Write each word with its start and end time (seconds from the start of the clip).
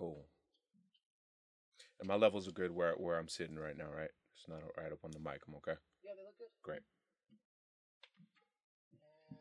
Cool. 0.00 0.24
And 1.98 2.08
my 2.08 2.14
levels 2.14 2.48
are 2.48 2.52
good 2.52 2.70
where 2.70 2.94
where 2.94 3.18
I'm 3.18 3.28
sitting 3.28 3.56
right 3.58 3.76
now, 3.76 3.88
right? 3.94 4.08
It's 4.34 4.48
not 4.48 4.62
right 4.78 4.90
up 4.90 5.04
on 5.04 5.10
the 5.10 5.18
mic. 5.18 5.42
I'm 5.46 5.54
okay. 5.56 5.74
Yeah, 6.02 6.12
they 6.16 6.22
look 6.24 6.38
good. 6.38 6.48
Great. 6.62 6.80
And 9.28 9.36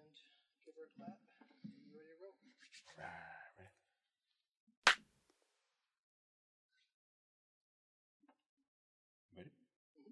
give 0.66 0.76
her 0.76 0.84
a 0.84 0.92
clap. 1.00 1.16
You 1.64 1.96
ready 1.96 2.12
to 2.12 2.20
roll? 2.22 2.36
Ready? 9.38 9.50
Mm-hmm. 9.96 10.12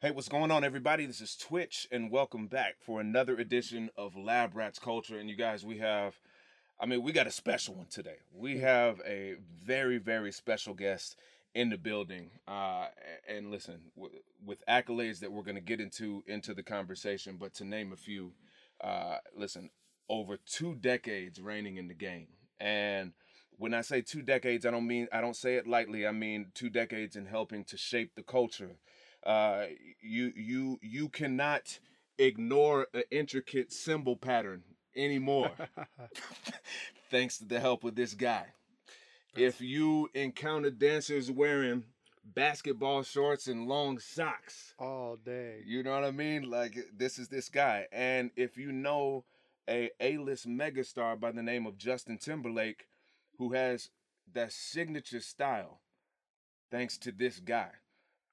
Hey, 0.00 0.10
what's 0.10 0.28
going 0.28 0.50
on, 0.50 0.64
everybody? 0.64 1.06
This 1.06 1.20
is 1.20 1.36
Twitch, 1.36 1.86
and 1.92 2.10
welcome 2.10 2.48
back 2.48 2.80
for 2.84 3.00
another 3.00 3.36
edition 3.36 3.90
of 3.96 4.16
Lab 4.16 4.56
Rats 4.56 4.80
Culture. 4.80 5.20
And 5.20 5.30
you 5.30 5.36
guys, 5.36 5.64
we 5.64 5.78
have, 5.78 6.18
I 6.80 6.86
mean, 6.86 7.02
we 7.02 7.12
got 7.12 7.26
a 7.26 7.30
special 7.30 7.74
one 7.74 7.86
today. 7.86 8.16
We 8.32 8.58
have 8.58 9.00
a 9.06 9.36
very, 9.64 9.98
very 9.98 10.32
special 10.32 10.74
guest 10.74 11.16
in 11.54 11.70
the 11.70 11.78
building. 11.78 12.30
Uh, 12.48 12.88
and 13.28 13.50
listen, 13.50 13.80
w- 13.96 14.14
with 14.44 14.64
accolades 14.66 15.20
that 15.20 15.32
we're 15.32 15.44
going 15.44 15.54
to 15.54 15.60
get 15.60 15.80
into 15.80 16.24
into 16.26 16.52
the 16.52 16.62
conversation, 16.62 17.36
but 17.38 17.54
to 17.54 17.64
name 17.64 17.92
a 17.92 17.96
few, 17.96 18.32
uh, 18.82 19.18
listen, 19.36 19.70
over 20.08 20.36
two 20.36 20.74
decades 20.74 21.40
reigning 21.40 21.76
in 21.76 21.88
the 21.88 21.94
game, 21.94 22.28
and 22.60 23.12
when 23.56 23.72
I 23.72 23.82
say 23.82 24.00
two 24.02 24.22
decades, 24.22 24.66
I 24.66 24.70
don't 24.72 24.86
mean 24.86 25.06
I 25.12 25.20
don't 25.20 25.36
say 25.36 25.54
it 25.54 25.66
lightly. 25.66 26.06
I 26.06 26.10
mean 26.10 26.50
two 26.54 26.70
decades 26.70 27.14
in 27.14 27.26
helping 27.26 27.64
to 27.66 27.76
shape 27.76 28.14
the 28.16 28.22
culture. 28.22 28.76
Uh, 29.24 29.66
you 30.00 30.32
you 30.34 30.78
you 30.82 31.08
cannot 31.08 31.78
ignore 32.18 32.88
an 32.94 33.04
intricate 33.10 33.72
cymbal 33.72 34.16
pattern 34.16 34.62
anymore, 34.96 35.50
thanks 37.10 37.38
to 37.38 37.44
the 37.44 37.60
help 37.60 37.84
of 37.84 37.94
this 37.94 38.14
guy. 38.14 38.46
If 39.36 39.60
you 39.60 40.08
encounter 40.14 40.70
dancers 40.70 41.30
wearing 41.30 41.84
basketball 42.24 43.02
shorts 43.02 43.46
and 43.48 43.66
long 43.66 43.98
socks, 43.98 44.74
All 44.78 45.16
day. 45.16 45.62
you 45.66 45.82
know 45.82 45.92
what 45.92 46.04
I 46.04 46.10
mean? 46.12 46.48
Like 46.48 46.76
this 46.96 47.18
is 47.18 47.28
this 47.28 47.48
guy. 47.48 47.86
And 47.92 48.30
if 48.36 48.56
you 48.56 48.72
know 48.72 49.24
a 49.68 49.90
A-list 50.00 50.48
megastar 50.48 51.18
by 51.18 51.32
the 51.32 51.42
name 51.42 51.66
of 51.66 51.76
Justin 51.78 52.18
Timberlake, 52.18 52.86
who 53.38 53.52
has 53.52 53.90
that 54.32 54.52
signature 54.52 55.20
style, 55.20 55.80
thanks 56.70 56.96
to 56.98 57.12
this 57.12 57.40
guy. 57.40 57.70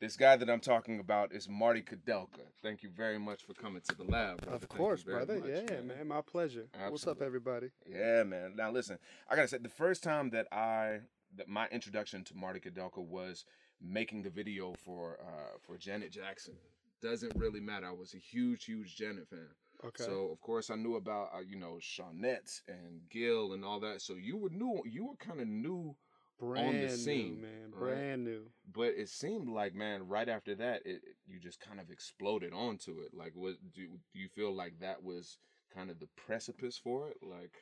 This 0.01 0.17
guy 0.17 0.35
that 0.35 0.49
I'm 0.49 0.59
talking 0.59 0.99
about 0.99 1.31
is 1.31 1.47
Marty 1.47 1.83
Kudelka. 1.83 2.41
Thank 2.63 2.81
you 2.81 2.89
very 2.89 3.19
much 3.19 3.43
for 3.43 3.53
coming 3.53 3.83
to 3.87 3.95
the 3.95 4.03
lab. 4.03 4.41
brother. 4.41 4.55
Of 4.55 4.67
course, 4.67 5.03
brother. 5.03 5.39
much, 5.39 5.47
yeah, 5.47 5.81
man. 5.81 6.07
My 6.07 6.21
pleasure. 6.21 6.65
What's 6.89 7.05
up, 7.05 7.21
everybody? 7.21 7.69
Yeah, 7.87 8.23
man. 8.23 8.55
Now 8.55 8.71
listen, 8.71 8.97
I 9.29 9.35
gotta 9.35 9.47
say, 9.47 9.59
the 9.59 9.69
first 9.69 10.01
time 10.01 10.31
that 10.31 10.47
I 10.51 11.01
that 11.37 11.47
my 11.47 11.67
introduction 11.67 12.23
to 12.23 12.35
Marty 12.35 12.59
Kudelka 12.59 12.97
was 12.97 13.45
making 13.79 14.23
the 14.23 14.31
video 14.31 14.73
for 14.83 15.19
uh 15.21 15.59
for 15.61 15.77
Janet 15.77 16.11
Jackson. 16.11 16.55
Doesn't 17.03 17.33
really 17.35 17.59
matter. 17.59 17.85
I 17.85 17.91
was 17.91 18.15
a 18.15 18.17
huge, 18.17 18.65
huge 18.65 18.95
Janet 18.95 19.27
fan. 19.29 19.49
Okay. 19.85 20.03
So 20.03 20.29
of 20.31 20.41
course 20.41 20.71
I 20.71 20.75
knew 20.77 20.95
about 20.95 21.29
uh, 21.31 21.41
you 21.47 21.57
know 21.57 21.77
Shawnette 21.79 22.61
and 22.67 23.01
Gil 23.11 23.53
and 23.53 23.63
all 23.63 23.79
that. 23.81 24.01
So 24.01 24.15
you 24.15 24.35
were 24.35 24.49
new. 24.49 24.81
You 24.83 25.05
were 25.09 25.15
kind 25.17 25.41
of 25.41 25.47
new, 25.47 25.95
brand 26.41 26.67
on 26.67 26.81
the 26.81 26.89
scene, 26.89 27.35
new, 27.35 27.41
man. 27.41 27.71
right? 27.71 27.93
Brand 27.95 28.23
new. 28.25 28.41
but 28.73 28.93
it 28.97 29.09
seemed 29.09 29.49
like 29.49 29.73
man, 29.73 30.07
right 30.07 30.27
after 30.29 30.55
that, 30.55 30.81
it 30.85 31.01
you 31.27 31.39
just 31.39 31.59
kind 31.59 31.79
of 31.79 31.89
exploded 31.89 32.53
onto 32.53 32.99
it. 33.01 33.13
Like, 33.13 33.33
what 33.35 33.55
do 33.73 33.87
do 34.13 34.19
you 34.19 34.27
feel 34.29 34.53
like 34.53 34.79
that 34.81 35.03
was 35.03 35.37
kind 35.73 35.89
of 35.89 35.99
the 35.99 36.09
precipice 36.17 36.77
for 36.77 37.09
it? 37.09 37.17
Like, 37.21 37.53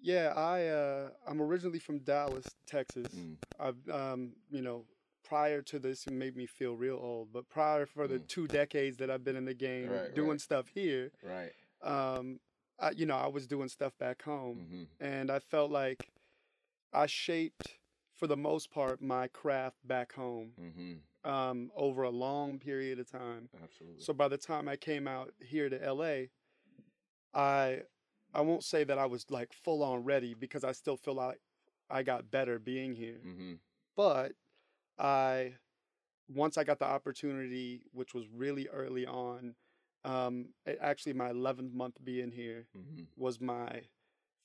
Yeah, 0.00 0.32
I 0.36 0.66
uh 0.66 1.10
I'm 1.26 1.40
originally 1.40 1.78
from 1.78 2.00
Dallas, 2.00 2.54
Texas. 2.66 3.12
mm, 3.14 3.36
I've 3.60 3.88
um, 3.88 4.32
you 4.50 4.62
know, 4.62 4.84
prior 5.24 5.62
to 5.62 5.78
this 5.78 6.06
it 6.06 6.12
made 6.12 6.36
me 6.36 6.46
feel 6.46 6.76
real 6.76 6.98
old, 7.00 7.32
but 7.32 7.48
prior 7.48 7.86
for 7.86 8.08
the 8.08 8.18
Mm. 8.18 8.28
two 8.28 8.48
decades 8.48 8.96
that 8.98 9.10
I've 9.10 9.24
been 9.24 9.36
in 9.36 9.44
the 9.44 9.54
game 9.54 9.88
Right, 9.90 10.14
doing 10.14 10.30
right. 10.30 10.40
stuff 10.40 10.68
here, 10.74 11.12
right. 11.22 11.52
um 11.82 12.40
I, 12.80 12.90
you 12.90 13.06
know, 13.06 13.16
I 13.16 13.28
was 13.28 13.46
doing 13.46 13.68
stuff 13.68 13.96
back 13.98 14.22
home 14.22 14.66
hmm 14.68 14.84
and 15.00 15.30
I 15.30 15.38
felt 15.38 15.70
like 15.70 16.10
I 16.92 17.06
shaped 17.06 17.78
for 18.16 18.26
the 18.26 18.36
most 18.36 18.70
part 18.70 19.00
my 19.02 19.28
craft 19.28 19.76
back 19.86 20.12
home 20.12 20.52
hmm 20.58 20.94
um 21.24 21.70
over 21.76 22.02
a 22.02 22.10
long 22.10 22.58
period 22.58 22.98
of 22.98 23.10
time. 23.10 23.48
Absolutely. 23.62 24.02
So 24.02 24.12
by 24.12 24.28
the 24.28 24.38
time 24.38 24.68
I 24.68 24.76
came 24.76 25.06
out 25.08 25.32
here 25.40 25.68
to 25.68 25.82
LA, 25.82 26.30
I 27.34 27.82
I 28.34 28.40
won't 28.40 28.64
say 28.64 28.84
that 28.84 28.98
I 28.98 29.06
was 29.06 29.26
like 29.30 29.52
full 29.52 29.82
on 29.82 30.04
ready 30.04 30.34
because 30.34 30.64
I 30.64 30.72
still 30.72 30.96
feel 30.96 31.14
like 31.14 31.40
I 31.90 32.02
got 32.02 32.30
better 32.30 32.58
being 32.58 32.94
here. 32.94 33.20
hmm 33.22 33.54
But 33.96 34.32
I 34.98 35.54
once 36.28 36.56
I 36.58 36.64
got 36.64 36.78
the 36.78 36.86
opportunity, 36.86 37.84
which 37.92 38.14
was 38.14 38.26
really 38.28 38.68
early 38.68 39.06
on, 39.06 39.54
um, 40.04 40.48
actually 40.80 41.12
my 41.14 41.30
11th 41.30 41.72
month 41.72 41.96
being 42.04 42.30
here 42.32 42.66
hmm 42.74 43.04
was 43.16 43.40
my 43.40 43.82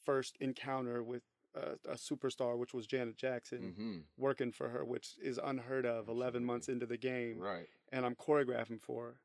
first 0.05 0.37
encounter 0.39 1.03
with 1.03 1.23
a, 1.57 1.91
a 1.91 1.95
superstar, 1.95 2.57
which 2.57 2.73
was 2.73 2.85
Janet 2.87 3.17
Jackson, 3.17 3.73
hmm 3.77 3.97
working 4.17 4.51
for 4.51 4.69
her, 4.69 4.83
which 4.85 5.15
is 5.21 5.39
unheard 5.43 5.85
of. 5.85 6.07
11 6.09 6.43
months 6.43 6.69
into 6.69 6.85
the 6.85 6.97
game, 6.97 7.39
Right. 7.39 7.67
and 7.91 8.05
I'm 8.05 8.15
choreographing 8.15 8.81
for 8.81 9.05
her. 9.05 9.15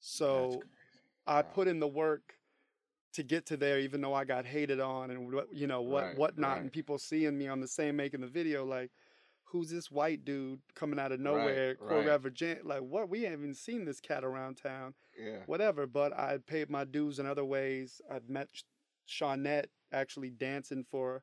So. 0.00 0.62
I 1.26 1.36
Wow. 1.36 1.42
put 1.54 1.68
in 1.68 1.80
the 1.80 1.88
work 1.88 2.34
to 3.14 3.22
get 3.22 3.46
to 3.46 3.56
there, 3.56 3.78
even 3.80 4.02
though 4.02 4.12
I 4.12 4.24
got 4.26 4.44
hated 4.44 4.78
on 4.78 5.10
and 5.10 5.32
what 5.32 5.50
you 5.54 5.66
know 5.66 5.80
what 5.80 6.04
Right, 6.04 6.18
whatnot, 6.18 6.50
right. 6.56 6.60
and 6.60 6.70
people 6.72 6.98
seeing 6.98 7.38
me 7.38 7.48
on 7.48 7.60
the 7.60 7.68
same 7.68 7.96
making 7.96 8.20
the 8.20 8.26
video 8.26 8.62
like, 8.66 8.90
who's 9.44 9.70
this 9.70 9.90
white 9.90 10.22
dude 10.26 10.60
coming 10.74 10.98
out 10.98 11.12
of 11.12 11.20
nowhere, 11.20 11.76
right. 11.80 12.06
choreographer 12.06 12.30
Jan? 12.30 12.58
Like 12.64 12.82
what? 12.82 13.08
We 13.08 13.22
haven't 13.22 13.38
even 13.40 13.54
seen 13.54 13.86
this 13.86 14.00
cat 14.00 14.22
around 14.22 14.56
town, 14.58 14.92
Yeah. 15.18 15.44
whatever. 15.46 15.86
But 15.86 16.12
I 16.12 16.36
paid 16.46 16.68
my 16.68 16.84
dues 16.84 17.18
in 17.18 17.24
other 17.24 17.44
ways. 17.44 18.02
I'd 18.10 18.28
met 18.28 18.48
Sh- 18.52 18.64
Shawnette 19.08 19.68
actually 19.92 20.28
dancing 20.30 20.84
for. 20.84 21.22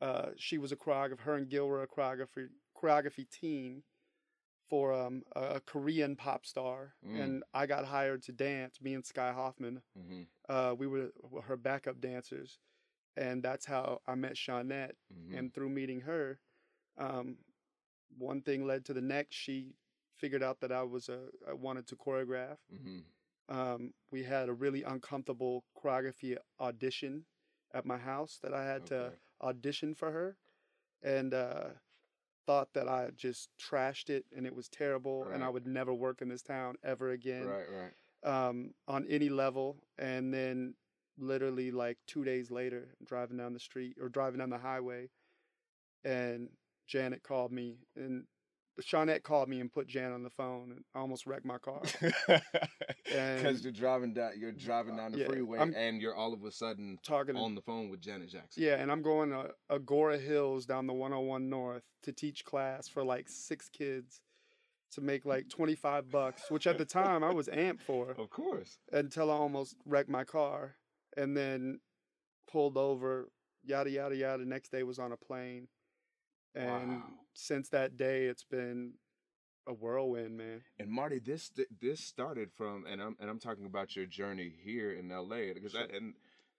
Uh, 0.00 0.30
she 0.36 0.58
was 0.58 0.72
a 0.72 0.76
choreographer. 0.76 1.20
Her 1.20 1.34
and 1.36 1.48
Gil 1.48 1.66
were 1.68 1.82
a 1.82 1.86
choreography 1.88 2.48
choreography 2.76 3.28
team 3.30 3.82
for 4.68 4.92
um, 4.92 5.22
a, 5.34 5.60
Korean 5.60 6.16
pop 6.16 6.44
star, 6.46 6.94
Mm. 7.04 7.20
and 7.20 7.44
I 7.54 7.66
got 7.66 7.84
hired 7.86 8.22
to 8.24 8.32
dance. 8.32 8.80
Me 8.80 8.94
and 8.94 9.04
Sky 9.04 9.32
Hoffman, 9.32 9.82
hmm 9.94 10.22
uh, 10.48 10.74
we 10.76 10.86
were 10.86 11.10
her 11.44 11.56
backup 11.56 12.00
dancers, 12.00 12.58
and 13.16 13.42
that's 13.42 13.66
how 13.66 14.00
I 14.06 14.14
met 14.14 14.34
Shawnette. 14.34 14.94
hmm 15.12 15.36
And 15.36 15.52
through 15.54 15.70
meeting 15.70 16.00
her, 16.02 16.38
um, 16.98 17.38
one 18.18 18.42
thing 18.42 18.66
led 18.66 18.84
to 18.86 18.94
the 18.94 19.00
next. 19.02 19.36
She 19.36 19.74
figured 20.16 20.42
out 20.42 20.60
that 20.60 20.72
I 20.72 20.82
was 20.82 21.08
a 21.08 21.28
I 21.48 21.52
wanted 21.54 21.86
to 21.88 21.96
choreograph. 21.96 22.58
hmm 22.70 22.98
Um, 23.48 23.92
we 24.10 24.22
had 24.24 24.48
a 24.48 24.52
really 24.54 24.82
uncomfortable 24.82 25.64
choreography 25.76 26.36
audition 26.60 27.24
at 27.72 27.84
my 27.84 27.96
house 27.98 28.38
that 28.42 28.52
I 28.54 28.64
had 28.64 28.84
to 28.86 29.14
Okay. 29.40 29.48
audition 29.48 29.94
for 29.94 30.10
her, 30.10 30.36
and 31.02 31.34
uh, 31.34 31.68
thought 32.46 32.72
that 32.74 32.88
I 32.88 33.10
just 33.16 33.50
trashed 33.58 34.10
it 34.10 34.24
and 34.36 34.46
it 34.46 34.54
was 34.54 34.68
terrible, 34.68 35.24
and 35.32 35.42
I 35.44 35.48
would 35.48 35.66
never 35.66 35.92
work 35.94 36.22
in 36.22 36.28
this 36.28 36.42
town 36.42 36.76
ever 36.84 37.10
again 37.10 37.46
Right. 37.46 37.66
Right. 38.24 38.48
um, 38.48 38.74
on 38.88 39.06
any 39.08 39.28
level. 39.28 39.76
And 39.98 40.32
then, 40.32 40.74
literally, 41.18 41.70
like 41.70 41.98
two 42.06 42.24
days 42.24 42.50
later, 42.50 42.94
driving 43.04 43.36
down 43.38 43.52
the 43.52 43.60
street 43.60 43.96
or 44.00 44.08
driving 44.08 44.38
down 44.38 44.50
the 44.50 44.58
highway, 44.58 45.08
and 46.04 46.48
Janet 46.86 47.22
called 47.22 47.52
me, 47.52 47.78
and 47.96 48.24
Shawnette 48.82 49.22
called 49.22 49.48
me 49.48 49.60
and 49.60 49.72
put 49.72 49.86
Jan 49.86 50.12
on 50.12 50.22
the 50.22 50.30
phone, 50.30 50.70
and 50.72 50.84
almost 50.94 51.26
wrecked 51.26 51.44
my 51.46 51.58
car. 51.68 51.80
Because 53.06 53.62
you're 53.62 53.72
driving 53.72 54.12
down, 54.14 54.32
you're 54.38 54.52
driving 54.52 54.96
down 54.96 55.12
the 55.12 55.18
Yeah, 55.18 55.26
freeway, 55.28 55.58
I'm- 55.58 55.74
and 55.76 56.00
you're 56.00 56.14
all 56.14 56.32
of 56.34 56.44
a 56.44 56.50
sudden 56.50 56.98
Talking 57.02 57.36
on 57.36 57.54
the 57.54 57.62
phone 57.62 57.88
with 57.88 58.00
Janet 58.00 58.28
Jackson. 58.30 58.62
Yeah, 58.62 58.74
and 58.76 58.90
I'm 58.90 59.02
going 59.02 59.30
to 59.30 59.50
Agoura 59.70 60.20
Hills 60.20 60.66
down 60.66 60.86
the 60.86 60.92
101 60.92 61.48
North 61.48 61.84
to 62.02 62.12
teach 62.12 62.44
class 62.44 62.88
for 62.88 63.04
like 63.04 63.28
six 63.28 63.68
kids 63.68 64.20
to 64.92 65.00
make 65.00 65.24
like 65.24 65.48
25 65.50 66.10
bucks, 66.10 66.50
which 66.50 66.66
at 66.66 66.78
the 66.78 66.84
time 66.84 67.22
I 67.24 67.32
was 67.32 67.48
amped 67.48 67.82
for 67.82 68.10
Of 68.18 68.30
course. 68.30 68.78
until 68.92 69.30
I 69.30 69.34
almost 69.34 69.76
wrecked 69.84 70.10
my 70.10 70.24
car 70.24 70.76
and 71.16 71.36
then 71.36 71.80
pulled 72.50 72.76
over, 72.76 73.28
yada, 73.64 73.90
yada, 73.90 74.16
yada. 74.16 74.44
Next 74.44 74.70
day 74.70 74.82
was 74.82 74.98
on 74.98 75.12
a 75.12 75.16
plane. 75.16 75.68
And 76.54 76.90
Wow. 76.90 77.02
Since 77.36 77.68
that 77.68 77.96
day, 77.96 78.24
it's 78.24 78.44
been 78.44 78.94
a 79.66 79.72
whirlwind, 79.72 80.36
man. 80.36 80.62
And 80.78 80.90
Marty, 80.90 81.18
this 81.18 81.50
this 81.80 82.00
started 82.00 82.50
from, 82.52 82.86
and 82.86 83.00
I'm 83.00 83.16
and 83.20 83.28
I'm 83.30 83.38
talking 83.38 83.66
about 83.66 83.94
your 83.94 84.06
journey 84.06 84.52
here 84.64 84.92
in 84.92 85.10
L.A. 85.12 85.52
because 85.52 85.74
I, 85.74 85.82
and 85.94 86.14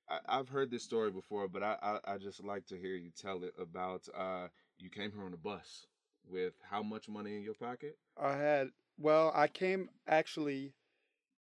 I, 0.09 0.19
I've 0.27 0.50
heard 0.50 0.69
this 0.71 0.83
story 0.83 1.12
before, 1.12 1.47
but 1.47 1.63
I, 1.63 1.77
I 1.81 2.13
I 2.13 2.18
just 2.18 2.44
like 2.44 2.65
to 2.68 2.77
hear 2.77 2.95
you 2.95 3.09
tell 3.09 3.44
it 3.44 3.53
about 3.59 4.07
uh 4.15 4.47
you 4.77 4.89
came 4.89 5.12
here 5.12 5.24
on 5.24 5.33
a 5.33 5.38
bus 5.38 5.88
with 6.29 6.53
how 6.69 6.83
much 6.83 7.09
money 7.09 7.35
in 7.38 7.41
your 7.41 7.56
pocket? 7.56 7.97
I 8.21 8.35
had, 8.35 8.68
well, 9.00 9.31
I 9.33 9.47
came 9.47 9.89
actually, 10.07 10.73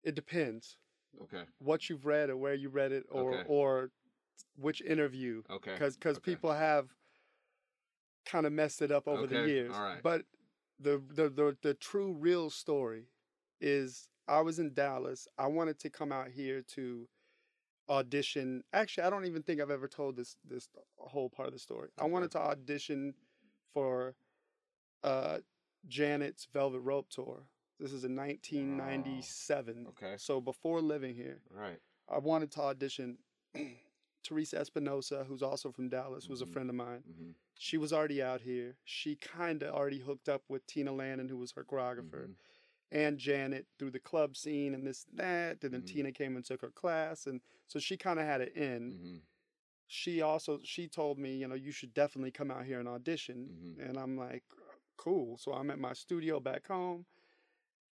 it 0.03 0.15
depends 0.15 0.77
Okay, 1.23 1.45
what 1.59 1.89
you've 1.89 2.05
read 2.05 2.29
or 2.31 2.37
where 2.37 2.55
you 2.55 2.69
read 2.69 2.93
it 2.93 3.05
or, 3.11 3.33
Okay. 3.35 3.45
or 3.49 3.91
which 4.57 4.83
interview. 4.83 5.43
okay, 5.51 5.73
because 5.73 5.97
because 5.97 6.17
okay. 6.19 6.33
people 6.33 6.53
have 6.53 6.89
kind 8.25 8.47
of 8.47 8.53
messed 8.53 8.83
it 8.83 8.91
up 8.93 9.07
over 9.09 9.27
the 9.27 9.47
years. 9.47 9.73
right. 9.73 10.01
But 10.03 10.23
the, 10.81 11.03
the 11.15 11.29
the 11.29 11.57
the 11.63 11.75
true 11.75 12.13
real 12.13 12.51
story 12.51 13.05
is 13.61 14.09
I 14.29 14.41
was 14.41 14.59
in 14.59 14.75
Dallas. 14.75 15.29
I 15.39 15.47
wanted 15.47 15.79
to 15.81 15.91
come 15.91 16.13
out 16.13 16.29
here 16.29 16.63
to 16.75 17.09
audition. 17.89 18.65
Actually, 18.73 19.05
I 19.05 19.11
don't 19.11 19.25
even 19.27 19.43
think 19.43 19.61
I've 19.61 19.71
ever 19.71 19.89
told 19.89 20.17
this 20.17 20.37
this 20.49 20.69
whole 20.97 21.29
part 21.29 21.49
of 21.49 21.53
the 21.55 21.61
story. 21.61 21.89
I 21.99 22.07
wanted 22.07 22.31
to 22.33 22.39
audition 22.41 23.15
for 23.73 24.15
uh, 25.05 25.39
Janet's 25.89 26.47
Velvet 26.53 26.81
Rope 26.81 27.09
tour. 27.11 27.43
This 27.81 27.93
is 27.93 28.05
in 28.05 28.15
1997. 28.17 29.87
okay. 29.91 30.15
So 30.17 30.41
before 30.41 30.81
living 30.81 31.15
here, 31.15 31.41
Right. 31.51 31.79
I 32.09 32.19
wanted 32.19 32.51
to 32.53 32.61
audition. 32.63 33.19
Teresa 34.23 34.59
Espinosa, 34.59 35.25
who's 35.25 35.43
also 35.43 35.73
from 35.73 35.89
Dallas, 35.89 36.29
was 36.29 36.41
a 36.43 36.47
friend 36.47 36.69
of 36.71 36.77
mine. 36.77 37.03
Mm-hmm. 37.11 37.31
She 37.59 37.77
was 37.79 37.93
already 37.93 38.23
out 38.23 38.41
here. 38.41 38.77
She 38.85 39.17
kind 39.17 39.63
of 39.63 39.75
already 39.75 39.99
hooked 40.01 40.29
up 40.29 40.43
with 40.49 40.67
Tina 40.67 40.93
Landon, 40.93 41.29
who 41.29 41.37
was 41.39 41.53
her 41.53 41.65
choreographer, 41.65 42.27
Mhm. 42.29 42.35
and 42.91 43.19
Janet 43.19 43.67
through 43.79 43.91
the 43.91 44.01
club 44.01 44.37
scene 44.37 44.75
and 44.75 44.87
this 44.87 45.05
and 45.07 45.19
that. 45.19 45.63
And 45.65 45.73
then 45.75 45.83
Mhm. 45.83 45.87
Tina 45.87 46.13
came 46.13 46.37
and 46.37 46.45
took 46.45 46.61
her 46.63 46.71
class, 46.71 47.27
and 47.27 47.41
so 47.67 47.79
she 47.79 47.97
kind 47.97 48.19
of 48.19 48.27
had 48.27 48.41
it 48.41 48.55
in. 48.57 48.93
Mm-hmm. 48.93 49.17
She 49.87 50.23
also 50.23 50.61
she 50.63 50.89
told 50.89 51.19
me, 51.19 51.37
you 51.37 51.47
know, 51.49 51.55
you 51.55 51.71
should 51.73 51.93
definitely 51.93 52.31
come 52.31 52.51
out 52.51 52.65
here 52.65 52.81
and 52.81 52.89
audition. 52.89 53.77
Mhm. 53.79 53.89
And 53.89 53.99
I'm 53.99 54.17
like, 54.17 54.45
cool. 54.97 55.37
So 55.37 55.53
I'm 55.53 55.71
at 55.71 55.79
my 55.79 55.93
studio 55.93 56.41
back 56.41 56.67
home. 56.69 57.07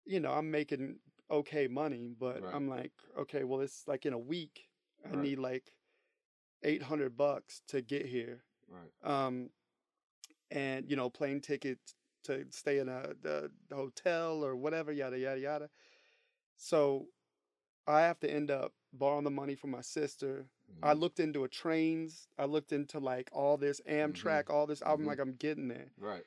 You 0.05 0.19
know, 0.19 0.31
I'm 0.31 0.49
making 0.49 0.99
okay 1.29 1.67
money, 1.67 2.15
but 2.17 2.41
Right. 2.41 2.55
I'm 2.55 2.67
like, 2.67 2.93
okay, 3.17 3.43
well, 3.43 3.61
it's 3.61 3.87
like 3.87 4.05
in 4.05 4.13
a 4.13 4.17
week. 4.19 4.69
I 5.05 5.09
Right. 5.09 5.19
need 5.19 5.39
like 5.39 5.71
800 6.63 7.15
bucks 7.17 7.61
to 7.67 7.81
get 7.81 8.05
here. 8.05 8.43
Right. 8.67 8.91
Um, 9.03 9.49
and, 10.51 10.89
you 10.89 10.95
know, 10.95 11.09
plane 11.09 11.41
tickets 11.41 11.95
to 12.23 12.45
stay 12.51 12.79
in 12.79 12.89
a 12.89 13.13
the, 13.21 13.51
hotel 13.71 14.43
or 14.43 14.55
whatever, 14.55 14.91
yada, 14.91 15.17
yada, 15.17 15.39
yada. 15.39 15.69
So 16.57 17.07
I 17.87 18.01
have 18.01 18.19
to 18.21 18.29
end 18.29 18.51
up 18.51 18.73
borrowing 18.93 19.23
the 19.23 19.31
money 19.31 19.55
from 19.55 19.71
my 19.71 19.81
sister. 19.81 20.49
I 20.81 20.93
Mhm. 20.93 20.99
looked 20.99 21.19
into 21.19 21.43
a 21.43 21.49
trains. 21.49 22.27
I 22.37 22.45
looked 22.45 22.71
into 22.71 22.99
like 22.99 23.29
all 23.33 23.57
this 23.57 23.81
Amtrak, 23.81 24.49
all 24.49 24.67
this. 24.67 24.81
I'm 24.81 24.99
Mhm. 25.01 25.05
like, 25.05 25.19
I'm 25.19 25.35
getting 25.35 25.67
there. 25.67 25.91
Right. 25.97 26.25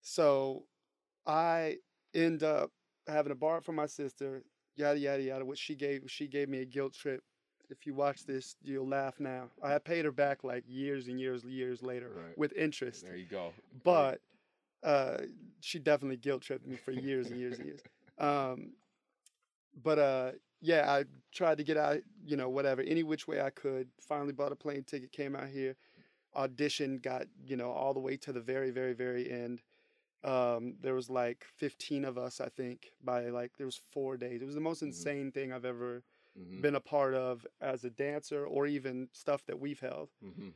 So 0.00 0.66
I 1.26 1.80
end 2.14 2.42
up 2.42 2.72
having 3.06 3.30
to 3.30 3.34
borrow 3.34 3.58
it 3.58 3.64
from 3.64 3.76
my 3.76 3.86
sister, 3.86 4.44
yada 4.76 4.98
yada 4.98 5.22
yada. 5.22 5.44
Which 5.44 5.58
she 5.58 5.74
gave 5.74 6.10
she 6.10 6.28
gave 6.28 6.48
me 6.48 6.60
a 6.60 6.64
guilt 6.64 6.94
trip. 6.94 7.24
If 7.70 7.86
you 7.86 7.94
watch 7.94 8.24
this, 8.24 8.56
you'll 8.62 8.86
laugh 8.88 9.20
now. 9.20 9.50
I 9.62 9.78
paid 9.78 10.04
her 10.04 10.12
back 10.12 10.42
like 10.44 10.64
years 10.66 11.08
and 11.08 11.20
years, 11.20 11.44
years 11.44 11.82
later 11.82 12.10
Right. 12.14 12.38
with 12.38 12.52
interest. 12.54 13.04
There 13.06 13.16
you 13.16 13.26
go. 13.26 13.52
But 13.84 14.20
uh, 14.82 15.18
she 15.60 15.78
definitely 15.78 16.16
guilt 16.16 16.42
tripped 16.42 16.66
me 16.66 16.76
for 16.76 16.92
years 16.92 17.28
and 17.28 17.38
years 17.38 17.58
and 17.58 17.66
years. 17.66 17.80
Um, 18.18 18.72
but 19.82 19.98
uh, 19.98 20.32
yeah, 20.60 20.90
I 20.90 21.04
tried 21.32 21.58
to 21.58 21.64
get 21.64 21.76
out, 21.76 21.98
you 22.24 22.36
know, 22.36 22.48
whatever, 22.48 22.82
any 22.82 23.02
which 23.02 23.28
way 23.28 23.40
I 23.40 23.50
could. 23.50 23.88
Finally 24.00 24.32
bought 24.32 24.52
a 24.52 24.56
plane 24.56 24.84
ticket, 24.84 25.12
came 25.12 25.36
out 25.36 25.48
here, 25.48 25.76
auditioned, 26.36 27.02
got, 27.02 27.26
you 27.46 27.56
know, 27.56 27.70
all 27.70 27.94
the 27.94 28.00
way 28.00 28.16
to 28.18 28.32
the 28.32 28.40
very, 28.40 28.70
very, 28.70 28.94
very 28.94 29.30
end. 29.30 29.62
Um, 30.24 30.74
there 30.80 30.94
was 30.94 31.08
like 31.08 31.44
15 31.58 32.04
of 32.04 32.18
us, 32.18 32.40
I 32.40 32.48
think, 32.48 32.90
by 33.04 33.26
like, 33.28 33.52
there 33.56 33.66
was 33.66 33.80
four 33.92 34.16
days. 34.16 34.42
It 34.42 34.46
was 34.46 34.56
the 34.56 34.60
most 34.60 34.82
Mhm. 34.82 34.86
insane 34.88 35.32
thing 35.32 35.52
I've 35.52 35.64
ever 35.64 36.02
Mm-hmm. 36.38 36.60
been 36.60 36.74
a 36.76 36.80
part 36.80 37.14
of 37.14 37.44
as 37.60 37.84
a 37.84 37.90
dancer 37.90 38.44
or 38.46 38.66
even 38.66 39.08
stuff 39.12 39.44
that 39.46 39.58
we've 39.58 39.80
held 39.80 40.10
Mm-hmm. 40.24 40.50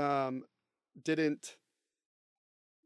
um, 0.00 0.44
didn't 1.02 1.56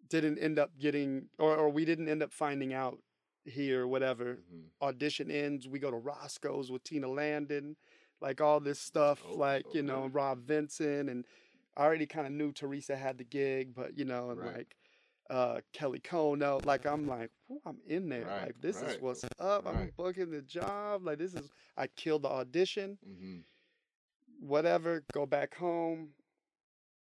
didn't 0.08 0.38
end 0.38 0.58
up 0.58 0.70
getting 0.78 1.26
or, 1.38 1.56
or 1.56 1.68
we 1.68 1.84
didn't 1.84 2.08
end 2.08 2.22
up 2.22 2.32
finding 2.32 2.72
out 2.72 2.98
here 3.44 3.86
whatever 3.86 4.36
Mm-hmm. 4.36 4.86
audition 4.86 5.30
ends 5.30 5.66
we 5.68 5.78
go 5.78 5.90
to 5.90 5.96
roscoe's 5.96 6.70
with 6.70 6.82
tina 6.84 7.08
landon 7.08 7.76
like 8.20 8.40
all 8.40 8.60
this 8.60 8.78
stuff 8.80 9.22
Oh, 9.28 9.34
like 9.36 9.66
you 9.74 9.82
know 9.82 10.08
rob 10.12 10.44
vincent 10.46 11.08
and 11.10 11.24
i 11.76 11.82
already 11.84 12.06
kind 12.06 12.26
of 12.26 12.32
knew 12.32 12.52
teresa 12.52 12.96
had 12.96 13.18
the 13.18 13.24
gig 13.24 13.74
but 13.74 13.96
you 13.98 14.04
know 14.04 14.30
and 14.30 14.40
Right. 14.40 14.56
like 14.56 14.76
uh 15.30 15.60
kelly 15.72 15.98
kono 16.00 16.64
like 16.64 16.84
i'm 16.86 17.06
like 17.08 17.30
i'm 17.66 17.78
in 17.86 18.08
there 18.08 18.26
Right, 18.26 18.42
like 18.46 18.60
this 18.60 18.80
is 18.82 19.00
what's 19.00 19.24
up 19.40 19.66
i'm 19.66 19.74
right. 19.76 19.96
booking 19.96 20.30
the 20.30 20.42
job 20.42 21.04
like 21.04 21.18
this 21.18 21.34
is 21.34 21.48
i 21.76 21.86
killed 21.88 22.22
the 22.22 22.28
audition 22.28 22.98
Mm-hmm. 23.06 23.38
whatever, 24.40 25.04
go 25.12 25.26
back 25.26 25.54
home. 25.56 26.10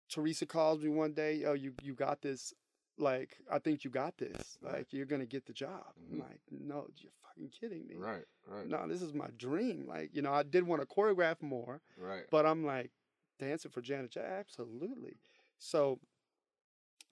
Teresa 0.09 0.45
calls 0.45 0.81
me 0.83 0.89
one 0.89 1.13
day, 1.13 1.43
oh, 1.45 1.53
you 1.53 1.73
you 1.83 1.93
got 1.93 2.21
this. 2.21 2.53
Like, 2.97 3.37
I 3.49 3.59
think 3.59 3.83
you 3.83 3.89
got 3.89 4.17
this. 4.17 4.57
Right. 4.61 4.73
Like, 4.79 4.87
you're 4.91 5.05
gonna 5.05 5.25
get 5.25 5.45
the 5.45 5.53
job. 5.53 5.85
I'm 5.97 6.17
Mhm. 6.17 6.21
like, 6.21 6.41
no, 6.51 6.87
you're 6.97 7.11
fucking 7.23 7.49
kidding 7.49 7.87
me. 7.87 7.95
Right. 7.95 8.25
Right. 8.45 8.67
No, 8.67 8.87
this 8.87 9.01
is 9.01 9.13
my 9.13 9.29
dream. 9.37 9.87
Like, 9.87 10.13
you 10.13 10.21
know, 10.21 10.33
I 10.33 10.43
did 10.43 10.63
want 10.67 10.81
to 10.81 10.87
choreograph 10.87 11.41
more, 11.41 11.81
Right. 11.97 12.25
but 12.29 12.45
I'm 12.45 12.65
like, 12.65 12.91
dancing 13.39 13.71
for 13.71 13.81
Janet 13.81 14.11
Jackson, 14.11 14.31
absolutely. 14.39 15.17
So 15.57 15.99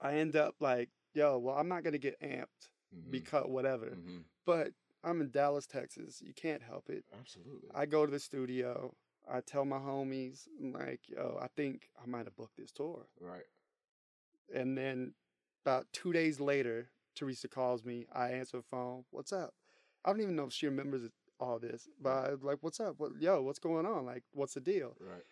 I 0.00 0.14
end 0.14 0.36
up 0.36 0.54
like, 0.60 0.88
yo, 1.14 1.38
well, 1.38 1.56
I'm 1.56 1.68
not 1.68 1.82
gonna 1.84 1.98
get 1.98 2.20
amped 2.20 2.70
Mhm. 2.94 3.10
because 3.10 3.46
whatever. 3.46 3.90
Mhm. 3.90 4.24
But 4.46 4.72
I'm 5.04 5.20
in 5.20 5.30
Dallas, 5.30 5.66
Texas. 5.66 6.20
You 6.22 6.34
can't 6.34 6.62
help 6.62 6.90
it. 6.90 7.04
Absolutely. 7.18 7.70
I 7.74 7.86
go 7.86 8.04
to 8.06 8.10
the 8.12 8.18
studio. 8.20 8.94
I 9.28 9.40
tell 9.40 9.64
my 9.64 9.78
homies, 9.78 10.48
I'm 10.58 10.72
like, 10.72 11.08
yo, 11.08 11.38
I 11.40 11.48
think 11.48 11.90
I 12.02 12.06
might 12.06 12.24
have 12.26 12.36
booked 12.36 12.56
this 12.56 12.72
tour. 12.72 13.06
right. 13.20 13.44
And 14.52 14.76
then 14.76 15.14
about 15.64 15.86
two 15.92 16.12
days 16.12 16.40
later, 16.40 16.90
Teresa 17.14 17.48
calls 17.48 17.84
me. 17.84 18.06
I 18.12 18.30
answer 18.32 18.56
the 18.56 18.62
phone. 18.64 19.04
What's 19.10 19.32
up? 19.32 19.54
I 20.04 20.10
don't 20.10 20.20
even 20.20 20.34
know 20.36 20.46
if 20.46 20.52
she 20.52 20.66
remembers 20.66 21.08
all 21.38 21.58
this, 21.58 21.88
but 22.00 22.10
I 22.10 22.30
was 22.32 22.42
like, 22.42 22.58
what's 22.62 22.80
up? 22.80 22.98
What, 22.98 23.12
yo, 23.20 23.42
what's 23.42 23.58
going 23.58 23.86
on? 23.86 24.04
Like, 24.06 24.24
what's 24.32 24.54
the 24.54 24.60
deal? 24.60 24.96
Right. 24.98 25.22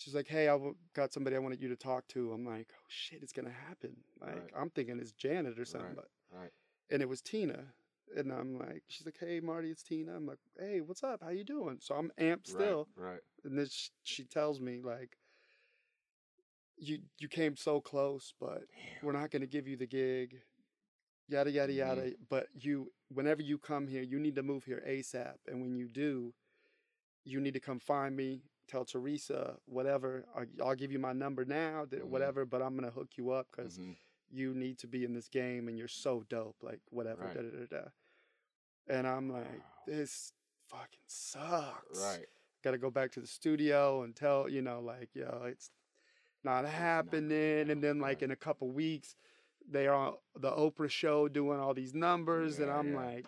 She's 0.00 0.14
like, 0.14 0.28
hey, 0.28 0.48
I 0.48 0.52
w- 0.52 0.76
got 0.94 1.12
somebody 1.12 1.36
I 1.36 1.40
wanted 1.40 1.60
you 1.60 1.68
to 1.68 1.76
talk 1.76 2.08
to. 2.08 2.32
I'm 2.32 2.44
like, 2.44 2.68
oh 2.72 2.84
shit, 2.88 3.22
it's 3.22 3.32
gonna 3.32 3.50
happen. 3.68 3.96
Like, 4.20 4.34
Right. 4.34 4.50
I'm 4.56 4.70
thinking 4.70 4.98
it's 4.98 5.12
Janet 5.12 5.58
or 5.58 5.64
something, 5.66 5.90
Right. 5.90 5.96
but 6.30 6.38
Right. 6.38 6.50
and 6.90 7.02
it 7.02 7.08
was 7.08 7.20
Tina. 7.20 7.74
And 8.16 8.32
I'm 8.32 8.58
like, 8.58 8.82
she's 8.88 9.06
like, 9.06 9.18
hey, 9.20 9.40
Marty, 9.40 9.70
it's 9.70 9.82
Tina. 9.84 10.16
I'm 10.16 10.26
like, 10.26 10.38
hey, 10.58 10.80
what's 10.80 11.04
up? 11.04 11.22
How 11.22 11.28
you 11.30 11.44
doing? 11.44 11.78
So 11.80 11.94
I'm 11.94 12.10
amped 12.18 12.48
still. 12.48 12.88
Right. 12.96 13.20
And 13.44 13.56
then 13.58 13.66
she, 13.70 13.90
she 14.04 14.24
tells 14.24 14.58
me 14.60 14.80
like 14.82 15.16
you 16.76 16.98
you 17.18 17.28
came 17.28 17.56
so 17.56 17.80
close 17.80 18.32
but 18.40 18.62
we're 19.02 19.12
not 19.12 19.30
going 19.30 19.42
to 19.42 19.46
give 19.46 19.68
you 19.68 19.76
the 19.76 19.86
gig 19.86 20.40
yada 21.28 21.50
yada 21.50 21.72
Mhm. 21.72 21.76
yada 21.76 22.12
but 22.30 22.46
you 22.54 22.90
whenever 23.10 23.42
you 23.42 23.58
come 23.58 23.86
here 23.86 24.02
you 24.02 24.18
need 24.18 24.34
to 24.36 24.42
move 24.42 24.64
here 24.64 24.82
asap 24.88 25.36
and 25.46 25.60
when 25.60 25.76
you 25.76 25.88
do 25.88 26.32
you 27.24 27.40
need 27.40 27.52
to 27.54 27.60
come 27.60 27.78
find 27.78 28.16
me 28.16 28.42
tell 28.70 28.84
teresa 28.84 29.56
whatever 29.66 30.24
I, 30.36 30.44
i'll 30.62 30.76
give 30.76 30.92
you 30.92 30.98
my 31.00 31.12
number 31.12 31.44
now 31.44 31.86
Mhm. 31.86 32.04
whatever 32.04 32.44
but 32.44 32.62
i'm 32.62 32.76
going 32.76 32.88
to 32.88 32.94
hook 32.94 33.10
you 33.16 33.30
up 33.32 33.48
because 33.50 33.78
Mhm. 33.78 33.96
you 34.30 34.54
need 34.54 34.78
to 34.78 34.86
be 34.86 35.04
in 35.04 35.12
this 35.12 35.28
game 35.28 35.66
and 35.68 35.76
you're 35.76 35.88
so 35.88 36.24
dope 36.28 36.56
like 36.62 36.80
whatever 36.90 37.24
Right. 37.24 37.34
da, 37.34 37.42
da, 37.42 37.66
da, 37.66 37.82
da. 37.82 37.88
and 38.96 39.06
i'm 39.08 39.28
like 39.30 39.44
Wow. 39.44 39.64
this 39.86 40.32
fucking 40.68 41.00
sucks 41.08 42.00
Right. 42.00 42.26
got 42.62 42.70
to 42.72 42.78
go 42.78 42.90
back 42.90 43.10
to 43.12 43.20
the 43.20 43.26
studio 43.26 44.02
and 44.02 44.14
tell 44.14 44.48
you 44.48 44.62
know 44.62 44.80
like 44.80 45.14
yo 45.14 45.42
it's 45.46 45.70
not 46.44 46.62
not 46.62 46.62
going 46.62 46.74
happening 46.74 47.70
and 47.70 47.82
then 47.82 47.98
like 47.98 48.18
right. 48.18 48.22
in 48.22 48.30
a 48.30 48.36
couple 48.36 48.70
weeks 48.70 49.16
they're 49.68 49.92
on 49.92 50.16
the 50.36 50.50
oprah 50.52 50.88
show 50.90 51.28
doing 51.28 51.58
all 51.58 51.74
these 51.74 51.94
numbers 51.94 52.60
and 52.60 52.70
i'm 52.70 52.92
yeah. 52.92 53.00
like 53.00 53.26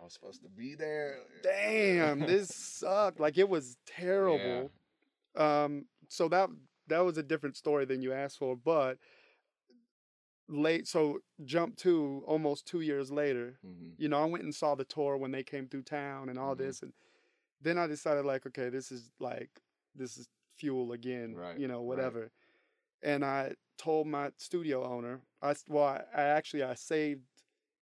I 0.00 0.04
was 0.04 0.12
supposed 0.12 0.42
to 0.44 0.48
be 0.48 0.76
there. 0.76 1.18
damn 1.42 2.20
this 2.20 2.54
sucked 2.54 3.18
like 3.18 3.36
it 3.36 3.48
was 3.48 3.76
terrible 3.84 4.70
um 5.38 5.86
so 6.08 6.28
that 6.28 6.50
that 6.88 7.00
was 7.00 7.16
a 7.18 7.22
different 7.22 7.56
story 7.56 7.84
than 7.86 8.02
you 8.02 8.12
asked 8.12 8.38
for 8.38 8.56
but 8.56 8.98
late 10.48 10.88
so 10.88 11.18
jump 11.44 11.76
to 11.76 12.22
almost 12.26 12.66
two 12.66 12.80
years 12.80 13.10
later 13.10 13.58
Mm-hmm. 13.66 13.90
you 13.98 14.08
know, 14.08 14.22
I 14.22 14.26
went 14.26 14.44
and 14.44 14.54
saw 14.54 14.74
the 14.76 14.84
tour 14.84 15.16
when 15.16 15.32
they 15.32 15.42
came 15.42 15.66
through 15.66 15.82
town 15.82 16.28
and 16.28 16.38
all 16.38 16.54
Mhm. 16.54 16.58
this, 16.58 16.82
and 16.82 16.92
then 17.60 17.78
I 17.78 17.88
decided 17.88 18.24
like, 18.24 18.46
okay, 18.46 18.68
this 18.68 18.92
is 18.92 19.10
like 19.18 19.50
this 19.94 20.16
is 20.16 20.28
fuel 20.56 20.92
again, 20.92 21.34
Right, 21.34 21.58
you 21.58 21.66
know, 21.66 21.78
right. 21.80 21.86
whatever. 21.86 22.30
And 23.02 23.24
I 23.24 23.54
told 23.76 24.06
my 24.06 24.30
studio 24.36 24.84
owner, 24.84 25.20
I 25.42 25.54
well, 25.68 25.84
I, 25.84 26.04
I 26.14 26.22
actually 26.22 26.62
I 26.62 26.74
saved 26.74 27.24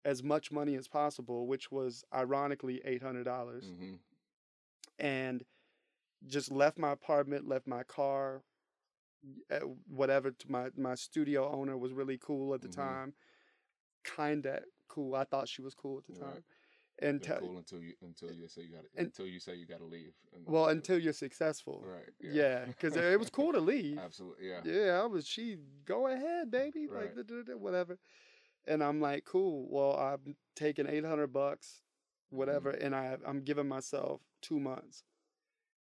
as 0.05 0.23
much 0.23 0.50
money 0.50 0.76
as 0.76 0.88
possible, 0.88 1.47
which 1.47 1.71
was 1.71 2.05
ironically 2.14 2.81
eight 2.87 3.02
hundred 3.02 3.25
dollars, 3.25 3.67
Mm-hmm. 3.67 3.95
and 4.99 5.45
just 6.26 6.50
left 6.50 6.78
my 6.78 6.92
apartment, 6.92 7.48
left 7.48 7.66
my 7.66 7.82
car, 7.82 8.42
uh, 9.50 9.60
whatever. 9.88 10.30
To 10.30 10.50
my 10.50 10.70
my 10.76 10.94
studio 10.94 11.50
owner 11.50 11.76
was 11.76 11.92
really 11.92 12.18
cool 12.18 12.54
at 12.54 12.60
the 12.62 12.68
Mhm. 12.68 12.75
time, 12.75 13.14
kinda 14.04 14.64
cool. 14.88 15.14
I 15.14 15.25
thought 15.25 15.48
she 15.48 15.62
was 15.62 15.75
cool 15.75 15.98
at 15.98 16.04
the 16.06 16.12
Right. 16.14 16.34
time, 16.34 16.44
and 17.00 17.20
They're 17.20 17.38
cool 17.38 17.58
until 17.58 17.82
you 17.82 17.94
until 18.00 18.32
you 18.32 18.48
say 18.48 18.62
you 18.62 18.72
got 18.72 18.82
to 18.84 19.00
until 19.00 19.26
you 19.26 19.40
say 19.40 19.54
you 19.56 19.66
got 19.66 19.78
to 19.78 19.84
leave. 19.84 20.14
well 20.44 20.68
it. 20.68 20.72
until 20.72 20.98
you're 20.98 21.12
successful. 21.12 21.82
right. 21.84 22.08
Yeah, 22.20 22.66
because 22.66 22.96
it 22.96 23.18
was 23.18 23.30
cool 23.30 23.52
to 23.52 23.60
leave. 23.60 23.98
Absolutely. 23.98 24.48
Yeah. 24.48 24.62
Yeah, 24.64 25.02
I 25.02 25.06
was. 25.06 25.26
She 25.26 25.56
go 25.84 26.06
ahead, 26.08 26.50
baby. 26.50 26.87
Right. 26.88 27.14
Like 27.16 27.60
whatever. 27.60 27.98
And 28.66 28.82
I'm 28.82 29.00
like, 29.00 29.25
cool. 29.25 29.66
Well, 29.70 29.96
I'm 29.96 30.37
taking 30.54 30.87
eight 30.87 31.04
hundred 31.04 31.28
bucks, 31.32 31.82
whatever, 32.30 32.70
and 32.70 32.94
I 32.94 33.16
I'm 33.25 33.42
giving 33.42 33.68
myself 33.68 34.20
two 34.42 34.60
months. 34.60 35.04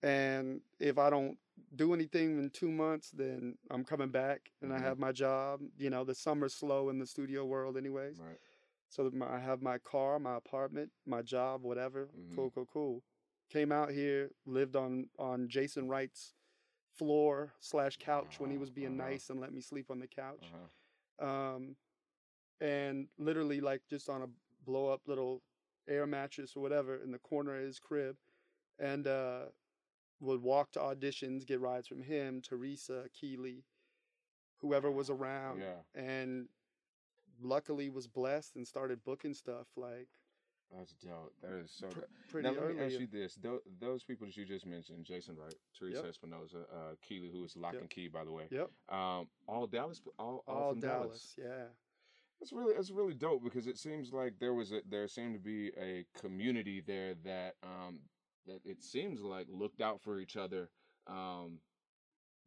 And 0.07 0.61
if 0.79 0.99
I 0.99 1.11
don't 1.11 1.37
do 1.75 1.93
anything 1.93 2.39
in 2.39 2.51
two 2.51 2.71
months, 2.71 3.11
then 3.11 3.59
I'm 3.71 3.85
coming 3.85 4.11
back 4.11 4.53
and 4.63 4.71
Mhm. 4.71 4.77
I 4.77 4.79
have 4.79 4.99
my 4.99 5.11
job. 5.11 5.61
You 5.77 5.91
know, 5.91 6.05
the 6.05 6.15
summer's 6.15 6.55
slow 6.55 6.91
in 6.91 6.99
the 6.99 7.07
studio 7.07 7.45
world, 7.45 7.77
anyways. 7.77 8.21
Right. 8.21 8.39
So 8.89 9.03
that 9.03 9.15
my, 9.15 9.27
I 9.35 9.41
have 9.41 9.63
my 9.63 9.79
car, 9.79 10.21
my 10.21 10.37
apartment, 10.37 10.93
my 11.07 11.23
job, 11.23 11.63
whatever. 11.63 12.07
Mhm. 12.17 12.37
Cool, 12.37 12.51
cool, 12.53 12.67
cool. 12.67 13.05
Came 13.49 13.73
out 13.73 13.91
here, 13.91 14.31
lived 14.45 14.77
on 14.77 15.11
on 15.19 15.49
Jason 15.49 15.89
Wright's 15.89 16.35
floor 16.95 17.53
slash 17.59 17.97
couch 17.97 18.39
when 18.39 18.51
he 18.51 18.59
was 18.59 18.71
being 18.71 18.99
uh-huh. 19.01 19.11
nice 19.11 19.29
and 19.29 19.41
let 19.41 19.53
me 19.53 19.61
sleep 19.61 19.91
on 19.91 19.99
the 19.99 20.07
couch. 20.07 20.53
Uh-huh. 21.19 21.27
Um, 21.29 21.77
and 22.61 23.09
literally 23.19 23.61
like 23.61 23.83
just 23.89 24.09
on 24.09 24.23
a 24.23 24.29
blow 24.65 24.89
up 24.89 25.09
little 25.09 25.43
air 25.89 26.07
mattress 26.07 26.57
or 26.57 26.61
whatever 26.61 26.97
in 26.97 27.11
the 27.11 27.19
corner 27.19 27.57
of 27.57 27.65
his 27.65 27.81
crib, 27.81 28.17
and 28.79 29.07
uh, 29.07 29.47
would 30.21 30.43
walk 30.43 30.73
to 30.73 30.79
auditions, 30.81 31.47
get 31.47 31.61
rides 31.61 31.87
from 31.87 32.03
him, 32.03 32.41
Teresa, 32.41 33.05
Keeley, 33.13 33.65
whoever 34.59 34.91
was 34.91 35.11
around 35.11 35.61
Yeah. 35.61 35.83
and 35.95 36.49
luckily 37.41 37.91
was 37.91 38.07
blessed 38.07 38.57
and 38.57 38.67
started 38.67 39.05
booking 39.05 39.35
stuff 39.35 39.67
like 39.77 40.09
That's 40.75 40.95
dope. 40.95 41.33
That 41.43 41.53
is 41.53 41.71
so. 41.71 41.87
pr- 41.89 42.01
dope. 42.01 42.09
pretty 42.29 42.49
now 42.49 42.61
let 42.61 42.75
me 42.75 42.83
ask 42.83 42.99
you 42.99 43.07
this: 43.07 43.37
Tho- 43.37 43.63
those 43.79 44.03
people 44.03 44.27
that 44.27 44.37
you 44.37 44.45
just 44.45 44.67
mentioned, 44.67 45.05
Jason 45.05 45.37
Wright, 45.37 45.55
Teresa 45.79 45.99
Yep. 45.99 46.07
Espinosa, 46.07 46.67
uh, 46.73 46.95
Keely, 47.03 47.31
who 47.31 47.45
is 47.45 47.57
Lock 47.57 47.75
Yep. 47.75 47.83
and 47.83 47.91
Key, 47.91 48.09
by 48.09 48.25
the 48.25 48.33
way. 48.33 48.49
Yep, 48.51 48.71
Um, 48.89 49.29
all 49.47 49.67
Dallas, 49.69 50.03
all, 50.19 50.43
all, 50.49 50.55
all 50.57 50.71
from 50.73 50.81
Dallas. 50.81 51.37
Yeah, 51.39 51.69
It's 52.41 52.53
really 52.53 52.75
it's 52.75 52.91
really 52.91 53.15
dope 53.15 53.45
because 53.45 53.67
it 53.69 53.79
seems 53.79 54.13
like 54.13 54.39
there 54.41 54.55
was 54.55 54.73
a 54.73 54.83
there 54.89 55.07
seemed 55.07 55.35
to 55.35 55.41
be 55.41 55.69
a 55.79 56.05
community 56.15 56.81
there 56.81 57.15
that 57.23 57.57
um 57.63 58.01
that 58.47 58.61
it 58.65 58.83
seems 58.83 59.21
like 59.21 59.47
looked 59.51 59.81
out 59.81 60.01
for 60.01 60.19
each 60.19 60.37
other 60.37 60.69
um 61.07 61.59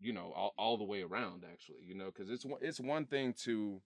you 0.01 0.13
know 0.13 0.31
all, 0.35 0.53
all 0.57 0.77
the 0.77 0.83
way 0.83 1.01
around 1.01 1.43
actually 1.51 1.83
you 1.85 1.93
know 1.95 2.05
because 2.05 2.29
it's 2.29 2.45
one- 2.45 2.59
it's 2.61 2.79
one 2.79 3.05
thing 3.05 3.33
to 3.33 3.81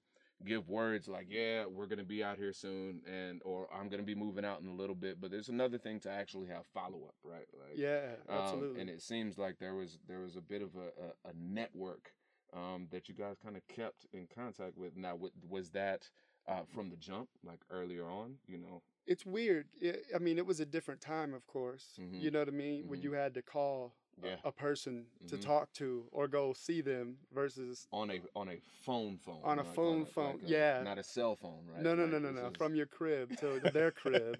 give 0.46 0.67
words 0.67 1.08
like 1.08 1.27
yeah 1.29 1.65
we're 1.65 1.86
gonna 1.86 2.03
be 2.03 2.24
out 2.24 2.38
here 2.38 2.51
soon 2.51 3.01
and 3.08 3.41
or 3.46 3.67
I'm 3.74 3.88
gonna 3.88 4.03
be 4.03 4.15
moving 4.15 4.43
out 4.43 4.62
in 4.62 4.67
a 4.67 4.74
little 4.74 4.96
bit 4.96 5.22
but 5.22 5.32
there's 5.32 5.50
another 5.50 5.77
thing 5.77 6.00
to 6.01 6.10
actually 6.12 6.48
have 6.48 6.65
follow 6.74 7.05
up 7.08 7.15
right 7.24 7.48
like 7.53 7.77
yeah, 7.77 8.15
um, 8.29 8.38
absolutely. 8.39 8.82
and 8.82 8.89
it 8.89 9.01
seems 9.01 9.38
like 9.38 9.58
there 9.60 9.75
was 9.75 10.00
there 10.08 10.20
was 10.20 10.36
a 10.36 10.41
bit 10.41 10.62
of 10.62 10.75
a, 10.75 11.27
a, 11.27 11.29
a 11.29 11.34
network 11.39 12.12
um, 12.53 12.88
that 12.91 13.08
you 13.10 13.15
guys 13.15 13.38
kind 13.43 13.55
of 13.55 13.65
kept 13.67 14.05
in 14.13 14.27
contact 14.27 14.77
with. 14.77 14.96
Now, 14.96 15.15
wa- 15.15 15.29
was 15.50 15.72
that 15.72 16.08
uh, 16.48 16.62
from 16.72 16.89
the 16.91 16.98
jump, 16.98 17.29
like 17.43 17.62
earlier 17.72 18.05
on? 18.08 18.36
You 18.46 18.60
know, 18.60 18.84
it's 19.05 19.25
weird. 19.25 19.67
It, 19.81 20.05
I 20.15 20.19
mean, 20.19 20.38
it 20.38 20.45
was 20.45 20.60
a 20.60 20.65
different 20.65 21.01
time, 21.01 21.33
of 21.33 21.45
course. 21.48 21.98
Mhm. 22.00 22.22
You 22.22 22.31
know 22.31 22.39
what 22.39 22.48
I 22.48 22.51
mean? 22.51 22.88
When 22.88 23.00
Mhm. 23.00 23.03
you 23.03 23.12
had 23.13 23.33
to 23.36 23.41
call 23.41 23.95
a- 24.22 24.27
Yeah. 24.27 24.36
a, 24.43 24.51
person 24.51 25.07
to 25.27 25.38
Mhm. 25.38 25.41
talk 25.41 25.74
to 25.74 26.07
or 26.12 26.27
go 26.27 26.53
see 26.53 26.81
them 26.81 27.17
versus 27.31 27.88
on 27.91 28.12
a 28.12 28.22
on 28.36 28.48
a 28.50 28.60
phone 28.86 29.17
phone, 29.17 29.41
On 29.43 29.57
a 29.60 29.63
like 29.63 29.74
phone 29.75 30.05
phone, 30.05 30.36
like 30.36 30.43
a- 30.43 30.48
yeah. 30.48 30.83
not 30.83 31.00
a 31.00 31.03
cell 31.03 31.36
phone, 31.36 31.65
right? 31.67 31.81
no, 31.81 31.95
no, 31.95 32.03
Like, 32.03 32.12
no, 32.13 32.19
no, 32.19 32.31
no, 32.31 32.48
is- 32.50 32.57
from 32.57 32.75
your 32.75 32.86
crib 32.86 33.36
to 33.38 33.60
their 33.74 33.91
crib. 33.91 34.38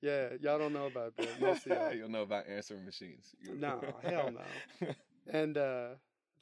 Yeah, 0.00 0.34
y'all 0.40 0.58
don't 0.58 0.72
know 0.72 0.86
about 0.86 1.16
that. 1.16 1.40
Most 1.40 1.66
of. 1.68 1.94
You'll 1.96 2.10
know 2.10 2.22
about 2.22 2.46
answering 2.48 2.84
machines. 2.84 3.34
No, 3.42 3.80
hell 4.02 4.30
no. 4.32 4.94
And 5.26 5.56
uh, 5.56 5.94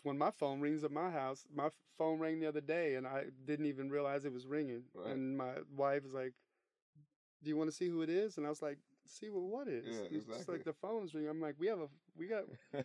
when 0.02 0.16
my 0.18 0.30
phone 0.30 0.60
rings 0.60 0.82
at 0.82 0.90
my 0.90 1.10
house, 1.10 1.46
my 1.54 1.68
phone 1.98 2.18
rang 2.18 2.40
the 2.40 2.46
other 2.48 2.60
day, 2.62 2.94
and 2.96 3.06
I 3.06 3.26
didn't 3.44 3.66
even 3.66 3.90
realize 3.90 4.24
it 4.24 4.32
was 4.32 4.46
ringing. 4.46 4.84
Right. 4.94 5.10
And 5.10 5.36
my 5.36 5.52
wife 5.76 6.02
was 6.04 6.14
like, 6.14 6.32
"Do 7.42 7.48
you 7.50 7.56
want 7.56 7.70
to 7.70 7.76
see 7.76 7.88
who 7.88 8.02
it 8.02 8.10
is?" 8.10 8.36
And 8.38 8.46
I 8.46 8.50
was 8.50 8.62
like, 8.62 8.78
"See 9.06 9.30
what 9.30 9.42
what 9.42 9.68
is?" 9.68 9.84
Yeah, 9.86 10.16
It's 10.18 10.26
just 10.26 10.48
like 10.48 10.64
the 10.64 10.72
phone's 10.72 11.14
ringing. 11.14 11.30
I'm 11.30 11.40
like, 11.40 11.56
"We 11.58 11.66
have 11.68 11.80
a 11.80 11.88
we 12.16 12.26
got 12.26 12.44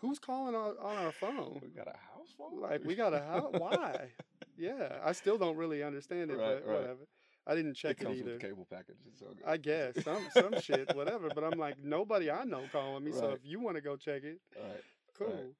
who's 0.00 0.18
calling 0.18 0.54
on, 0.54 0.76
on 0.80 0.96
our 1.04 1.12
phone? 1.12 1.60
we 1.62 1.68
got 1.70 1.88
a 1.88 1.96
house 1.96 2.34
phone. 2.36 2.60
Like 2.60 2.84
we 2.84 2.94
got 2.94 3.14
a 3.14 3.20
house? 3.20 3.52
Why? 3.56 4.10
Yeah, 4.56 4.98
I 5.04 5.12
still 5.12 5.38
don't 5.38 5.56
really 5.56 5.82
understand 5.82 6.30
it, 6.30 6.38
Right, 6.38 6.60
but 6.62 6.66
right. 6.66 6.80
whatever. 6.80 7.00
I 7.46 7.54
didn't 7.56 7.74
check 7.74 7.92
it 7.92 8.00
it, 8.00 8.04
comes 8.04 8.18
either. 8.18 8.32
with 8.32 8.40
cable 8.42 8.66
package. 8.70 8.96
It's 9.08 9.18
so 9.18 9.26
good. 9.26 9.46
I 9.46 9.56
guess 9.56 9.96
some 9.98 10.28
some 10.30 10.56
shit, 10.56 10.88
whatever. 10.94 11.30
But 11.30 11.44
I'm 11.44 11.58
like, 11.58 11.76
nobody 11.82 12.30
I 12.30 12.44
know 12.44 12.68
calling 12.70 13.02
me. 13.04 13.12
So 13.12 13.32
if 13.32 13.40
you 13.44 13.58
want 13.60 13.76
to 13.76 13.82
go 13.82 13.96
check 13.96 14.22
it, 14.24 14.40
Right. 14.56 14.82
cool. 15.18 15.54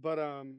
But 0.00 0.18
um, 0.18 0.58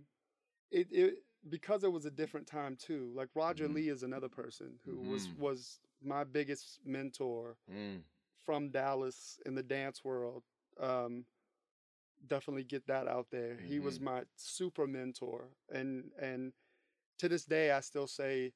it 0.72 0.88
it 0.92 1.16
because 1.50 1.84
it 1.84 1.92
was 1.92 2.06
a 2.06 2.12
different 2.12 2.48
time 2.48 2.76
too. 2.76 3.12
Like 3.16 3.30
Roger 3.36 3.68
Mhm. 3.68 3.74
Lee 3.76 3.90
is 3.90 4.04
another 4.04 4.30
person 4.30 4.80
who 4.86 4.98
was 5.00 5.28
Mhm. 5.28 5.40
was 5.40 5.80
my 6.06 6.24
biggest 6.24 6.80
mentor 6.86 7.58
Mm. 7.70 8.04
from 8.44 8.70
Dallas 8.72 9.40
in 9.46 9.56
the 9.56 9.64
dance 9.64 10.04
world. 10.04 10.44
Um, 10.80 11.26
definitely 12.28 12.64
get 12.64 12.88
that 12.88 13.08
out 13.08 13.28
there. 13.32 13.58
He 13.66 13.80
was 13.80 14.00
Mhm. 14.00 14.04
my 14.04 14.24
super 14.36 14.88
mentor, 14.88 15.50
and 15.70 16.12
and 16.20 16.54
to 17.20 17.30
this 17.30 17.46
day 17.46 17.72
I 17.72 17.82
still 17.82 18.08
say 18.08 18.54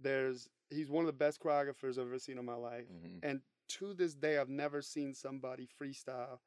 there's 0.00 0.48
he's 0.70 0.90
one 0.90 1.04
of 1.04 1.06
the 1.06 1.12
best 1.24 1.40
choreographers 1.40 1.98
I've 1.98 2.06
ever 2.06 2.18
seen 2.18 2.38
in 2.38 2.44
my 2.44 2.54
life. 2.54 2.88
hmm 2.88 3.18
And 3.22 3.42
to 3.68 3.94
this 3.94 4.14
day, 4.14 4.38
I've 4.38 4.48
never 4.48 4.82
seen 4.82 5.14
somebody 5.14 5.66
freestyle 5.80 6.40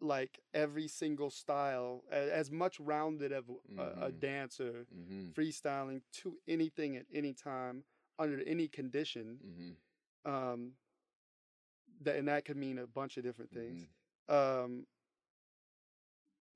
like 0.00 0.40
every 0.52 0.88
single 0.88 1.30
style, 1.30 2.04
as 2.10 2.50
much 2.50 2.78
rounded 2.80 3.32
of 3.32 3.44
a, 3.78 3.82
a 4.06 4.12
Mhm. 4.12 4.12
dancer 4.12 4.86
hmm 4.90 5.30
freestyling 5.36 6.02
to 6.12 6.38
anything 6.46 6.96
at 6.96 7.06
any 7.12 7.32
time 7.32 7.84
under 8.18 8.40
any 8.46 8.68
condition. 8.68 9.38
hmm 10.24 10.30
Um, 10.30 10.72
that 12.02 12.16
and 12.16 12.28
that 12.28 12.44
could 12.44 12.56
mean 12.56 12.78
a 12.78 12.86
bunch 12.86 13.16
of 13.16 13.24
different 13.24 13.50
things. 13.52 13.86
Mhm. 14.28 14.64
Um, 14.64 14.86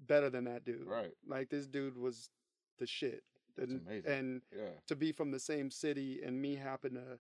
better 0.01 0.31
than 0.31 0.45
that 0.45 0.65
dude. 0.65 0.87
Right. 0.87 1.13
Like 1.27 1.49
this 1.51 1.67
dude 1.67 1.97
was 1.97 2.31
the 2.79 2.87
shit. 2.87 3.25
That's 3.57 3.71
and, 3.73 3.81
amazing. 3.87 4.11
and 4.11 4.43
Yeah. 4.53 4.81
to 4.87 4.97
be 4.97 5.13
from 5.13 5.31
the 5.31 5.41
same 5.41 5.71
city 5.71 6.23
and 6.23 6.41
me 6.41 6.55
happen 6.55 6.95
to, 6.95 7.19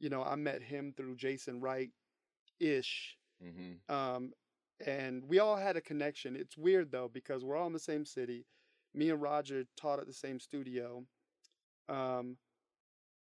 you 0.00 0.08
know, 0.08 0.22
I 0.22 0.34
met 0.36 0.62
him 0.62 0.92
through 0.92 1.16
Jason 1.16 1.60
Wright 1.60 1.92
ish. 2.60 3.18
hmm 3.40 3.74
Um, 3.88 4.34
and 4.80 5.24
we 5.28 5.38
all 5.38 5.56
had 5.56 5.76
a 5.76 5.80
connection. 5.80 6.34
It's 6.36 6.56
weird 6.56 6.90
though, 6.90 7.08
because 7.08 7.44
we're 7.44 7.56
all 7.56 7.66
in 7.66 7.72
the 7.72 7.78
same 7.78 8.04
city. 8.04 8.46
Me 8.94 9.10
and 9.10 9.20
Roger 9.20 9.64
taught 9.76 9.98
at 10.00 10.06
the 10.06 10.12
same 10.12 10.38
studio. 10.40 11.06
Um, 11.88 12.38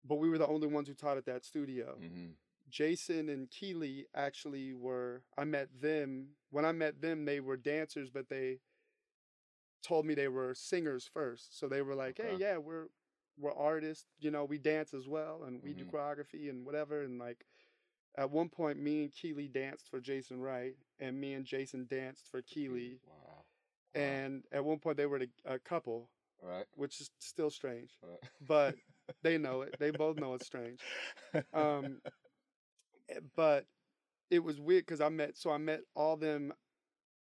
but 0.07 0.15
we 0.15 0.29
were 0.29 0.37
the 0.37 0.47
only 0.47 0.67
ones 0.67 0.87
who 0.87 0.93
taught 0.93 1.17
at 1.17 1.25
that 1.25 1.45
studio. 1.45 1.95
hmm 1.99 2.27
Jason 2.67 3.29
and 3.29 3.49
Keeley 3.51 4.07
actually 4.15 4.73
were, 4.73 5.21
I 5.37 5.43
met 5.45 5.69
them. 5.81 6.29
When 6.49 6.65
I 6.65 6.71
met 6.71 6.99
them, 6.99 7.23
they 7.23 7.39
were 7.39 7.57
dancers, 7.57 8.09
but 8.09 8.27
they 8.27 8.59
told 9.83 10.05
me 10.05 10.15
they 10.15 10.27
were 10.27 10.53
singers 10.55 11.07
first. 11.13 11.57
So 11.59 11.67
they 11.67 11.81
were 11.83 11.93
like, 11.95 12.17
hey, 12.17 12.35
yeah, 12.39 12.57
we're, 12.57 12.87
we're 13.37 13.53
artists, 13.53 14.05
you 14.19 14.31
know, 14.31 14.45
we 14.45 14.57
dance 14.57 14.93
as 14.93 15.07
well 15.07 15.43
and 15.45 15.61
we 15.61 15.73
do 15.73 15.85
Mhm. 15.85 15.91
choreography 15.91 16.49
and 16.49 16.65
whatever. 16.65 17.03
And 17.03 17.19
like, 17.19 17.45
at 18.17 18.31
one 18.31 18.49
point, 18.49 18.79
me 18.79 19.03
and 19.03 19.11
Keeley 19.13 19.47
danced 19.47 19.87
for 19.89 19.99
Jason 19.99 20.39
Wright 20.41 20.75
and 20.99 21.19
me 21.21 21.33
and 21.33 21.45
Jason 21.45 21.85
danced 21.85 22.27
for 22.29 22.41
Keeley. 22.41 22.99
Wow. 23.05 23.13
Wow. 23.93 24.01
And 24.01 24.43
at 24.51 24.65
one 24.65 24.79
point, 24.79 24.97
they 24.97 25.05
were 25.05 25.21
a 25.45 25.59
couple, 25.59 26.09
right. 26.41 26.65
which 26.73 26.99
is 26.99 27.11
still 27.19 27.49
strange, 27.51 27.91
Right. 28.01 28.19
but 28.41 28.75
they 29.23 29.37
know 29.37 29.61
it. 29.61 29.75
They 29.79 29.91
both 29.91 30.17
know 30.17 30.33
it's 30.33 30.45
strange. 30.45 30.79
Um, 31.53 32.01
Eh, 33.09 33.19
but 33.35 33.67
it 34.31 34.39
was 34.39 34.59
weird 34.59 34.85
because 34.85 34.99
I 35.01 35.09
met 35.09 35.37
so 35.37 35.51
I 35.51 35.57
met 35.57 35.81
all 35.95 36.17
them 36.17 36.51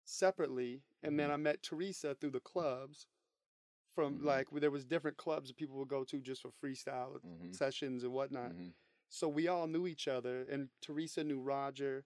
separately, 0.05 0.83
and 1.03 1.17
then 1.17 1.29
Mhm. 1.29 1.33
I 1.33 1.37
met 1.37 1.63
Teresa 1.63 2.15
through 2.15 2.31
the 2.31 2.41
clubs. 2.41 3.07
From 3.95 4.19
Mhm. 4.19 4.23
like 4.25 4.51
where 4.51 4.61
there 4.61 4.71
was 4.71 4.85
different 4.85 5.17
clubs 5.17 5.49
that 5.49 5.57
people 5.57 5.77
would 5.77 5.87
go 5.89 6.03
to 6.05 6.21
just 6.21 6.41
for 6.41 6.51
freestyle 6.51 7.19
Mhm. 7.21 7.55
sessions 7.55 8.03
and 8.03 8.13
whatnot. 8.13 8.51
Mhm. 8.53 8.73
So 9.09 9.27
we 9.27 9.47
all 9.47 9.67
knew 9.67 9.87
each 9.87 10.07
other, 10.07 10.43
and 10.43 10.69
Teresa 10.81 11.23
knew 11.23 11.39
Roger. 11.41 12.05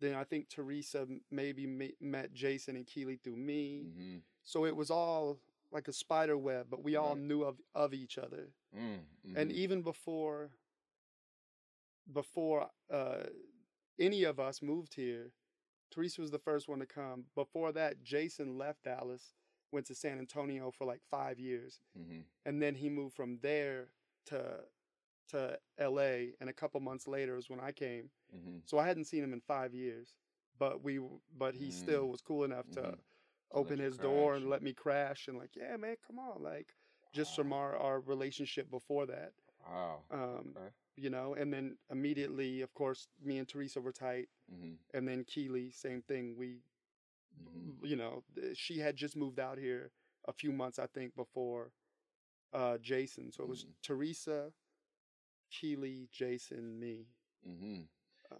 Then 0.00 0.14
I 0.14 0.24
think 0.24 0.48
Teresa 0.48 1.06
maybe 1.30 1.66
met 2.00 2.32
Jason 2.32 2.76
and 2.76 2.86
Keeley 2.86 3.16
through 3.16 3.36
me. 3.36 3.84
Mhm. 3.84 4.22
So 4.42 4.64
it 4.66 4.76
was 4.76 4.90
all 4.90 5.40
like 5.74 5.88
a 5.88 5.92
spider 5.92 6.38
web, 6.38 6.66
but 6.70 6.82
we 6.84 6.96
all 6.96 7.16
knew 7.16 7.42
of 7.42 7.60
of 7.74 7.92
each 7.92 8.16
other 8.18 8.52
Mm, 8.76 9.00
and 9.36 9.50
mhm. 9.50 9.54
even 9.54 9.82
before 9.82 10.50
before 12.12 12.68
uh, 12.92 13.24
any 13.98 14.24
of 14.24 14.38
us 14.40 14.60
moved 14.62 14.94
here 14.94 15.32
teresa 15.90 16.20
was 16.20 16.30
the 16.30 16.38
first 16.38 16.68
one 16.68 16.80
to 16.80 16.86
come 16.86 17.24
before 17.34 17.72
that 17.72 18.02
jason 18.02 18.58
left 18.58 18.82
dallas 18.82 19.34
went 19.72 19.86
to 19.86 19.94
san 19.94 20.18
antonio 20.18 20.70
for 20.70 20.84
like 20.84 21.00
five 21.10 21.38
years 21.38 21.80
Mhm. 21.98 22.24
and 22.44 22.60
then 22.62 22.74
he 22.74 22.88
moved 22.88 23.14
from 23.14 23.38
there 23.42 23.88
to 24.26 24.64
to 25.28 25.58
L.A. 25.78 26.34
and 26.40 26.50
a 26.50 26.52
couple 26.52 26.78
months 26.80 27.08
later 27.08 27.38
is 27.38 27.48
when 27.48 27.58
I 27.58 27.72
came. 27.72 28.10
Mm-hmm. 28.36 28.58
So 28.66 28.78
I 28.78 28.86
hadn't 28.86 29.06
seen 29.06 29.24
him 29.24 29.32
in 29.32 29.40
five 29.40 29.72
years, 29.72 30.14
but 30.58 30.82
we 30.84 31.00
but 31.38 31.54
he 31.54 31.68
Mm. 31.68 31.72
still 31.72 32.08
was 32.10 32.20
cool 32.20 32.44
enough 32.44 32.68
to 32.72 32.80
Mhm. 32.80 32.84
let 32.84 32.98
open 33.54 33.78
his 33.78 33.98
door 33.98 34.32
crash 34.32 34.36
and 34.36 34.44
and- 34.44 34.50
let 34.50 34.62
me 34.62 34.72
crash 34.72 35.28
and 35.28 35.38
like 35.38 35.54
yeah 35.56 35.76
man 35.76 35.96
come 36.06 36.18
on 36.18 36.42
like 36.42 36.74
just 37.12 37.34
from 37.34 37.52
our 37.52 37.76
our 37.76 38.00
relationship 38.00 38.70
before 38.70 39.06
that 39.06 39.32
Wow. 39.66 40.02
um 40.10 40.54
Okay. 40.56 40.70
you 40.96 41.10
know 41.10 41.34
and 41.34 41.52
then 41.52 41.76
immediately 41.90 42.60
of 42.62 42.72
course 42.74 43.08
me 43.22 43.38
and 43.38 43.48
Teresa 43.48 43.80
were 43.80 43.92
tight 43.92 44.28
Mm-hmm. 44.52 44.74
and 44.94 45.08
then 45.08 45.24
Keely 45.24 45.70
same 45.70 46.02
thing 46.02 46.36
we 46.36 46.58
Mm-hmm. 47.40 47.84
you 47.86 47.96
know 47.96 48.22
she 48.54 48.78
had 48.78 48.96
just 48.96 49.16
moved 49.16 49.40
out 49.40 49.58
here 49.58 49.90
a 50.28 50.32
few 50.32 50.52
months 50.52 50.78
I 50.78 50.86
think 50.86 51.14
before 51.16 51.72
uh 52.52 52.78
Jason 52.78 53.32
so 53.32 53.42
it 53.44 53.48
was 53.48 53.64
Mhm. 53.64 53.74
Teresa 53.82 54.52
Keely 55.50 56.08
Jason 56.10 56.78
me 56.78 57.06
Mm-hmm. 57.48 57.82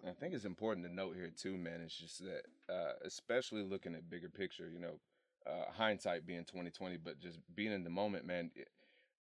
I 0.07 0.13
think 0.13 0.35
it's 0.35 0.45
important 0.45 0.87
to 0.87 0.93
note 0.93 1.17
here 1.17 1.31
too, 1.37 1.57
man. 1.57 1.81
It's 1.85 1.97
just 1.97 2.23
that, 2.25 2.43
uh, 2.73 2.93
especially 3.05 3.63
looking 3.63 3.95
at 3.95 4.09
bigger 4.11 4.29
picture, 4.29 4.71
you 4.71 4.81
know, 4.81 5.01
uh, 5.47 5.71
hindsight 5.73 6.27
being 6.27 6.45
twenty 6.45 6.71
twenty, 6.71 6.97
but 6.97 7.21
just 7.21 7.39
being 7.55 7.73
in 7.73 7.85
the 7.85 7.91
moment, 7.91 8.27
man. 8.27 8.51
It, 8.55 8.69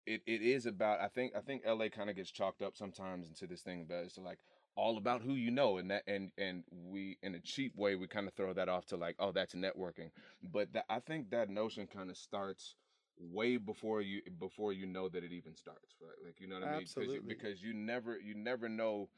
it, 0.07 0.21
it 0.25 0.41
is 0.41 0.65
about. 0.65 0.99
I 0.99 1.07
think 1.07 1.33
I 1.35 1.41
think 1.41 1.63
LA 1.65 1.89
kind 1.89 2.09
of 2.09 2.15
gets 2.15 2.31
chalked 2.31 2.61
up 2.61 2.75
sometimes 2.75 3.27
into 3.27 3.47
this 3.47 3.61
thing 3.61 3.81
about 3.81 4.05
it's 4.05 4.17
like 4.17 4.39
all 4.75 4.97
about 4.97 5.21
who 5.21 5.33
you 5.33 5.51
know, 5.51 5.77
and 5.77 5.91
that 5.91 6.03
and 6.07 6.31
and 6.37 6.63
we 6.71 7.17
in 7.21 7.35
a 7.35 7.39
cheap 7.39 7.75
way 7.75 7.95
we 7.95 8.07
kind 8.07 8.27
of 8.27 8.33
throw 8.33 8.53
that 8.53 8.69
off 8.69 8.85
to 8.87 8.97
like 8.97 9.15
oh 9.19 9.31
that's 9.31 9.53
networking, 9.53 10.09
but 10.51 10.73
that, 10.73 10.85
I 10.89 10.99
think 10.99 11.29
that 11.31 11.49
notion 11.49 11.87
kind 11.87 12.09
of 12.09 12.17
starts 12.17 12.75
way 13.19 13.57
before 13.57 14.01
you 14.01 14.21
before 14.39 14.73
you 14.73 14.85
know 14.85 15.09
that 15.09 15.23
it 15.23 15.31
even 15.31 15.55
starts, 15.55 15.95
right? 16.01 16.25
Like 16.25 16.39
you 16.39 16.47
know 16.47 16.55
what 16.55 16.67
I 16.67 16.71
mean? 16.73 16.81
Absolutely. 16.81 17.19
because 17.27 17.61
you 17.61 17.73
never 17.73 18.17
you 18.17 18.33
never 18.33 18.69
know 18.69 19.09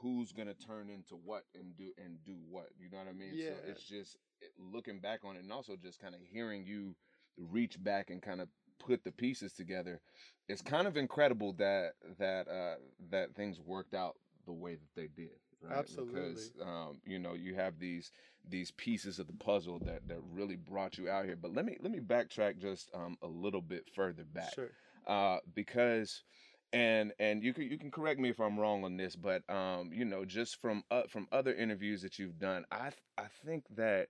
who's 0.00 0.32
gonna 0.32 0.54
turn 0.54 0.90
into 0.90 1.14
what 1.14 1.44
and 1.54 1.76
do 1.76 1.90
and 2.02 2.18
do 2.24 2.36
what. 2.48 2.68
You 2.78 2.90
know 2.90 2.98
what 2.98 3.08
I 3.08 3.12
mean? 3.12 3.32
Yeah. 3.34 3.50
So 3.50 3.70
it's 3.70 3.84
just 3.84 4.16
looking 4.58 5.00
back 5.00 5.20
on 5.24 5.36
it 5.36 5.42
and 5.42 5.52
also 5.52 5.76
just 5.76 6.00
kind 6.00 6.14
of 6.14 6.20
hearing 6.30 6.64
you 6.64 6.94
reach 7.36 7.82
back 7.82 8.10
and 8.10 8.22
kind 8.22 8.40
of 8.40 8.48
put 8.78 9.04
the 9.04 9.12
pieces 9.12 9.52
together. 9.52 10.00
It's 10.48 10.62
kind 10.62 10.86
of 10.86 10.96
incredible 10.96 11.52
that 11.54 11.92
that 12.18 12.48
uh 12.48 12.76
that 13.10 13.34
things 13.34 13.60
worked 13.60 13.94
out 13.94 14.16
the 14.46 14.52
way 14.52 14.74
that 14.74 14.94
they 14.96 15.08
did. 15.08 15.36
Right? 15.62 15.86
Because 15.86 16.52
um, 16.62 17.00
you 17.04 17.18
know, 17.18 17.34
you 17.34 17.54
have 17.54 17.78
these 17.78 18.10
these 18.48 18.70
pieces 18.70 19.18
of 19.18 19.26
the 19.26 19.34
puzzle 19.34 19.78
that 19.80 20.08
that 20.08 20.18
really 20.32 20.56
brought 20.56 20.96
you 20.96 21.10
out 21.10 21.26
here. 21.26 21.36
But 21.36 21.54
let 21.54 21.66
me 21.66 21.76
let 21.82 21.92
me 21.92 22.00
backtrack 22.00 22.58
just 22.58 22.90
um 22.94 23.18
a 23.22 23.26
little 23.26 23.60
bit 23.60 23.84
further 23.94 24.24
back 24.24 24.54
sure 24.54 24.70
uh, 25.06 25.38
because 25.54 26.22
and 26.72 27.12
and 27.18 27.42
you 27.42 27.52
can 27.52 27.64
you 27.64 27.78
can 27.78 27.90
correct 27.90 28.20
me 28.20 28.28
if 28.28 28.40
I'm 28.40 28.58
wrong 28.58 28.84
on 28.84 28.96
this, 28.96 29.16
but 29.16 29.48
um, 29.50 29.90
you 29.92 30.04
know, 30.04 30.24
just 30.24 30.60
from 30.60 30.84
uh, 30.90 31.02
from 31.08 31.26
other 31.32 31.54
interviews 31.54 32.02
that 32.02 32.18
you've 32.18 32.38
done, 32.38 32.64
I 32.70 32.90
th- 32.90 33.02
I 33.18 33.24
think 33.44 33.64
that 33.76 34.08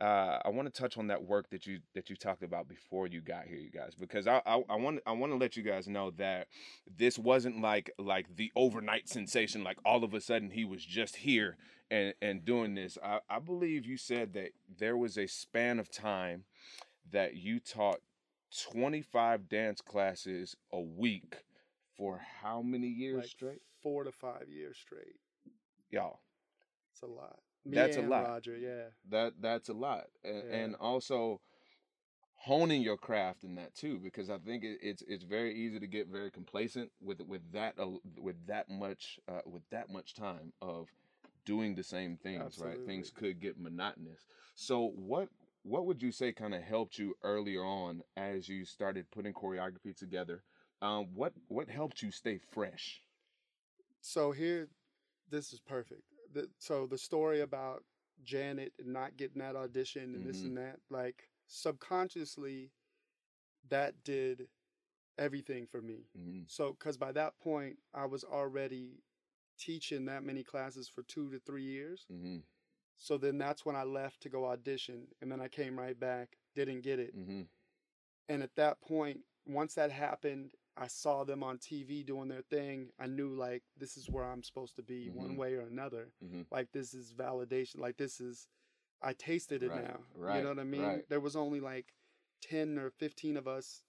uh, 0.00 0.38
I 0.44 0.48
want 0.50 0.72
to 0.72 0.80
touch 0.80 0.96
on 0.96 1.08
that 1.08 1.22
work 1.24 1.50
that 1.50 1.66
you 1.66 1.80
that 1.94 2.08
you 2.08 2.16
talked 2.16 2.42
about 2.42 2.68
before 2.68 3.06
you 3.08 3.20
got 3.20 3.46
here, 3.46 3.58
you 3.58 3.70
guys, 3.70 3.94
because 3.98 4.26
I 4.26 4.40
I, 4.46 4.62
I 4.68 4.76
want 4.76 5.00
I 5.06 5.12
want 5.12 5.32
to 5.32 5.36
let 5.36 5.56
you 5.56 5.62
guys 5.62 5.88
know 5.88 6.10
that 6.12 6.46
this 6.96 7.18
wasn't 7.18 7.60
like 7.60 7.90
like 7.98 8.36
the 8.36 8.52
overnight 8.54 9.08
sensation, 9.08 9.64
like 9.64 9.78
all 9.84 10.04
of 10.04 10.14
a 10.14 10.20
sudden 10.20 10.50
he 10.50 10.64
was 10.64 10.84
just 10.84 11.16
here 11.16 11.56
and 11.90 12.14
and 12.22 12.44
doing 12.44 12.74
this. 12.74 12.96
I, 13.02 13.20
I 13.28 13.40
believe 13.40 13.86
you 13.86 13.96
said 13.96 14.34
that 14.34 14.50
there 14.78 14.96
was 14.96 15.18
a 15.18 15.26
span 15.26 15.80
of 15.80 15.90
time 15.90 16.44
that 17.10 17.36
you 17.36 17.58
taught 17.58 18.00
25 18.70 19.48
dance 19.48 19.80
classes 19.80 20.56
a 20.72 20.80
week 20.80 21.36
for 21.96 22.20
how 22.42 22.62
many 22.62 22.88
years 22.88 23.22
like 23.22 23.30
straight? 23.30 23.62
four 23.82 24.04
to 24.04 24.12
five 24.12 24.46
years 24.48 24.76
straight 24.78 25.16
Y'all, 25.90 26.20
it's 26.92 27.02
a 27.02 27.06
lot 27.06 27.38
me 27.64 27.76
That's 27.76 27.96
a 27.96 28.00
lot. 28.02 28.24
Roger 28.24 28.56
yeah 28.56 28.88
that 29.10 29.34
that's 29.40 29.68
a 29.68 29.72
lot. 29.72 30.04
And, 30.24 30.44
Yeah. 30.50 30.56
and 30.56 30.74
also 30.76 31.40
honing 32.36 32.82
your 32.82 32.96
craft 32.96 33.44
in 33.44 33.54
that 33.54 33.74
too 33.74 33.98
because 33.98 34.28
I 34.30 34.38
think 34.38 34.64
it, 34.64 34.78
it's 34.82 35.02
it's 35.06 35.24
very 35.24 35.54
easy 35.54 35.78
to 35.78 35.86
get 35.86 36.08
very 36.08 36.30
complacent 36.30 36.90
with 37.00 37.20
with 37.20 37.42
that 37.52 37.78
uh, 37.78 37.88
with 38.18 38.36
that 38.46 38.68
much 38.68 39.18
uh, 39.28 39.40
with 39.46 39.62
that 39.70 39.90
much 39.90 40.14
time 40.14 40.52
of 40.60 40.88
doing 41.44 41.74
the 41.74 41.82
same 41.82 42.16
things, 42.16 42.58
right? 42.58 42.78
Things 42.84 43.10
could 43.10 43.40
get 43.40 43.58
monotonous. 43.58 44.26
So 44.54 44.92
what 44.96 45.28
what 45.62 45.86
would 45.86 46.02
you 46.02 46.10
say 46.12 46.32
kind 46.32 46.54
of 46.54 46.62
helped 46.62 46.98
you 46.98 47.14
earlier 47.22 47.62
on 47.64 48.02
as 48.16 48.48
you 48.48 48.64
started 48.64 49.10
putting 49.10 49.32
choreography 49.32 49.96
together? 49.96 50.42
Um, 50.82 51.08
what 51.14 51.32
what 51.48 51.70
helped 51.70 52.02
you 52.02 52.10
stay 52.12 52.38
fresh? 52.52 53.00
so 54.00 54.32
here 54.32 54.68
this 55.30 55.52
is 55.52 55.60
perfect 55.60 56.02
the, 56.34 56.48
so 56.58 56.86
the 56.86 56.98
story 56.98 57.40
about 57.42 57.84
janet 58.24 58.72
and 58.80 58.92
not 58.92 59.16
getting 59.16 59.40
that 59.40 59.56
audition 59.56 60.14
and 60.16 60.26
this 60.26 60.42
Mhm. 60.42 60.46
and 60.46 60.58
that 60.58 60.80
like 60.90 61.28
subconsciously 61.46 62.72
that 63.68 64.02
did 64.04 64.48
everything 65.18 65.66
for 65.66 65.80
me 65.80 66.08
Mm-hmm. 66.18 66.42
so 66.48 66.72
because 66.72 66.96
by 66.96 67.12
that 67.12 67.38
point 67.38 67.78
i 67.94 68.04
was 68.06 68.24
already 68.24 69.02
teaching 69.58 70.06
that 70.06 70.24
many 70.24 70.42
classes 70.42 70.88
for 70.88 71.02
two 71.04 71.30
to 71.30 71.38
three 71.40 71.64
years 71.64 72.06
Mm-hmm. 72.12 72.38
so 72.98 73.18
then 73.18 73.38
that's 73.38 73.64
when 73.64 73.76
i 73.76 73.84
left 73.84 74.20
to 74.22 74.28
go 74.30 74.46
audition 74.46 75.06
and 75.20 75.30
then 75.30 75.40
i 75.40 75.48
came 75.48 75.78
right 75.78 75.98
back 75.98 76.38
didn't 76.56 76.82
get 76.82 76.98
it 76.98 77.16
Mm-hmm. 77.16 77.42
and 78.28 78.42
at 78.42 78.54
that 78.56 78.80
point 78.80 79.20
once 79.46 79.74
that 79.74 79.90
happened 79.92 80.52
i 80.76 80.86
saw 80.86 81.24
them 81.24 81.42
on 81.42 81.58
tv 81.58 82.04
doing 82.04 82.28
their 82.28 82.42
thing 82.42 82.88
i 82.98 83.06
knew 83.06 83.34
like 83.34 83.62
this 83.76 83.96
is 83.96 84.08
where 84.08 84.24
i'm 84.24 84.42
supposed 84.42 84.74
to 84.76 84.82
be 84.82 85.08
one 85.10 85.30
Mhm. 85.34 85.36
way 85.36 85.54
or 85.54 85.62
another 85.66 86.12
Mhm. 86.24 86.46
like 86.50 86.72
this 86.72 86.94
is 86.94 87.12
validation 87.12 87.78
like 87.78 87.96
this 87.98 88.20
is 88.20 88.48
i 89.02 89.12
tasted 89.12 89.62
it 89.62 89.70
Right, 89.70 89.84
now 89.84 90.34
you 90.36 90.42
know 90.42 90.48
what 90.50 90.58
i 90.58 90.64
mean 90.64 90.82
right. 90.82 91.08
there 91.08 91.20
was 91.20 91.36
only 91.36 91.60
like 91.60 91.94
10 92.40 92.78
or 92.78 92.90
15 92.90 93.36
of 93.36 93.46
us 93.46 93.84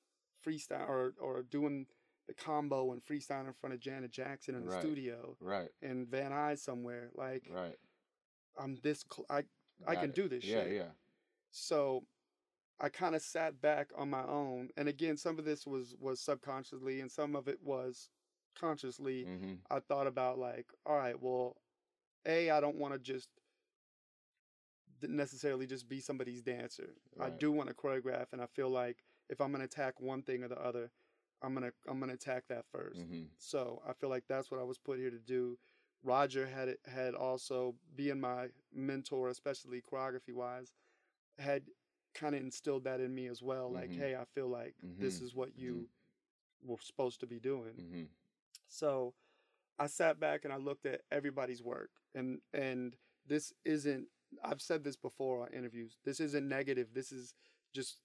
freestyle 0.45 0.87
or, 0.89 1.13
or 1.19 1.41
doing 1.43 1.87
the 2.27 2.33
combo 2.33 2.91
and 2.91 3.03
freestyle 3.03 3.45
in 3.47 3.53
front 3.53 3.73
of 3.73 3.79
janet 3.79 4.11
jackson 4.11 4.55
in 4.55 4.65
the 4.65 4.71
Right. 4.71 4.81
studio 4.81 5.37
Right, 5.39 5.71
and 5.81 6.07
van 6.07 6.31
nuys 6.31 6.59
somewhere 6.59 7.11
like 7.15 7.47
right. 7.49 7.77
i'm 8.57 8.75
this 8.77 9.03
cl- 9.11 9.25
i 9.29 9.43
I 9.87 9.95
can 9.95 10.09
it. 10.11 10.15
do 10.15 10.27
this 10.27 10.43
Yeah, 10.45 10.63
shit. 10.63 10.73
yeah. 10.73 10.91
so 11.51 12.05
I 12.79 12.89
kind 12.89 13.15
of 13.15 13.21
sat 13.21 13.61
back 13.61 13.91
on 13.97 14.09
my 14.09 14.23
own, 14.23 14.69
and 14.75 14.89
again, 14.89 15.17
some 15.17 15.39
of 15.39 15.45
this 15.45 15.65
was 15.65 15.95
was 15.99 16.19
subconsciously, 16.19 17.01
and 17.01 17.11
some 17.11 17.35
of 17.35 17.47
it 17.47 17.59
was 17.63 18.09
consciously. 18.59 19.25
Mm-hmm. 19.25 19.53
I 19.69 19.79
thought 19.79 20.07
about 20.07 20.39
like, 20.39 20.67
all 20.85 20.97
right, 20.97 21.21
well, 21.21 21.57
a 22.25 22.49
I 22.49 22.59
don't 22.59 22.77
want 22.77 22.93
to 22.93 22.99
just 22.99 23.29
necessarily 25.01 25.67
just 25.67 25.87
be 25.87 25.99
somebody's 25.99 26.41
dancer. 26.41 26.95
I 27.19 27.29
do 27.29 27.51
want 27.51 27.69
to 27.69 27.75
choreograph, 27.75 28.27
and 28.31 28.41
I 28.41 28.47
feel 28.47 28.69
like 28.69 29.03
if 29.29 29.41
I'm 29.41 29.51
gonna 29.51 29.65
attack 29.65 29.99
one 29.99 30.23
thing 30.23 30.43
or 30.43 30.47
the 30.47 30.59
other, 30.59 30.91
I'm 31.41 31.53
gonna 31.53 31.71
I'm 31.87 31.99
gonna 31.99 32.13
attack 32.13 32.45
that 32.49 32.65
1st 32.75 32.97
Mm-hmm. 32.97 33.21
So 33.37 33.81
I 33.87 33.93
feel 33.93 34.09
like 34.09 34.23
that's 34.27 34.49
what 34.49 34.59
I 34.59 34.63
was 34.63 34.77
put 34.77 34.99
here 34.99 35.11
to 35.11 35.19
do. 35.19 35.57
Roger 36.03 36.45
had 36.45 36.67
it, 36.67 36.79
had 36.85 37.13
also 37.15 37.75
being 37.95 38.19
my 38.19 38.47
mentor, 38.73 39.29
especially 39.29 39.81
choreography 39.81 40.33
wise, 40.33 40.73
had 41.39 41.63
kind 42.13 42.35
of 42.35 42.41
instilled 42.41 42.83
that 42.85 42.99
in 42.99 43.13
me 43.13 43.27
as 43.27 43.41
well. 43.41 43.71
Like, 43.71 43.89
Mhm. 43.89 43.97
hey, 43.97 44.15
I 44.15 44.25
feel 44.25 44.47
like 44.47 44.75
this 44.81 45.19
Mhm. 45.19 45.23
is 45.23 45.35
what 45.35 45.55
you 45.57 45.89
were 46.61 46.77
supposed 46.79 47.19
to 47.21 47.27
be 47.27 47.39
doing. 47.39 47.75
Mm-hmm. 47.75 48.03
So 48.67 49.13
I 49.79 49.87
sat 49.87 50.19
back 50.19 50.45
and 50.45 50.53
I 50.53 50.57
looked 50.57 50.85
at 50.85 51.01
everybody's 51.11 51.61
work, 51.63 51.91
and 52.13 52.41
and 52.53 52.95
this 53.25 53.53
isn't. 53.65 54.07
I've 54.43 54.61
said 54.61 54.83
this 54.83 54.95
before 54.95 55.43
on 55.43 55.53
interviews. 55.53 55.99
This 56.03 56.19
isn't 56.19 56.47
negative. 56.47 56.93
This 56.93 57.11
is 57.11 57.35
just 57.73 57.99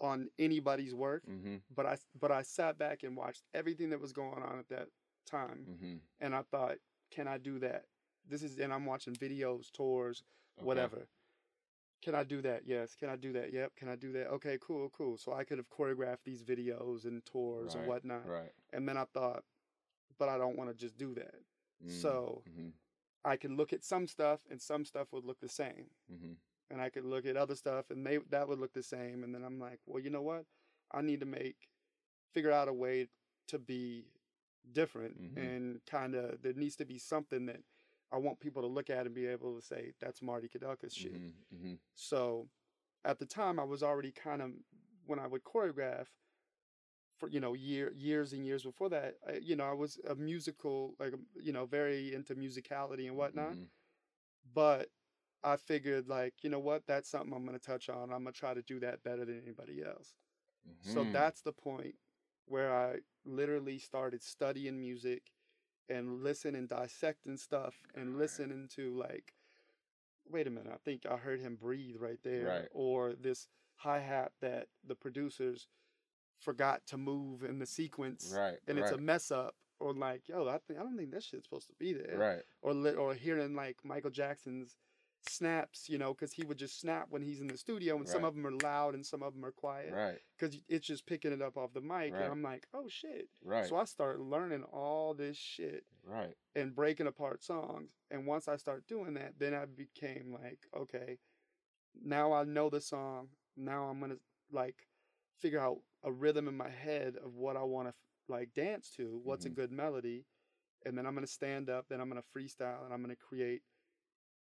on 0.00 0.30
anybody's 0.38 0.94
work. 0.94 1.24
Mm-hmm. 1.26 1.56
But 1.70 1.86
I 1.86 1.98
but 2.14 2.30
I 2.30 2.42
sat 2.42 2.78
back 2.78 3.02
and 3.02 3.16
watched 3.16 3.44
everything 3.54 3.90
that 3.90 4.00
was 4.00 4.12
going 4.12 4.42
on 4.42 4.58
at 4.58 4.68
that 4.68 4.88
time, 5.26 5.66
Mm-hmm. 5.66 5.96
and 6.20 6.34
I 6.34 6.42
thought, 6.42 6.78
can 7.10 7.26
I 7.28 7.38
do 7.38 7.58
that? 7.58 7.86
This 8.24 8.42
is 8.42 8.58
and 8.58 8.72
I'm 8.72 8.86
watching 8.86 9.14
videos, 9.14 9.70
tours, 9.72 10.22
Okay. 10.58 10.64
whatever. 10.66 11.08
Can 12.02 12.14
I 12.14 12.22
do 12.24 12.40
that? 12.42 12.62
Yes. 12.66 12.94
Can 12.94 13.08
I 13.08 13.16
do 13.16 13.32
that? 13.32 13.52
Yep. 13.52 13.76
Can 13.76 13.88
I 13.88 13.96
do 13.96 14.12
that? 14.12 14.28
Okay, 14.28 14.58
cool, 14.60 14.88
cool. 14.90 15.16
So 15.18 15.32
I 15.32 15.44
could 15.44 15.58
have 15.58 15.68
choreographed 15.68 16.24
these 16.24 16.42
videos 16.42 17.04
and 17.04 17.24
tours 17.24 17.74
and 17.74 17.86
whatnot. 17.86 18.26
Right. 18.26 18.52
And 18.72 18.88
then 18.88 18.96
I 18.96 19.04
thought, 19.12 19.42
but 20.18 20.28
I 20.28 20.38
don't 20.38 20.56
want 20.56 20.70
to 20.70 20.76
just 20.76 20.96
do 20.96 21.14
that. 21.14 21.34
So 21.88 22.42
Mm-hmm. 22.48 22.68
I 23.24 23.36
could 23.36 23.50
look 23.52 23.72
at 23.72 23.84
some 23.84 24.06
stuff 24.06 24.40
and 24.50 24.60
some 24.62 24.84
stuff 24.84 25.08
would 25.12 25.24
look 25.24 25.40
the 25.40 25.48
same. 25.48 25.90
Mm-hmm. 26.12 26.32
And 26.70 26.80
I 26.80 26.88
could 26.88 27.04
look 27.04 27.26
at 27.26 27.36
other 27.36 27.54
stuff 27.56 27.90
and 27.90 28.06
they 28.06 28.18
that 28.30 28.48
would 28.48 28.58
look 28.60 28.72
the 28.72 28.82
same. 28.82 29.24
And 29.24 29.34
then 29.34 29.42
I'm 29.44 29.58
like, 29.58 29.80
well, 29.86 30.02
you 30.02 30.10
know 30.10 30.22
what? 30.22 30.44
I 30.92 31.02
need 31.02 31.20
to 31.20 31.26
make 31.26 31.68
figure 32.32 32.52
out 32.52 32.68
a 32.68 32.72
way 32.72 33.08
to 33.48 33.58
be 33.58 34.04
different 34.72 35.18
Mhm. 35.20 35.36
and 35.38 35.80
kind 35.86 36.14
of 36.14 36.42
there 36.42 36.52
needs 36.52 36.76
to 36.76 36.84
be 36.84 36.98
something 36.98 37.46
that 37.46 37.62
I 38.12 38.16
want 38.16 38.40
people 38.40 38.62
to 38.62 38.68
look 38.68 38.90
at 38.90 39.06
and 39.06 39.14
be 39.14 39.26
able 39.26 39.54
to 39.56 39.62
say 39.64 39.92
that's 40.00 40.22
Marty 40.22 40.48
Kudelka's 40.48 40.94
shit. 40.94 41.20
Mm-hmm. 41.54 41.74
So 41.94 42.48
at 43.04 43.18
the 43.18 43.26
time, 43.26 43.58
I 43.60 43.64
was 43.64 43.82
already 43.82 44.10
kind 44.12 44.42
of, 44.42 44.50
when 45.06 45.18
I 45.18 45.26
would 45.26 45.44
choreograph, 45.44 46.06
for 47.18 47.28
you 47.28 47.40
know 47.40 47.52
year 47.54 47.92
years 47.96 48.32
and 48.32 48.46
years 48.46 48.62
before 48.62 48.88
that, 48.90 49.16
I, 49.28 49.38
you 49.42 49.56
know, 49.56 49.64
I 49.64 49.72
was 49.72 49.98
a 50.08 50.14
musical 50.14 50.94
like 51.00 51.12
um, 51.14 51.26
you 51.34 51.52
know 51.52 51.66
very 51.66 52.14
into 52.14 52.34
musicality 52.36 53.06
and 53.08 53.16
whatnot. 53.16 53.54
Mhm. 53.54 53.68
But 54.54 54.88
I 55.42 55.56
figured 55.56 56.08
like 56.08 56.34
you 56.42 56.50
know 56.50 56.60
what, 56.60 56.86
that's 56.86 57.10
something 57.10 57.32
I'm 57.34 57.44
gonna 57.44 57.58
touch 57.58 57.88
on. 57.88 58.12
I'm 58.12 58.22
gonna 58.24 58.32
try 58.32 58.54
to 58.54 58.62
do 58.62 58.78
that 58.80 59.02
better 59.02 59.24
than 59.24 59.40
anybody 59.42 59.82
else. 59.82 60.14
So 60.82 61.04
Mhm. 61.04 61.12
that's 61.12 61.42
the 61.42 61.52
point 61.52 61.96
where 62.46 62.72
I 62.72 63.00
literally 63.24 63.78
started 63.78 64.22
studying 64.22 64.78
music 64.78 65.32
and 65.88 66.22
listen 66.22 66.54
and 66.54 66.68
dissect 66.68 67.26
and 67.26 67.38
stuff, 67.38 67.74
and 67.94 68.18
listening 68.18 68.68
to 68.76 68.94
like, 68.98 69.34
wait 70.30 70.46
a 70.46 70.50
minute, 70.50 70.72
I 70.72 70.78
think 70.84 71.06
I 71.06 71.16
heard 71.16 71.40
him 71.40 71.56
breathe 71.56 71.96
right 71.98 72.18
there, 72.22 72.46
Right. 72.46 72.68
or 72.72 73.14
this 73.14 73.48
hi 73.76 74.00
hat 74.00 74.32
that 74.40 74.68
the 74.86 74.94
producers 74.94 75.68
forgot 76.40 76.86
to 76.86 76.96
move 76.98 77.42
in 77.42 77.58
the 77.58 77.66
sequence, 77.66 78.32
right, 78.36 78.58
and 78.66 78.78
it's 78.78 78.90
a 78.92 78.98
mess 78.98 79.30
up, 79.30 79.54
or 79.80 79.92
like, 79.94 80.28
yo, 80.28 80.46
I 80.48 80.58
think 80.58 80.78
I 80.78 80.82
don't 80.82 80.96
think 80.96 81.10
that 81.12 81.22
shit's 81.22 81.44
supposed 81.44 81.68
to 81.68 81.74
be 81.74 81.92
there, 81.92 82.16
right, 82.18 82.42
or 82.62 82.74
li- 82.74 82.94
or 82.94 83.14
hearing 83.14 83.54
like 83.54 83.78
Michael 83.84 84.10
Jackson's 84.10 84.76
snaps, 85.22 85.88
you 85.88 85.98
know, 85.98 86.12
because 86.14 86.32
he 86.32 86.44
would 86.44 86.58
just 86.58 86.80
snap 86.80 87.06
when 87.10 87.22
he's 87.22 87.40
in 87.40 87.46
the 87.48 87.58
studio, 87.58 87.96
and 87.96 88.08
some 88.08 88.24
of 88.24 88.34
them 88.34 88.46
are 88.46 88.52
loud 88.52 88.94
and 88.94 89.04
some 89.04 89.22
of 89.22 89.34
them 89.34 89.44
are 89.44 89.52
quiet 89.52 89.92
right, 89.92 90.18
because 90.38 90.58
it's 90.68 90.86
just 90.86 91.06
picking 91.06 91.32
it 91.32 91.42
up 91.42 91.56
off 91.56 91.72
the 91.72 91.80
mic, 91.80 92.12
Right. 92.12 92.22
and 92.22 92.30
I'm 92.32 92.42
like, 92.42 92.66
oh 92.74 92.88
shit. 92.88 93.28
right, 93.44 93.66
So 93.66 93.76
I 93.76 93.84
start 93.84 94.20
learning 94.20 94.64
all 94.64 95.14
this 95.14 95.36
shit 95.36 95.84
right. 96.04 96.34
and 96.54 96.74
breaking 96.74 97.06
apart 97.06 97.42
songs. 97.42 97.96
And 98.10 98.26
once 98.26 98.48
I 98.48 98.56
start 98.56 98.86
doing 98.86 99.14
that, 99.14 99.34
then 99.38 99.54
I 99.54 99.64
became 99.66 100.32
like, 100.32 100.66
okay, 100.76 101.18
now 102.00 102.32
I 102.32 102.44
know 102.44 102.70
the 102.70 102.80
song. 102.80 103.28
Now 103.56 103.84
I'm 103.84 104.00
gonna 104.00 104.18
like 104.52 104.86
figure 105.38 105.60
out 105.60 105.78
a 106.04 106.12
rhythm 106.12 106.48
in 106.48 106.56
my 106.56 106.70
head 106.70 107.16
of 107.16 107.34
what 107.34 107.56
I 107.56 107.62
want 107.64 107.88
to 107.88 107.94
like 108.28 108.54
dance 108.54 108.90
to. 108.96 109.20
What's 109.24 109.44
Mhm. 109.46 109.48
a 109.50 109.54
good 109.54 109.72
melody, 109.72 110.24
and 110.86 110.96
then 110.96 111.06
I'm 111.06 111.14
gonna 111.14 111.26
stand 111.26 111.68
up. 111.68 111.88
Then 111.88 112.00
I'm 112.00 112.08
gonna 112.08 112.22
freestyle, 112.36 112.84
and 112.84 112.92
I'm 112.94 113.00
gonna 113.02 113.16
create 113.16 113.62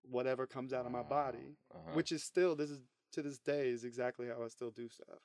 whatever 0.10 0.48
comes 0.48 0.74
out 0.74 0.86
of 0.86 0.92
my 0.92 1.04
body. 1.04 1.58
Uh-huh. 1.74 1.92
Which 1.94 2.12
is 2.12 2.24
still 2.24 2.56
this 2.56 2.70
is 2.70 2.82
to 3.14 3.22
this 3.22 3.40
day 3.40 3.70
is 3.70 3.84
exactly 3.84 4.28
how 4.28 4.44
I 4.44 4.48
still 4.50 4.72
do 4.72 4.88
stuff. 4.90 5.20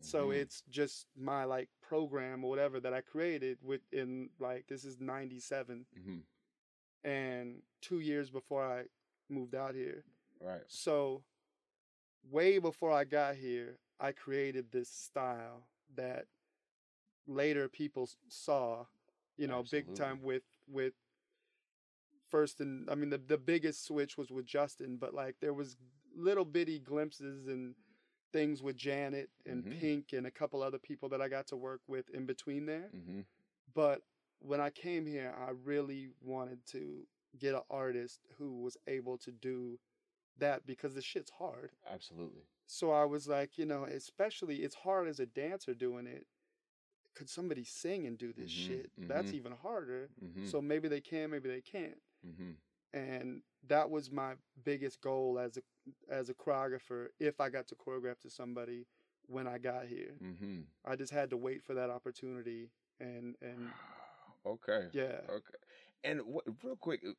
So 0.00 0.28
Mhm. 0.28 0.36
it's 0.42 0.62
just 0.68 1.06
my 1.16 1.44
like 1.44 1.68
program 1.80 2.44
or 2.44 2.50
whatever 2.50 2.80
that 2.80 2.92
I 2.94 3.00
created 3.00 3.62
within 3.62 4.30
like 4.38 4.66
this 4.66 4.84
is 4.84 4.98
97 5.00 5.86
Mhm. 5.96 6.24
and 7.04 7.62
2 7.80 8.00
years 8.00 8.30
before 8.30 8.64
I 8.64 8.88
moved 9.28 9.54
out 9.54 9.74
here. 9.74 10.04
right, 10.40 10.68
So 10.70 11.24
way 12.22 12.58
before 12.58 12.90
I 12.90 13.04
got 13.04 13.36
here, 13.36 13.78
I 14.00 14.12
created 14.12 14.70
this 14.70 14.88
style 14.90 15.68
that 15.94 16.26
later 17.26 17.68
people 17.68 18.08
saw, 18.28 18.86
you 19.36 19.46
know, 19.46 19.62
big 19.62 19.94
time 19.94 20.22
with 20.22 20.44
with 20.66 20.94
first 22.34 22.60
and 22.60 22.90
I 22.90 22.94
mean 22.96 23.10
the 23.10 23.18
the 23.18 23.38
biggest 23.38 23.84
switch 23.86 24.16
was 24.18 24.30
with 24.30 24.46
Justin, 24.46 24.96
but 24.96 25.14
like 25.14 25.36
there 25.40 25.54
was 25.54 25.76
little 26.16 26.44
bitty 26.44 26.78
glimpses 26.80 27.46
and 27.48 27.74
things 28.32 28.62
with 28.62 28.76
Janet 28.76 29.30
and 29.46 29.64
Mhm. 29.64 29.70
Pink 29.80 30.12
and 30.12 30.26
a 30.26 30.30
couple 30.30 30.62
other 30.62 30.78
people 30.78 31.08
that 31.10 31.22
I 31.22 31.28
got 31.28 31.46
to 31.48 31.56
work 31.56 31.80
with 31.88 32.10
in 32.10 32.26
between 32.26 32.66
there. 32.66 32.92
hmm 32.92 33.20
But 33.74 34.02
when 34.40 34.60
I 34.60 34.70
came 34.70 35.06
here, 35.06 35.34
I 35.38 35.50
really 35.50 36.10
wanted 36.20 36.66
to 36.72 37.06
get 37.38 37.54
an 37.54 37.62
artist 37.70 38.20
who 38.38 38.62
was 38.62 38.76
able 38.86 39.18
to 39.18 39.32
do 39.32 39.78
that 40.38 40.66
because 40.66 40.94
the 40.94 41.02
shit's 41.02 41.30
hard. 41.38 41.70
absolutely. 41.86 42.46
So 42.66 42.92
I 42.92 43.04
was 43.04 43.28
like, 43.28 43.58
you 43.58 43.66
know, 43.66 43.84
especially 43.84 44.56
it's 44.62 44.74
hard 44.76 45.08
as 45.08 45.20
a 45.20 45.26
dancer 45.26 45.74
doing 45.74 46.06
it. 46.06 46.26
Could 47.14 47.30
somebody 47.30 47.64
sing 47.64 48.06
and 48.06 48.18
do 48.18 48.32
this 48.32 48.50
Mhm, 48.50 48.50
shit? 48.50 48.90
That's 49.08 49.32
mhm. 49.32 49.34
even 49.34 49.52
harder. 49.52 50.10
hmm 50.20 50.50
So 50.50 50.60
maybe 50.62 50.88
they 50.88 51.00
can, 51.00 51.30
maybe 51.30 51.48
they 51.48 51.60
can't. 51.62 52.00
Hmm 52.24 52.52
And 52.92 53.42
that 53.68 53.90
was 53.90 54.10
my 54.10 54.34
biggest 54.64 55.00
goal 55.00 55.38
as 55.38 55.56
a 55.58 55.62
as 56.12 56.28
a 56.30 56.34
choreographer. 56.34 57.08
If 57.18 57.40
I 57.40 57.48
got 57.48 57.66
to 57.68 57.74
choreograph 57.74 58.20
to 58.20 58.30
somebody 58.30 58.86
when 59.26 59.46
I 59.46 59.58
got 59.58 59.86
here, 59.86 60.20
hmm 60.20 60.62
I 60.84 60.96
just 60.96 61.12
had 61.12 61.30
to 61.30 61.36
wait 61.36 61.62
for 61.64 61.74
that 61.74 61.90
opportunity. 61.90 62.70
And 63.00 63.36
and 63.42 63.74
Okay. 64.46 64.88
yeah, 64.92 65.20
Okay. 65.28 65.58
And 66.04 66.20
what, 66.24 66.44
real 66.62 66.76
quick, 66.76 67.00
uh, 67.06 67.12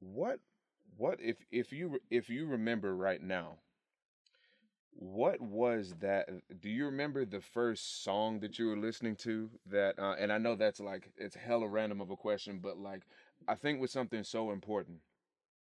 what 0.00 0.40
what 0.96 1.20
if 1.20 1.36
if 1.50 1.72
you 1.72 2.00
if 2.10 2.28
you 2.30 2.46
remember 2.46 2.94
right 2.94 3.22
now, 3.22 3.58
what 4.92 5.40
was 5.40 5.94
that? 6.00 6.28
Do 6.60 6.68
you 6.68 6.86
remember 6.86 7.24
the 7.24 7.40
first 7.40 8.02
song 8.04 8.40
that 8.40 8.58
you 8.58 8.66
were 8.66 8.76
listening 8.76 9.16
to? 9.16 9.50
That 9.66 9.98
uh, 9.98 10.14
and 10.18 10.32
I 10.32 10.38
know 10.38 10.54
that's 10.56 10.80
like 10.80 11.10
it's 11.16 11.34
hella 11.36 11.68
random 11.68 12.00
of 12.00 12.10
a 12.10 12.16
question, 12.16 12.58
but 12.62 12.78
like 12.78 13.02
I 13.48 13.54
think 13.54 13.80
with 13.80 13.90
something 13.90 14.22
so 14.22 14.50
important, 14.50 14.98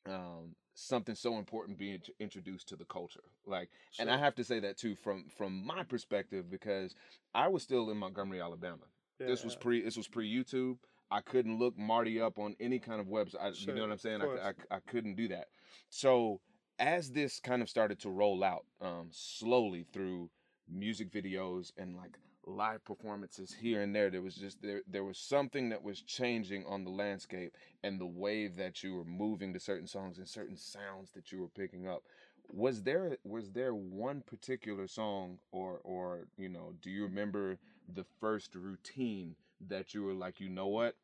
um, 0.07 0.55
something 0.73 1.15
so 1.15 1.37
important 1.37 1.77
being 1.77 1.99
introduced 2.19 2.67
to 2.69 2.75
the 2.75 2.85
culture, 2.85 3.23
like 3.45 3.69
and 3.99 4.09
I 4.09 4.17
have 4.17 4.35
to 4.35 4.43
say 4.43 4.59
that 4.59 4.77
too 4.77 4.95
from 4.95 5.25
from 5.37 5.65
my 5.65 5.83
perspective 5.83 6.49
because 6.49 6.95
I 7.33 7.47
was 7.47 7.63
still 7.63 7.89
in 7.89 7.97
Montgomery, 7.97 8.41
Alabama. 8.41 8.83
This 9.19 9.43
was 9.43 9.55
pre 9.55 9.81
this 9.81 9.97
was 9.97 10.07
pre 10.07 10.31
YouTube. 10.31 10.77
I 11.11 11.21
couldn't 11.21 11.57
look 11.57 11.77
Marty 11.77 12.21
up 12.21 12.37
on 12.37 12.55
any 12.59 12.77
kind 12.77 13.01
of 13.01 13.07
website. 13.07 13.41
I, 13.41 13.49
You 13.49 13.73
know 13.73 13.81
what 13.81 13.91
I'm 13.91 13.97
saying? 13.97 14.21
I, 14.21 14.49
I. 14.49 14.75
I 14.75 14.79
couldn't 14.87 15.15
do 15.15 15.27
that. 15.29 15.47
So 15.89 16.39
as 16.77 17.11
this 17.11 17.39
kind 17.39 17.61
of 17.61 17.69
started 17.69 17.99
to 17.99 18.09
roll 18.09 18.43
out 18.43 18.65
um, 18.81 19.09
slowly 19.11 19.85
through 19.91 20.29
music 20.71 21.11
videos 21.11 21.71
and 21.77 21.95
like 21.95 22.17
live 22.49 22.83
performances 22.83 23.55
here 23.59 23.81
and 23.81 23.95
there, 23.95 24.09
there 24.09 24.21
was 24.21 24.35
just 24.35 24.61
there 24.61 24.81
there 24.87 25.03
was 25.03 25.17
something 25.17 25.69
that 25.69 25.83
was 25.83 26.01
changing 26.01 26.65
on 26.65 26.83
the 26.83 26.89
landscape 26.89 27.55
and 27.83 27.99
the 27.99 28.05
wave 28.05 28.55
that 28.57 28.83
you 28.83 28.95
were 28.95 29.05
moving 29.05 29.53
to 29.53 29.59
certain 29.59 29.87
songs 29.87 30.17
and 30.17 30.27
certain 30.27 30.57
sounds 30.57 31.11
that 31.11 31.31
you 31.31 31.39
were 31.39 31.47
picking 31.49 31.87
up. 31.87 32.03
Was 32.51 32.83
there 32.83 33.17
was 33.23 33.51
there 33.51 33.73
one 33.73 34.21
particular 34.21 34.87
song 34.87 35.39
or 35.51 35.79
or 35.83 36.27
you 36.37 36.49
know 36.49 36.73
do 36.81 36.89
you 36.89 37.03
remember 37.03 37.57
the 37.93 38.05
first 38.19 38.55
routine 38.55 39.35
that 39.67 39.93
you 39.93 40.03
were 40.03 40.13
like 40.13 40.39
you 40.39 40.49
know 40.49 40.67
what 40.67 40.95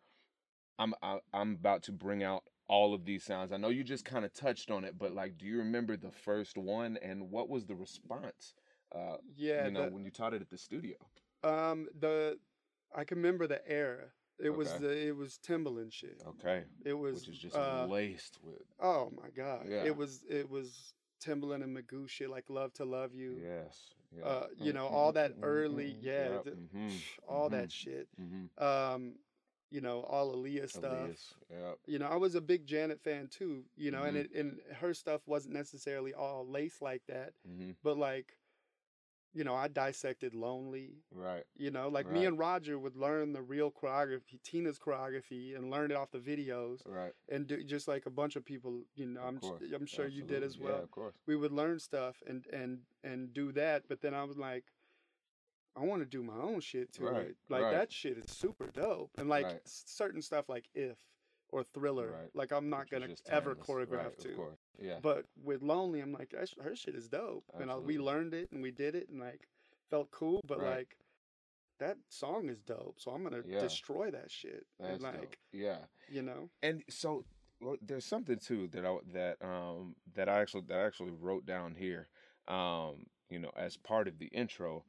I'm 0.80 0.94
I, 1.02 1.20
I'm 1.34 1.52
about 1.54 1.84
to 1.84 1.92
bring 1.92 2.24
out 2.24 2.44
all 2.68 2.94
of 2.94 3.06
these 3.06 3.24
sounds. 3.24 3.52
I 3.52 3.58
know 3.58 3.70
you 3.70 3.84
just 3.84 4.06
kind 4.06 4.26
of 4.26 4.34
touched 4.34 4.72
on 4.72 4.84
it, 4.84 4.98
but 4.98 5.14
like, 5.14 5.38
do 5.38 5.46
you 5.46 5.58
remember 5.60 5.98
the 5.98 6.12
first 6.12 6.58
one 6.58 6.98
and 7.02 7.30
what 7.30 7.50
was 7.50 7.66
the 7.66 7.76
response? 7.76 8.54
Uh, 8.94 9.18
yeah. 9.36 9.66
you 9.66 9.72
know, 9.72 9.88
when 9.88 10.04
you 10.04 10.12
taught 10.12 10.34
it 10.34 10.42
at 10.42 10.50
the 10.50 10.58
studio. 10.58 10.96
Um, 11.46 11.88
the 12.00 12.38
I 12.96 13.04
can 13.04 13.18
remember 13.18 13.48
the 13.48 13.62
era. 13.70 14.06
It 14.40 14.50
was 14.50 14.72
the 14.74 15.08
it 15.08 15.16
was 15.16 15.40
Timbaland 15.48 15.94
shit. 15.94 16.22
Okay, 16.28 16.64
It 16.84 16.94
was 16.94 17.16
which 17.16 17.30
is 17.30 17.38
just 17.38 17.56
uh, 17.56 17.86
laced 17.90 18.40
with 18.44 18.64
oh 18.82 19.12
my 19.16 19.30
god. 19.36 19.68
Yeah. 19.70 19.84
It 19.86 19.96
was 19.96 20.24
it 20.30 20.50
was 20.50 20.94
Timbaland 21.26 21.64
and 21.64 21.76
Magoo 21.78 22.08
shit 22.10 22.30
like 22.30 22.50
Love 22.50 22.74
to 22.74 22.86
Love 22.86 23.14
You. 23.14 23.38
yes, 23.42 23.94
yeah. 24.18 24.26
Uh, 24.26 24.48
you 24.58 24.74
know 24.74 24.88
all 24.88 25.12
that 25.14 25.34
early 25.42 25.96
yeah, 26.02 26.30
Yep, 26.34 26.44
th- 26.44 26.56
mhm, 26.76 26.92
all 27.28 27.50
that 27.50 27.72
shit. 27.72 28.08
Um, 28.58 29.16
you 29.72 29.82
know 29.82 30.02
all 30.02 30.36
Aaliyah 30.36 30.70
stuff. 30.70 31.10
Yep. 31.50 31.78
You 31.88 32.00
know 32.00 32.08
I 32.08 32.16
was 32.18 32.36
a 32.36 32.42
big 32.42 32.66
Janet 32.68 33.00
fan 33.02 33.28
too. 33.30 33.64
You 33.78 33.92
know 33.92 34.04
and 34.04 34.18
Mhm. 34.18 34.22
it 34.26 34.32
and 34.36 34.60
her 34.82 34.94
stuff 34.94 35.22
wasn't 35.28 35.54
necessarily 35.56 36.14
all 36.14 36.46
lace 36.46 36.82
like 36.82 37.04
that, 37.08 37.34
hmm 37.48 37.72
but 37.84 37.98
like, 37.98 38.38
you 39.36 39.44
know 39.44 39.54
I 39.54 39.68
dissected 39.68 40.34
Lonely. 40.34 41.04
Right. 41.12 41.44
You 41.56 41.70
know, 41.70 41.90
like 41.90 42.10
me 42.10 42.26
and 42.26 42.40
Roger 42.40 42.80
would 42.80 42.96
learn 42.96 43.34
the 43.34 43.42
real 43.42 43.72
choreography, 43.72 44.42
Tina's 44.44 44.80
choreography, 44.80 45.56
and 45.56 45.70
learn 45.70 45.92
it 45.92 45.98
off 45.98 46.12
the 46.12 46.20
videos, 46.20 46.80
Right. 46.86 47.12
and 47.30 47.46
do, 47.48 47.64
just 47.64 47.88
like 47.88 48.06
a 48.06 48.10
bunch 48.10 48.36
of 48.36 48.44
people, 48.46 48.84
you 48.96 49.06
know, 49.06 49.22
I'm 49.22 49.40
I'm 49.74 49.86
sure 49.86 50.08
you 50.08 50.24
did 50.24 50.42
as 50.42 50.58
well. 50.58 50.78
Yeah, 50.78 50.84
of 50.84 50.92
course. 50.92 51.16
We 51.28 51.36
would 51.36 51.52
learn 51.52 51.80
stuff 51.80 52.24
and 52.26 52.46
and 52.52 52.80
and 53.04 53.34
do 53.34 53.52
that, 53.52 53.84
but 53.88 54.02
then 54.02 54.14
I 54.14 54.24
was 54.24 54.38
like, 54.38 54.66
I 55.76 55.82
want 55.82 56.02
to 56.02 56.06
do 56.06 56.24
my 56.24 56.38
own 56.38 56.62
shit 56.62 56.94
to 56.94 57.04
Right, 57.04 57.28
it. 57.28 57.38
Like 57.50 57.64
right. 57.64 57.72
that 57.72 57.92
shit 57.92 58.18
is 58.18 58.32
super 58.32 58.68
dope, 58.68 59.12
and 59.18 59.30
like 59.30 59.46
Right. 59.46 59.62
certain 59.66 60.22
stuff 60.22 60.48
like 60.48 60.70
If 60.74 60.98
or 61.50 61.64
Thriller, 61.64 62.12
Right. 62.12 62.30
like 62.34 62.52
I'm 62.52 62.70
not 62.70 62.90
gonna 62.90 63.10
ever 63.28 63.56
choreograph 63.56 63.92
right, 63.92 64.20
to. 64.20 64.58
Yeah. 64.82 65.00
But 65.02 65.26
with 65.44 65.62
Lonely, 65.62 66.00
I'm 66.02 66.14
like, 66.14 66.34
her 66.34 66.76
shit 66.76 66.96
is 66.96 67.08
dope, 67.08 67.44
and 67.60 67.70
I, 67.72 67.78
we 67.78 67.98
learned 67.98 68.34
it 68.34 68.52
and 68.52 68.62
we 68.62 68.72
did 68.72 68.96
it 68.96 69.10
and 69.10 69.20
like 69.20 69.48
felt 69.90 70.12
cool. 70.12 70.42
But 70.48 70.60
Right. 70.60 70.78
like 70.78 70.98
that 71.80 71.98
song 72.10 72.50
is 72.50 72.62
dope, 72.62 72.96
so 73.00 73.12
I'm 73.12 73.24
gonna 73.24 73.44
Yeah. 73.48 73.60
destroy 73.60 74.12
that 74.12 74.32
shit. 74.32 74.66
That's 74.80 75.04
and 75.04 75.14
like 75.14 75.22
dope. 75.22 75.36
Yeah. 75.52 75.86
you 76.10 76.22
know, 76.22 76.50
and 76.64 76.84
so 76.90 77.26
well, 77.62 77.78
there's 77.82 78.06
something 78.06 78.38
too 78.38 78.68
that 78.68 78.86
I 78.86 78.98
that 79.14 79.38
um 79.42 79.96
that 80.16 80.30
I 80.30 80.40
actually 80.42 80.64
that 80.68 80.78
I 80.78 80.86
actually 80.86 81.12
wrote 81.12 81.46
down 81.46 81.76
here, 81.76 82.08
um 82.48 83.06
you 83.30 83.40
know 83.40 83.52
as 83.56 83.78
part 83.78 84.08
of 84.08 84.20
the 84.20 84.28
intro, 84.28 84.84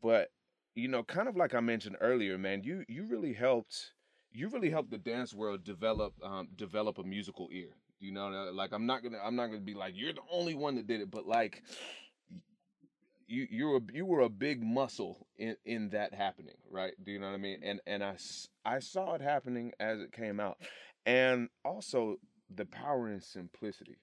but 0.00 0.30
you 0.74 0.88
know 0.88 1.02
kind 1.02 1.28
of 1.28 1.36
like 1.36 1.54
I 1.54 1.60
mentioned 1.60 1.96
earlier, 2.00 2.38
man, 2.38 2.62
you 2.62 2.84
you 2.88 3.04
really 3.04 3.32
helped 3.34 3.92
you 4.32 4.48
really 4.48 4.70
helped 4.70 4.90
the 4.90 4.98
dance 4.98 5.34
world 5.34 5.62
develop 5.64 6.14
um 6.22 6.48
develop 6.56 6.98
a 6.98 7.04
musical 7.04 7.48
ear. 7.52 7.76
You 8.02 8.10
know, 8.10 8.32
uh, 8.32 8.52
like 8.52 8.72
I'm 8.72 8.84
not 8.84 9.04
gonna 9.04 9.18
I'm 9.24 9.36
not 9.36 9.46
gonna 9.46 9.60
be 9.60 9.74
like 9.74 9.94
you're 9.96 10.12
the 10.12 10.20
only 10.30 10.56
one 10.56 10.74
that 10.74 10.88
did 10.88 11.00
it, 11.00 11.10
but 11.10 11.24
like 11.24 11.62
you 13.28 13.46
you 13.48 13.68
were 13.68 13.80
you 13.92 14.04
were 14.04 14.20
a 14.20 14.28
big 14.28 14.60
muscle 14.60 15.28
in 15.38 15.56
in 15.64 15.90
that 15.90 16.12
happening, 16.12 16.56
right? 16.68 16.94
Do 17.02 17.12
you 17.12 17.20
know 17.20 17.28
what 17.28 17.34
I 17.34 17.38
mean? 17.38 17.60
And 17.62 17.80
and 17.86 18.02
I 18.02 18.16
I 18.64 18.80
saw 18.80 19.14
it 19.14 19.20
happening 19.20 19.72
as 19.78 20.00
it 20.00 20.10
came 20.12 20.40
out, 20.40 20.58
and 21.06 21.48
also 21.64 22.16
the 22.52 22.66
power 22.66 23.08
in 23.08 23.20
simplicity. 23.20 23.98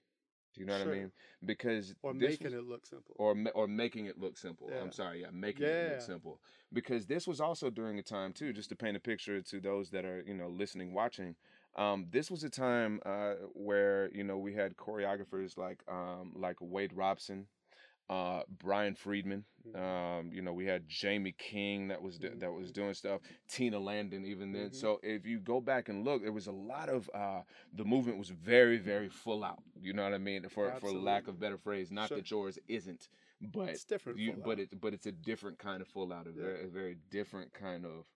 Do 0.54 0.62
you 0.62 0.66
know 0.66 0.78
what 0.78 0.88
I 0.88 0.90
mean? 0.90 1.12
Because 1.44 1.94
or 2.02 2.14
making 2.14 2.46
was- 2.46 2.54
it 2.54 2.64
look 2.64 2.86
simple. 2.86 3.14
or 3.18 3.36
or 3.54 3.68
making 3.68 4.06
it 4.06 4.18
look 4.18 4.38
simple. 4.38 4.68
Yeah. 4.72 4.80
I'm 4.80 4.92
sorry, 4.92 5.20
yeah, 5.20 5.28
making 5.30 5.66
it 5.66 5.90
look 5.90 6.00
simple. 6.00 6.40
Because 6.72 7.04
this 7.04 7.26
was 7.26 7.40
also 7.40 7.68
during 7.68 7.98
a 7.98 8.02
time 8.02 8.32
too, 8.32 8.54
just 8.54 8.70
to 8.70 8.76
paint 8.76 8.96
a 8.96 9.00
picture 9.00 9.42
to 9.42 9.60
those 9.60 9.90
that 9.90 10.06
are 10.06 10.22
you 10.26 10.34
know 10.34 10.48
listening, 10.48 10.94
watching. 10.94 11.36
Um, 11.76 12.06
this 12.10 12.30
was 12.30 12.42
a 12.44 12.50
time 12.50 13.00
uh, 13.06 13.34
where 13.54 14.10
you 14.12 14.24
know 14.24 14.38
we 14.38 14.54
had 14.54 14.76
choreographers 14.76 15.56
like 15.56 15.82
um, 15.88 16.32
like 16.34 16.56
Wade 16.60 16.92
Robson, 16.92 17.46
uh, 18.08 18.42
Brian 18.58 18.94
Friedman. 18.96 19.44
Mhm. 19.68 19.78
Um, 19.78 20.32
you 20.32 20.42
know 20.42 20.52
we 20.52 20.64
had 20.66 20.88
Jamie 20.88 21.34
King 21.38 21.88
that 21.88 22.02
was 22.02 22.18
do- 22.18 22.34
that 22.38 22.50
was 22.52 22.72
doing 22.72 22.94
stuff. 22.94 23.20
Tina 23.48 23.78
Landon 23.78 24.24
even 24.24 24.52
then. 24.52 24.70
Mhm. 24.70 24.74
So 24.74 24.98
if 25.02 25.24
you 25.26 25.38
go 25.38 25.60
back 25.60 25.88
and 25.88 26.04
look, 26.04 26.22
there 26.22 26.32
was 26.32 26.48
a 26.48 26.52
lot 26.52 26.88
of 26.88 27.08
uh, 27.14 27.42
the 27.72 27.84
movement 27.84 28.18
was 28.18 28.30
very 28.30 28.78
very 28.78 29.08
full 29.08 29.44
out. 29.44 29.62
You 29.80 29.92
know 29.92 30.02
what 30.02 30.14
I 30.14 30.18
mean? 30.18 30.48
For 30.48 30.72
for 30.80 30.90
lack 30.92 31.28
of 31.28 31.38
better 31.38 31.58
phrase, 31.58 31.92
not 31.92 32.08
Sure. 32.08 32.16
that 32.16 32.30
yours 32.30 32.58
isn't, 32.66 33.08
but 33.40 33.68
it's 33.68 33.84
different. 33.84 34.18
you, 34.18 34.32
but 34.44 34.58
it 34.58 34.80
but 34.80 34.92
it's 34.92 35.06
a 35.06 35.12
different 35.12 35.58
kind 35.58 35.80
of 35.80 35.86
full 35.88 36.12
out, 36.12 36.26
a 36.26 36.30
Yeah. 36.30 36.42
very 36.42 36.64
a 36.64 36.68
very 36.68 36.96
different 37.10 37.52
kind 37.52 37.84
of 37.86 38.06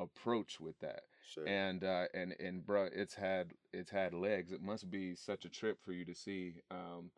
approach 0.00 0.58
with 0.58 0.76
that. 0.80 1.04
Sure. 1.24 1.52
And 1.52 1.84
uh 1.84 2.06
and 2.14 2.34
and 2.40 2.64
bro, 2.64 2.88
it's 2.92 3.14
had 3.14 3.54
it's 3.72 3.90
had 3.90 4.14
legs. 4.14 4.52
It 4.52 4.62
must 4.62 4.90
be 4.90 5.14
such 5.14 5.44
a 5.44 5.48
trip 5.50 5.82
for 5.82 5.92
you 5.92 6.04
to 6.04 6.14
see 6.14 6.54
um 6.70 7.10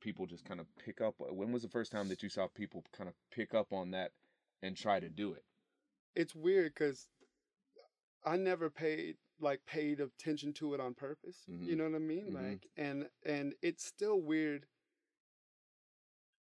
people 0.00 0.26
just 0.26 0.44
kind 0.44 0.60
of 0.60 0.66
pick 0.76 1.00
up. 1.00 1.14
When 1.18 1.52
was 1.52 1.62
the 1.62 1.68
first 1.68 1.92
time 1.92 2.08
that 2.08 2.22
you 2.22 2.28
saw 2.28 2.46
people 2.48 2.84
kind 2.92 3.08
of 3.08 3.14
pick 3.30 3.54
up 3.54 3.72
on 3.72 3.90
that 3.92 4.12
and 4.62 4.76
try 4.76 5.00
to 5.00 5.08
do 5.08 5.32
it? 5.32 5.44
it's 6.14 6.34
weird 6.34 6.74
because 6.74 7.08
I 8.24 8.36
never 8.36 8.70
paid 8.70 9.16
like 9.40 9.64
paid 9.66 10.00
attention 10.00 10.52
to 10.54 10.74
it 10.74 10.80
on 10.80 10.94
purpose. 10.94 11.48
You 11.64 11.74
Mhm. 11.74 11.76
know 11.76 11.84
what 11.84 11.94
I 11.96 11.98
mean? 11.98 12.32
Mhm. 12.32 12.34
Like, 12.34 12.66
and 12.76 13.08
and 13.24 13.54
it's 13.62 13.84
still 13.84 14.20
weird. 14.20 14.66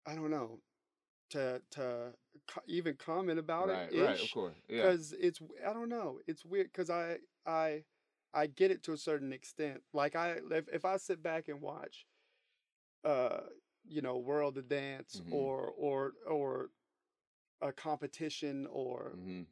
I 0.06 0.16
don't 0.16 0.30
know 0.32 0.62
to 1.32 1.62
to 1.72 2.14
co- 2.52 2.62
even 2.68 2.96
comment 2.96 3.40
about 3.40 3.70
right, 3.70 3.90
it 3.90 3.92
right, 3.96 4.20
of 4.22 4.32
course. 4.32 4.56
Yeah. 4.70 4.92
because 4.92 5.14
it's 5.20 5.42
I 5.68 5.74
don't 5.74 5.90
know 5.90 6.20
it's 6.28 6.46
weird 6.46 6.68
because 6.72 6.90
I 6.90 7.18
I 7.46 7.84
I 8.34 8.48
get 8.48 8.72
it 8.72 8.84
to 8.84 8.94
a 8.94 8.98
certain 8.98 9.34
extent. 9.34 9.82
Like 9.94 10.16
I 10.16 10.38
if 10.52 10.68
if 10.70 10.86
I 10.86 10.98
sit 10.98 11.24
back 11.24 11.48
and 11.50 11.62
watch, 11.62 12.06
uh, 13.04 13.42
you 13.88 14.02
know, 14.02 14.18
World 14.18 14.58
of 14.58 14.68
Dance 14.68 15.22
Mhm. 15.22 15.30
or 15.30 15.72
or 15.78 16.14
or 16.30 16.70
a 17.62 17.72
competition 17.72 18.68
or 18.72 19.18
hmm 19.18 19.44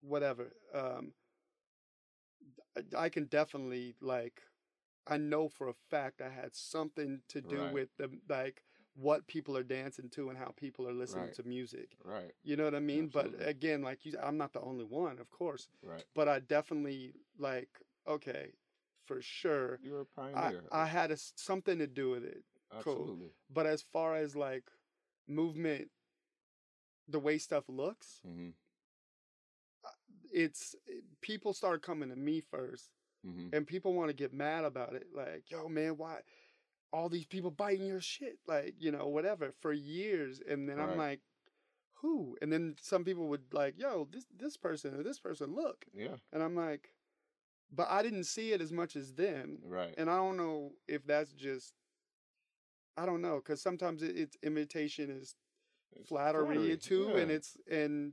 whatever. 0.00 0.52
Um, 0.74 1.12
I, 2.76 3.04
I 3.04 3.08
can 3.08 3.26
definitely 3.26 3.96
like, 4.00 4.42
I 5.06 5.16
know 5.18 5.48
for 5.48 5.68
a 5.68 5.74
fact 5.90 6.20
I 6.22 6.30
had 6.30 6.54
something 6.54 7.20
to 7.28 7.40
do 7.40 7.64
Right. 7.64 7.72
with 7.72 7.90
the 7.96 8.10
like 8.28 8.62
what 8.94 9.26
people 9.26 9.56
are 9.56 9.62
dancing 9.62 10.08
to 10.10 10.28
and 10.28 10.38
how 10.38 10.52
people 10.56 10.86
are 10.88 10.92
listening 10.92 11.26
Right. 11.26 11.34
to 11.34 11.42
music. 11.42 11.96
Right, 12.04 12.32
You 12.42 12.56
know 12.56 12.64
what 12.64 12.74
I 12.74 12.80
mean? 12.80 13.04
Absolutely. 13.04 13.38
But 13.38 13.48
again, 13.48 13.82
like 13.82 14.04
you, 14.04 14.14
I'm 14.22 14.36
not 14.36 14.52
the 14.52 14.60
only 14.60 14.84
one, 14.84 15.18
of 15.18 15.30
course. 15.30 15.68
right. 15.82 16.04
But 16.14 16.28
I 16.28 16.40
definitely 16.40 17.14
like, 17.38 17.68
okay, 18.06 18.52
for 19.04 19.20
sure. 19.20 19.78
You're 19.82 20.00
a 20.00 20.06
I, 20.34 20.50
pioneer. 20.50 20.62
I 20.72 20.86
had 20.86 21.10
a 21.10 21.16
something 21.16 21.78
to 21.78 21.86
do 21.86 22.10
with 22.10 22.24
it. 22.24 22.44
cool. 22.80 23.04
Absolutely. 23.04 23.30
But 23.50 23.66
as 23.66 23.82
far 23.82 24.14
as 24.16 24.36
like 24.36 24.70
movement, 25.28 25.90
the 27.08 27.18
way 27.20 27.38
stuff 27.38 27.68
looks, 27.68 28.22
hmm 28.24 28.50
it's 30.32 30.74
people 31.20 31.52
start 31.52 31.82
coming 31.82 32.08
to 32.08 32.16
me 32.16 32.40
first 32.40 32.90
hmm 33.24 33.48
and 33.52 33.66
people 33.66 33.94
want 33.94 34.08
to 34.08 34.14
get 34.14 34.32
mad 34.32 34.64
about 34.64 34.94
it 34.94 35.06
like 35.14 35.50
yo 35.50 35.68
man 35.68 35.96
why 35.96 36.20
all 36.92 37.08
these 37.08 37.26
people 37.26 37.50
biting 37.50 37.86
your 37.86 38.00
shit 38.00 38.38
like 38.46 38.74
you 38.78 38.90
know 38.90 39.06
whatever 39.06 39.52
for 39.60 39.72
years 39.72 40.40
and 40.48 40.68
then 40.68 40.78
i'm 40.80 40.90
like 40.98 41.20
who 42.02 42.36
and 42.42 42.52
then 42.52 42.74
some 42.80 43.04
people 43.04 43.28
would 43.28 43.52
like 43.52 43.74
yo 43.78 44.08
this 44.12 44.26
this 44.36 44.56
person 44.56 44.94
or 44.94 45.02
this 45.02 45.18
person 45.20 45.54
look 45.54 45.84
Yeah. 45.94 46.16
and 46.32 46.42
i'm 46.42 46.56
like 46.56 46.94
but 47.72 47.88
i 47.90 48.02
didn't 48.02 48.24
see 48.24 48.52
it 48.52 48.60
as 48.60 48.72
much 48.72 48.96
as 48.96 49.12
them 49.14 49.58
Right. 49.64 49.94
and 49.98 50.10
i 50.10 50.16
don't 50.16 50.36
know 50.36 50.72
if 50.88 51.06
that's 51.06 51.32
just 51.32 51.74
i 52.96 53.06
don't 53.06 53.22
know 53.22 53.36
because 53.36 53.60
sometimes 53.62 54.02
it, 54.02 54.16
it's 54.16 54.36
imitation 54.42 55.10
is 55.10 55.34
It's 55.94 56.08
flattery 56.08 56.44
flattery, 56.56 56.76
too 56.76 57.14
and 57.16 57.30
it's 57.30 57.56
and 57.70 58.12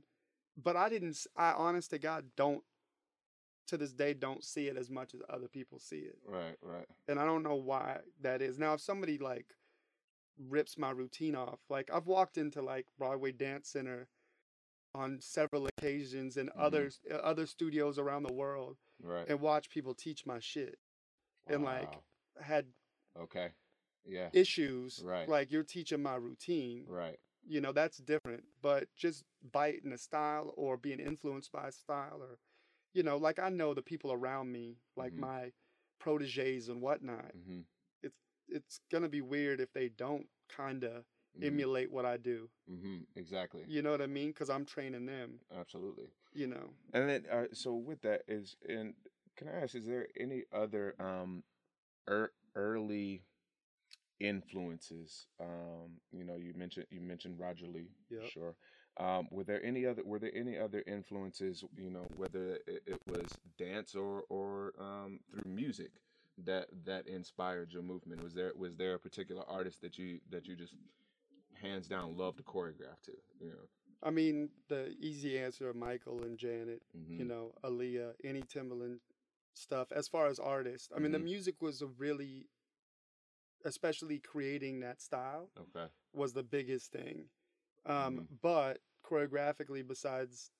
but 0.56 0.76
i 0.76 0.88
didn't 0.88 1.16
I 1.36 1.52
honest 1.52 1.90
to 1.90 1.98
god 1.98 2.26
don't 2.36 2.62
to 3.68 3.76
this 3.76 3.92
day 3.92 4.14
don't 4.14 4.42
see 4.44 4.66
it 4.68 4.76
as 4.76 4.90
much 4.90 5.14
as 5.14 5.20
other 5.30 5.48
people 5.48 5.78
see 5.78 5.98
it 6.00 6.18
Right. 6.26 6.56
Right. 6.62 6.86
and 7.06 7.18
i 7.18 7.24
don't 7.24 7.42
know 7.42 7.54
why 7.54 7.98
that 8.20 8.42
is 8.42 8.58
now 8.58 8.74
if 8.74 8.80
somebody 8.80 9.18
like 9.18 9.54
rips 10.48 10.78
my 10.78 10.90
routine 10.90 11.34
off 11.34 11.58
like 11.68 11.90
i've 11.92 12.06
walked 12.06 12.38
into 12.38 12.62
like 12.62 12.86
broadway 12.98 13.32
dance 13.32 13.68
center 13.68 14.08
on 14.94 15.20
several 15.20 15.66
occasions 15.66 16.36
in 16.36 16.46
Mhm. 16.48 16.52
other 16.58 16.90
uh, 17.10 17.14
other 17.16 17.46
studios 17.46 17.98
around 17.98 18.22
the 18.24 18.32
world 18.32 18.76
Right. 19.00 19.28
and 19.28 19.40
watch 19.40 19.68
people 19.70 19.94
teach 19.94 20.26
my 20.26 20.38
shit 20.40 20.78
and, 21.46 21.62
like, 21.64 21.92
had 22.40 22.66
Okay. 23.16 23.52
Yeah. 24.04 24.30
issues 24.32 25.00
Right. 25.04 25.28
like 25.28 25.50
you're 25.50 25.62
teaching 25.64 26.02
my 26.02 26.14
routine 26.16 26.86
Right. 26.86 27.18
you 27.46 27.60
know 27.60 27.72
that's 27.72 27.98
different 27.98 28.44
but 28.62 28.88
just 28.96 29.24
biting 29.52 29.92
a 29.92 29.98
style 29.98 30.52
or 30.56 30.76
being 30.76 31.00
influenced 31.00 31.50
by 31.52 31.68
a 31.68 31.72
style 31.72 32.22
or 32.22 32.38
you 32.94 33.02
know 33.02 33.16
like 33.16 33.38
i 33.38 33.48
know 33.48 33.74
the 33.74 33.82
people 33.82 34.12
around 34.12 34.50
me 34.50 34.76
like 34.96 35.12
Mhm. 35.12 35.20
my 35.20 35.52
proteges 35.98 36.68
and 36.68 36.80
whatnot 36.80 37.32
hmm 37.32 37.60
it's 38.50 38.80
gonna 38.90 39.08
be 39.08 39.20
weird 39.20 39.60
if 39.60 39.72
they 39.74 39.88
don't 39.90 40.26
kind 40.48 40.82
of 40.82 41.04
emulate 41.42 41.90
what 41.90 42.06
i 42.06 42.16
do 42.16 42.48
hmm 42.68 42.98
Exactly. 43.16 43.64
you 43.68 43.82
know 43.82 43.90
what 43.90 44.00
i 44.00 44.06
mean 44.06 44.28
because 44.28 44.48
i'm 44.48 44.64
training 44.64 45.04
them 45.06 45.38
Absolutely. 45.58 46.08
you 46.32 46.46
know 46.46 46.70
And 46.94 47.08
then, 47.10 47.26
uh, 47.30 47.44
so 47.52 47.74
with 47.74 48.00
that 48.02 48.22
is, 48.28 48.56
and 48.66 48.94
can 49.36 49.48
I 49.48 49.60
ask, 49.62 49.74
is 49.74 49.86
there 49.86 50.06
any 50.18 50.44
other 50.52 50.94
um, 50.98 51.42
er, 52.08 52.32
early 52.54 53.22
influences? 54.20 55.26
Um, 55.40 56.00
you 56.12 56.24
know, 56.24 56.36
you 56.36 56.52
mentioned 56.54 56.86
you 56.90 57.00
mentioned 57.00 57.38
Roger 57.38 57.66
Lee, 57.66 57.90
Yep. 58.10 58.30
sure. 58.32 58.54
Um, 58.98 59.28
were 59.30 59.44
there 59.44 59.64
any 59.64 59.86
other? 59.86 60.02
Were 60.04 60.18
there 60.18 60.34
any 60.34 60.58
other 60.58 60.82
influences? 60.86 61.64
You 61.76 61.90
know, 61.90 62.08
whether 62.16 62.58
it, 62.66 62.82
it 62.86 63.00
was 63.06 63.38
dance 63.58 63.94
or 63.94 64.24
or 64.28 64.74
um, 64.78 65.20
through 65.30 65.50
music 65.50 65.92
that 66.44 66.68
that 66.84 67.06
inspired 67.06 67.72
your 67.72 67.82
movement? 67.82 68.22
Was 68.22 68.34
there 68.34 68.52
was 68.56 68.76
there 68.76 68.94
a 68.94 68.98
particular 68.98 69.42
artist 69.48 69.80
that 69.82 69.98
you 69.98 70.20
that 70.30 70.46
you 70.46 70.56
just 70.56 70.74
hands 71.60 71.88
down 71.88 72.16
love 72.16 72.36
to 72.36 72.42
choreograph 72.42 73.00
to? 73.04 73.12
You 73.40 73.50
know, 73.50 73.68
i 74.02 74.10
mean 74.10 74.50
the 74.68 74.94
easy 75.00 75.38
answer 75.38 75.72
michael 75.74 76.22
and 76.22 76.38
janet 76.38 76.82
you 77.16 77.24
Mhm. 77.24 77.28
know 77.28 77.52
Aaliyah, 77.64 78.12
any 78.24 78.42
Timbaland 78.42 79.00
stuff 79.54 79.90
as 79.92 80.08
far 80.08 80.26
as 80.26 80.38
artists 80.38 80.88
i 80.94 80.98
mean 80.98 81.12
the 81.12 81.18
Mhm. 81.18 81.24
music 81.24 81.60
was 81.60 81.82
a 81.82 81.86
really 81.86 82.46
especially 83.64 84.18
creating 84.18 84.80
that 84.80 85.00
style 85.02 85.50
okay, 85.58 85.90
was 86.14 86.32
the 86.32 86.42
biggest 86.42 86.92
thing. 86.92 87.28
Um, 87.86 88.20
Mhm. 88.20 88.38
But 88.42 88.80
choreographically, 89.08 89.86
besides 89.86 90.50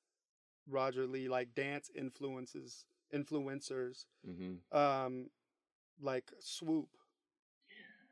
Roger 0.69 1.07
Lee, 1.07 1.29
like 1.29 1.55
dance 1.55 1.91
influences, 1.95 2.85
influencers, 3.15 4.05
hmm 4.25 4.55
um, 4.77 5.31
like 6.01 6.31
Swoop 6.41 6.89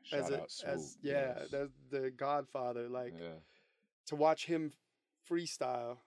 Shout 0.03 0.19
as 0.19 0.29
a, 0.29 0.43
Swoop. 0.47 0.73
as 0.73 0.97
yeah, 1.01 1.33
yes. 1.39 1.47
that's 1.51 1.73
the 1.89 2.11
Godfather. 2.11 2.87
Like 2.89 3.13
yeah. 3.19 3.39
to 4.07 4.15
watch 4.15 4.45
him 4.45 4.71
freestyle 5.29 5.97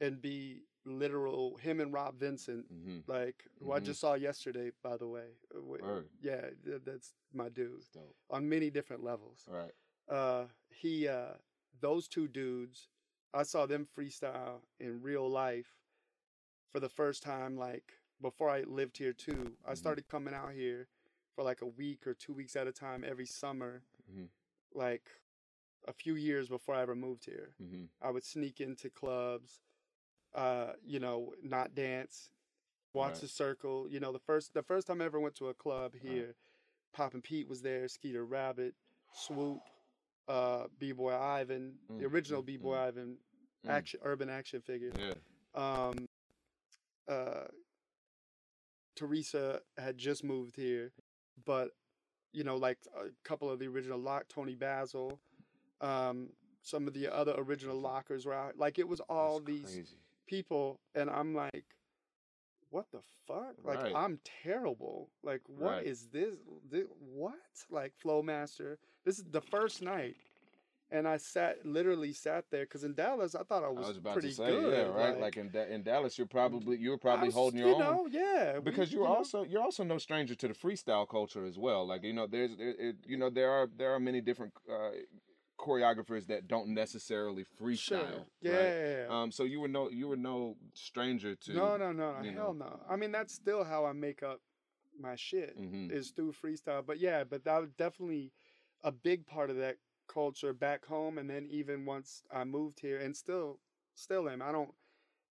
and 0.00 0.20
be 0.20 0.62
literal, 0.84 1.56
him 1.56 1.80
and 1.80 1.92
Rob 1.92 2.18
Vincent. 2.18 2.66
hmm 2.68 2.98
Like 3.06 3.44
who 3.60 3.72
I 3.72 3.80
Mhm. 3.80 3.84
just 3.84 4.00
saw 4.00 4.14
yesterday, 4.14 4.72
by 4.82 4.96
the 4.96 5.06
way. 5.06 5.28
Uh, 5.54 5.60
Word. 5.62 6.08
Yeah, 6.20 6.50
th- 6.64 6.82
that's 6.84 7.14
my 7.32 7.48
dude 7.48 7.84
dope. 7.92 8.16
on 8.30 8.48
many 8.48 8.70
different 8.70 9.02
levels. 9.04 9.44
All 9.48 9.56
right. 9.56 9.74
uh 10.08 10.46
he 10.70 11.06
uh 11.08 11.34
those 11.80 12.08
two 12.08 12.26
dudes 12.28 12.88
i 13.34 13.42
saw 13.42 13.66
them 13.66 13.86
freestyle 13.96 14.60
in 14.80 15.00
real 15.02 15.28
life 15.28 15.74
for 16.70 16.80
the 16.80 16.88
first 16.88 17.22
time 17.22 17.56
like 17.56 17.92
before 18.20 18.48
i 18.50 18.62
lived 18.62 18.96
here 18.98 19.12
too 19.12 19.56
i 19.64 19.72
Mhm. 19.72 19.76
started 19.76 20.08
coming 20.08 20.34
out 20.34 20.52
here 20.52 20.88
for 21.34 21.42
like 21.44 21.62
a 21.62 21.66
week 21.66 22.06
or 22.06 22.14
two 22.14 22.32
weeks 22.32 22.56
at 22.56 22.66
a 22.66 22.72
time 22.72 23.04
every 23.04 23.26
summer 23.26 23.82
Mhm. 24.10 24.28
like 24.72 25.10
a 25.86 25.92
few 25.92 26.14
years 26.14 26.48
before 26.48 26.74
i 26.74 26.82
ever 26.82 26.94
moved 26.94 27.24
here 27.24 27.54
hmm 27.58 27.86
i 28.00 28.10
would 28.10 28.24
sneak 28.24 28.60
into 28.60 28.90
clubs 28.90 29.60
uh 30.34 30.72
you 30.82 30.98
know 30.98 31.34
not 31.42 31.74
dance 31.74 32.30
watch 32.94 33.12
Right. 33.12 33.20
the 33.22 33.28
circle 33.28 33.88
you 33.88 34.00
know 34.00 34.12
the 34.12 34.18
first 34.20 34.54
the 34.54 34.62
first 34.62 34.86
time 34.86 35.00
i 35.02 35.04
ever 35.04 35.18
went 35.20 35.34
to 35.36 35.48
a 35.48 35.54
club 35.54 35.94
Right. 35.94 36.02
here 36.02 36.36
Poppin' 36.92 37.22
Pete 37.22 37.48
was 37.48 37.62
there, 37.62 37.88
Skeeter 37.88 38.22
Rabbit, 38.26 38.74
Swoop, 39.14 39.62
uh, 40.28 40.64
B 40.78 40.92
Boy 40.92 41.14
Ivan, 41.14 41.74
the 41.98 42.06
Mm, 42.06 42.12
original 42.12 42.42
mm, 42.42 42.46
B 42.46 42.56
Boy 42.56 42.74
mm. 42.76 42.88
Ivan, 42.88 43.16
Mm. 43.66 43.70
action 43.70 44.00
urban 44.02 44.28
action 44.28 44.60
figure. 44.60 44.92
Yeah. 44.96 45.14
Um, 45.54 46.08
uh, 47.08 47.46
Teresa 48.96 49.60
had 49.78 49.96
just 49.98 50.24
moved 50.24 50.56
here, 50.56 50.92
but 51.44 51.70
you 52.32 52.44
know, 52.44 52.56
like 52.56 52.78
a 52.96 53.08
couple 53.24 53.50
of 53.50 53.58
the 53.58 53.66
original 53.68 53.98
lock, 53.98 54.24
Toni 54.28 54.54
Basil, 54.54 55.18
um, 55.80 56.30
some 56.62 56.86
of 56.86 56.94
the 56.94 57.08
other 57.08 57.34
original 57.36 57.78
lockers 57.78 58.24
were 58.26 58.34
out. 58.34 58.56
Like 58.58 58.78
it 58.78 58.88
was 58.88 59.00
all 59.08 59.38
That's 59.40 59.46
these 59.46 59.74
crazy. 59.74 59.96
people, 60.26 60.80
and 60.94 61.10
I'm 61.10 61.34
like, 61.34 61.64
what 62.72 62.86
the 62.90 63.00
fuck? 63.28 63.54
Like 63.62 63.82
Right. 63.82 63.92
I'm 63.94 64.18
terrible. 64.42 65.10
Like 65.22 65.42
what 65.46 65.84
is 65.84 66.08
Right. 66.12 66.12
this? 66.12 66.34
Thi- 66.70 66.86
What? 66.98 67.34
Like 67.70 67.92
Flowmaster. 68.02 68.78
This 69.04 69.18
is 69.18 69.24
the 69.30 69.40
first 69.42 69.82
night. 69.82 70.16
And 70.94 71.08
I 71.08 71.16
sat, 71.16 71.64
literally 71.64 72.12
sat 72.12 72.50
there, 72.50 72.64
because 72.66 72.84
in 72.84 72.92
Dallas 72.94 73.34
I 73.34 73.44
thought 73.44 73.62
I 73.62 73.68
I 73.68 73.70
was, 73.70 73.88
was 73.88 73.96
about 73.96 74.12
pretty 74.12 74.28
to 74.28 74.34
say, 74.34 74.50
good. 74.50 74.72
yeah, 74.76 74.92
right. 74.92 75.18
Like, 75.18 75.38
in 75.38 75.48
da- 75.50 75.66
in 75.74 75.82
Dallas, 75.82 76.18
you're 76.18 76.26
probably 76.26 76.76
you 76.76 76.90
were 76.90 76.96
I 76.96 77.06
probably 77.08 77.28
was, 77.28 77.34
holding 77.34 77.60
your 77.60 77.68
you 77.70 77.74
own. 77.76 77.80
know, 77.80 78.06
yeah, 78.10 78.60
because 78.60 78.92
you 78.92 78.98
you're 78.98 79.08
know, 79.08 79.14
also 79.16 79.42
you're 79.44 79.62
also 79.62 79.84
no 79.84 79.96
stranger 79.96 80.34
to 80.34 80.48
the 80.48 80.52
freestyle 80.54 81.08
culture 81.08 81.46
as 81.46 81.58
well. 81.58 81.86
Like 81.86 82.02
you 82.02 82.12
know, 82.12 82.26
there's 82.26 82.54
there, 82.58 82.74
it, 82.78 82.96
you 83.06 83.16
know 83.16 83.30
there 83.30 83.50
are 83.50 83.70
there 83.74 83.94
are 83.94 84.00
many 84.00 84.20
different 84.20 84.52
uh, 84.70 84.90
choreographers 85.62 86.26
that 86.26 86.48
don't 86.48 86.68
necessarily 86.68 87.44
freestyle. 87.60 87.78
sure, 87.78 88.26
yeah, 88.40 88.52
right? 88.52 89.22
Um. 89.22 89.30
So 89.30 89.44
you 89.44 89.60
were 89.60 89.68
no 89.68 89.88
you 89.90 90.08
were 90.08 90.16
no 90.16 90.56
stranger 90.74 91.34
to. 91.36 91.52
no, 91.52 91.76
no, 91.76 91.92
no, 91.92 92.20
no, 92.20 92.32
hell 92.32 92.54
know. 92.54 92.66
no. 92.66 92.80
I 92.90 92.96
mean, 92.96 93.12
that's 93.12 93.32
still 93.32 93.64
how 93.64 93.84
I 93.84 93.92
make 93.92 94.22
up 94.22 94.40
my 95.00 95.16
shit 95.16 95.56
hmm 95.56 95.90
is 95.90 96.10
through 96.10 96.32
freestyle. 96.32 96.84
But 96.84 96.98
yeah, 96.98 97.24
but 97.24 97.44
that 97.44 97.60
was 97.60 97.72
definitely 97.72 98.32
a 98.82 98.92
big 98.92 99.26
part 99.26 99.50
of 99.50 99.56
that 99.56 99.76
culture 100.08 100.52
back 100.52 100.84
home, 100.84 101.18
and 101.18 101.30
then 101.30 101.46
even 101.50 101.86
once 101.86 102.22
I 102.32 102.44
moved 102.44 102.80
here, 102.80 102.98
and 102.98 103.16
still, 103.16 103.58
still 103.94 104.28
am. 104.28 104.42
I 104.42 104.52
don't 104.52 104.72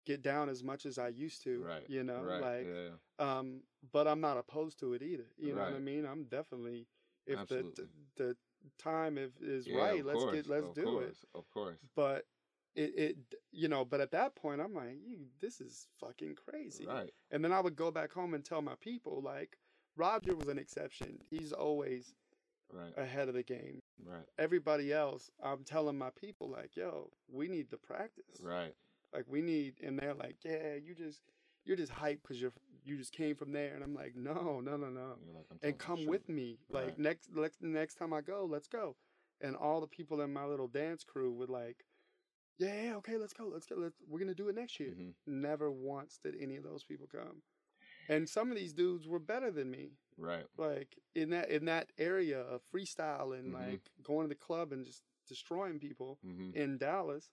get 0.07 0.23
down 0.23 0.49
as 0.49 0.63
much 0.63 0.87
as 0.87 0.99
I 0.99 1.09
used 1.09 1.43
to. 1.45 1.63
Right. 1.63 1.85
You 1.89 2.05
know, 2.05 2.23
right. 2.23 2.41
like, 2.41 2.67
yeah. 2.67 3.39
um, 3.39 3.63
but 3.93 4.07
I'm 4.07 4.21
not 4.21 4.37
opposed 4.37 4.79
to 4.81 4.93
it 4.95 5.03
either. 5.03 5.27
You 5.37 5.55
know 5.55 5.63
what 5.63 5.75
I 5.75 5.79
mean? 5.79 6.05
I'm 6.05 6.25
definitely 6.25 6.87
if 7.27 7.39
Absolutely. 7.39 7.85
the 8.17 8.25
the 8.25 8.37
time 8.79 9.19
if, 9.19 9.31
is 9.41 9.67
Yeah, 9.67 9.79
right, 9.79 10.05
let's 10.05 10.19
course, 10.19 10.35
get 10.35 10.49
let's 10.49 10.71
do 10.71 11.01
it. 11.01 11.17
Of 11.35 11.51
course. 11.51 11.79
But 11.95 12.25
it, 12.75 12.93
it 12.97 13.17
you 13.51 13.69
know, 13.69 13.85
but 13.85 14.01
at 14.01 14.13
that 14.13 14.37
point 14.37 14.61
I'm 14.61 14.75
like, 14.75 14.97
you 15.05 15.19
this 15.41 15.61
is 15.61 15.89
fucking 16.01 16.37
crazy. 16.37 16.87
Right. 16.87 17.11
And 17.31 17.45
then 17.45 17.53
I 17.53 17.61
would 17.61 17.77
go 17.77 17.91
back 17.91 18.13
home 18.13 18.35
and 18.35 18.45
tell 18.45 18.63
my 18.63 18.75
people 18.81 19.21
like 19.23 19.59
Roger 19.97 20.35
was 20.35 20.49
an 20.49 20.59
exception. 20.59 21.19
He's 21.31 21.53
always 21.53 22.15
Right. 22.71 22.93
ahead 22.99 23.29
of 23.29 23.35
the 23.35 23.43
game. 23.43 23.81
Right. 24.05 24.27
Everybody 24.39 24.93
else, 24.93 25.31
I'm 25.43 25.65
telling 25.65 25.97
my 25.97 26.11
people 26.11 26.51
like, 26.51 26.77
yo, 26.77 27.09
we 27.33 27.49
need 27.49 27.71
to 27.71 27.79
practice. 27.79 28.43
Right. 28.43 28.75
Like 29.15 29.25
we 29.27 29.41
need, 29.41 29.77
and 29.83 29.99
they're 29.99 30.13
like, 30.13 30.37
yeah, 30.45 30.75
you 30.75 30.95
just 30.95 31.23
you're 31.65 31.77
just 31.77 31.93
hyped 31.93 32.23
because 32.23 32.41
you're 32.41 32.53
you 32.85 32.97
just 32.97 33.13
came 33.13 33.35
from 33.37 33.53
there, 33.53 33.75
and 33.75 33.83
I'm 33.85 33.95
like, 33.95 34.15
no, 34.17 34.61
no, 34.65 34.77
no, 34.77 34.89
no, 34.89 35.17
like, 35.35 35.47
and 35.63 35.79
come 35.79 36.07
with 36.07 36.29
me. 36.29 36.59
Like 36.71 36.85
Right. 36.85 36.99
next 36.99 37.29
next 37.35 37.63
next 37.63 37.95
time 37.97 38.13
I 38.13 38.21
go, 38.21 38.47
let's 38.51 38.69
go. 38.69 38.97
And 39.41 39.55
all 39.57 39.81
the 39.81 39.87
people 39.87 40.21
in 40.21 40.33
my 40.33 40.45
little 40.45 40.69
dance 40.69 41.05
crew 41.05 41.33
would 41.33 41.51
like, 41.51 41.85
yeah, 42.59 42.83
yeah, 42.85 42.95
okay, 42.97 43.17
let's 43.17 43.33
go, 43.33 43.47
let's 43.47 43.67
go, 43.67 43.77
let's 43.77 43.97
we're 44.09 44.19
gonna 44.19 44.35
do 44.35 44.49
it 44.49 44.55
next 44.57 44.79
year. 44.81 44.95
Mhm. 44.95 45.15
Never 45.27 45.71
once 45.71 46.19
did 46.23 46.35
any 46.41 46.57
of 46.57 46.65
those 46.65 46.85
people 46.85 47.07
come. 47.11 47.43
And 48.09 48.29
some 48.29 48.51
of 48.51 48.57
these 48.57 48.73
dudes 48.73 49.07
were 49.07 49.19
better 49.19 49.51
than 49.51 49.71
me. 49.71 49.93
Right. 50.17 50.47
Like 50.57 50.99
in 51.15 51.31
that 51.31 51.51
in 51.51 51.67
that 51.67 51.93
area 51.99 52.41
of 52.41 52.63
freestyle 52.75 53.39
and 53.39 53.53
Mhm. 53.53 53.55
like 53.55 53.91
going 54.03 54.25
to 54.25 54.29
the 54.29 54.35
club 54.35 54.73
and 54.73 54.85
just 54.85 55.03
destroying 55.27 55.79
people 55.79 56.19
hmm 56.23 56.51
in 56.55 56.79
Dallas 56.79 57.31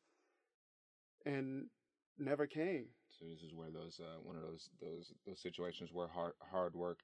and 1.26 1.70
never 2.18 2.48
came. 2.48 2.88
So 3.20 3.26
this 3.26 3.42
is 3.44 3.54
where 3.54 3.70
those 3.72 4.00
uh, 4.00 4.20
one 4.24 4.36
of 4.36 4.42
those 4.44 4.70
those 4.82 5.14
those 5.26 5.40
situations 5.40 5.92
where 5.94 6.08
hard 6.08 6.34
hard 6.52 6.76
work, 6.76 7.00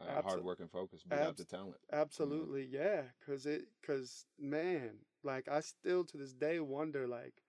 uh, 0.00 0.04
Abso- 0.04 0.22
hard 0.22 0.44
work 0.44 0.60
and 0.60 0.70
focus 0.70 1.02
beat 1.02 1.14
abs- 1.16 1.38
the 1.38 1.44
talent. 1.44 1.76
Absolutely, 1.92 2.64
yeah. 2.70 3.02
Cause 3.26 3.46
it, 3.46 3.66
cause 3.84 4.26
man, 4.38 4.98
like 5.24 5.48
I 5.48 5.60
still 5.60 6.04
to 6.04 6.16
this 6.16 6.32
day 6.32 6.60
wonder, 6.60 7.08
like, 7.08 7.42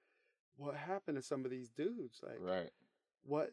what 0.58 0.76
happened 0.76 1.18
to 1.18 1.22
some 1.22 1.46
of 1.46 1.52
these 1.52 1.70
dudes? 1.70 2.22
Like, 2.24 2.40
Right. 2.42 2.72
what 3.24 3.52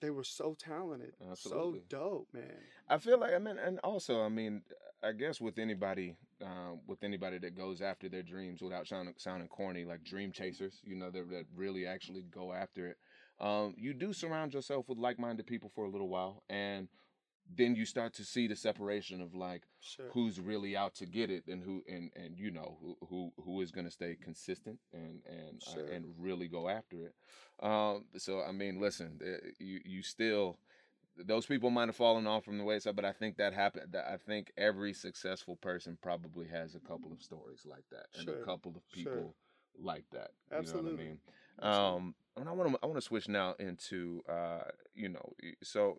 they 0.00 0.10
were 0.10 0.24
so 0.24 0.54
talented, 0.54 1.14
Absolutely. 1.30 1.80
so 1.80 1.82
dope, 1.88 2.28
man. 2.32 2.62
I 2.88 2.98
feel 2.98 3.18
like 3.18 3.34
I 3.34 3.38
mean, 3.38 3.58
and 3.58 3.78
also 3.80 4.22
I 4.22 4.28
mean, 4.28 4.62
I 5.02 5.12
guess 5.12 5.40
with 5.40 5.58
anybody, 5.58 6.16
um, 6.42 6.80
with 6.86 7.02
anybody 7.02 7.38
that 7.38 7.56
goes 7.56 7.82
after 7.82 8.08
their 8.08 8.22
dreams 8.22 8.62
without 8.62 8.86
sounding 8.86 9.14
sounding 9.18 9.48
corny, 9.48 9.84
like 9.84 10.04
dream 10.04 10.32
chasers, 10.32 10.80
you 10.84 10.94
know, 10.94 11.10
that 11.10 11.28
that 11.30 11.46
really 11.54 11.86
actually 11.86 12.22
go 12.22 12.52
after 12.52 12.86
it. 12.88 12.96
Um, 13.40 13.74
you 13.76 13.94
do 13.94 14.12
surround 14.12 14.54
yourself 14.54 14.88
with 14.88 14.98
like 14.98 15.18
minded 15.18 15.46
people 15.46 15.68
for 15.74 15.84
a 15.84 15.88
little 15.90 16.08
while, 16.08 16.42
and 16.48 16.88
then 17.56 17.74
you 17.74 17.86
start 17.86 18.12
to 18.14 18.24
see 18.24 18.46
the 18.46 18.56
separation 18.56 19.20
of 19.20 19.34
like 19.34 19.62
Sure. 19.80 20.10
who's 20.12 20.40
really 20.40 20.76
out 20.76 20.94
to 20.96 21.06
get 21.06 21.30
it 21.30 21.46
and 21.46 21.62
who 21.62 21.82
and 21.88 22.10
and 22.16 22.36
you 22.38 22.50
know 22.50 22.76
who 22.80 22.96
who, 23.08 23.32
who 23.42 23.60
is 23.62 23.70
going 23.70 23.86
to 23.86 23.90
stay 23.90 24.16
consistent 24.20 24.78
and 24.92 25.22
and 25.26 25.62
uh, 25.66 25.94
and 25.94 26.04
really 26.18 26.48
go 26.48 26.68
after 26.68 27.06
it 27.06 27.14
um 27.64 28.04
so 28.16 28.42
i 28.42 28.52
mean 28.52 28.80
listen 28.80 29.18
uh, 29.24 29.46
you 29.58 29.80
you 29.84 30.02
still 30.02 30.58
those 31.16 31.46
people 31.46 31.70
might 31.70 31.88
have 31.88 31.96
fallen 31.96 32.26
off 32.26 32.44
from 32.44 32.58
the 32.58 32.64
wayside 32.64 32.94
but 32.96 33.04
i 33.04 33.12
think 33.12 33.36
that 33.36 33.54
happened 33.54 33.96
i 33.96 34.16
think 34.16 34.52
every 34.56 34.92
successful 34.92 35.56
person 35.56 35.96
probably 36.02 36.46
has 36.46 36.74
a 36.74 36.80
couple 36.80 37.12
of 37.12 37.22
stories 37.22 37.64
like 37.64 37.84
that 37.90 38.06
and 38.14 38.24
Sure. 38.24 38.42
a 38.42 38.44
couple 38.44 38.72
of 38.76 38.82
Sure. 38.92 39.04
people 39.12 39.36
like 39.80 40.04
that 40.12 40.30
you 40.50 40.66
know 40.66 40.72
what 40.74 40.80
i 40.92 40.96
mean 40.96 41.18
Absolutely. 41.18 41.18
Um 41.62 42.14
and 42.36 42.48
i 42.48 42.52
want 42.52 42.70
to 42.70 42.78
i 42.82 42.86
want 42.86 42.96
to 42.96 43.04
switch 43.04 43.28
now 43.28 43.54
into 43.58 44.22
uh 44.28 44.62
you 44.94 45.08
know 45.08 45.32
so 45.62 45.98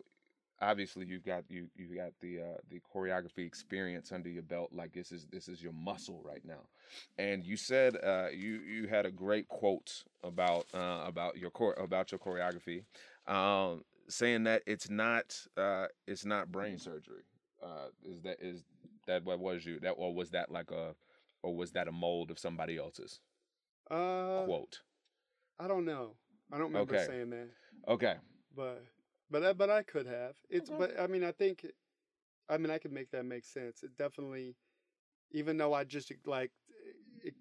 obviously 0.60 1.06
you've 1.06 1.24
got 1.24 1.44
you 1.48 1.68
you 1.76 1.94
got 1.96 2.12
the 2.20 2.40
uh 2.40 2.58
the 2.70 2.80
choreography 2.94 3.46
experience 3.46 4.12
under 4.12 4.28
your 4.28 4.42
belt 4.42 4.70
like 4.72 4.92
this 4.92 5.12
is 5.12 5.26
this 5.32 5.48
is 5.48 5.62
your 5.62 5.72
muscle 5.72 6.20
right 6.24 6.44
now. 6.44 6.60
And 7.18 7.44
you 7.44 7.56
said 7.56 7.96
uh 8.04 8.28
you 8.32 8.60
you 8.60 8.86
had 8.86 9.06
a 9.06 9.10
great 9.10 9.48
quote 9.48 10.04
about 10.22 10.66
uh 10.74 11.04
about 11.06 11.38
your 11.38 11.50
core 11.50 11.74
about 11.74 12.12
your 12.12 12.18
choreography 12.18 12.84
um 13.26 13.84
saying 14.08 14.44
that 14.44 14.62
it's 14.66 14.90
not 14.90 15.34
uh 15.56 15.86
it's 16.06 16.24
not 16.24 16.52
brain 16.52 16.78
surgery. 16.78 17.22
Uh 17.62 17.88
is 18.04 18.20
that 18.22 18.36
is 18.40 18.64
that 19.06 19.24
what 19.24 19.38
was 19.38 19.64
you 19.64 19.80
that 19.80 19.92
or 19.92 20.14
was 20.14 20.30
that 20.30 20.50
like 20.50 20.70
a 20.70 20.94
or 21.42 21.54
was 21.54 21.72
that 21.72 21.88
a 21.88 21.92
mold 21.92 22.30
of 22.30 22.38
somebody 22.38 22.76
else's 22.76 23.20
uh, 23.90 24.44
quote 24.44 24.80
I 25.60 25.68
don't 25.68 25.86
know. 25.86 26.16
I 26.52 26.58
don't 26.58 26.68
remember 26.68 26.94
Okay. 26.94 27.06
saying 27.06 27.30
that, 27.30 27.50
okay 27.88 28.16
but 28.56 28.84
but 29.30 29.44
I, 29.44 29.52
but 29.52 29.70
I 29.70 29.82
could 29.82 30.06
have. 30.06 30.36
It's 30.50 30.70
Okay. 30.70 30.78
but 30.78 31.00
I 31.00 31.06
mean 31.06 31.24
I 31.24 31.32
think, 31.32 31.66
I 32.48 32.58
mean 32.58 32.70
I 32.70 32.78
could 32.78 32.92
make 32.92 33.10
that 33.12 33.24
make 33.24 33.44
sense. 33.44 33.82
It 33.82 33.96
definitely, 33.98 34.56
even 35.32 35.56
though 35.58 35.74
I 35.74 35.84
just 35.84 36.12
like 36.26 36.52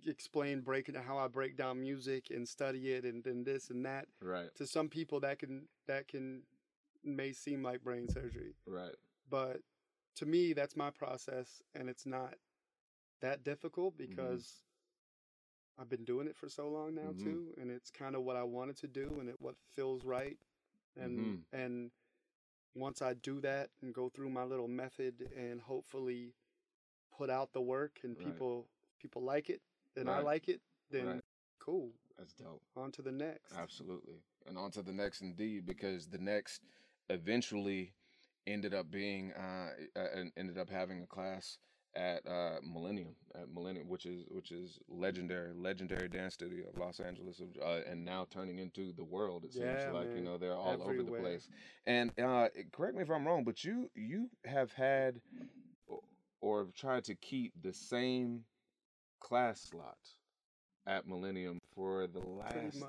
explain 0.05 0.61
breaking 0.61 0.95
how 0.95 1.17
I 1.17 1.27
break 1.27 1.57
down 1.57 1.81
music 1.81 2.27
and 2.31 2.47
study 2.47 2.91
it 2.91 3.05
and 3.05 3.23
then 3.23 3.43
this 3.43 3.69
and 3.69 3.85
that. 3.85 4.07
right 4.21 4.49
To 4.57 4.67
some 4.67 4.89
people 4.89 5.19
that 5.21 5.39
can 5.39 5.67
that 5.87 6.07
can 6.07 6.43
may 7.03 7.31
seem 7.33 7.63
like 7.63 7.83
brain 7.83 8.07
surgery, 8.09 8.55
right 8.67 8.95
but 9.29 9.61
to 10.17 10.25
me 10.25 10.53
that's 10.53 10.75
my 10.75 10.89
process 10.91 11.61
and 11.75 11.89
it's 11.89 12.05
not 12.05 12.35
that 13.21 13.43
difficult 13.43 13.97
Mm-hmm. 14.01 14.37
because 14.37 14.63
I've 15.79 15.89
been 15.89 16.03
doing 16.05 16.27
it 16.27 16.35
for 16.35 16.49
so 16.49 16.67
long 16.69 16.95
now 16.95 17.11
Mhm. 17.11 17.23
too, 17.23 17.53
and 17.59 17.71
it's 17.71 17.89
kind 17.89 18.15
of 18.15 18.23
what 18.23 18.35
I 18.35 18.43
wanted 18.43 18.77
to 18.77 18.87
do 18.87 19.17
and 19.19 19.29
it 19.29 19.35
what 19.39 19.55
feels 19.71 20.03
right, 20.03 20.37
and 20.97 21.17
Mhm. 21.17 21.43
and 21.53 21.91
once 22.75 23.01
I 23.01 23.13
do 23.13 23.39
that 23.41 23.69
and 23.81 23.93
go 23.93 24.09
through 24.09 24.29
my 24.29 24.43
little 24.43 24.67
method 24.67 25.29
and 25.35 25.61
hopefully 25.61 26.33
put 27.17 27.29
out 27.29 27.53
the 27.53 27.61
work 27.61 27.99
and 28.03 28.17
Right. 28.17 28.25
people 28.25 28.67
people 29.01 29.21
like 29.23 29.49
it, 29.49 29.61
then 29.95 30.09
I 30.09 30.19
like 30.19 30.49
it, 30.49 30.61
then 30.91 31.05
Right. 31.05 31.21
cool, 31.59 31.91
that's 32.17 32.33
dope 32.33 32.61
on 32.75 32.91
to 32.93 33.01
the 33.01 33.11
next. 33.11 33.53
Absolutely. 33.57 34.21
And 34.47 34.57
on 34.57 34.71
to 34.71 34.81
the 34.81 34.93
next 34.93 35.21
indeed, 35.21 35.65
because 35.65 36.07
the 36.07 36.17
next 36.17 36.61
eventually 37.09 37.93
ended 38.47 38.73
up 38.73 38.89
being 38.89 39.31
uh, 39.33 39.69
uh 39.95 40.07
and 40.15 40.31
ended 40.37 40.57
up 40.57 40.69
having 40.69 41.01
a 41.01 41.07
class 41.07 41.57
at 41.99 42.25
uh 42.25 42.59
Millennium 42.63 43.13
at 43.35 43.53
Millennium 43.53 43.89
which 43.89 44.05
is 44.05 44.23
which 44.29 44.51
is 44.51 44.79
legendary 44.87 45.51
legendary 45.53 46.07
dance 46.07 46.33
studio 46.33 46.69
of 46.69 46.77
Los 46.79 46.99
Angeles 47.01 47.41
uh, 47.61 47.81
and 47.85 48.05
now 48.05 48.25
turning 48.31 48.57
into 48.59 48.93
the 48.93 49.03
world 49.03 49.43
it 49.43 49.53
seems 49.53 49.65
Yeah, 49.65 49.91
like 49.91 50.15
you 50.15 50.21
know 50.21 50.37
they're 50.37 50.55
all 50.55 50.81
over 50.81 51.03
the 51.03 51.11
place 51.11 51.49
and 51.85 52.11
uh 52.17 52.47
correct 52.71 52.95
me 52.95 53.03
if 53.03 53.09
I'm 53.11 53.27
wrong 53.27 53.43
but 53.43 53.63
you 53.65 53.89
you 53.95 54.29
have 54.45 54.71
had 54.71 55.19
or- 56.41 56.59
have 56.63 56.73
tried 56.73 57.03
to 57.05 57.15
keep 57.15 57.51
the 57.61 57.73
same 57.73 58.45
class 59.19 59.59
slot 59.61 59.97
at 60.87 61.05
Millennium 61.05 61.59
for 61.75 62.07
the 62.07 62.19
last. 62.19 62.81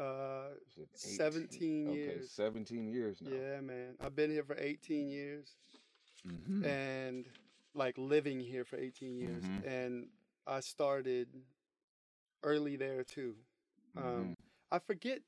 Uh, 0.00 0.50
is 0.66 0.78
it 0.78 0.88
17 0.94 1.88
okay, 1.88 2.20
17 2.24 2.88
years 2.88 3.20
now. 3.20 3.30
yeah, 3.32 3.60
man. 3.60 3.96
I've 4.00 4.14
been 4.14 4.30
here 4.30 4.44
for 4.44 4.56
18 4.58 5.08
years. 5.08 5.56
Mhm. 6.26 6.64
and 6.64 7.26
like 7.74 7.96
living 7.98 8.40
here 8.40 8.64
for 8.64 8.76
18 8.76 9.16
years 9.16 9.44
Mhm. 9.44 9.66
and 9.66 10.10
I 10.46 10.60
started 10.60 11.28
early 12.42 12.76
there 12.76 13.04
too. 13.04 13.36
Um, 13.96 14.04
Mhm. 14.04 14.36
I 14.70 14.78
forget 14.78 15.22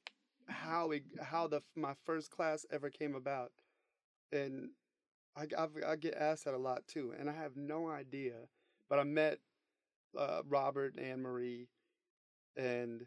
how 0.49 0.91
it 0.93 1.05
how 1.21 1.47
the 1.47 1.63
my 1.75 1.95
first 2.05 2.31
class 2.31 2.67
ever 2.71 2.91
came 2.91 3.15
about, 3.15 3.53
and 4.33 4.75
I 5.37 5.43
I've- 5.57 5.83
I 5.85 5.97
get 5.97 6.15
asked 6.15 6.45
that 6.45 6.55
a 6.55 6.59
lot 6.59 6.87
too, 6.89 7.13
and 7.13 7.29
I 7.31 7.33
have 7.35 7.57
no 7.57 7.89
idea. 7.89 8.49
But 8.89 8.99
I 8.99 9.05
met 9.05 9.41
uh, 10.17 10.43
Robert 10.47 10.97
and 10.99 11.23
Marie, 11.23 11.69
and 12.57 13.07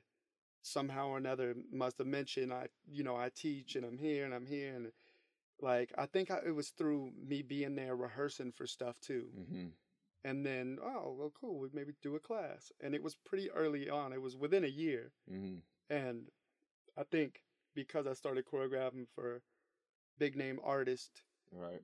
somehow 0.61 1.09
or 1.09 1.17
another 1.17 1.55
must 1.71 1.97
have 1.97 2.07
mentioned 2.07 2.53
I 2.53 2.69
you 2.87 3.03
know 3.03 3.15
I 3.15 3.29
teach 3.29 3.75
and 3.75 3.85
I'm 3.85 3.97
here 3.97 4.25
and 4.25 4.33
I'm 4.33 4.45
here 4.45 4.75
and 4.75 4.91
like 5.59 5.91
I 5.97 6.05
think 6.05 6.31
I, 6.31 6.39
it 6.45 6.55
was 6.55 6.69
through 6.71 7.11
me 7.15 7.41
being 7.41 7.75
there 7.75 7.95
rehearsing 7.95 8.51
for 8.51 8.67
stuff 8.67 8.99
too, 8.99 9.31
Mhm. 9.37 9.71
and 10.23 10.45
then 10.45 10.79
oh 10.81 11.13
well 11.13 11.31
cool 11.31 11.59
we 11.59 11.69
maybe 11.73 11.93
do 12.01 12.15
a 12.15 12.19
class, 12.19 12.71
and 12.81 12.93
it 12.95 13.03
was 13.03 13.15
pretty 13.15 13.49
early 13.51 13.89
on. 13.89 14.13
It 14.13 14.21
was 14.21 14.35
within 14.37 14.63
a 14.63 14.67
year. 14.67 15.13
Mhm. 15.29 15.61
And 15.89 16.31
I 16.97 17.03
think 17.03 17.43
because 17.73 18.07
I 18.07 18.13
started 18.13 18.45
choreographing 18.45 19.07
for 19.09 19.43
big 20.17 20.35
name 20.35 20.59
artists 20.63 21.23
Right. 21.51 21.83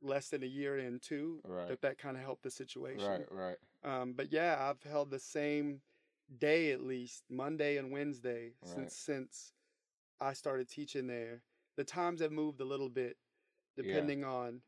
less 0.00 0.30
than 0.30 0.42
a 0.42 0.46
year 0.46 0.78
in 0.78 1.00
too, 1.00 1.40
Right. 1.44 1.68
that 1.68 1.80
that 1.82 1.98
kind 1.98 2.16
of 2.16 2.22
helped 2.22 2.42
the 2.42 2.50
situation. 2.50 3.26
Right. 3.30 3.32
Right. 3.32 3.58
Um, 3.82 4.14
but 4.14 4.32
yeah, 4.32 4.56
I've 4.68 4.82
held 4.82 5.10
the 5.10 5.18
same 5.20 5.82
day 6.38 6.72
at 6.72 6.82
least, 6.82 7.24
Monday 7.30 7.76
and 7.78 7.90
Wednesday, 7.92 8.56
Right. 8.62 8.70
since 8.74 8.96
since 8.96 9.52
I 10.20 10.32
started 10.34 10.68
teaching 10.68 11.06
there. 11.06 11.44
The 11.78 11.84
times 11.84 12.20
have 12.20 12.32
moved 12.32 12.60
a 12.60 12.64
little 12.64 12.88
bit, 12.88 13.16
Yeah. 13.76 13.84
depending 13.84 14.24
on, 14.24 14.62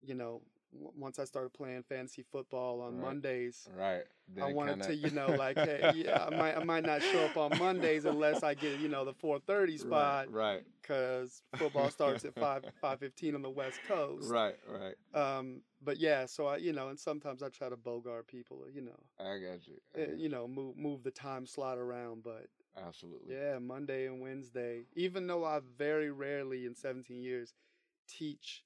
you 0.00 0.14
know, 0.14 0.42
w- 0.72 0.92
once 0.96 1.18
I 1.18 1.24
started 1.24 1.52
playing 1.52 1.82
fantasy 1.82 2.22
football 2.22 2.80
on 2.82 2.94
Right. 2.98 3.02
Mondays. 3.06 3.68
Right. 3.74 4.04
Then 4.28 4.44
I 4.44 4.52
wanted 4.52 4.78
kinda- 4.80 4.86
to, 4.86 4.94
you 4.94 5.10
know, 5.10 5.26
like, 5.34 5.56
hey, 5.56 5.90
yeah, 5.96 6.24
I 6.26 6.30
might, 6.30 6.56
I 6.56 6.62
might 6.62 6.84
not 6.84 7.02
show 7.02 7.18
up 7.24 7.36
on 7.36 7.58
Mondays 7.58 8.04
unless 8.04 8.44
I 8.44 8.54
get, 8.54 8.78
you 8.78 8.86
know, 8.88 9.04
the 9.04 9.12
four 9.12 9.40
thirty 9.40 9.76
spot 10.24 10.30
Right. 10.30 10.64
because 10.80 11.42
football 11.56 11.90
starts 11.90 12.24
at 12.24 12.34
five 12.36 12.64
five 12.80 13.00
fifteen 13.00 13.34
on 13.34 13.42
the 13.42 13.50
West 13.50 13.80
Coast. 13.88 14.30
Right. 14.30 14.54
Right. 14.68 14.94
Um, 15.12 15.64
but 15.82 15.96
yeah, 15.98 16.26
so 16.26 16.46
I, 16.46 16.58
you 16.58 16.72
know, 16.72 16.90
and 16.90 17.00
sometimes 17.00 17.42
I 17.42 17.48
try 17.48 17.68
to 17.68 17.76
bogart 17.76 18.28
people, 18.28 18.64
you 18.70 18.82
know, 18.82 19.00
I 19.18 19.40
got 19.40 19.66
you. 19.66 19.80
I 19.96 19.98
eh, 19.98 20.06
got 20.06 20.18
you 20.18 20.28
know, 20.28 20.46
move 20.46 20.76
move 20.76 21.02
the 21.02 21.10
time 21.10 21.44
slot 21.46 21.76
around. 21.78 22.22
But 22.22 22.46
Absolutely. 22.76 23.34
yeah, 23.34 23.58
Monday 23.58 24.06
and 24.06 24.20
Wednesday. 24.20 24.86
Even 24.94 25.26
though 25.26 25.44
I 25.44 25.60
very 25.78 26.10
rarely 26.10 26.66
in 26.66 26.74
seventeen 26.74 27.20
years 27.22 27.54
teach 28.08 28.64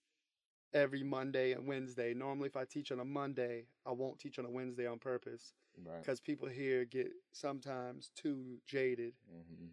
every 0.73 1.03
Monday 1.03 1.53
and 1.53 1.67
Wednesday. 1.67 2.15
Normally, 2.15 2.49
if 2.49 2.57
I 2.57 2.65
teach 2.65 2.91
on 2.91 3.01
a 3.01 3.05
Monday, 3.05 3.67
I 3.87 3.93
won't 3.93 4.19
teach 4.19 4.39
on 4.39 4.45
a 4.45 4.51
Wednesday 4.51 4.87
on 4.87 4.99
purpose 4.99 5.53
Right. 5.85 6.01
because 6.01 6.21
people 6.21 6.49
here 6.49 6.85
get 6.85 7.13
sometimes 7.33 8.11
too 8.17 8.59
jaded 8.67 9.15
hmm 9.29 9.67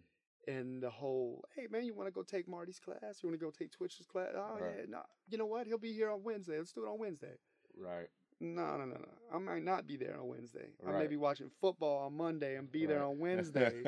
in 0.48 0.80
the 0.80 0.90
whole 0.90 1.44
hey 1.54 1.68
man 1.70 1.84
you 1.84 1.94
want 1.94 2.08
to 2.08 2.10
go 2.12 2.24
take 2.24 2.48
marty's 2.48 2.80
class 2.80 3.22
you 3.22 3.28
want 3.28 3.38
to 3.38 3.46
go 3.46 3.52
take 3.52 3.70
twitch's 3.70 4.06
class 4.06 4.30
oh 4.34 4.56
Right. 4.58 4.74
yeah 4.78 4.84
no 4.88 5.02
you 5.28 5.38
know 5.38 5.46
what 5.46 5.68
he'll 5.68 5.78
be 5.78 5.92
here 5.92 6.10
on 6.10 6.24
wednesday 6.24 6.58
let's 6.58 6.72
do 6.72 6.84
it 6.84 6.88
on 6.88 6.98
wednesday 6.98 7.36
Right. 7.78 8.08
No 8.42 8.76
no 8.76 8.84
no 8.84 8.94
no 8.96 9.08
i 9.34 9.38
might 9.38 9.62
not 9.64 9.86
be 9.86 9.96
there 9.96 10.18
on 10.20 10.26
wednesday 10.28 10.68
i 10.86 10.92
may 10.92 11.06
be 11.06 11.16
watching 11.16 11.48
football 11.60 12.06
on 12.06 12.16
monday 12.16 12.56
and 12.56 12.70
be 12.72 12.86
there 12.86 13.02
on 13.04 13.18
wednesday 13.26 13.82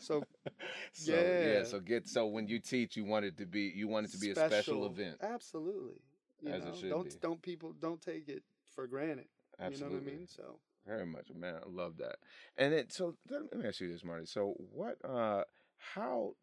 So, 0.00 0.22
so 0.92 1.12
yeah. 1.12 1.52
yeah. 1.58 1.64
So 1.64 1.80
get 1.80 2.08
so 2.08 2.26
when 2.26 2.48
you 2.48 2.58
teach, 2.60 2.96
you 2.96 3.04
want 3.04 3.24
it 3.26 3.36
to 3.38 3.46
be 3.46 3.72
you 3.74 3.88
want 3.88 4.06
it 4.06 4.12
to 4.12 4.18
be 4.18 4.30
a 4.30 4.34
special 4.34 4.86
event. 4.86 5.18
absolutely 5.22 5.96
you 6.40 6.50
As 6.52 6.64
it 6.64 6.68
know 6.68 6.74
should 6.74 6.88
don't 6.90 7.10
be. 7.10 7.16
don't 7.20 7.42
people 7.42 7.74
don't 7.80 8.00
take 8.00 8.28
it 8.28 8.42
for 8.74 8.86
granted 8.86 9.26
Absolutely. 9.60 9.96
you 9.98 10.00
know 10.00 10.04
what 10.06 10.12
i 10.14 10.16
mean 10.18 10.26
so 10.26 10.58
Very 10.86 11.06
much, 11.06 11.28
man. 11.34 11.56
I 11.56 11.68
love 11.68 11.98
that. 11.98 12.16
And 12.56 12.72
then, 12.72 12.88
so 12.88 13.14
let 13.28 13.42
let 13.52 13.60
me 13.60 13.68
ask 13.68 13.80
you 13.80 13.92
this, 13.92 14.02
Marty. 14.02 14.24
So, 14.24 14.54
what, 14.72 14.96
uh, 15.04 15.44
how, 15.76 16.34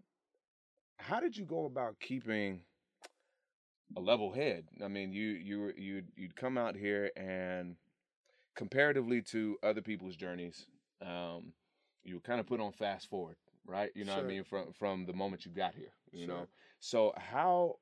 how 1.00 1.20
did 1.20 1.36
you 1.36 1.44
go 1.46 1.66
about 1.66 2.00
keeping 2.00 2.62
a 3.96 4.00
level 4.00 4.32
head? 4.32 4.66
I 4.84 4.88
mean, 4.88 5.14
you 5.14 5.30
you 5.30 5.74
you'd 5.78 6.08
you'd 6.16 6.36
come 6.36 6.58
out 6.58 6.76
here 6.76 7.12
and 7.16 7.76
comparatively 8.56 9.22
to 9.22 9.58
other 9.64 9.82
people's 9.82 10.16
journeys, 10.16 10.66
um, 11.02 11.54
you 12.04 12.16
were 12.16 12.22
kind 12.22 12.40
of 12.40 12.48
put 12.48 12.60
on 12.60 12.72
fast 12.72 13.10
forward, 13.10 13.36
right? 13.66 13.92
You 13.96 14.06
know 14.06 14.16
what 14.16 14.26
I 14.26 14.28
mean 14.28 14.44
from 14.44 14.74
from 14.74 15.06
the 15.06 15.14
moment 15.14 15.46
you 15.46 15.52
got 15.52 15.76
here. 15.76 15.94
You 16.12 16.28
know, 16.28 16.48
so 16.80 17.14
how 17.18 17.78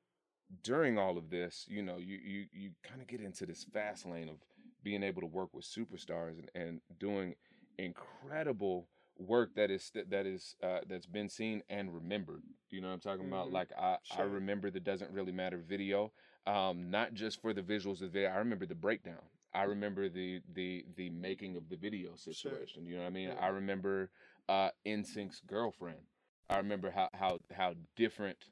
during 0.62 0.98
all 0.98 1.18
of 1.18 1.30
this, 1.30 1.64
you 1.68 1.82
know, 1.82 1.96
you 1.96 2.18
you 2.22 2.46
you 2.52 2.70
kind 2.82 3.00
of 3.00 3.06
get 3.06 3.20
into 3.20 3.46
this 3.46 3.64
fast 3.72 4.06
lane 4.06 4.28
of 4.28 4.36
being 4.82 5.02
able 5.02 5.20
to 5.20 5.26
work 5.26 5.48
with 5.52 5.64
superstars 5.64 6.38
and, 6.38 6.50
and 6.54 6.80
doing 7.00 7.34
incredible 7.78 8.86
work 9.18 9.54
that 9.54 9.70
is 9.70 9.90
that 10.10 10.26
is 10.26 10.56
uh, 10.62 10.80
that's 10.88 11.06
been 11.06 11.28
seen 11.28 11.62
and 11.68 11.94
remembered. 11.94 12.42
You 12.70 12.80
know 12.80 12.88
what 12.88 12.94
I'm 12.94 13.00
talking 13.00 13.26
about? 13.26 13.48
Mhm. 13.48 13.52
Like 13.52 13.70
I 13.78 13.98
I 14.10 14.22
remember 14.22 14.70
the 14.70 14.80
doesn't 14.80 15.10
really 15.12 15.32
matter 15.32 15.58
video, 15.58 16.12
um, 16.46 16.90
not 16.90 17.14
just 17.14 17.40
for 17.40 17.52
the 17.52 17.62
visuals 17.62 17.94
of 17.94 18.00
the 18.00 18.08
video. 18.08 18.30
I 18.30 18.36
remember 18.38 18.66
the 18.66 18.74
breakdown. 18.74 19.22
I 19.54 19.62
remember 19.64 20.08
the 20.08 20.42
the 20.52 20.84
the 20.96 21.10
making 21.10 21.56
of 21.56 21.68
the 21.68 21.76
video 21.76 22.14
situation. 22.16 22.86
You 22.86 22.96
know 22.96 23.02
what 23.02 23.08
I 23.08 23.10
mean? 23.10 23.28
Yeah. 23.28 23.40
I 23.40 23.48
remember 23.48 24.10
uh 24.48 24.70
NSYNC's 24.84 25.40
girlfriend. 25.46 26.00
I 26.50 26.58
remember 26.58 26.90
how 26.90 27.08
how 27.14 27.38
how 27.56 27.74
different 27.96 28.46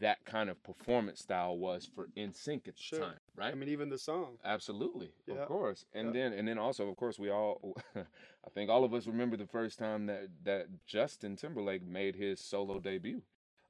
that 0.00 0.24
kind 0.24 0.50
of 0.50 0.62
performance 0.62 1.20
style 1.20 1.56
was 1.56 1.86
for 1.86 2.08
NSYNC 2.16 2.68
at 2.68 2.76
the 2.76 2.82
Sure. 2.82 3.00
time, 3.00 3.20
right? 3.36 3.52
i 3.52 3.54
mean 3.54 3.68
even 3.68 3.88
the 3.88 3.98
song 3.98 4.38
Absolutely, 4.44 5.12
Yeah. 5.26 5.34
of 5.42 5.48
course, 5.48 5.84
and 5.92 6.08
Yeah. 6.08 6.12
then 6.30 6.32
and 6.38 6.48
then 6.48 6.58
also, 6.58 6.88
of 6.88 6.96
course, 6.96 7.18
we 7.18 7.30
all, 7.30 7.76
I 7.96 8.50
think 8.54 8.70
all 8.70 8.84
of 8.84 8.94
us 8.94 9.06
remember 9.06 9.36
the 9.36 9.46
first 9.46 9.78
time 9.78 10.06
that 10.06 10.28
that 10.44 10.66
Justin 10.86 11.36
Timberlake 11.36 11.82
made 11.84 12.14
his 12.16 12.40
solo 12.40 12.78
debut. 12.80 13.22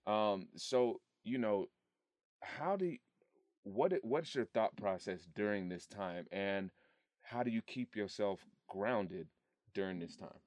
Um, 0.07 0.49
so 0.57 1.01
you 1.25 1.39
know, 1.39 1.69
how 2.43 2.77
do 2.77 2.87
you, 2.87 2.99
what 3.65 3.93
what's 4.03 4.35
your 4.35 4.45
thought 4.47 4.77
process 4.77 5.27
during 5.35 5.69
this 5.69 5.87
time, 5.87 6.27
and 6.33 6.71
how 7.23 7.43
do 7.43 7.51
you 7.51 7.63
keep 7.63 7.97
yourself 7.97 8.47
grounded 8.69 9.29
during 9.75 9.99
this 9.99 10.17
time? 10.17 10.41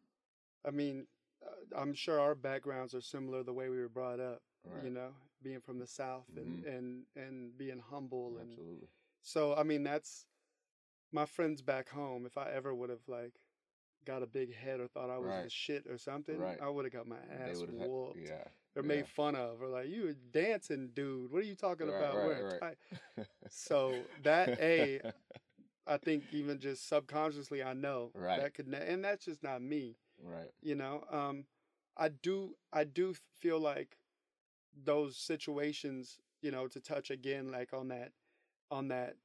i 0.65 0.71
mean 0.71 1.07
uh, 1.45 1.79
i'm 1.81 1.93
sure 1.93 2.19
our 2.19 2.35
backgrounds 2.35 2.93
are 2.93 3.01
similar 3.01 3.43
the 3.43 3.53
way 3.53 3.69
we 3.69 3.77
were 3.79 3.89
brought 3.89 4.19
up 4.19 4.41
Right. 4.65 4.83
you 4.83 4.89
know 4.89 5.09
being 5.41 5.61
from 5.61 5.79
the 5.79 5.87
south 5.87 6.27
and 6.35 6.65
and 6.65 7.03
and 7.15 7.57
being 7.57 7.79
humble 7.79 8.37
and 8.39 8.51
Absolutely. 8.51 8.87
So 9.21 9.55
i 9.55 9.63
mean 9.63 9.83
that's 9.83 10.25
my 11.11 11.25
friends 11.25 11.61
back 11.61 11.89
home 11.89 12.25
if 12.25 12.37
i 12.37 12.49
ever 12.51 12.73
would 12.73 12.89
have 12.89 13.07
like 13.07 13.33
got 14.05 14.23
a 14.23 14.27
big 14.27 14.53
head 14.55 14.79
or 14.79 14.87
thought 14.87 15.09
i 15.09 15.17
was 15.17 15.27
Right. 15.27 15.43
the 15.43 15.49
shit 15.49 15.85
or 15.87 15.97
something 15.97 16.37
Right. 16.39 16.57
i 16.61 16.69
would 16.69 16.85
have 16.85 16.93
got 16.93 17.07
my 17.07 17.17
ass 17.31 17.57
would've 17.59 17.77
had- 17.79 17.89
whooped 17.89 18.17
yeah. 18.27 18.43
or 18.75 18.81
yeah. 18.81 18.87
made 18.87 19.07
fun 19.07 19.35
of 19.35 19.61
or 19.61 19.67
like 19.67 19.87
you 19.89 20.09
a 20.09 20.13
dancing 20.13 20.89
dude 20.93 21.31
what 21.31 21.41
are 21.41 21.45
you 21.45 21.55
talking 21.55 21.87
Right, 21.87 21.97
about 21.97 22.15
right, 22.17 22.43
right. 22.61 22.77
tight 23.17 23.27
So, 23.49 23.95
that, 24.23 24.59
A, 24.59 25.01
i 25.87 25.97
think 25.97 26.23
even 26.31 26.59
just 26.59 26.87
subconsciously 26.87 27.61
i 27.63 27.73
know 27.73 28.11
Right. 28.13 28.39
that 28.39 28.53
could 28.53 28.67
and 28.73 29.03
that's 29.03 29.25
just 29.25 29.43
not 29.43 29.61
me 29.61 29.97
right. 30.23 30.49
you 30.61 30.75
know 30.75 31.03
um 31.11 31.45
i 31.97 32.07
do 32.09 32.55
i 32.71 32.83
do 32.83 33.13
feel 33.39 33.59
like 33.59 33.97
those 34.83 35.17
situations 35.17 36.19
you 36.41 36.51
know 36.51 36.67
to 36.67 36.79
touch 36.79 37.09
again 37.11 37.51
like 37.51 37.73
on 37.73 37.87
that 37.89 38.11
on 38.71 38.87
that 38.89 39.15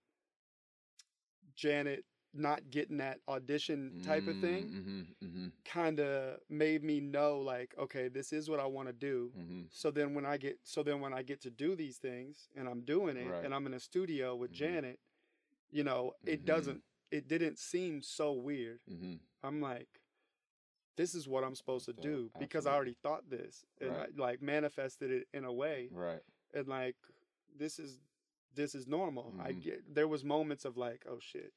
janet 1.57 2.05
not 2.36 2.68
getting 2.70 2.97
that 2.97 3.20
audition 3.28 3.92
type 4.05 4.26
of 4.26 4.36
thing 4.40 4.64
Mm-hmm, 4.64 5.26
mm-hmm, 5.26 5.47
kind 5.64 6.01
of 6.01 6.38
made 6.51 6.82
me 6.82 7.01
know 7.01 7.38
like 7.38 7.74
okay 7.78 8.09
this 8.09 8.32
is 8.32 8.51
what 8.51 8.59
i 8.59 8.66
want 8.66 8.88
to 8.88 8.92
do 8.92 9.30
mm-hmm. 9.38 9.62
so 9.70 9.90
then 9.90 10.14
when 10.14 10.26
i 10.26 10.36
get 10.36 10.59
so 10.64 10.82
then 10.82 11.01
when 11.01 11.12
i 11.12 11.22
get 11.22 11.40
to 11.42 11.51
do 11.51 11.76
these 11.76 11.99
things 11.99 12.49
and 12.57 12.68
i'm 12.68 12.80
doing 12.80 13.16
it 13.16 13.28
Right. 13.30 13.45
and 13.45 13.55
i'm 13.55 13.66
in 13.66 13.74
a 13.74 13.80
studio 13.80 14.34
with 14.34 14.51
Mhm. 14.51 14.55
janet 14.55 14.99
you 15.70 15.84
know 15.84 16.12
it 16.26 16.42
Mhm. 16.42 16.47
doesn't 16.47 16.82
it 17.12 17.28
didn't 17.28 17.59
seem 17.59 18.03
so 18.03 18.32
weird 18.32 18.80
Mm-hmm. 18.90 19.14
I'm 19.45 19.61
like, 19.61 20.01
this 20.97 21.14
is 21.14 21.28
what 21.28 21.45
I'm 21.45 21.55
supposed 21.55 21.84
to 21.86 21.92
Dope, 21.92 22.03
do 22.03 22.30
because 22.38 22.66
I 22.66 22.72
already 22.72 22.95
thought 23.03 23.28
this 23.28 23.64
and 23.80 23.90
Right. 23.90 24.09
I, 24.16 24.20
like 24.20 24.40
manifested 24.42 25.11
it 25.11 25.28
in 25.34 25.45
a 25.45 25.53
way 25.53 25.90
Right. 25.92 26.22
and 26.55 26.66
like 26.66 26.97
this 27.57 27.78
is 27.78 28.01
this 28.55 28.74
is 28.74 28.86
normal. 28.86 29.34
I 29.40 29.52
Mhm. 29.52 29.62
get 29.62 29.94
there 29.94 30.09
was 30.09 30.24
moments 30.24 30.64
of 30.64 30.76
like, 30.76 31.05
oh 31.09 31.18
shit, 31.20 31.52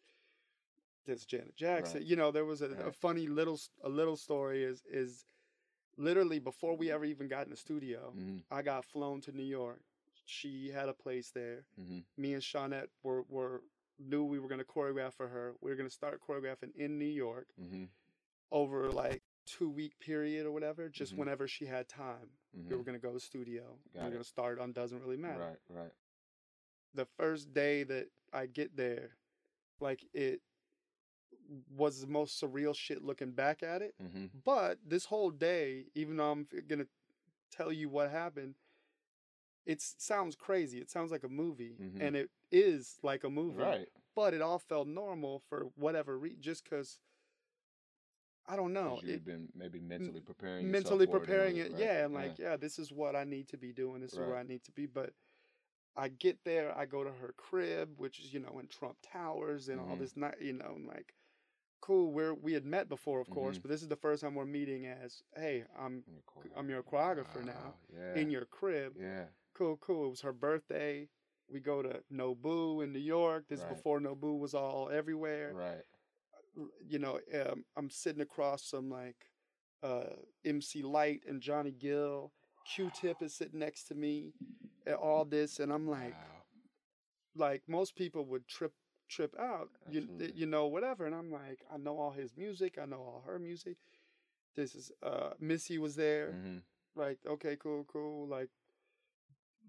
this 1.06 1.26
Janet 1.26 1.56
Jackson. 1.56 2.00
Right. 2.00 2.08
You 2.08 2.16
know, 2.16 2.32
there 2.32 2.45
was 2.45 2.62
a, 2.62 2.70
a 2.86 2.91
funny 2.91 3.28
little 3.28 3.60
a 3.84 3.89
little 3.89 4.18
story 4.18 4.64
is 4.64 4.84
is 4.89 5.26
literally 5.98 6.39
before 6.39 6.76
we 6.78 6.91
ever 6.91 7.06
even 7.06 7.28
got 7.28 7.45
in 7.45 7.52
the 7.52 7.58
studio, 7.58 8.14
Mm-hmm. 8.16 8.38
I 8.52 8.62
got 8.62 8.86
flown 8.86 9.22
to 9.22 9.32
New 9.32 9.43
York. 9.60 9.82
She 10.26 10.70
had 10.72 10.89
a 10.89 10.93
place 10.93 11.32
there. 11.32 11.64
Mm-hmm. 11.80 12.00
Me 12.18 12.34
and 12.34 12.43
Shawnette 12.43 12.89
were 13.04 13.24
were 13.24 13.62
knew 14.00 14.24
we 14.26 14.38
were 14.39 14.48
gonna 14.50 14.64
choreograph 14.66 15.14
for 15.14 15.28
her. 15.28 15.56
We 15.62 15.70
were 15.72 15.76
gonna 15.78 15.89
start 15.89 16.22
choreographing 16.22 16.76
in 16.76 17.00
New 17.00 17.06
York 17.26 17.48
Mm-hmm. 17.60 17.86
over 18.52 18.91
like 18.91 19.24
two 19.45 19.70
week 19.70 19.98
period 20.00 20.45
or 20.45 20.52
whatever, 20.52 20.89
just 20.89 21.14
Mhm. 21.14 21.20
whenever 21.20 21.48
she 21.48 21.66
had 21.66 21.88
time. 21.88 22.30
Mm-hmm. 22.56 22.70
We 22.70 22.76
were 22.76 22.84
gonna 22.84 23.00
go 23.00 23.14
to 23.14 23.20
studio. 23.20 23.80
we 23.86 23.93
Got 23.93 24.04
were 24.04 24.10
it. 24.10 24.12
gonna 24.12 24.24
start 24.26 24.60
on 24.60 24.74
doesn't 24.74 25.00
really 25.02 25.16
matter. 25.18 25.39
Right. 25.39 25.60
Right. 25.84 25.91
The 26.94 27.06
first 27.18 27.54
day 27.54 27.84
that 27.84 28.08
I 28.34 28.46
get 28.48 28.76
there, 28.76 29.12
like 29.80 30.06
it 30.14 30.42
was 31.76 32.02
the 32.02 32.08
most 32.08 32.42
surreal 32.42 32.76
shit 32.76 33.04
looking 33.04 33.32
back 33.32 33.64
at 33.64 33.82
it. 33.82 33.94
Mm-hmm. 34.04 34.26
But 34.44 34.80
this 34.86 35.06
whole 35.06 35.30
day, 35.32 35.86
even 35.96 36.18
though 36.18 36.32
I'm 36.32 36.48
gonna 36.68 36.88
tell 37.52 37.72
you 37.72 37.88
what 37.90 38.10
happened, 38.12 38.56
it 39.66 39.82
sounds 39.82 40.36
crazy. 40.36 40.80
It 40.80 40.90
sounds 40.90 41.12
like 41.12 41.24
a 41.24 41.30
movie, 41.30 41.76
Mhm. 41.80 42.02
and 42.02 42.16
it 42.16 42.30
is 42.52 42.98
like 43.04 43.24
a 43.24 43.30
movie. 43.30 43.58
Right. 43.62 43.88
But 44.16 44.34
it 44.34 44.42
all 44.42 44.60
felt 44.60 44.88
normal 44.88 45.40
for 45.50 45.66
whatever 45.76 46.18
reason, 46.18 46.42
just 46.42 46.64
because. 46.64 47.00
I 48.50 48.56
don't 48.56 48.72
know. 48.72 49.02
you 49.04 49.10
It, 49.10 49.12
had 49.12 49.26
been 49.26 49.50
maybe 49.54 49.78
mentally 49.82 50.22
preparing. 50.22 50.68
yourself 50.68 50.84
mentally 50.84 51.06
for 51.06 51.18
it 51.18 51.20
preparing 51.20 51.58
it. 51.58 51.72
right? 51.74 51.82
Yeah, 51.82 52.06
I'm 52.06 52.14
like, 52.14 52.40
yeah, 52.40 52.56
this 52.56 52.80
is 52.80 52.94
what 52.94 53.14
I 53.14 53.26
need 53.26 53.50
to 53.50 53.58
be 53.58 53.74
doing. 53.74 54.00
This 54.00 54.14
is 54.14 54.20
where 54.20 54.38
I 54.38 54.44
need 54.44 54.64
to 54.64 54.72
be. 54.72 54.86
But 54.86 55.14
I 55.98 56.10
get 56.10 56.38
there, 56.45 56.78
I 56.78 56.86
go 56.86 57.04
to 57.04 57.12
her 57.12 57.34
crib, 57.38 57.89
which 57.98 58.20
is 58.20 58.34
you 58.34 58.39
know 58.39 58.60
in 58.60 58.68
Trump 58.68 58.98
Towers 59.02 59.70
and 59.70 59.80
all 59.80 59.95
Mhm. 59.95 60.00
this 60.00 60.16
night, 60.16 60.39
you 60.41 60.54
know, 60.54 60.78
like, 60.88 61.16
cool. 61.82 62.12
We're 62.12 62.34
we 62.34 62.54
had 62.54 62.66
met 62.66 62.88
before, 62.89 63.20
of 63.20 63.30
course, 63.30 63.58
Mhm. 63.58 63.64
but 63.64 63.70
this 63.72 63.82
is 63.82 63.88
the 63.88 63.95
first 63.95 64.22
time 64.22 64.36
we're 64.36 64.45
meeting 64.45 64.86
as, 64.86 65.24
hey, 65.36 65.66
I'm 65.76 66.04
Your 66.08 66.58
I'm 66.58 66.70
your 66.70 66.84
choreographer 66.84 67.43
now 67.43 67.76
Yeah. 67.91 68.16
in 68.16 68.30
your 68.30 68.45
crib. 68.45 68.95
yeah. 68.98 69.30
Cool, 69.54 69.78
cool. 69.78 70.06
It 70.06 70.10
was 70.10 70.22
her 70.22 70.34
birthday. 70.34 71.10
We 71.50 71.60
go 71.62 71.82
to 71.82 72.04
Nobu 72.12 72.84
in 72.84 72.91
New 72.93 73.00
York. 73.00 73.48
This 73.48 73.60
is 73.60 73.66
Right. 73.66 73.74
before 73.76 74.00
Nobu 74.00 74.38
was 74.38 74.54
all 74.54 74.89
everywhere 74.89 75.54
Right. 75.54 75.86
you 76.82 77.00
know, 77.00 77.20
um, 77.34 77.66
I'm 77.76 77.89
sitting 77.89 78.22
across 78.22 78.64
some 78.66 78.89
like 78.89 79.30
uh, 79.84 80.16
MC 80.43 80.82
Lyte 80.82 81.24
and 81.26 81.39
Johnny 81.41 81.72
Gill. 81.72 82.34
Q-Tip 82.76 83.22
is 83.22 83.34
sitting 83.34 83.59
next 83.59 83.84
to 83.86 83.95
me. 83.95 84.34
And 84.86 84.95
all 84.95 85.26
this, 85.26 85.59
and 85.59 85.72
I'm 85.72 85.88
like, 85.88 86.13
wow. 86.13 86.43
like 87.36 87.63
most 87.68 87.95
people 87.95 88.26
would 88.26 88.47
trip 88.47 88.72
trip 89.09 89.36
out, 89.39 89.70
you 89.89 90.01
Absolutely. 90.01 90.34
you 90.34 90.45
know, 90.45 90.68
whatever. 90.68 91.05
And 91.05 91.15
I'm 91.15 91.32
like, 91.32 91.59
I 91.74 91.78
know 91.78 91.97
all 91.97 92.11
his 92.11 92.36
music. 92.38 92.78
I 92.82 92.86
know 92.86 92.97
all 92.97 93.24
her 93.26 93.39
music. 93.39 93.78
This 94.55 94.76
is 94.76 94.91
uh, 95.03 95.32
Missy 95.39 95.78
was 95.78 95.95
there. 95.95 96.34
Mm-hmm. 96.36 96.57
Like, 96.95 97.20
okay, 97.28 97.57
cool, 97.57 97.86
cool. 97.91 98.28
Like, 98.28 98.49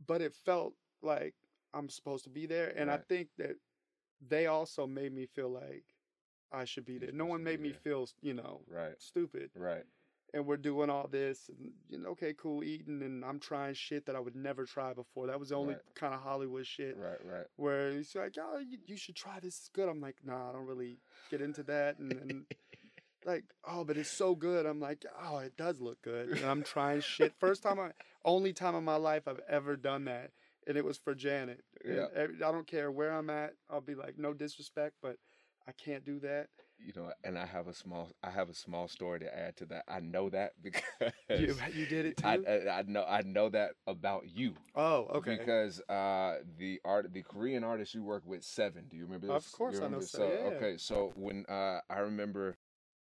but 0.06 0.20
it 0.20 0.34
felt 0.34 0.74
like 1.02 1.34
I'm 1.74 1.88
supposed 1.88 2.24
to 2.24 2.30
be 2.30 2.46
there, 2.46 2.72
and 2.76 2.90
I 2.90 2.98
think 2.98 3.28
that 3.38 3.56
they 4.26 4.46
also 4.46 4.86
made 4.86 5.12
me 5.12 5.26
feel 5.26 5.50
like 5.50 5.84
I 6.50 6.64
should 6.64 6.86
be 6.86 6.98
there. 6.98 7.12
No 7.12 7.26
one 7.26 7.44
made 7.44 7.60
me 7.60 7.72
feel, 7.72 8.08
you 8.22 8.34
know, 8.34 8.62
Right. 8.68 8.94
stupid. 8.98 9.50
Right. 9.54 9.84
And 10.34 10.44
we're 10.44 10.58
doing 10.58 10.90
all 10.90 11.08
this, 11.08 11.48
and 11.48 11.72
you 11.88 11.98
know, 11.98 12.10
okay, 12.10 12.34
cool, 12.36 12.62
eating, 12.62 13.00
and 13.02 13.24
I'm 13.24 13.38
trying 13.40 13.72
shit 13.72 14.04
that 14.06 14.14
I 14.14 14.20
would 14.20 14.36
never 14.36 14.66
try 14.66 14.92
before. 14.92 15.26
That 15.26 15.40
was 15.40 15.48
the 15.48 15.54
only 15.54 15.74
Right. 15.74 15.82
kind 15.94 16.12
of 16.12 16.20
Hollywood 16.20 16.66
shit 16.66 16.98
Right. 16.98 17.18
Right. 17.24 17.46
where 17.56 17.92
he's 17.92 18.14
like, 18.14 18.34
"Oh, 18.38 18.58
you, 18.58 18.76
you 18.84 18.98
should 18.98 19.16
try 19.16 19.40
this. 19.40 19.56
It's 19.56 19.70
good." 19.70 19.88
I'm 19.88 20.02
like, 20.02 20.16
"Nah, 20.22 20.50
I 20.50 20.52
don't 20.52 20.66
really 20.66 21.00
get 21.30 21.40
into 21.40 21.62
that." 21.62 21.98
And, 21.98 22.12
and 22.12 22.44
like, 23.24 23.44
"Oh, 23.66 23.84
but 23.84 23.96
it's 23.96 24.10
so 24.10 24.34
good." 24.34 24.66
I'm 24.66 24.80
like, 24.80 25.06
"Oh, 25.18 25.38
it 25.38 25.56
does 25.56 25.80
look 25.80 26.02
good." 26.02 26.28
And 26.28 26.44
I'm 26.44 26.62
trying 26.62 27.00
shit. 27.00 27.32
First 27.40 27.62
time, 27.62 27.80
I, 27.80 27.92
only 28.24 28.52
time 28.52 28.74
in 28.74 28.84
my 28.84 28.96
life 28.96 29.26
I've 29.26 29.40
ever 29.48 29.76
done 29.76 30.04
that, 30.04 30.32
and 30.66 30.76
it 30.76 30.84
was 30.84 30.98
for 30.98 31.14
Janet. 31.14 31.64
Yeah. 31.82 32.08
every- 32.14 32.42
I 32.44 32.52
don't 32.52 32.66
care 32.66 32.90
where 32.92 33.12
I'm 33.14 33.30
at. 33.30 33.54
I'll 33.70 33.80
be 33.80 33.94
like, 33.94 34.18
"No 34.18 34.34
disrespect, 34.34 34.96
but 35.00 35.16
I 35.66 35.72
can't 35.72 36.04
do 36.04 36.20
that." 36.20 36.48
You 36.78 36.92
know, 36.96 37.12
and 37.24 37.38
I 37.38 37.44
have 37.46 37.66
a 37.68 37.74
small, 37.74 38.10
I 38.22 38.30
have 38.30 38.48
a 38.48 38.54
small 38.54 38.88
story 38.88 39.20
to 39.20 39.38
add 39.38 39.56
to 39.58 39.66
that. 39.66 39.84
I 39.88 40.00
know 40.00 40.28
that 40.30 40.52
because 40.62 40.82
You 41.28 41.56
you 41.74 41.86
did 41.86 42.06
it 42.06 42.16
too. 42.18 42.26
I, 42.26 42.34
I 42.48 42.78
I 42.78 42.82
know 42.86 43.04
I 43.04 43.22
know 43.22 43.48
that 43.50 43.72
about 43.86 44.24
you 44.28 44.54
oh, 44.74 45.06
okay. 45.16 45.36
because 45.36 45.80
uh 45.88 46.36
the 46.58 46.80
art 46.84 47.12
the 47.12 47.22
Korean 47.22 47.64
artist 47.64 47.94
you 47.94 48.02
work 48.02 48.22
with 48.24 48.44
Seven. 48.44 48.84
Do 48.88 48.96
you 48.96 49.04
remember 49.04 49.26
this? 49.28 49.46
Of 49.46 49.52
course 49.52 49.74
You 49.74 49.80
I 49.80 49.82
know 49.82 49.86
remember? 49.86 50.06
So 50.06 50.22
yeah. 50.24 50.54
okay, 50.56 50.76
so 50.78 51.12
when 51.16 51.44
uh 51.48 51.80
I 51.90 51.98
remember. 52.00 52.56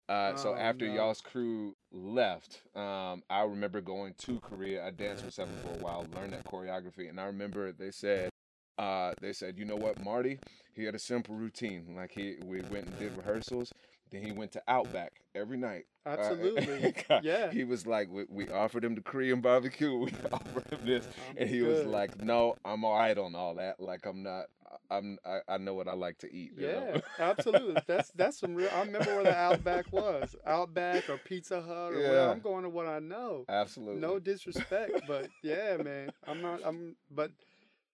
Uh, 0.08 0.34
so 0.36 0.50
Oh, 0.52 0.54
after 0.54 0.86
no. 0.86 0.94
y'all's 0.94 1.20
crew 1.20 1.76
left, 1.92 2.62
um, 2.74 3.22
I 3.28 3.42
remember 3.42 3.82
going 3.82 4.14
to 4.20 4.40
Korea. 4.40 4.86
I 4.86 4.90
danced 4.90 5.22
with 5.22 5.34
Seven 5.34 5.54
for 5.62 5.68
a 5.78 5.82
while, 5.84 6.06
learned 6.16 6.32
that 6.32 6.44
choreography, 6.46 7.10
and 7.10 7.20
I 7.20 7.24
remember 7.24 7.72
they 7.72 7.90
said, 7.90 8.30
uh, 8.78 9.12
they 9.20 9.32
said, 9.32 9.58
you 9.58 9.64
know 9.64 9.76
what, 9.76 10.02
Marty, 10.04 10.38
he 10.74 10.84
had 10.84 10.94
a 10.94 10.98
simple 10.98 11.34
routine. 11.34 11.94
Like 11.96 12.12
he, 12.12 12.36
we 12.44 12.60
went 12.62 12.86
and 12.86 12.98
did 12.98 13.16
rehearsals. 13.16 13.72
Then 14.10 14.22
he 14.22 14.32
went 14.32 14.52
to 14.52 14.62
Outback 14.68 15.20
every 15.34 15.58
night. 15.58 15.84
Uh, 16.06 16.10
Absolutely. 16.18 16.94
yeah. 17.22 17.50
He 17.50 17.64
was 17.64 17.86
like, 17.86 18.08
we, 18.10 18.24
we 18.28 18.48
offered 18.48 18.84
him 18.84 18.94
the 18.94 19.02
Korean 19.02 19.40
barbecue. 19.40 19.92
We 19.98 20.12
offered 20.32 20.72
him 20.72 20.86
this, 20.86 21.06
I'm 21.30 21.36
and 21.38 21.50
he 21.50 21.60
was 21.62 21.84
like, 21.84 22.22
no, 22.22 22.56
I'm 22.64 22.84
all 22.84 22.98
right 22.98 23.18
on 23.18 23.34
all 23.34 23.56
that. 23.56 23.80
Like 23.80 24.06
I'm 24.06 24.22
not. 24.22 24.46
I'm. 24.90 25.18
I, 25.24 25.38
I 25.48 25.58
know 25.58 25.74
what 25.74 25.88
I 25.88 25.94
like 25.94 26.18
to 26.18 26.34
eat. 26.34 26.52
Yeah, 26.56 26.98
absolutely. 27.18 27.80
That's 27.86 28.10
that's 28.12 28.38
some 28.38 28.54
real. 28.54 28.68
I 28.74 28.80
remember 28.82 29.14
where 29.14 29.24
the 29.24 29.34
Outback 29.36 29.90
was, 29.92 30.36
Outback 30.46 31.08
or 31.08 31.18
Pizza 31.18 31.60
Hut 31.62 31.92
or 31.92 31.96
where 31.98 32.12
Yeah. 32.14 32.30
I'm 32.30 32.40
going 32.40 32.64
to 32.64 32.68
what 32.70 32.86
I 32.86 32.98
know. 32.98 33.44
Absolutely. 33.48 34.00
No 34.00 34.18
disrespect, 34.18 35.02
but 35.06 35.28
yeah, 35.42 35.76
man, 35.78 36.10
I'm 36.26 36.40
not. 36.42 36.60
I'm. 36.64 36.96
But 37.10 37.32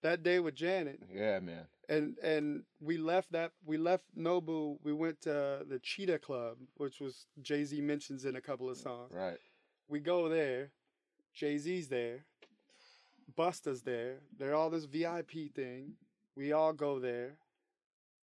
that 0.05 0.23
day 0.23 0.39
with 0.39 0.55
Janet, 0.55 0.99
Yeah, 1.13 1.39
man. 1.39 1.67
and 1.89 2.17
and 2.23 2.63
we 2.79 2.97
left 2.97 3.31
that 3.31 3.51
we 3.65 3.77
left 3.77 4.05
Nobu. 4.17 4.77
We 4.83 4.93
went 4.93 5.21
to 5.21 5.65
the 5.67 5.79
Cheetah 5.81 6.19
Club, 6.19 6.57
which 6.77 6.99
was 6.99 7.25
Jay 7.41 7.63
Z 7.65 7.81
mentions 7.81 8.25
in 8.25 8.35
a 8.35 8.41
couple 8.41 8.69
of 8.69 8.77
songs. 8.77 9.11
Right. 9.11 9.37
We 9.87 9.99
go 9.99 10.29
there, 10.29 10.71
Jay 11.33 11.57
Z's 11.57 11.87
there, 11.89 12.25
Busta's 13.35 13.81
there. 13.81 14.19
They're 14.37 14.55
all 14.55 14.69
this 14.69 14.85
VIP 14.85 15.53
thing. 15.53 15.93
We 16.35 16.51
all 16.53 16.73
go 16.73 16.99
there. 16.99 17.37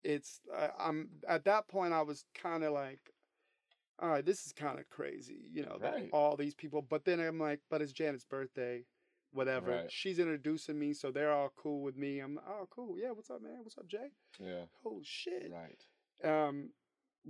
It's 0.05 0.41
I, 0.55 0.71
I'm 0.79 1.09
at 1.29 1.45
that 1.45 1.69
point 1.69 1.93
I 1.93 2.03
was 2.03 2.25
kind 2.35 2.65
of 2.65 2.73
like, 2.73 3.01
all 4.01 4.09
right, 4.11 4.25
this 4.25 4.45
is 4.47 4.53
kind 4.53 4.79
of 4.79 4.89
crazy, 4.91 5.47
you 5.53 5.63
know, 5.65 5.79
Right. 5.81 6.11
all 6.13 6.37
these 6.37 6.55
people. 6.55 6.83
But 6.83 7.05
then 7.05 7.21
I'm 7.21 7.39
like, 7.39 7.61
but 7.71 7.81
it's 7.83 7.93
Janet's 7.93 8.25
birthday, 8.25 8.85
whatever. 9.33 9.71
Right. 9.73 9.91
She's 9.93 10.19
introducing 10.19 10.79
me, 10.79 10.93
so 10.95 11.11
they're 11.11 11.33
all 11.33 11.53
cool 11.57 11.83
with 11.83 11.97
me. 11.97 12.21
I'm 12.21 12.35
like, 12.37 12.45
oh 12.49 12.69
cool, 12.71 12.97
yeah. 12.99 13.11
What's 13.11 13.31
up, 13.31 13.43
man? 13.43 13.59
What's 13.63 13.79
up, 13.79 13.87
Jay? 13.89 14.09
Yeah. 14.39 14.65
Oh 14.85 15.01
shit 15.03 15.51
Right. 15.53 15.85
um 16.31 16.71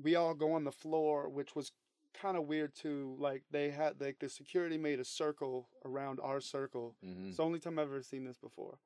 we 0.03 0.15
all 0.17 0.33
go 0.35 0.53
on 0.53 0.65
the 0.65 0.73
floor 0.73 1.29
which 1.29 1.55
was 1.55 1.73
kind 2.15 2.37
of 2.37 2.45
weird 2.45 2.75
too 2.75 3.15
like 3.19 3.43
they 3.51 3.71
had 3.71 4.01
like 4.01 4.19
the 4.21 4.29
security 4.29 4.79
made 4.79 5.01
a 5.01 5.05
circle 5.05 5.69
around 5.85 6.19
our 6.23 6.41
circle 6.41 6.95
Mm-hmm. 7.05 7.29
it's 7.29 7.37
the 7.39 7.43
only 7.43 7.59
time 7.59 7.79
i've 7.79 7.89
ever 7.89 8.03
seen 8.03 8.25
this 8.25 8.39
before 8.39 8.79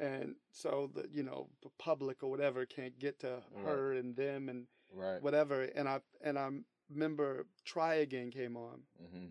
and 0.00 0.36
so 0.52 0.90
the 0.94 1.06
you 1.12 1.22
know 1.22 1.48
the 1.62 1.68
public 1.78 2.22
or 2.22 2.30
whatever 2.30 2.64
can't 2.66 2.98
get 2.98 3.18
to 3.20 3.42
Right. 3.54 3.64
her 3.66 3.92
and 3.94 4.16
them 4.16 4.48
and 4.48 4.66
Right. 4.94 5.20
whatever 5.22 5.62
and 5.64 5.86
i 5.88 6.00
and 6.22 6.38
i 6.38 6.48
remember 6.90 7.46
try 7.64 7.94
again 7.96 8.30
came 8.30 8.56
on 8.56 8.80
Mm-hmm. 9.02 9.26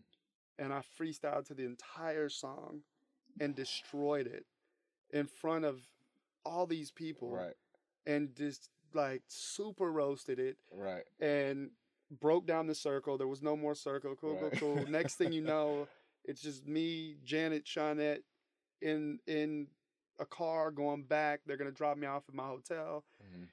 and 0.60 0.74
i 0.74 0.82
freestyled 1.00 1.46
to 1.48 1.54
the 1.56 1.66
entire 1.66 2.30
song 2.30 2.82
and 3.40 3.56
destroyed 3.56 4.28
it 4.28 4.46
in 5.12 5.28
front 5.28 5.66
of 5.66 5.80
all 6.46 6.66
these 6.66 6.92
people 6.92 7.32
Right. 7.32 7.56
and 8.06 8.36
just 8.36 8.70
like 8.94 9.24
super 9.28 9.92
roasted 9.92 10.40
it 10.40 10.58
Right. 10.72 11.04
and 11.20 11.72
broke 12.10 12.46
down 12.48 12.68
the 12.68 12.76
circle. 12.76 13.18
There 13.18 13.28
was 13.28 13.42
no 13.44 13.56
more 13.58 13.76
circle. 13.76 14.16
Cool, 14.16 14.36
Right. 14.40 14.58
cool, 14.60 14.76
cool. 14.78 14.88
Next 14.88 15.16
thing 15.16 15.32
you 15.34 15.42
know, 15.54 15.88
it's 16.24 16.42
just 16.42 16.66
me, 16.68 17.18
Janet, 17.24 17.66
Shawnette 17.66 18.24
in 18.82 19.20
in 19.28 19.68
a 20.20 20.26
car 20.26 20.72
going 20.72 21.04
back. 21.04 21.42
They're 21.46 21.58
gonna 21.58 21.72
drop 21.72 21.98
me 21.98 22.08
off 22.08 22.24
at 22.28 22.34
my 22.36 22.48
hotel. 22.48 23.04
Mm-hmm. 23.24 23.44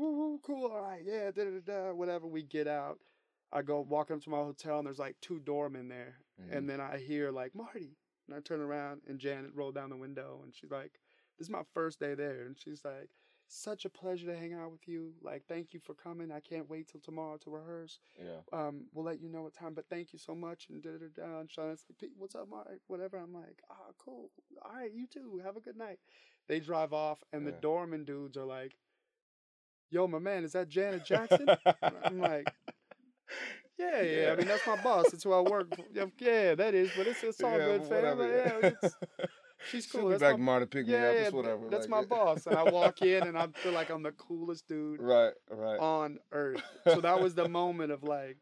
Woo 0.00 0.10
woo, 0.16 0.40
cool, 0.42 0.70
all 0.72 0.80
right, 0.82 1.02
yeah, 1.04 1.30
da 1.30 1.44
da 1.44 1.60
da, 1.60 1.92
whatever. 1.92 2.26
We 2.26 2.42
get 2.42 2.66
out. 2.66 2.98
I 3.52 3.60
go 3.60 3.80
walk 3.80 4.10
up 4.10 4.22
to 4.22 4.30
my 4.30 4.38
hotel 4.38 4.78
and 4.78 4.86
there's 4.86 4.98
like 4.98 5.16
two 5.20 5.38
doormen 5.40 5.88
there, 5.88 6.16
Mm-hmm. 6.40 6.56
and 6.56 6.68
then 6.68 6.80
I 6.80 6.96
hear 6.96 7.30
like 7.30 7.54
Marty, 7.54 7.96
and 8.26 8.36
I 8.36 8.40
turn 8.40 8.60
around 8.60 9.02
and 9.08 9.18
Janet 9.18 9.52
rolled 9.54 9.74
down 9.74 9.90
the 9.90 9.96
window 9.96 10.40
and 10.42 10.54
she's 10.54 10.70
like, 10.70 11.00
"This 11.38 11.46
is 11.46 11.50
my 11.50 11.62
first 11.74 11.98
day 12.00 12.14
there," 12.14 12.42
and 12.42 12.56
she's 12.58 12.84
like. 12.84 13.10
Such 13.54 13.84
a 13.84 13.90
pleasure 13.90 14.24
to 14.28 14.34
hang 14.38 14.54
out 14.54 14.72
with 14.72 14.88
you. 14.88 15.12
Like, 15.20 15.42
thank 15.46 15.74
you 15.74 15.80
for 15.80 15.92
coming. 15.92 16.32
I 16.32 16.40
can't 16.40 16.70
wait 16.70 16.88
till 16.88 17.02
tomorrow 17.02 17.36
to 17.44 17.50
rehearse 17.50 17.98
yeah. 18.18 18.38
um, 18.50 18.86
we'll 18.94 19.04
let 19.04 19.20
you 19.20 19.28
know 19.28 19.42
what 19.42 19.52
time, 19.52 19.74
but 19.74 19.84
thank 19.90 20.14
you 20.14 20.18
so 20.18 20.34
much. 20.34 20.68
And 20.70 20.82
da 20.82 20.92
da 20.92 21.08
da. 21.14 21.40
And 21.40 21.50
Shawnette's 21.50 21.84
like, 21.90 21.98
"Pete, 21.98 22.12
what's 22.16 22.34
up, 22.34 22.48
Mark? 22.48 22.66
Whatever. 22.86 23.18
I'm 23.18 23.34
like, 23.34 23.60
ah, 23.70 23.90
cool. 23.98 24.30
All 24.64 24.72
right, 24.74 24.90
you 24.90 25.06
too. 25.06 25.42
Have 25.44 25.58
a 25.58 25.60
good 25.60 25.76
night. 25.76 25.98
They 26.48 26.60
drive 26.60 26.94
off, 26.94 27.22
and 27.30 27.46
the 27.46 27.50
Yeah. 27.50 27.60
doorman 27.60 28.04
dudes 28.06 28.38
are 28.38 28.46
like, 28.46 28.74
yo, 29.90 30.06
my 30.06 30.18
man, 30.18 30.44
is 30.44 30.52
that 30.52 30.68
Janet 30.70 31.04
Jackson? 31.04 31.46
I'm 31.82 32.20
like, 32.20 32.50
yeah, 33.78 34.02
yeah, 34.02 34.32
I 34.32 34.36
mean, 34.36 34.46
that's 34.48 34.66
my 34.66 34.76
boss. 34.76 35.10
That's 35.10 35.24
who 35.24 35.32
I 35.32 35.40
work 35.40 35.74
for. 35.74 35.84
Yeah, 35.92 36.04
Yeah, 36.18 36.54
that 36.54 36.74
is, 36.74 36.90
but 36.96 37.06
it's, 37.06 37.22
it's 37.22 37.42
all 37.42 37.58
Yeah, 37.58 37.78
good, 37.78 37.86
fam. 37.86 38.18
Like, 38.18 38.30
yeah, 38.30 38.58
it's, 38.82 38.96
she's 39.70 39.86
She'll 39.86 40.00
cool. 40.02 40.10
be 40.10 40.16
That's 40.16 40.22
back 40.22 40.38
my, 40.38 40.58
to 40.60 40.66
pick 40.66 40.86
me 40.86 40.92
yeah, 40.92 41.08
up. 41.08 41.14
yeah, 41.14 41.20
It's 41.22 41.32
whatever. 41.32 41.68
that's 41.70 41.82
like 41.88 41.90
my 41.90 42.00
it. 42.00 42.08
boss. 42.08 42.46
And 42.46 42.56
I 42.56 42.64
walk 42.64 43.02
in, 43.02 43.26
and 43.26 43.38
I 43.38 43.48
feel 43.62 43.72
like 43.72 43.90
I'm 43.90 44.02
the 44.02 44.12
coolest 44.12 44.68
dude 44.68 45.00
Right. 45.00 45.32
Right. 45.50 45.78
on 45.80 46.18
earth. 46.32 46.62
So 46.84 47.00
that 47.00 47.20
was 47.20 47.34
the 47.34 47.48
moment 47.48 47.92
of 47.92 48.02
like, 48.02 48.36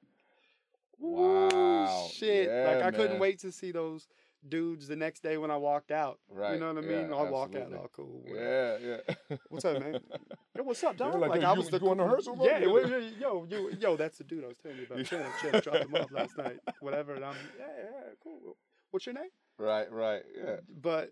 Wow. 0.99 2.09
Shit. 2.13 2.49
Yeah, 2.49 2.67
like 2.69 2.83
I 2.83 2.91
couldn't 2.91 3.19
wait 3.19 3.41
to 3.41 3.53
see 3.53 3.73
those 3.73 4.07
dudes 4.49 4.89
the 4.89 4.97
next 4.97 5.23
day 5.23 5.37
when 5.37 5.51
I 5.51 5.57
walked 5.57 5.91
out. 5.91 6.19
Right. 6.29 6.55
You 6.55 6.61
know 6.61 6.73
what 6.73 6.85
I 6.85 6.89
yeah, 6.89 7.03
mean? 7.03 7.13
I 7.13 7.23
walk 7.31 7.55
out 7.57 7.73
all 7.75 7.89
cool. 7.93 8.23
whatever. 8.25 8.79
Yeah, 8.83 8.97
yeah. 9.31 9.37
What's 9.49 9.65
up, 9.65 9.81
man? 9.81 10.01
Yo, 10.57 10.63
what's 10.63 10.83
up, 10.83 10.97
dog? 10.97 11.21
like, 11.21 11.31
Like, 11.31 11.43
"Yo, 11.43 11.49
I 11.49 11.53
you- 11.53 11.59
was 11.59 11.69
the 11.71 11.79
going 11.79 11.99
to 11.99 12.05
rehearsal. 12.05 12.39
Yeah, 12.43 12.59
Yeah. 12.61 12.67
well, 12.67 12.89
yo, 13.19 13.47
you, 13.49 13.71
yo, 13.79 13.97
that's 13.97 14.19
the 14.19 14.25
dude 14.25 14.45
I 14.45 14.49
was 14.49 14.59
telling 14.59 14.79
you 14.79 14.87
about. 14.91 15.07
Shannon, 15.07 15.27
Shannon 15.41 15.61
dropped 15.61 15.79
him 15.85 15.95
off 15.95 16.11
last 16.11 16.37
night. 16.39 16.59
Whatever. 16.81 17.15
And 17.15 17.25
I'm, 17.25 17.37
yeah, 17.59 17.67
yeah, 17.85 18.01
cool. 18.23 18.57
What's 18.91 19.07
your 19.07 19.15
name? 19.15 19.29
right, 19.59 19.91
right. 19.93 20.23
Yeah. 20.37 20.57
But 20.81 21.11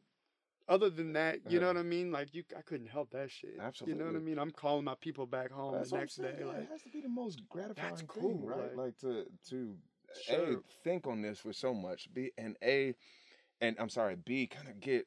other 0.68 0.90
than 0.90 1.12
that, 1.12 1.38
you 1.50 1.60
know 1.60 1.66
Uh-huh. 1.66 1.74
what 1.74 1.80
I 1.80 1.84
mean? 1.84 2.10
Like 2.10 2.34
you, 2.34 2.42
I 2.56 2.62
couldn't 2.62 2.88
help 2.88 3.10
that 3.10 3.30
shit. 3.30 3.56
Absolutely. 3.60 3.94
You 3.94 4.04
know 4.04 4.12
what 4.12 4.18
I 4.20 4.22
mean? 4.24 4.38
I'm 4.38 4.50
calling 4.50 4.84
my 4.84 4.94
people 5.00 5.26
back 5.26 5.50
home 5.50 5.74
That's 5.74 5.90
the 5.90 5.98
next 5.98 6.16
day. 6.16 6.34
Like, 6.44 6.58
it 6.62 6.68
has 6.70 6.82
to 6.82 6.88
be 6.90 7.00
the 7.02 7.08
most 7.08 7.42
gratifying 7.48 7.96
thing, 7.96 8.06
cool, 8.08 8.40
right? 8.42 8.58
like- 8.58 8.76
Like, 8.76 8.98
to 8.98 9.26
to 9.50 9.76
a 10.30 10.56
think 10.82 11.06
on 11.06 11.20
this 11.22 11.38
for 11.38 11.52
so 11.52 11.72
much, 11.74 12.08
b 12.12 12.32
and 12.38 12.56
a, 12.62 12.94
and 13.60 13.76
I'm 13.78 13.88
sorry, 13.88 14.16
b 14.16 14.46
kind 14.46 14.68
of 14.68 14.80
get 14.80 15.06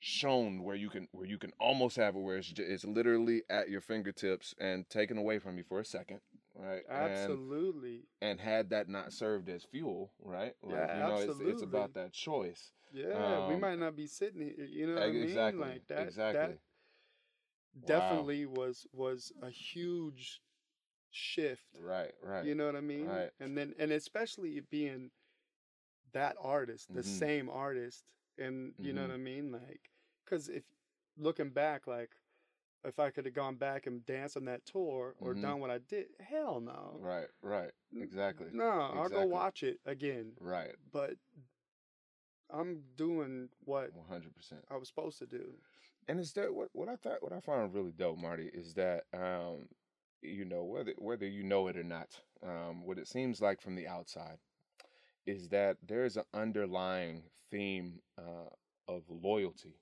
shown 0.00 0.62
where 0.62 0.76
you 0.76 0.88
can 0.88 1.08
where 1.12 1.26
you 1.26 1.38
can 1.38 1.50
almost 1.58 1.96
have 1.96 2.14
it 2.14 2.20
where 2.20 2.36
it's 2.36 2.52
it's 2.56 2.84
literally 2.84 3.42
at 3.50 3.68
your 3.68 3.80
fingertips 3.80 4.54
and 4.60 4.88
taken 4.88 5.18
away 5.18 5.38
from 5.40 5.58
you 5.58 5.64
for 5.64 5.80
a 5.80 5.84
second, 5.84 6.20
right? 6.54 6.82
Absolutely. 6.88 8.02
and 8.22 8.40
had 8.40 8.70
that 8.70 8.88
not 8.88 9.12
served 9.12 9.48
as 9.48 9.64
fuel, 9.64 10.12
right? 10.22 10.54
Like, 10.62 10.74
Yeah, 10.76 10.94
you 10.94 11.26
know, 11.26 11.32
it's, 11.32 11.40
it's 11.40 11.62
about 11.62 11.94
that 11.94 12.12
choice. 12.12 12.70
Yeah, 12.92 13.48
we 13.48 13.54
Um, 13.54 13.60
might 13.60 13.78
not 13.78 13.96
be 13.96 14.06
sitting 14.06 14.40
here. 14.40 14.64
You 14.66 14.86
know 14.86 14.94
what 14.94 15.02
I 15.02 15.10
mean? 15.12 15.22
exactly. 15.24 15.60
Like 15.62 15.86
that. 15.88 16.06
exactly. 16.06 16.40
That 17.74 17.86
definitely 17.86 18.46
was 18.46 18.86
was 18.92 19.32
a 19.42 19.50
huge 19.50 20.40
shift. 21.10 21.64
right. 21.80 22.12
Right. 22.22 22.44
You 22.44 22.54
know 22.54 22.66
what 22.66 22.76
I 22.76 22.80
mean? 22.80 23.06
Right. 23.06 23.30
And 23.40 23.56
then 23.58 23.74
and 23.78 23.90
especially 23.92 24.52
it 24.58 24.70
being 24.70 25.10
that 26.12 26.36
artist, 26.40 26.92
the 26.94 27.00
Mhm. 27.00 27.04
same 27.04 27.50
artist, 27.50 28.04
and 28.38 28.74
you 28.78 28.92
know 28.92 29.02
Mhm. 29.02 29.08
what 29.08 29.14
I 29.14 29.18
mean? 29.18 29.52
Like, 29.52 29.90
because 30.24 30.48
if 30.48 30.64
looking 31.16 31.50
back, 31.50 31.86
like. 31.86 32.10
If 32.84 33.00
I 33.00 33.10
could 33.10 33.24
have 33.24 33.34
gone 33.34 33.56
back 33.56 33.88
and 33.88 34.06
danced 34.06 34.36
on 34.36 34.44
that 34.44 34.64
tour 34.64 35.16
or 35.20 35.34
Mhm. 35.34 35.42
done 35.42 35.58
what 35.60 35.68
I 35.68 35.78
did, 35.78 36.06
hell 36.20 36.60
no. 36.60 36.96
right. 37.00 37.28
Right. 37.42 37.72
Exactly. 37.92 38.50
No, 38.52 38.70
I'll 38.70 39.08
go 39.08 39.26
watch 39.26 39.64
it 39.64 39.80
again. 39.84 40.36
Right. 40.38 40.76
But 40.92 41.18
I'm 42.50 42.82
doing 42.96 43.48
what 43.64 43.92
One 43.94 44.06
hundred 44.06 44.34
percent. 44.34 44.64
I 44.70 44.76
was 44.76 44.88
supposed 44.88 45.18
to 45.18 45.26
do. 45.26 45.60
And 46.06 46.18
it's 46.18 46.32
that 46.32 46.54
what 46.54 46.68
what 46.72 46.88
I 46.88 46.96
thought 46.96 47.22
what 47.22 47.32
I 47.32 47.40
found 47.40 47.74
really 47.74 47.92
dope, 47.92 48.18
Marty, 48.18 48.48
is 48.54 48.74
that 48.74 49.04
um, 49.12 49.68
you 50.22 50.44
know 50.44 50.64
whether 50.64 50.94
whether 50.98 51.26
you 51.26 51.42
know 51.42 51.66
it 51.68 51.76
or 51.76 51.84
not, 51.84 52.08
um, 52.42 52.84
what 52.86 52.98
it 52.98 53.08
seems 53.08 53.40
like 53.42 53.60
from 53.60 53.74
the 53.74 53.86
outside 53.88 54.38
is 55.28 55.48
that 55.50 55.76
there 55.86 56.06
is 56.06 56.16
an 56.16 56.24
underlying 56.32 57.22
theme 57.50 58.00
uh, 58.16 58.48
of 58.88 59.02
loyalty 59.10 59.74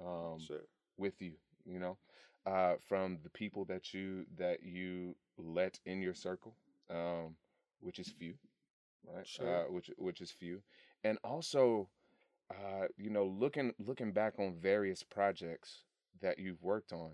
um, 0.00 0.38
sure. 0.40 0.64
with 0.96 1.20
you. 1.20 1.32
You 1.66 1.78
know, 1.78 1.98
uh, 2.46 2.74
from 2.88 3.18
the 3.22 3.30
people 3.30 3.64
that 3.66 3.92
you 3.92 4.24
that 4.38 4.62
you 4.62 5.14
let 5.38 5.78
in 5.84 6.00
your 6.00 6.14
circle, 6.14 6.54
um, 6.90 7.36
which 7.80 7.98
is 7.98 8.08
few, 8.08 8.34
right? 9.06 9.26
Sure. 9.26 9.66
Uh, 9.66 9.70
which 9.70 9.90
which 9.98 10.20
is 10.20 10.30
few, 10.30 10.62
and 11.04 11.18
also, 11.22 11.88
uh, 12.50 12.86
you 12.96 13.10
know, 13.10 13.26
looking 13.26 13.72
looking 13.78 14.12
back 14.12 14.34
on 14.38 14.54
various 14.54 15.02
projects 15.02 15.84
that 16.22 16.38
you've 16.38 16.62
worked 16.62 16.92
on, 16.92 17.10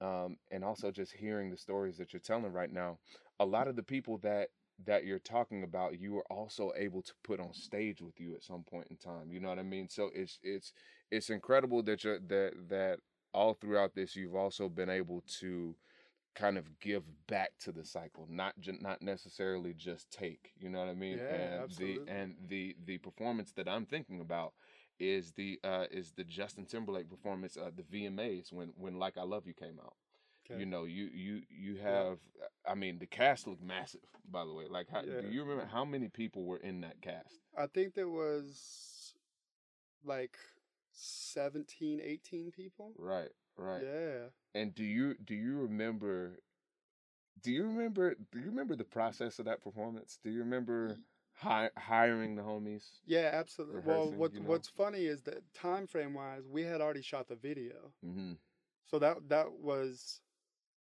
um, 0.00 0.36
and 0.50 0.62
also 0.62 0.90
just 0.90 1.12
hearing 1.12 1.50
the 1.50 1.56
stories 1.56 1.96
that 1.96 2.12
you're 2.12 2.20
telling 2.20 2.52
right 2.52 2.72
now, 2.72 2.98
a 3.40 3.44
lot 3.46 3.68
of 3.68 3.76
the 3.76 3.82
people 3.82 4.18
that 4.18 4.48
that 4.84 5.04
you're 5.04 5.18
talking 5.18 5.62
about, 5.62 5.98
you 6.00 6.12
were 6.12 6.24
also 6.30 6.72
able 6.76 7.02
to 7.02 7.12
put 7.22 7.40
on 7.40 7.52
stage 7.54 8.00
with 8.02 8.18
you 8.20 8.34
at 8.34 8.42
some 8.42 8.62
point 8.64 8.88
in 8.90 8.96
time. 8.96 9.30
You 9.30 9.40
know 9.40 9.48
what 9.48 9.58
I 9.58 9.62
mean? 9.62 9.88
So 9.88 10.10
it's 10.14 10.38
it's 10.42 10.72
it's 11.10 11.30
incredible 11.30 11.82
that 11.84 12.04
you're 12.04 12.18
that 12.18 12.52
that 12.68 12.98
all 13.32 13.54
throughout 13.54 13.94
this 13.94 14.16
you've 14.16 14.34
also 14.34 14.68
been 14.68 14.88
able 14.90 15.22
to 15.40 15.74
kind 16.34 16.58
of 16.58 16.78
give 16.80 17.02
back 17.26 17.52
to 17.60 17.72
the 17.72 17.84
cycle 17.84 18.26
not 18.30 18.58
ju- 18.60 18.76
not 18.80 19.00
necessarily 19.02 19.72
just 19.74 20.10
take 20.10 20.52
you 20.58 20.68
know 20.68 20.78
what 20.80 20.88
i 20.88 20.94
mean 20.94 21.18
Yeah, 21.18 21.26
and 21.28 21.62
absolutely. 21.64 22.02
the 22.06 22.12
and 22.12 22.36
the 22.48 22.76
the 22.84 22.98
performance 22.98 23.52
that 23.52 23.68
i'm 23.68 23.86
thinking 23.86 24.20
about 24.20 24.52
is 24.98 25.32
the 25.32 25.58
uh 25.64 25.86
is 25.90 26.12
the 26.12 26.24
justin 26.24 26.66
timberlake 26.66 27.08
performance 27.10 27.56
uh 27.56 27.70
the 27.74 27.82
vmas 27.84 28.52
when 28.52 28.72
when 28.76 28.98
like 28.98 29.16
i 29.16 29.22
love 29.22 29.46
you 29.46 29.54
came 29.54 29.78
out 29.82 29.94
Okay. 30.44 30.60
you 30.60 30.66
know 30.66 30.84
you 30.84 31.04
you 31.12 31.42
you 31.48 31.76
Yeah. 31.76 31.82
have 31.90 32.18
i 32.66 32.74
mean 32.74 32.98
the 32.98 33.06
cast 33.06 33.46
looked 33.46 33.62
massive 33.62 34.00
by 34.30 34.44
the 34.44 34.52
way 34.52 34.66
like 34.68 34.88
how, 34.90 35.02
Yeah. 35.02 35.20
do 35.20 35.26
you 35.28 35.42
remember 35.42 35.66
how 35.66 35.84
many 35.84 36.08
people 36.08 36.44
were 36.44 36.58
in 36.58 36.80
that 36.82 37.00
cast 37.00 37.40
I 37.56 37.66
think 37.66 37.94
there 37.94 38.08
was 38.08 39.14
like 40.04 40.36
17, 40.92 42.00
18 42.02 42.50
people. 42.50 42.92
right 42.98 43.30
right 43.56 43.82
Yeah. 43.82 44.28
And 44.54 44.74
do 44.74 44.84
you 44.84 45.14
do 45.24 45.34
you 45.34 45.56
remember 45.58 46.38
do 47.42 47.50
you 47.50 47.64
remember 47.66 48.14
do 48.32 48.38
you 48.38 48.46
remember 48.46 48.76
the 48.76 48.84
process 48.84 49.38
of 49.38 49.44
that 49.46 49.62
performance? 49.62 50.18
Do 50.22 50.30
you 50.30 50.40
remember 50.40 50.98
hi- 51.34 51.70
hiring 51.76 52.36
the 52.36 52.42
homies? 52.42 53.00
Yeah, 53.06 53.30
absolutely. 53.32 53.82
Well, 53.84 54.10
what 54.12 54.32
you 54.32 54.40
know? 54.40 54.48
what's 54.48 54.68
funny 54.68 55.04
is 55.06 55.22
that 55.22 55.42
time 55.54 55.86
frame 55.86 56.14
wise, 56.14 56.48
we 56.48 56.62
had 56.62 56.80
already 56.80 57.02
shot 57.02 57.28
the 57.28 57.36
video. 57.36 57.92
Mm-hmm. 58.04 58.32
So 58.86 58.98
that 58.98 59.28
that 59.28 59.52
was 59.60 60.20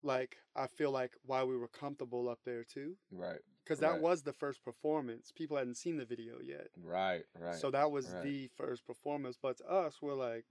like 0.04 0.38
I 0.56 0.68
feel 0.68 0.92
like 0.92 1.16
why 1.26 1.44
we 1.44 1.58
were 1.58 1.68
comfortable 1.68 2.30
up 2.30 2.40
there 2.46 2.64
too 2.64 2.98
Right, 3.12 3.40
cuz 3.66 3.80
that 3.80 3.94
Right. 3.94 4.02
was 4.02 4.24
the 4.24 4.34
first 4.34 4.64
performance. 4.64 5.32
People 5.32 5.58
hadn't 5.58 5.76
seen 5.76 5.98
the 5.98 6.06
video 6.06 6.40
yet. 6.40 6.70
right, 6.78 7.26
right. 7.36 7.56
So 7.56 7.72
that 7.72 7.92
was 7.92 8.14
right. 8.14 8.24
the 8.24 8.48
first 8.50 8.86
performance, 8.86 9.38
but 9.42 9.58
to 9.58 9.70
us 9.70 10.02
we're 10.02 10.14
like 10.14 10.46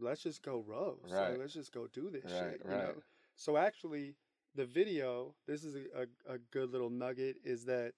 let's 0.00 0.22
just 0.22 0.42
go 0.42 0.60
roast. 0.62 1.10
Like, 1.10 1.30
Right. 1.30 1.38
let's 1.38 1.52
just 1.52 1.72
go 1.72 1.86
do 1.86 2.10
this 2.10 2.24
Right, 2.24 2.52
shit, 2.52 2.62
you 2.64 2.70
right. 2.70 2.78
know. 2.96 3.02
So 3.36 3.56
actually 3.56 4.16
the 4.54 4.64
video, 4.66 5.34
this 5.46 5.64
is 5.64 5.74
a, 5.76 6.02
a, 6.26 6.34
a 6.34 6.38
good 6.38 6.70
little 6.70 6.90
nugget 6.90 7.36
is 7.44 7.66
that 7.66 7.92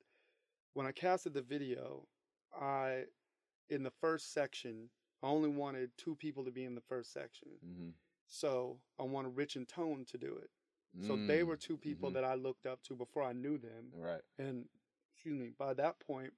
when 0.74 0.86
I 0.86 0.92
casted 0.92 1.34
the 1.34 1.42
video, 1.42 2.06
I 2.52 3.06
in 3.68 3.82
the 3.82 3.90
first 3.90 4.32
section, 4.32 4.90
I 5.22 5.26
only 5.28 5.48
wanted 5.50 5.96
two 5.96 6.16
people 6.16 6.44
to 6.44 6.50
be 6.50 6.64
in 6.64 6.74
the 6.74 6.80
first 6.80 7.12
section. 7.12 7.48
mm-hmm. 7.64 7.90
So 8.28 8.78
I 9.00 9.02
wanted 9.04 9.36
Rich 9.36 9.56
and 9.56 9.66
Tone 9.66 10.04
to 10.10 10.18
do 10.18 10.36
it. 10.36 10.50
So 11.06 11.16
they 11.16 11.42
were 11.42 11.56
two 11.56 11.76
people 11.76 12.10
mhm. 12.10 12.14
that 12.14 12.24
I 12.24 12.34
looked 12.34 12.66
up 12.66 12.82
to 12.84 12.94
before 12.94 13.22
I 13.22 13.32
knew 13.32 13.58
them. 13.58 13.92
right, 13.94 14.22
And 14.38 14.64
excuse 15.14 15.38
me, 15.38 15.50
by 15.56 15.74
that 15.74 16.00
point, 16.00 16.32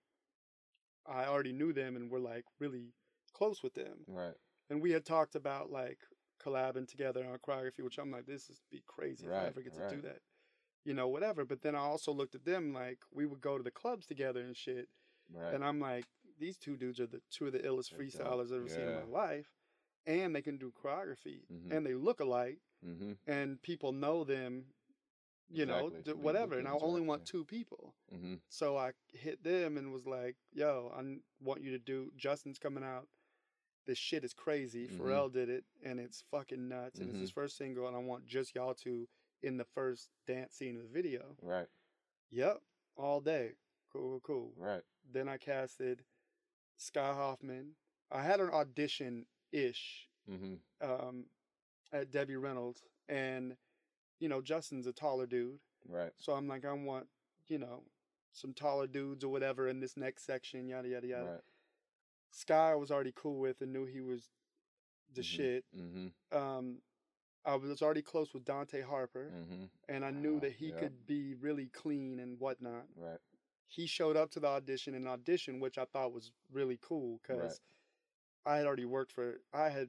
I 1.06 1.26
already 1.26 1.52
knew 1.52 1.72
them 1.72 1.96
and 1.96 2.10
were 2.10 2.20
like 2.20 2.44
really 2.58 2.92
close 3.32 3.62
with 3.62 3.74
them. 3.74 4.04
right, 4.06 4.34
And 4.68 4.82
we 4.82 4.90
had 4.90 5.04
talked 5.04 5.34
about 5.34 5.70
like 5.70 5.98
collabing 6.44 6.88
together 6.88 7.24
on 7.24 7.38
choreography, 7.38 7.82
which 7.82 7.98
I'm 7.98 8.10
like, 8.10 8.26
this 8.26 8.50
is 8.50 8.60
be 8.70 8.82
crazy 8.86 9.26
if 9.26 9.32
I 9.32 9.46
ever 9.46 9.62
get 9.62 9.74
to 9.74 9.88
do 9.88 10.02
that. 10.02 10.20
You 10.84 10.94
know, 10.94 11.08
whatever. 11.08 11.44
But 11.44 11.62
then 11.62 11.74
I 11.74 11.80
also 11.80 12.12
looked 12.12 12.34
at 12.34 12.44
them 12.44 12.72
like 12.72 12.98
we 13.12 13.26
would 13.26 13.40
go 13.40 13.56
to 13.56 13.62
the 13.62 13.70
clubs 13.70 14.06
together 14.06 14.40
and 14.40 14.56
shit. 14.56 14.88
right. 15.32 15.54
And 15.54 15.64
I'm 15.64 15.80
like, 15.80 16.06
these 16.38 16.56
two 16.56 16.76
dudes 16.76 17.00
are 17.00 17.06
the 17.06 17.20
two 17.30 17.46
of 17.46 17.52
the 17.52 17.60
illest 17.60 17.94
freestylers 17.94 18.46
I've 18.46 18.60
ever 18.60 18.68
seen 18.68 18.80
in 18.80 18.94
my 18.94 19.04
life. 19.04 19.46
And 20.06 20.34
they 20.34 20.42
can 20.42 20.56
do 20.56 20.72
choreography. 20.72 21.42
Mhm. 21.52 21.72
And 21.72 21.86
they 21.86 21.94
look 21.94 22.20
alike 22.20 22.58
mm-hmm. 22.86 23.12
and 23.26 23.60
people 23.62 23.92
know 23.92 24.24
them, 24.24 24.64
you 25.48 25.66
know, 25.66 25.88
Exactly. 25.88 26.02
d- 26.02 26.10
The 26.12 26.16
whatever. 26.16 26.58
And 26.58 26.66
I 26.68 26.72
only 26.72 27.00
right, 27.00 27.08
want 27.08 27.22
yeah. 27.22 27.30
two 27.32 27.44
people. 27.44 27.94
Mm-hmm. 28.14 28.34
So 28.48 28.76
I 28.76 28.92
hit 29.12 29.42
them 29.44 29.76
and 29.76 29.92
was 29.92 30.06
like, 30.06 30.36
yo, 30.52 30.92
i 30.96 31.02
want 31.40 31.62
you 31.62 31.70
to 31.72 31.78
do, 31.78 32.10
Justin's 32.16 32.58
coming 32.58 32.84
out. 32.84 33.08
This 33.86 33.98
shit 33.98 34.24
is 34.24 34.32
crazy. 34.32 34.88
Mhm. 34.88 34.98
Pharrell 34.98 35.32
did 35.32 35.48
it 35.48 35.64
and 35.84 35.98
it's 36.00 36.22
fucking 36.30 36.68
nuts. 36.68 36.98
And 36.98 37.08
it's 37.08 37.14
Mm-hmm. 37.14 37.20
his 37.22 37.30
first 37.30 37.56
single. 37.56 37.86
And 37.86 37.96
I 37.96 38.00
want 38.00 38.26
just 38.26 38.54
y'all 38.54 38.74
to 38.74 39.08
in 39.42 39.56
the 39.56 39.64
first 39.64 40.08
dance 40.26 40.54
scene 40.54 40.76
of 40.76 40.82
the 40.82 40.88
video. 40.88 41.36
Right, 41.42 41.68
Yep. 42.30 42.62
All 42.96 43.20
day. 43.20 43.52
Cool, 43.92 44.20
cool, 44.20 44.20
cool. 44.20 44.52
right, 44.56 44.82
Then 45.10 45.28
I 45.28 45.36
casted 45.38 46.04
Sky 46.76 47.12
Hoffman. 47.14 47.74
I 48.10 48.22
had 48.22 48.40
an 48.40 48.50
audition 48.50 49.26
ish 49.52 50.08
mm-hmm. 50.30 50.54
um, 50.82 51.24
at 51.92 52.10
Debbie 52.10 52.36
Reynolds. 52.36 52.82
And, 53.08 53.56
you 54.18 54.28
know, 54.28 54.40
Justin's 54.40 54.86
a 54.86 54.92
taller 54.92 55.26
dude. 55.26 55.58
right, 55.88 56.12
So 56.18 56.32
I'm 56.32 56.46
like, 56.48 56.64
I 56.64 56.72
want, 56.72 57.06
you 57.48 57.58
know, 57.58 57.82
some 58.32 58.52
taller 58.54 58.86
dudes 58.86 59.24
or 59.24 59.28
whatever 59.32 59.68
in 59.68 59.80
this 59.80 59.96
next 59.96 60.24
section, 60.24 60.68
yada, 60.68 60.88
yada, 60.88 61.06
yada. 61.06 61.24
right. 61.24 61.40
Sky 62.30 62.70
I 62.72 62.74
was 62.76 62.90
already 62.92 63.12
cool 63.16 63.38
with 63.40 63.60
and 63.60 63.72
knew 63.72 63.86
he 63.86 64.00
was 64.00 64.30
the 65.14 65.22
Mhm. 65.22 65.24
shit. 65.24 65.64
Mm-hmm. 65.76 66.36
Um, 66.38 66.82
I 67.44 67.56
was 67.56 67.82
already 67.82 68.02
close 68.02 68.32
with 68.34 68.44
Dante 68.44 68.82
Harper, 68.82 69.32
Mm-hmm. 69.34 69.64
and 69.88 70.04
I 70.04 70.10
knew 70.12 70.36
Ah, 70.36 70.40
that 70.40 70.52
he 70.52 70.68
yeah. 70.68 70.78
could 70.78 71.06
be 71.06 71.34
really 71.34 71.66
clean 71.68 72.20
and 72.20 72.38
whatnot. 72.38 72.86
Right, 72.94 73.18
He 73.66 73.86
showed 73.86 74.16
up 74.16 74.30
to 74.32 74.40
the 74.40 74.46
audition 74.46 74.94
and 74.94 75.08
audition, 75.08 75.58
which 75.58 75.78
I 75.78 75.86
thought 75.86 76.12
was 76.12 76.30
really 76.52 76.78
cool 76.80 77.18
because 77.22 77.38
Right. 77.40 77.60
I 78.46 78.56
had 78.56 78.66
already 78.66 78.84
worked 78.84 79.12
for. 79.12 79.40
I 79.52 79.68
had. 79.68 79.88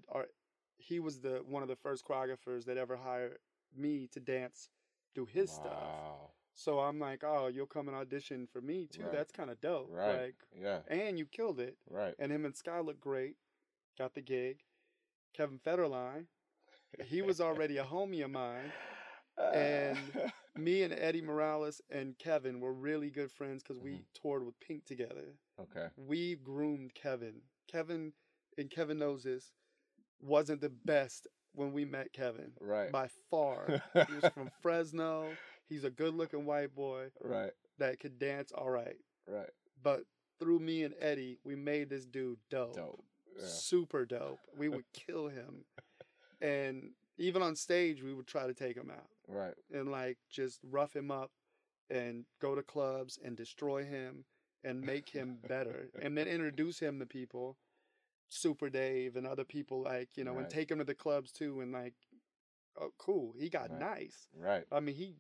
He 0.78 1.00
was 1.00 1.20
the 1.20 1.42
one 1.48 1.62
of 1.64 1.70
the 1.70 1.76
first 1.76 2.06
choreographers 2.06 2.66
that 2.66 2.78
ever 2.78 2.96
hired 2.98 3.38
me 3.76 4.08
to 4.14 4.20
dance, 4.20 4.70
do 5.16 5.26
his 5.26 5.52
stuff. 5.52 5.74
So 6.54 6.80
I'm 6.80 7.00
like, 7.00 7.24
oh, 7.24 7.48
you'll 7.48 7.66
come 7.68 7.88
and 7.88 7.96
audition 7.96 8.48
for 8.52 8.62
me 8.62 8.88
too. 8.92 9.04
Right. 9.04 9.12
That's 9.14 9.32
kind 9.32 9.50
of 9.50 9.62
dope. 9.62 9.90
Right. 9.92 10.22
Like, 10.24 10.36
Yeah. 10.62 10.80
and 10.88 11.18
you 11.18 11.26
killed 11.26 11.60
it. 11.60 11.78
Right. 11.90 12.14
And 12.20 12.32
him 12.32 12.46
and 12.46 12.56
Sky 12.56 12.80
looked 12.82 13.00
great. 13.00 13.36
Got 13.98 14.16
the 14.16 14.22
gig. 14.22 14.64
Kevin 15.34 15.60
Federline, 15.60 16.26
he 17.06 17.22
was 17.22 17.40
already 17.40 17.78
a 17.78 17.84
homie 17.86 18.24
of 18.26 18.32
mine. 18.32 18.74
and 19.54 19.98
Me 20.58 20.84
and 20.84 20.92
Eddie 20.94 21.22
Morales 21.22 21.82
and 21.90 22.18
Kevin 22.18 22.60
were 22.60 22.74
really 22.74 23.10
good 23.10 23.32
friends 23.32 23.64
because 23.64 23.80
we 23.80 23.92
Mhm. 23.92 24.04
toured 24.14 24.46
with 24.46 24.60
Pink 24.60 24.86
together. 24.86 25.38
okay. 25.60 25.88
We 25.96 26.36
groomed 26.36 26.94
Kevin. 26.96 27.42
Kevin, 27.68 28.14
and 28.58 28.70
Kevin 28.70 29.00
knows 29.00 29.24
this, 29.24 29.52
wasn't 30.22 30.62
the 30.62 30.70
best 30.86 31.28
when 31.54 31.74
we 31.74 31.84
met 31.86 32.14
Kevin 32.14 32.52
Right. 32.60 32.92
by 32.92 33.10
far. 33.30 33.82
he 33.94 34.14
was 34.16 34.32
from 34.34 34.50
Fresno. 34.62 35.30
He's 35.68 35.84
a 35.84 35.90
good 35.90 36.14
looking 36.14 36.46
white 36.46 36.74
boy 36.76 37.08
right. 37.24 37.52
that 37.80 38.00
could 38.00 38.20
dance 38.20 38.52
all 38.52 38.70
right. 38.70 38.98
Right. 39.28 39.50
But 39.82 40.04
through 40.40 40.60
me 40.60 40.84
and 40.84 40.94
Eddie, 41.00 41.40
we 41.44 41.56
made 41.56 41.90
this 41.90 42.06
dude 42.06 42.40
dope. 42.50 42.76
Dope. 42.76 43.04
Yeah. 43.38 43.46
Super 43.48 44.06
dope. 44.06 44.40
We 44.58 44.70
would 44.70 44.86
kill 44.94 45.28
him. 45.30 45.66
And 46.42 46.92
even 47.18 47.42
on 47.42 47.56
stage, 47.56 48.02
we 48.04 48.14
would 48.14 48.28
try 48.28 48.48
to 48.48 48.54
take 48.54 48.76
him 48.76 48.90
out 48.92 49.08
Right. 49.28 49.54
and 49.72 49.90
like 49.92 50.18
just 50.30 50.60
rough 50.70 50.96
him 50.96 51.12
up 51.12 51.32
and 51.90 52.26
go 52.42 52.56
to 52.56 52.64
clubs 52.64 53.18
and 53.24 53.36
destroy 53.38 53.84
him 53.86 54.26
and 54.64 54.82
make 54.82 55.10
him 55.10 55.38
better 55.48 55.90
and 56.02 56.18
then 56.18 56.28
introduce 56.28 56.80
him 56.80 57.00
to 57.00 57.06
people 57.06 57.58
super 58.34 58.70
dave 58.70 59.18
and 59.18 59.28
other 59.28 59.44
people 59.44 59.82
like 59.84 60.08
you 60.16 60.24
know 60.24 60.38
and 60.38 60.50
take 60.50 60.72
him 60.72 60.78
to 60.78 60.86
the 60.86 60.96
clubs 60.96 61.32
too 61.34 61.60
and 61.60 61.74
like 61.74 61.94
oh 62.80 62.92
cool 62.98 63.34
he 63.38 63.50
got 63.50 63.70
Right. 63.72 63.80
nice 63.80 64.30
Right. 64.34 64.64
i 64.72 64.80
mean 64.80 64.96
he 64.96 65.16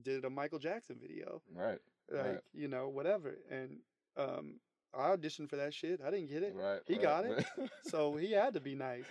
did 0.00 0.24
a 0.24 0.30
michael 0.30 0.58
jackson 0.58 0.96
video 0.98 1.42
Right. 1.54 1.78
like 2.10 2.24
Right. 2.24 2.40
you 2.54 2.66
know 2.68 2.88
whatever 2.88 3.36
and 3.50 3.80
um 4.16 4.60
i 4.94 5.14
auditioned 5.14 5.50
for 5.50 5.56
that 5.56 5.74
shit 5.74 6.00
i 6.00 6.10
didn't 6.10 6.28
get 6.30 6.42
it 6.42 6.54
Right. 6.54 6.80
He 6.86 6.94
right, 6.94 7.02
got 7.02 7.24
it. 7.26 7.46
so 7.82 8.16
he 8.16 8.32
had 8.32 8.54
to 8.54 8.60
be 8.60 8.74
nice. 8.74 9.04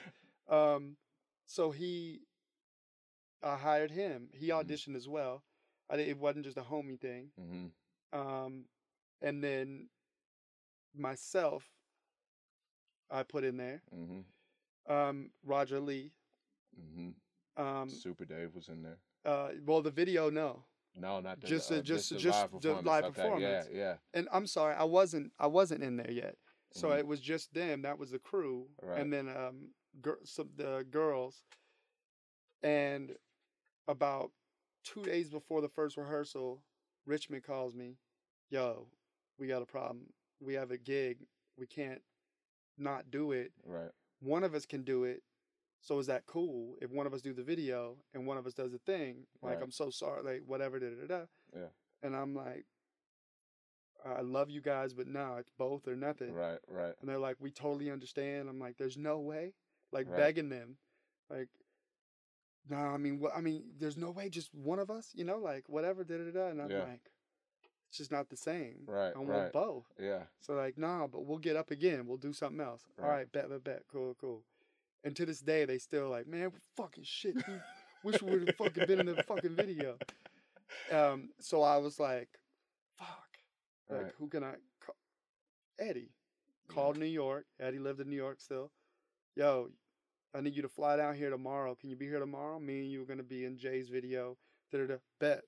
Um, 0.50 0.98
so 1.46 1.70
he, 1.72 2.22
I 3.44 3.56
hired 3.56 3.92
him. 3.92 4.30
He 4.34 4.48
Mhm. 4.48 4.64
auditioned 4.66 4.96
as 4.96 5.08
well. 5.08 5.44
I, 5.90 5.98
it 5.98 6.18
wasn't 6.18 6.46
just 6.46 6.58
a 6.58 6.64
homie 6.64 7.00
thing. 7.00 7.32
Mhm. 7.40 7.72
Um, 8.14 8.66
and 9.22 9.44
then 9.44 9.90
myself, 10.96 11.77
I 13.10 13.24
put 13.24 13.44
in 13.44 13.58
there. 13.58 13.82
Mhm. 13.94 14.26
Um, 14.88 15.32
Roger 15.44 15.80
Lee. 15.80 16.14
Mhm. 16.80 17.16
Um, 17.56 17.90
Super 17.90 18.26
Dave 18.26 18.54
was 18.56 18.68
in 18.70 18.84
there. 18.84 19.00
uh, 19.26 19.52
well, 19.66 19.82
the 19.82 19.92
video, 19.92 20.30
no. 20.30 20.64
No, 20.96 21.20
not 21.20 21.40
the, 21.42 21.48
Just 21.48 21.72
uh, 21.72 21.76
the- 21.76 21.82
just- 21.84 22.10
the 22.10 22.18
just 22.18 22.40
live 22.40 22.52
the 22.52 22.58
performance. 22.58 22.86
live 22.88 23.04
okay. 23.06 23.22
performance. 23.22 23.68
Yeah. 23.72 23.78
Yeah. 23.78 23.98
And 24.14 24.28
I'm 24.32 24.48
sorry, 24.48 24.74
I 24.76 24.84
wasn't. 24.84 25.32
I 25.38 25.48
wasn't 25.48 25.84
in 25.84 25.96
there 25.98 26.12
yet. 26.12 26.38
So 26.72 26.90
Mhm. 26.90 27.00
it 27.00 27.08
was 27.08 27.22
just 27.22 27.54
them. 27.54 27.82
That 27.84 27.98
was 27.98 28.12
the 28.12 28.20
crew, 28.20 28.70
Right. 28.82 29.00
and 29.00 29.12
then 29.14 29.30
um, 29.30 29.74
gir- 30.02 30.20
some 30.26 30.52
the 30.56 30.86
girls. 30.90 31.44
And 32.64 33.18
about 33.88 34.32
two 34.84 35.04
days 35.04 35.30
before 35.30 35.62
the 35.62 35.70
first 35.70 35.98
rehearsal, 35.98 36.64
Richmond 37.06 37.44
calls 37.44 37.76
me, 37.76 37.98
"Yo, 38.50 38.90
we 39.38 39.48
got 39.48 39.62
a 39.62 39.66
problem. 39.66 40.14
We 40.40 40.54
have 40.56 40.72
a 40.72 40.78
gig. 40.78 41.28
We 41.58 41.68
can't 41.68 42.04
not 42.78 43.10
do 43.12 43.32
it. 43.32 43.52
Right. 43.66 43.92
One 44.20 44.44
of 44.44 44.54
us 44.56 44.66
can 44.66 44.84
do 44.84 45.04
it. 45.04 45.24
So 45.82 46.00
is 46.00 46.08
that 46.08 46.26
cool 46.26 46.76
if 46.82 46.92
one 46.92 47.06
of 47.08 47.14
us 47.14 47.22
do 47.22 47.34
the 47.34 47.44
video 47.44 47.98
and 48.14 48.26
one 48.26 48.38
of 48.38 48.46
us 48.48 48.54
does 48.54 48.72
the 48.72 48.80
thing? 48.80 49.26
Like, 49.42 49.56
Right. 49.56 49.64
I'm 49.64 49.72
so 49.72 49.90
sorry. 49.90 50.24
Like, 50.24 50.44
whatever. 50.46 50.80
Da 50.80 50.88
da 50.90 51.08
da. 51.08 51.26
Yeah. 51.56 51.68
And 52.04 52.16
I'm 52.16 52.34
like, 52.36 52.66
I 54.06 54.22
love 54.22 54.50
you 54.50 54.62
guys, 54.62 54.94
but 54.94 55.08
no, 55.08 55.36
it's 55.38 55.52
both 55.58 55.88
or 55.88 55.96
nothing. 55.96 56.34
Right. 56.34 56.60
Right. 56.68 56.94
And 57.00 57.10
they're 57.10 57.20
like, 57.20 57.38
we 57.40 57.52
totally 57.52 57.92
understand. 57.92 58.50
I'm 58.50 58.60
like, 58.60 58.78
there's 58.78 58.98
no 58.98 59.20
way. 59.20 59.54
Like 59.92 60.08
Right. 60.10 60.18
begging 60.18 60.50
them, 60.50 60.78
like, 61.30 61.48
no, 62.70 62.78
I 62.78 62.98
mean, 62.98 63.20
what? 63.20 63.32
I 63.36 63.40
mean, 63.42 63.64
there's 63.80 63.96
no 63.98 64.12
way. 64.12 64.30
Just 64.30 64.54
one 64.54 64.80
of 64.80 64.90
us, 64.92 65.12
you 65.14 65.24
know, 65.24 65.38
like 65.38 65.70
whatever. 65.70 66.04
Da 66.04 66.18
da 66.18 66.32
da. 66.32 66.48
And 66.48 66.62
I'm 66.62 66.70
Yeah. 66.70 66.84
like, 66.84 67.12
it's 67.90 67.98
just 67.98 68.12
not 68.12 68.30
the 68.30 68.38
same. 68.38 68.76
Right. 68.86 69.14
I 69.16 69.20
want 69.20 69.30
right. 69.30 69.54
both. 69.54 69.86
Yeah. 70.00 70.24
So 70.42 70.54
like, 70.54 70.78
nah, 70.78 71.08
but 71.08 71.26
we'll 71.26 71.38
get 71.38 71.56
up 71.56 71.72
again. 71.72 72.06
We'll 72.08 72.18
do 72.18 72.34
something 72.34 72.60
else. 72.62 72.84
All 73.02 73.08
Right. 73.08 73.16
right, 73.18 73.32
bet, 73.32 73.50
bet, 73.50 73.64
bet. 73.64 73.84
Cool, 73.92 74.16
cool. 74.20 74.44
And 75.04 75.16
to 75.16 75.26
this 75.26 75.40
day, 75.40 75.66
they 75.66 75.78
still 75.78 76.10
like, 76.10 76.28
man, 76.28 76.52
fucking 76.76 77.04
shit. 77.06 77.36
dude. 77.36 77.62
Wish 78.04 78.22
we 78.22 78.32
would 78.32 78.48
have 78.48 78.56
fucking 78.58 78.86
been 78.88 79.00
in 79.00 79.06
the 79.16 79.24
fucking 79.24 79.56
video. 79.56 79.98
Um, 80.92 81.30
so 81.40 81.62
I 81.62 81.78
was 81.78 82.00
like, 82.00 82.30
fuck. 82.98 83.08
Like, 83.90 84.02
Right. 84.04 84.12
who 84.18 84.28
can 84.28 84.44
I 84.44 84.56
call? 84.86 84.96
Eddie. 85.80 86.12
Yeah. 86.70 86.74
Called 86.76 86.98
New 86.98 87.06
York. 87.06 87.46
Eddie 87.60 87.80
lived 87.80 88.02
in 88.02 88.10
New 88.10 88.16
York 88.18 88.42
still. 88.42 88.72
Yo, 89.36 89.70
I 90.36 90.42
need 90.42 90.56
you 90.56 90.62
to 90.64 90.68
fly 90.70 90.98
down 90.98 91.16
here 91.16 91.30
tomorrow. 91.30 91.76
Can 91.76 91.90
you 91.90 91.96
be 91.96 92.06
here 92.08 92.20
tomorrow? 92.20 92.60
Me 92.60 92.82
and 92.82 92.92
you 92.92 93.02
are 93.02 93.06
gonna 93.06 93.24
be 93.24 93.46
in 93.46 93.58
Jay's 93.58 93.88
video. 93.90 94.38
Da-da-da. 94.72 94.98
Bet. 95.20 95.44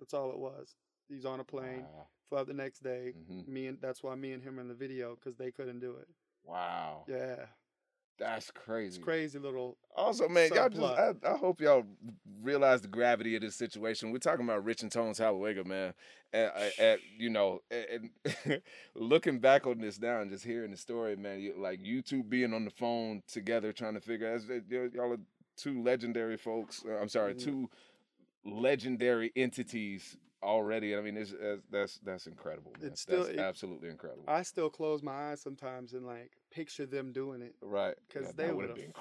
That's 0.00 0.12
all 0.14 0.30
it 0.32 0.38
was. 0.38 0.74
He's 1.08 1.24
on 1.24 1.40
a 1.40 1.44
plane. 1.44 1.84
Wow. 2.30 2.40
Out 2.40 2.48
the 2.48 2.52
next 2.54 2.82
day. 2.82 3.12
Mhm. 3.30 3.46
Me 3.46 3.66
and 3.68 3.78
that's 3.80 4.02
why 4.02 4.16
me 4.16 4.32
and 4.32 4.42
him 4.42 4.58
are 4.58 4.60
in 4.62 4.66
the 4.68 4.74
video 4.74 5.14
because 5.14 5.36
they 5.36 5.52
couldn't 5.52 5.78
do 5.78 5.92
it. 5.98 6.08
Wow. 6.42 7.04
Yeah, 7.06 7.46
That's 8.18 8.50
crazy. 8.50 8.96
it's 8.96 9.04
crazy 9.04 9.38
little. 9.38 9.78
Also, 9.96 10.28
man, 10.28 10.50
y'all 10.52 10.68
just. 10.68 10.82
I, 10.82 11.12
I 11.24 11.36
hope 11.36 11.60
y'all 11.60 11.84
realize 12.42 12.80
the 12.82 12.88
gravity 12.88 13.36
of 13.36 13.42
this 13.42 13.54
situation. 13.54 14.10
We're 14.10 14.18
talking 14.18 14.44
about 14.44 14.64
Rich 14.64 14.82
and 14.82 14.90
Tones 14.90 15.20
Talauega, 15.20 15.64
man. 15.64 15.94
At, 16.32 16.72
and 16.80 17.00
you 17.16 17.30
know, 17.30 17.60
and, 17.70 18.10
looking 18.96 19.38
back 19.38 19.64
on 19.68 19.78
this 19.78 20.00
now 20.00 20.20
and 20.20 20.28
just 20.30 20.44
hearing 20.44 20.72
the 20.72 20.76
story, 20.76 21.14
man, 21.14 21.38
you, 21.40 21.54
like 21.56 21.78
you 21.84 22.02
two 22.02 22.24
being 22.24 22.52
on 22.52 22.64
the 22.64 22.70
phone 22.72 23.22
together 23.28 23.72
trying 23.72 23.94
to 23.94 24.00
figure 24.00 24.34
out, 24.34 24.40
y'all 24.92 25.12
are 25.12 25.18
two 25.56 25.80
legendary 25.84 26.36
folks. 26.36 26.84
uh, 26.84 26.96
I'm 26.96 27.08
sorry, 27.08 27.34
Mhm. 27.34 27.44
two 27.44 27.70
legendary 28.44 29.32
entities 29.36 30.16
already. 30.44 30.94
I 30.96 31.00
mean, 31.00 31.16
it's, 31.16 31.32
it's, 31.32 31.62
that's 31.70 31.98
that's 32.04 32.26
incredible. 32.26 32.72
Man. 32.80 32.90
It's 32.92 33.00
still- 33.00 33.24
that's 33.24 33.30
it- 33.34 33.38
absolutely 33.40 33.88
incredible. 33.88 34.24
I 34.28 34.42
still 34.42 34.70
close 34.70 35.02
my 35.02 35.30
eyes 35.30 35.40
sometimes 35.40 35.92
and 35.94 36.06
like 36.06 36.32
picture 36.52 36.86
them 36.86 37.12
doing 37.12 37.42
it 37.42 37.54
right. 37.62 37.94
because 38.06 38.26
Yeah, 38.26 38.32
they 38.46 38.52
would 38.52 38.68
have 38.68 38.76
been 38.76 38.92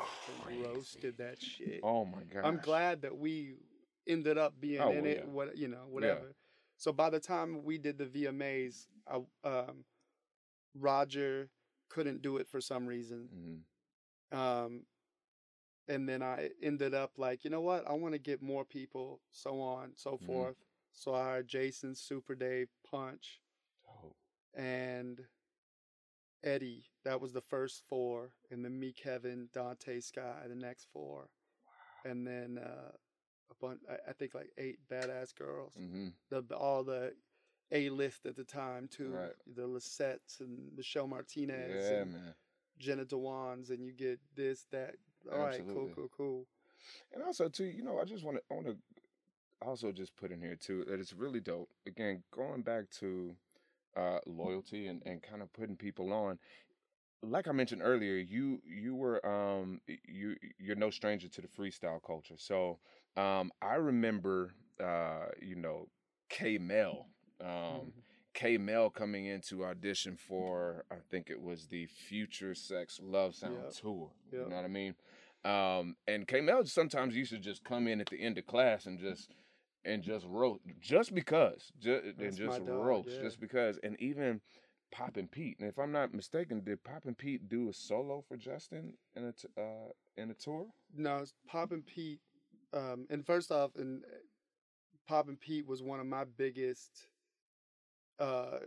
crazy. 0.44 0.64
roasted 0.64 1.18
that 1.18 1.42
shit. 1.42 1.82
Oh 1.84 2.06
my 2.06 2.24
god. 2.24 2.46
I'm 2.46 2.58
glad 2.58 3.02
that 3.04 3.18
we 3.18 3.56
ended 4.08 4.38
up 4.38 4.60
being 4.60 4.82
Oh, 4.82 4.90
in 4.92 5.02
well, 5.04 5.06
it. 5.12 5.18
yeah. 5.26 5.32
What 5.32 5.58
you 5.58 5.68
know, 5.68 5.86
whatever. 5.90 6.34
So 6.78 6.92
by 6.92 7.10
the 7.10 7.20
time 7.20 7.64
we 7.64 7.78
did 7.78 7.98
the 7.98 8.06
VMAs, 8.06 8.88
I, 9.08 9.22
um, 9.48 9.86
Roger 10.76 11.50
couldn't 11.90 12.22
do 12.22 12.38
it 12.38 12.48
for 12.48 12.60
some 12.60 12.86
reason. 12.88 13.30
Mhm. 14.34 14.38
Um, 14.38 14.86
and 15.88 16.08
then 16.10 16.24
I 16.24 16.50
ended 16.62 16.94
up 16.94 17.12
like, 17.18 17.44
you 17.44 17.50
know 17.50 17.62
what? 17.62 17.88
I 17.88 17.94
want 17.94 18.14
to 18.14 18.20
get 18.20 18.42
more 18.42 18.66
people, 18.66 19.22
so 19.32 19.60
on, 19.62 19.92
so 19.96 20.18
Mhm. 20.18 20.26
forth. 20.26 20.58
So 20.94 21.14
I 21.14 21.24
hired 21.24 21.48
Jason, 21.48 21.96
Super 21.96 22.36
Dave, 22.36 22.70
Punch, 22.90 23.42
and 24.56 25.22
Eddie. 26.44 26.86
That 27.04 27.20
was 27.20 27.34
the 27.34 27.42
first 27.42 27.84
four, 27.90 28.36
and 28.52 28.64
then 28.64 28.80
me, 28.80 28.94
Kevin, 28.94 29.50
Dante, 29.54 30.00
Sky, 30.00 30.36
the 30.48 30.56
next 30.56 30.88
four, 30.94 31.30
and 32.06 32.26
then 32.26 32.60
uh, 32.64 32.92
a 33.52 33.56
bunch. 33.60 33.80
I, 33.90 34.10
I 34.10 34.14
think 34.14 34.34
like 34.36 34.52
eight 34.58 34.80
badass 34.90 35.36
girls. 35.36 35.74
Mm-hmm. 35.80 36.10
The 36.30 36.56
all 36.56 36.84
the 36.84 37.14
A 37.72 37.90
list 37.90 38.26
at 38.26 38.36
the 38.36 38.44
time 38.44 38.88
too. 38.88 39.10
Right. 39.10 39.32
The 39.56 39.68
Lisettes 39.68 40.40
and 40.40 40.70
Michelle 40.76 41.08
Martinez. 41.08 41.90
Yeah, 41.90 42.02
and 42.02 42.14
man. 42.14 42.34
Jenna 42.80 43.06
Dewans, 43.06 43.70
and 43.70 43.84
you 43.86 43.92
get 43.92 44.20
this, 44.36 44.66
that. 44.72 44.96
All 45.32 45.40
right, 45.40 45.62
cool, 45.68 45.90
cool, 45.96 46.10
cool. 46.16 46.48
And 47.14 47.24
also 47.24 47.48
too, 47.48 47.66
you 47.66 47.84
know, 47.84 48.00
I 48.00 48.04
just 48.04 48.24
want 48.24 48.38
to 48.38 48.44
I 48.52 48.56
want 48.56 48.68
to 48.68 48.76
also 49.66 49.92
just 49.92 50.16
put 50.16 50.32
in 50.32 50.42
here 50.42 50.56
too 50.56 50.86
that 50.88 51.00
it's 51.00 51.14
really 51.14 51.40
dope. 51.40 51.70
Again, 51.88 52.24
going 52.32 52.62
back 52.62 52.90
to 53.00 53.36
uh 53.96 54.20
loyalty 54.26 54.88
and 54.88 55.02
and 55.06 55.22
kind 55.22 55.42
of 55.42 55.52
putting 55.54 55.76
people 55.76 56.12
on. 56.14 56.40
Like 57.22 57.48
I 57.48 57.52
mentioned 57.54 57.82
earlier, 57.84 58.16
you 58.16 58.62
you 58.66 58.96
were 58.96 59.26
um 59.26 59.80
you 60.08 60.36
you're 60.60 60.76
no 60.76 60.90
stranger 60.90 61.28
to 61.30 61.42
the 61.42 61.48
freestyle 61.48 62.02
culture. 62.06 62.36
So 62.38 62.80
um 63.16 63.52
I 63.62 63.76
remember 63.76 64.52
uh 64.84 65.28
you 65.42 65.56
know 65.56 65.88
K 66.30 66.58
Mel 66.58 67.08
um 67.42 67.48
Mhm. 67.48 67.92
K 68.34 68.58
Mel 68.58 68.90
coming 68.90 69.26
in 69.28 69.42
to 69.42 69.64
audition 69.64 70.18
for 70.18 70.84
I 70.92 70.96
think 71.12 71.30
it 71.30 71.40
was 71.42 71.68
the 71.68 71.86
Future 71.86 72.56
Sex 72.56 73.00
Love 73.02 73.36
Sound 73.36 73.64
Yep. 73.66 73.74
tour. 73.74 74.10
Yep. 74.32 74.42
You 74.44 74.50
know 74.50 74.56
what 74.56 74.66
I 74.66 74.68
mean? 74.68 74.96
Um, 75.46 75.96
and 76.08 76.28
K 76.28 76.42
Mel 76.42 76.66
sometimes 76.66 77.16
used 77.16 77.32
to 77.32 77.38
just 77.38 77.64
come 77.64 77.88
in 77.88 78.02
at 78.02 78.08
the 78.10 78.20
end 78.20 78.38
of 78.38 78.48
class 78.48 78.86
and 78.88 78.98
just 79.00 79.30
and 79.86 80.02
just 80.04 80.26
roast 80.28 80.62
just 80.80 81.14
because. 81.14 81.72
Just 81.80 82.04
and 82.20 82.36
just 82.36 82.66
dog, 82.66 82.68
roast. 82.68 83.10
yeah. 83.12 83.22
Just 83.22 83.40
because. 83.40 83.80
And 83.84 84.00
even 84.00 84.42
Poppin' 84.92 85.28
Pete. 85.28 85.58
And 85.60 85.68
if 85.68 85.78
I'm 85.78 85.92
not 85.92 86.14
mistaken, 86.14 86.62
did 86.62 86.84
Poppin' 86.84 87.16
Pete 87.16 87.50
do 87.50 87.70
a 87.70 87.74
solo 87.74 88.24
for 88.28 88.38
Justin 88.38 88.94
in 89.16 89.26
a 89.26 89.32
t- 89.32 89.48
uh 89.58 89.92
in 90.18 90.30
a 90.32 90.34
tour? 90.34 90.68
No, 90.96 91.18
it's 91.18 91.34
Pop 91.48 91.72
and 91.72 91.86
Pete. 91.86 92.20
Um, 92.74 93.06
and 93.10 93.26
first 93.26 93.52
off, 93.52 93.72
and 93.76 94.04
uh, 94.04 94.18
Poppin' 95.08 95.38
Pete 95.38 95.68
was 95.68 95.82
one 95.84 96.00
of 96.00 96.08
my 96.08 96.24
biggest 96.24 97.08
uh, 98.20 98.60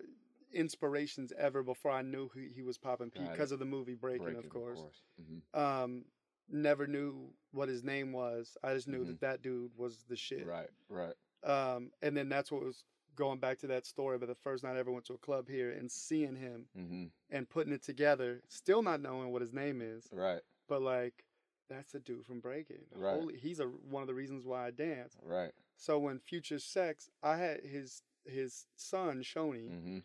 inspirations 0.53 1.33
ever 1.39 1.63
before 1.63 1.91
I 1.91 2.03
knew 2.03 2.31
he, 2.35 2.49
he 2.55 2.63
was 2.63 2.79
Poppin' 2.79 3.11
Pete 3.11 3.31
because 3.31 3.53
of 3.53 3.59
the 3.59 3.65
movie 3.65 3.95
Breaking, 3.95 4.25
Breaking, 4.25 4.45
of 4.45 4.49
course. 4.51 4.81
Mhm. 5.21 5.61
Um, 5.85 6.05
never 6.49 6.87
knew 6.87 7.33
what 7.53 7.69
his 7.69 7.83
name 7.83 8.13
was. 8.13 8.57
I 8.63 8.75
just 8.75 8.89
knew 8.89 9.05
Mhm. 9.05 9.07
that 9.09 9.21
that 9.21 9.43
dude 9.43 9.77
was 9.77 10.05
the 10.05 10.17
shit. 10.17 10.47
Right, 10.47 10.71
right. 10.89 11.15
Um, 11.43 11.93
and 12.03 12.17
then 12.17 12.29
that's 12.29 12.51
what 12.51 12.63
was 12.65 12.85
going 13.15 13.39
back 13.39 13.59
to 13.59 13.67
that 13.69 13.87
story. 13.87 14.19
But 14.19 14.27
the 14.29 14.35
first 14.35 14.63
night 14.65 14.77
I 14.77 14.79
ever 14.79 14.91
went 14.93 15.05
to 15.07 15.15
a 15.15 15.19
club 15.19 15.49
here 15.49 15.71
and 15.71 15.91
seeing 15.91 16.37
him 16.37 16.69
hmm 16.75 17.07
and 17.31 17.49
putting 17.49 17.73
it 17.73 17.83
together, 17.83 18.43
still 18.49 18.83
not 18.83 19.01
knowing 19.01 19.33
what 19.33 19.43
his 19.43 19.53
name 19.53 19.81
is, 19.83 20.09
Right, 20.13 20.43
but 20.69 20.81
like 20.83 21.25
that's 21.69 21.95
a 21.95 22.01
dude 22.01 22.25
from 22.25 22.39
Breaking. 22.41 22.87
Right. 22.95 23.19
Holy, 23.19 23.37
he's 23.37 23.59
a 23.59 23.65
one 23.67 24.03
of 24.03 24.07
the 24.07 24.15
reasons 24.15 24.45
why 24.47 24.67
I 24.67 24.71
dance. 24.71 25.17
right. 25.23 25.53
So 25.77 25.99
when 25.99 26.21
Future 26.21 26.59
Sex, 26.61 27.11
I 27.23 27.37
had 27.37 27.65
his 27.65 28.03
his 28.25 28.67
son 28.77 29.23
Shoni. 29.23 29.69
hmm 29.71 29.99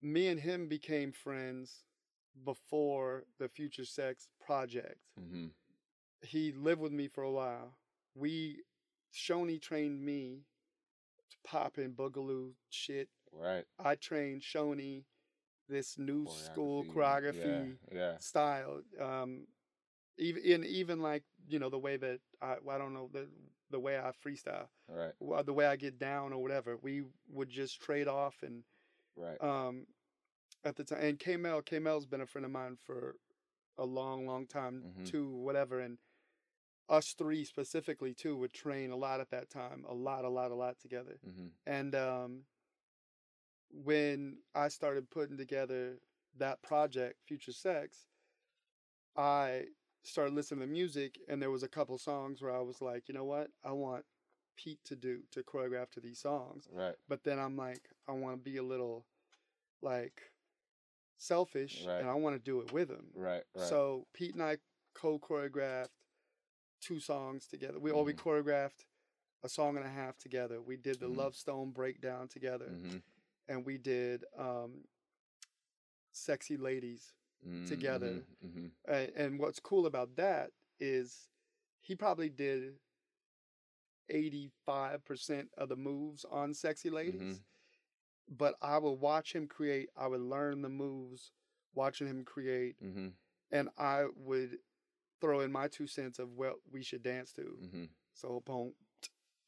Me 0.00 0.26
and 0.28 0.40
him 0.40 0.68
became 0.68 1.12
friends 1.12 1.84
before 2.44 3.24
the 3.38 3.48
Future 3.48 3.84
Sex 3.84 4.28
project. 4.44 4.98
hmm 5.18 5.46
He 6.22 6.52
lived 6.52 6.80
with 6.80 6.92
me 6.92 7.08
for 7.08 7.22
a 7.24 7.30
while. 7.30 7.76
We 8.14 8.62
Shoni 9.12 9.60
trained 9.60 10.04
me 10.04 10.44
to 11.30 11.36
pop 11.44 11.78
in 11.78 11.92
boogaloo 11.94 12.52
shit. 12.70 13.08
Right. 13.32 13.64
I 13.78 13.96
trained 13.96 14.42
Shoni 14.42 15.04
this 15.68 15.98
new 15.98 16.26
school 16.28 16.84
choreography 16.84 17.78
Yeah, 17.92 17.98
yeah. 17.98 18.18
style. 18.18 18.82
Um, 19.00 19.46
even 20.18 20.42
in 20.44 20.64
even 20.64 21.00
like 21.00 21.24
you 21.48 21.58
know 21.58 21.70
the 21.70 21.78
way 21.78 21.96
that 21.96 22.20
I 22.40 22.56
I 22.70 22.78
don't 22.78 22.94
know 22.94 23.08
the 23.12 23.28
the 23.70 23.80
way 23.80 23.98
I 23.98 24.12
freestyle, 24.24 24.68
Right, 24.88 25.12
the 25.44 25.52
way 25.52 25.66
I 25.66 25.76
get 25.76 25.98
down 25.98 26.32
or 26.32 26.42
whatever. 26.42 26.76
We 26.76 27.04
would 27.32 27.48
just 27.48 27.80
trade 27.80 28.08
off 28.08 28.42
and 28.42 28.62
right. 29.16 29.40
um 29.42 29.86
at 30.64 30.76
the 30.76 30.84
time 30.84 31.00
and 31.02 31.18
K 31.18 31.36
Mel 31.36 31.62
K 31.62 31.78
Mel's 31.78 32.06
been 32.06 32.20
a 32.20 32.26
friend 32.26 32.44
of 32.44 32.50
mine 32.50 32.76
for 32.76 33.16
a 33.78 33.84
long 33.84 34.26
long 34.26 34.46
time 34.46 34.84
Mhm. 34.84 35.04
too 35.06 35.30
whatever 35.30 35.80
and 35.80 35.98
us 36.88 37.14
three 37.14 37.44
specifically 37.44 38.14
too 38.14 38.36
would 38.36 38.52
train 38.52 38.90
a 38.90 38.96
lot 38.96 39.20
at 39.20 39.30
that 39.30 39.50
time 39.50 39.84
a 39.88 39.94
lot 39.94 40.24
a 40.24 40.28
lot 40.28 40.50
a 40.50 40.54
lot 40.54 40.78
together 40.78 41.18
hmm 41.24 41.48
and 41.66 41.94
um 41.94 42.44
when 43.70 44.38
I 44.54 44.68
started 44.68 45.10
putting 45.10 45.36
together 45.36 45.98
that 46.36 46.62
project 46.62 47.20
Future 47.26 47.52
Sex 47.52 48.06
I 49.16 49.66
started 50.02 50.34
listening 50.34 50.60
to 50.60 50.66
music 50.66 51.18
and 51.28 51.40
there 51.40 51.50
was 51.50 51.62
a 51.62 51.68
couple 51.68 51.96
songs 51.98 52.42
where 52.42 52.54
I 52.54 52.60
was 52.60 52.80
like 52.80 53.08
you 53.08 53.14
know 53.14 53.24
what? 53.24 53.50
I 53.64 53.72
want 53.72 54.04
Pete 54.56 54.80
to 54.84 54.96
do 54.96 55.22
to 55.32 55.42
choreograph 55.42 55.90
to 55.92 56.00
these 56.00 56.18
songs 56.20 56.68
Right, 56.72 56.96
but 57.08 57.24
then 57.24 57.38
I'm 57.38 57.56
like, 57.56 57.90
I 58.08 58.12
want 58.12 58.36
to 58.36 58.50
be 58.50 58.56
a 58.58 58.62
little 58.62 59.06
like 59.82 60.31
selfish 61.22 61.84
Right. 61.86 62.00
and 62.00 62.08
I 62.10 62.14
want 62.14 62.34
to 62.36 62.40
do 62.42 62.60
it 62.60 62.72
with 62.72 62.90
him. 62.90 63.06
right, 63.14 63.44
right. 63.54 63.68
So 63.68 64.06
Pete 64.12 64.34
and 64.34 64.42
I 64.42 64.58
co 64.94 65.18
choreographed 65.18 65.88
two 66.80 66.98
songs 67.00 67.46
together. 67.46 67.78
We 67.78 67.90
or 67.90 68.04
we 68.04 68.12
choreographed 68.12 68.84
a 69.44 69.48
song 69.48 69.76
and 69.76 69.86
a 69.86 69.90
half 69.90 70.18
together. 70.18 70.60
We 70.60 70.76
did 70.76 71.00
the 71.00 71.06
Mhm. 71.08 71.16
LoveStoned 71.16 71.74
breakdown 71.74 72.28
together 72.28 72.66
hmm 72.66 72.98
and 73.48 73.64
we 73.64 73.78
did 73.78 74.24
um 74.36 74.84
Sexy 76.12 76.56
Ladies. 76.56 77.12
together. 77.66 78.24
hmm 78.40 78.66
And, 78.86 79.10
and 79.16 79.38
what's 79.40 79.60
cool 79.60 79.86
about 79.86 80.16
that 80.16 80.50
is 80.80 81.28
he 81.80 81.94
probably 81.94 82.28
did 82.28 82.78
85% 84.10 85.48
of 85.56 85.68
the 85.68 85.76
moves 85.76 86.24
on 86.24 86.52
Sexy 86.54 86.90
Ladies. 86.90 87.40
But 88.36 88.54
I 88.62 88.78
would 88.78 89.00
watch 89.00 89.34
him 89.34 89.46
create, 89.46 89.90
I 89.96 90.06
would 90.06 90.20
learn 90.20 90.62
the 90.62 90.68
moves 90.70 91.32
watching 91.74 92.06
him 92.06 92.24
create, 92.24 92.76
hmm 92.80 93.08
and 93.50 93.68
I 93.78 94.06
would 94.16 94.58
throw 95.20 95.40
in 95.40 95.52
my 95.52 95.68
two 95.68 95.86
cents 95.86 96.18
of 96.18 96.30
what 96.32 96.54
we 96.70 96.82
should 96.82 97.02
dance 97.02 97.32
to. 97.34 97.42
hmm 97.70 97.84
So, 98.14 98.42
boom, 98.46 98.72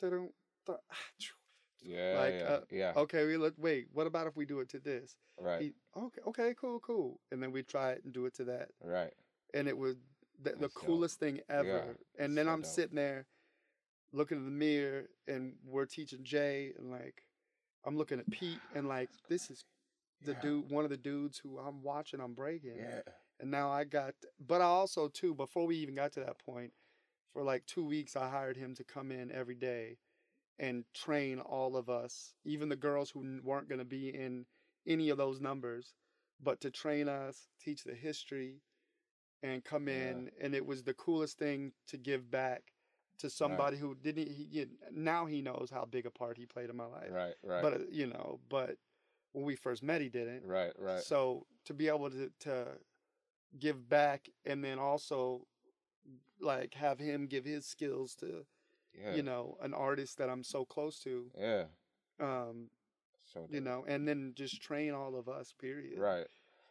Yeah, 1.82 2.16
Like, 2.16 2.35
yeah, 2.35 2.45
uh, 2.49 2.61
yeah. 2.70 2.93
okay, 2.97 3.26
we 3.26 3.37
look, 3.37 3.55
wait, 3.59 3.87
what 3.93 4.07
about 4.07 4.26
if 4.26 4.37
we 4.37 4.47
do 4.47 4.61
it 4.61 4.68
to 4.70 4.78
this? 4.78 5.16
right, 5.39 5.61
He, 5.61 5.72
okay, 5.97 6.20
okay, 6.26 6.55
cool, 6.59 6.80
cool. 6.80 7.20
And 7.30 7.43
then 7.43 7.53
we 7.53 7.62
try 7.62 7.93
it 7.93 8.03
and 8.05 8.12
do 8.12 8.26
it 8.26 8.35
to 8.37 8.45
that. 8.45 8.68
right. 8.82 9.12
and 9.55 9.68
it 9.68 9.76
was 9.76 9.97
the, 10.43 10.51
the 10.51 10.57
That's 10.61 10.74
dope. 10.74 10.87
coolest 10.87 11.18
thing 11.20 11.41
ever. 11.49 11.97
and 12.18 12.37
then 12.37 12.47
so 12.47 12.53
I'm 12.53 12.62
dope. 12.62 12.70
sitting 12.70 12.97
there 12.97 13.26
looking 14.12 14.39
in 14.39 14.45
the 14.45 14.51
mirror, 14.51 15.05
and 15.26 15.55
we're 15.64 15.87
teaching 15.87 16.24
Jay, 16.24 16.72
and 16.78 16.91
like 16.91 17.22
I'm 17.87 17.97
looking 17.97 18.18
at 18.20 18.30
Pete, 18.30 18.62
and 18.74 18.89
like 18.89 19.11
this 19.28 19.51
is 19.51 19.64
the 20.22 20.35
Yeah. 20.35 20.41
dude, 20.41 20.70
one 20.70 20.85
of 20.85 20.91
the 20.91 20.97
dudes 20.97 21.39
who 21.39 21.59
I'm 21.59 21.82
watching, 21.82 22.20
I'm 22.20 22.35
breaking, 22.35 22.78
Yeah. 22.78 23.03
and 23.41 23.51
now 23.51 23.70
I 23.70 23.85
got. 23.85 24.14
But 24.41 24.61
I 24.62 24.64
also 24.66 25.09
too, 25.09 25.35
before 25.35 25.66
we 25.66 25.76
even 25.76 25.95
got 25.95 26.12
to 26.12 26.20
that 26.20 26.39
point, 26.39 26.72
for 27.32 27.43
like 27.43 27.66
two 27.66 27.85
weeks, 27.85 28.16
I 28.16 28.28
hired 28.28 28.57
him 28.57 28.74
to 28.76 28.85
come 28.85 29.12
in 29.12 29.30
every 29.32 29.57
day 29.57 29.99
and 30.59 30.85
train 30.95 31.41
all 31.41 31.76
of 31.76 31.91
us, 31.91 32.35
even 32.45 32.68
the 32.68 32.76
girls 32.76 33.11
who 33.11 33.41
weren't 33.43 33.68
going 33.68 33.80
to 33.80 33.85
be 33.85 34.11
in 34.11 34.47
any 34.87 35.11
of 35.11 35.18
those 35.18 35.41
numbers, 35.41 35.95
but 36.41 36.61
to 36.61 36.70
train 36.70 37.09
us, 37.09 37.49
teach 37.61 37.85
the 37.85 37.95
history, 37.95 38.62
and 39.43 39.64
come 39.64 39.89
Yeah. 39.89 39.95
in. 39.95 40.30
And 40.41 40.55
it 40.55 40.66
was 40.66 40.85
the 40.85 40.95
coolest 40.95 41.39
thing 41.39 41.72
to 41.89 41.97
give 41.99 42.30
back 42.30 42.74
to 43.19 43.31
somebody 43.31 43.77
who 43.77 43.95
didn't. 43.95 44.29
He, 44.29 44.49
he 44.51 44.67
now 44.93 45.27
he 45.27 45.43
knows 45.43 45.71
how 45.73 45.85
big 45.85 46.07
a 46.07 46.11
part 46.11 46.37
he 46.37 46.47
played 46.47 46.71
in 46.71 46.77
my 46.77 46.87
life. 46.87 47.11
Right, 47.11 47.35
right, 47.43 47.62
But 47.62 47.93
you 47.93 48.07
know, 48.07 48.41
but 48.49 48.77
when 49.33 49.45
we 49.45 49.57
first 49.57 49.83
met, 49.83 50.01
he 50.01 50.09
didn't. 50.09 50.45
right, 50.47 50.73
right. 50.79 51.03
So 51.03 51.47
to 51.65 51.75
be 51.75 51.89
able 51.89 52.11
to 52.11 52.31
to 52.41 52.67
give 53.59 53.89
back 53.89 54.29
and 54.45 54.65
then 54.65 54.79
also 54.79 55.47
like 56.41 56.75
have 56.75 56.99
him 56.99 57.27
give 57.27 57.45
his 57.45 57.65
skills 57.65 58.15
to 58.17 58.45
yeah, 59.01 59.15
you 59.15 59.23
know 59.23 59.57
an 59.62 59.73
artist 59.75 60.19
that 60.19 60.29
I'm 60.29 60.45
so 60.45 60.65
close 60.65 60.99
to 61.01 61.31
yeah. 61.39 61.65
um 62.21 62.69
So 63.25 63.47
you 63.49 63.61
know 63.61 63.85
and 63.87 64.07
then 64.07 64.33
just 64.35 64.61
train 64.61 64.93
all 64.93 65.17
of 65.17 65.29
us 65.29 65.55
period 65.59 65.99
right. 65.99 66.27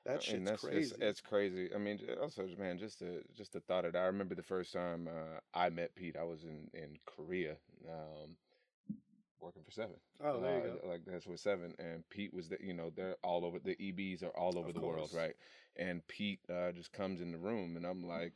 That 0.05 0.21
and 0.27 0.45
shit's 0.45 0.45
that's 0.47 0.65
crazy 0.65 0.91
It's, 0.91 0.93
it's 0.99 1.21
crazy. 1.21 1.69
I 1.73 1.77
mean, 1.77 1.99
also, 2.21 2.47
man, 2.57 2.77
just 2.77 2.99
the 2.99 3.23
just 3.35 3.53
the 3.53 3.59
thought 3.61 3.85
of 3.85 3.93
that. 3.93 4.01
I 4.01 4.05
remember 4.07 4.35
the 4.35 4.43
first 4.43 4.73
time 4.73 5.07
uh, 5.07 5.39
I 5.53 5.69
met 5.69 5.95
Pete. 5.95 6.17
I 6.17 6.23
was 6.23 6.43
in 6.43 6.69
in 6.73 6.97
Korea, 7.05 7.57
um, 7.87 8.35
working 9.39 9.63
for 9.63 9.71
Seven. 9.71 9.95
oh 10.23 10.39
there 10.41 10.57
you 10.57 10.61
Uh, 10.61 10.73
go 10.81 10.87
Like 10.89 11.01
that's 11.05 11.27
with 11.27 11.39
Seven, 11.39 11.73
and 11.79 12.07
Pete 12.09 12.33
was 12.33 12.49
the 12.49 12.57
you 12.61 12.73
know 12.73 12.91
they're 12.95 13.15
all 13.23 13.45
over. 13.45 13.59
The 13.59 13.75
EBs 13.75 14.23
are 14.23 14.35
all 14.37 14.57
over 14.57 14.69
Of 14.69 14.73
the 14.73 14.81
world, 14.81 15.11
right? 15.13 15.35
And 15.75 16.05
Pete 16.07 16.39
uh, 16.49 16.71
just 16.71 16.91
comes 16.91 17.21
in 17.21 17.31
the 17.31 17.37
room, 17.39 17.75
and 17.77 17.85
I'm 17.85 18.03
like. 18.03 18.33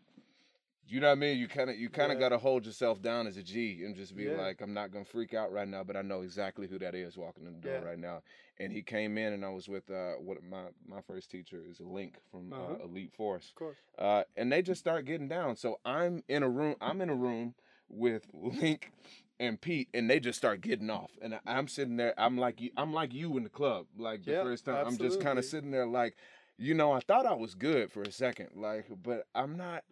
You 0.87 0.99
know 1.01 1.07
what 1.07 1.13
I 1.13 1.15
mean? 1.15 1.37
You 1.37 1.47
kind 1.47 1.69
of 1.69 1.77
you 1.77 1.89
kind 1.89 2.11
of 2.11 2.17
Yeah. 2.17 2.25
got 2.25 2.29
to 2.29 2.37
hold 2.37 2.65
yourself 2.65 3.01
down 3.01 3.27
as 3.27 3.37
a 3.37 3.43
G 3.43 3.83
and 3.83 3.95
just 3.95 4.15
be 4.15 4.27
Yeah. 4.27 4.37
like, 4.37 4.61
I'm 4.61 4.73
not 4.73 4.91
gonna 4.91 5.05
freak 5.05 5.33
out 5.33 5.51
right 5.51 5.67
now, 5.67 5.83
but 5.83 5.95
I 5.97 6.01
know 6.01 6.21
exactly 6.21 6.67
who 6.67 6.79
that 6.79 6.95
is 6.95 7.17
walking 7.17 7.45
in 7.45 7.53
the 7.53 7.59
door 7.59 7.79
Yeah. 7.81 7.87
right 7.89 7.99
now. 7.99 8.21
And 8.59 8.71
he 8.71 8.81
came 8.81 9.17
in, 9.17 9.33
and 9.33 9.45
I 9.45 9.49
was 9.49 9.67
with 9.67 9.89
uh, 9.89 10.13
what 10.13 10.41
my 10.43 10.65
my 10.87 11.01
first 11.01 11.29
teacher 11.29 11.61
is 11.69 11.79
Link 11.79 12.17
from 12.31 12.53
uh 12.53 12.55
Uh-huh. 12.55 12.83
Elite 12.85 13.13
Force, 13.13 13.49
of 13.49 13.55
course 13.55 13.77
uh, 13.97 14.23
and 14.35 14.51
they 14.51 14.61
just 14.61 14.79
start 14.79 15.05
getting 15.05 15.27
down. 15.27 15.55
So 15.55 15.79
I'm 15.85 16.23
in 16.27 16.43
a 16.43 16.49
room. 16.49 16.75
I'm 16.81 17.01
in 17.01 17.09
a 17.09 17.15
room 17.15 17.55
with 17.89 18.27
Link 18.33 18.91
and 19.39 19.59
Pete, 19.59 19.89
and 19.93 20.09
they 20.09 20.19
just 20.19 20.37
start 20.37 20.61
getting 20.61 20.89
off. 20.89 21.11
And 21.21 21.39
I'm 21.45 21.67
sitting 21.67 21.97
there. 21.97 22.13
I'm 22.17 22.37
like 22.37 22.61
you. 22.61 22.71
I'm 22.77 22.93
like 22.93 23.13
you 23.13 23.37
in 23.37 23.43
the 23.43 23.49
club. 23.49 23.87
Like 23.97 24.25
the 24.25 24.33
first 24.41 24.65
time, 24.65 24.85
I'm 24.85 24.97
just 24.97 25.19
kind 25.19 25.37
of 25.39 25.45
sitting 25.45 25.71
there, 25.71 25.85
like, 25.87 26.15
you 26.57 26.73
know, 26.73 26.91
I 26.91 26.99
thought 27.01 27.25
I 27.25 27.33
was 27.33 27.53
good 27.55 27.91
for 27.91 28.01
a 28.03 28.11
second, 28.11 28.49
like, 28.55 28.87
but 29.03 29.27
I'm 29.35 29.57
not. 29.57 29.83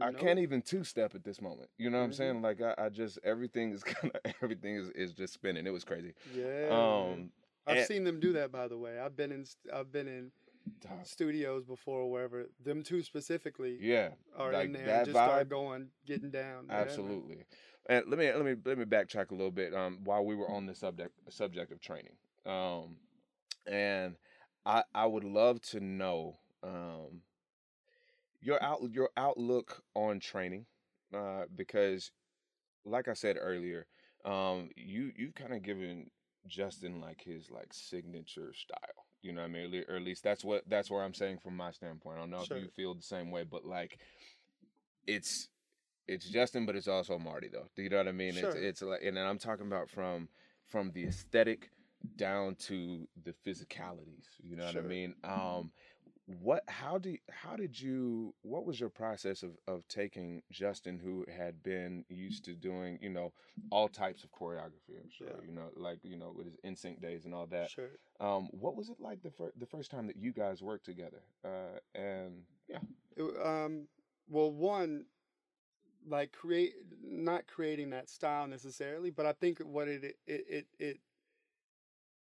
I 0.00 0.10
Nope. 0.10 0.18
can't 0.18 0.38
even 0.38 0.62
two 0.62 0.82
step 0.82 1.14
at 1.14 1.24
this 1.24 1.40
moment. 1.42 1.68
You 1.78 1.90
know 1.90 1.98
what 1.98 2.04
I'm 2.04 2.10
Mhm. 2.10 2.14
saying? 2.14 2.42
Like 2.42 2.60
I, 2.62 2.74
I 2.78 2.88
just 2.88 3.18
everything 3.22 3.72
is 3.72 3.82
kind 3.84 4.12
of 4.14 4.32
everything 4.42 4.76
is, 4.76 4.88
is 4.90 5.12
just 5.12 5.34
spinning. 5.34 5.66
It 5.66 5.72
was 5.72 5.84
crazy. 5.84 6.14
yeah. 6.34 6.68
Um, 6.70 7.30
I've 7.66 7.78
and- 7.78 7.86
seen 7.86 8.04
them 8.04 8.20
do 8.20 8.32
that 8.34 8.50
by 8.52 8.68
the 8.68 8.76
way 8.78 8.98
I've 8.98 9.16
been 9.16 9.30
in 9.32 9.44
I've 9.72 9.92
been 9.92 10.08
in 10.08 10.32
dog, 10.80 11.04
studios 11.06 11.64
before 11.64 12.00
or 12.00 12.10
wherever 12.10 12.46
them 12.62 12.82
two 12.82 13.02
specifically 13.02 13.76
yeah, 13.80 14.10
are 14.36 14.52
like 14.52 14.66
in 14.66 14.72
there 14.72 14.88
and 14.88 15.04
just 15.06 15.16
start 15.16 15.48
going 15.48 15.90
getting 16.06 16.30
down 16.30 16.66
Yeah. 16.68 16.76
Absolutely. 16.76 17.44
And 17.86 18.04
let 18.08 18.18
me 18.18 18.32
let 18.32 18.44
me 18.44 18.54
let 18.64 18.78
me 18.78 18.84
backtrack 18.86 19.30
a 19.30 19.34
little 19.34 19.50
bit. 19.50 19.74
Um, 19.74 20.00
while 20.04 20.24
we 20.24 20.34
were 20.34 20.48
on 20.50 20.64
the 20.66 20.74
subject 20.74 21.12
subject 21.30 21.70
of 21.72 21.80
training, 21.80 22.16
um, 22.46 22.96
and 23.66 24.16
I 24.64 24.82
I 24.94 25.04
would 25.04 25.24
love 25.24 25.60
to 25.72 25.80
know 25.80 26.38
um 26.62 27.20
your 28.44 28.62
out 28.62 28.80
your 28.92 29.10
outlook 29.16 29.82
on 29.94 30.20
training, 30.20 30.66
uh, 31.14 31.44
because 31.54 32.10
like 32.84 33.08
I 33.08 33.14
said 33.14 33.36
earlier, 33.40 33.86
um, 34.24 34.70
you 34.76 35.10
you've 35.16 35.34
kind 35.34 35.54
of 35.54 35.62
given 35.62 36.10
Justin 36.46 37.00
like 37.00 37.22
his 37.22 37.50
like 37.50 37.72
signature 37.72 38.52
style. 38.54 39.06
You 39.22 39.32
know 39.32 39.40
what 39.40 39.48
I 39.48 39.52
mean? 39.52 39.84
Or 39.88 39.96
at 39.96 40.02
least 40.02 40.22
that's 40.22 40.44
what 40.44 40.62
that's 40.68 40.90
where 40.90 41.02
I'm 41.02 41.14
saying 41.14 41.38
from 41.38 41.56
my 41.56 41.70
standpoint. 41.70 42.18
I 42.18 42.20
don't 42.20 42.30
know 42.30 42.44
Sure. 42.44 42.58
if 42.58 42.64
you 42.64 42.68
feel 42.76 42.94
the 42.94 43.02
same 43.02 43.30
way, 43.30 43.44
but 43.44 43.64
like 43.64 43.98
it's 45.06 45.48
it's 46.06 46.28
Justin, 46.28 46.66
but 46.66 46.76
it's 46.76 46.88
also 46.88 47.18
Marty 47.18 47.48
though. 47.48 47.66
Do 47.74 47.82
you 47.82 47.88
know 47.88 47.96
what 47.96 48.08
I 48.08 48.12
mean? 48.12 48.34
Sure. 48.34 48.50
It's 48.50 48.58
it's 48.58 48.82
like, 48.82 49.00
and 49.02 49.16
then 49.16 49.26
I'm 49.26 49.38
talking 49.38 49.66
about 49.66 49.88
from 49.88 50.28
from 50.66 50.90
the 50.92 51.04
aesthetic 51.06 51.70
down 52.16 52.54
to 52.56 53.08
the 53.24 53.34
physicalities. 53.46 54.26
You 54.42 54.56
know 54.56 54.66
what 54.66 54.76
I 54.76 54.80
mean? 54.82 55.14
Um, 55.24 55.72
what? 56.26 56.64
How 56.68 56.98
do? 56.98 57.16
How 57.30 57.56
did 57.56 57.78
you? 57.78 58.34
What 58.42 58.64
was 58.64 58.80
your 58.80 58.88
process 58.88 59.42
of 59.42 59.50
of 59.68 59.86
taking 59.88 60.42
Justin, 60.50 60.98
who 60.98 61.24
had 61.30 61.62
been 61.62 62.04
used 62.08 62.44
to 62.46 62.54
doing, 62.54 62.98
you 63.02 63.10
know, 63.10 63.32
all 63.70 63.88
types 63.88 64.24
of 64.24 64.30
choreography? 64.32 64.98
I'm 65.02 65.10
sure, 65.10 65.28
Yeah. 65.28 65.46
you 65.46 65.52
know, 65.52 65.70
like 65.76 65.98
you 66.02 66.16
know, 66.16 66.32
with 66.34 66.46
his 66.46 66.56
NSYNC 66.64 67.00
days 67.02 67.24
and 67.26 67.34
all 67.34 67.46
that. 67.48 67.70
Sure. 67.70 67.90
Um, 68.20 68.48
what 68.52 68.74
was 68.76 68.88
it 68.88 69.00
like 69.00 69.22
the 69.22 69.30
first 69.30 69.58
the 69.58 69.66
first 69.66 69.90
time 69.90 70.06
that 70.06 70.16
you 70.16 70.32
guys 70.32 70.62
worked 70.62 70.84
together? 70.86 71.22
Uh, 71.44 71.78
and 71.94 72.44
yeah, 72.68 72.78
It- 73.16 73.46
um, 73.46 73.86
well, 74.28 74.50
one, 74.50 75.04
like 76.06 76.32
create 76.32 76.74
not 77.02 77.46
creating 77.46 77.90
that 77.90 78.08
style 78.08 78.46
necessarily, 78.46 79.10
but 79.10 79.26
I 79.26 79.32
think 79.32 79.58
what 79.60 79.88
it 79.88 80.04
it 80.26 80.44
it 80.48 80.66
it 80.78 81.00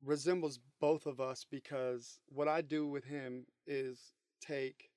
resembles 0.04 0.60
both 0.80 1.06
of 1.06 1.20
us 1.20 1.46
because 1.50 2.20
what 2.30 2.48
I 2.48 2.62
do 2.62 2.88
with 2.88 3.04
him 3.06 3.46
is 3.68 4.14
take 4.42 4.92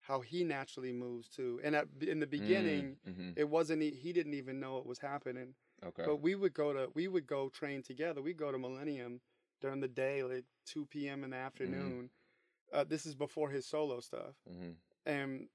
how 0.00 0.20
he 0.20 0.44
naturally 0.44 0.92
moves 0.92 1.28
to, 1.30 1.60
and 1.62 1.76
at, 1.76 1.86
in 2.00 2.20
the 2.20 2.26
beginning, 2.26 2.96
hmm 3.04 3.30
it 3.36 3.48
wasn't 3.48 3.80
he 3.82 4.12
didn't 4.12 4.34
even 4.34 4.58
know 4.58 4.78
it 4.78 4.86
was 4.86 4.98
happening. 4.98 5.54
okay, 5.86 6.02
But 6.04 6.16
we 6.16 6.34
would 6.34 6.52
go 6.52 6.72
to 6.72 6.88
we 6.94 7.06
would 7.08 7.26
go 7.26 7.48
train 7.48 7.82
together. 7.82 8.20
We 8.20 8.34
go 8.34 8.50
to 8.50 8.58
Millennium 8.58 9.20
during 9.60 9.80
the 9.80 9.88
day, 9.88 10.22
like 10.24 10.44
two 10.66 10.86
p.m. 10.86 11.22
in 11.24 11.30
the 11.30 11.36
afternoon. 11.36 12.10
Uh, 12.72 12.84
this 12.84 13.06
is 13.06 13.14
before 13.14 13.50
his 13.50 13.66
solo 13.66 14.00
stuff 14.00 14.34
hmm 14.48 14.70
and 15.06 15.48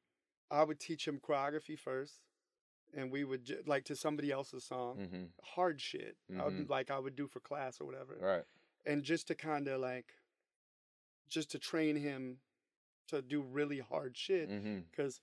I 0.51 0.63
would 0.63 0.79
teach 0.79 1.07
him 1.07 1.19
choreography 1.19 1.77
first, 1.77 2.21
and 2.95 3.11
we 3.11 3.23
would 3.23 3.45
ju- 3.45 3.63
like 3.65 3.83
to 3.86 3.95
somebody 3.95 4.31
else's 4.31 4.63
song, 4.63 4.97
hmm 5.11 5.25
hard 5.43 5.79
shit, 5.81 6.17
I 6.39 6.45
would, 6.45 6.53
Mhm. 6.53 6.69
like 6.69 6.89
I 6.91 6.99
would 6.99 7.15
do 7.15 7.27
for 7.27 7.39
class 7.39 7.79
or 7.81 7.86
whatever, 7.86 8.17
right, 8.19 8.43
and 8.86 9.03
just 9.03 9.27
to 9.27 9.36
kind 9.36 9.67
of 9.67 9.81
like, 9.81 10.13
just 11.27 11.51
to 11.51 11.59
train 11.59 11.95
him 11.95 12.38
to 13.07 13.21
do 13.21 13.41
really 13.41 13.79
hard 13.79 14.17
shit, 14.17 14.49
because 14.91 15.21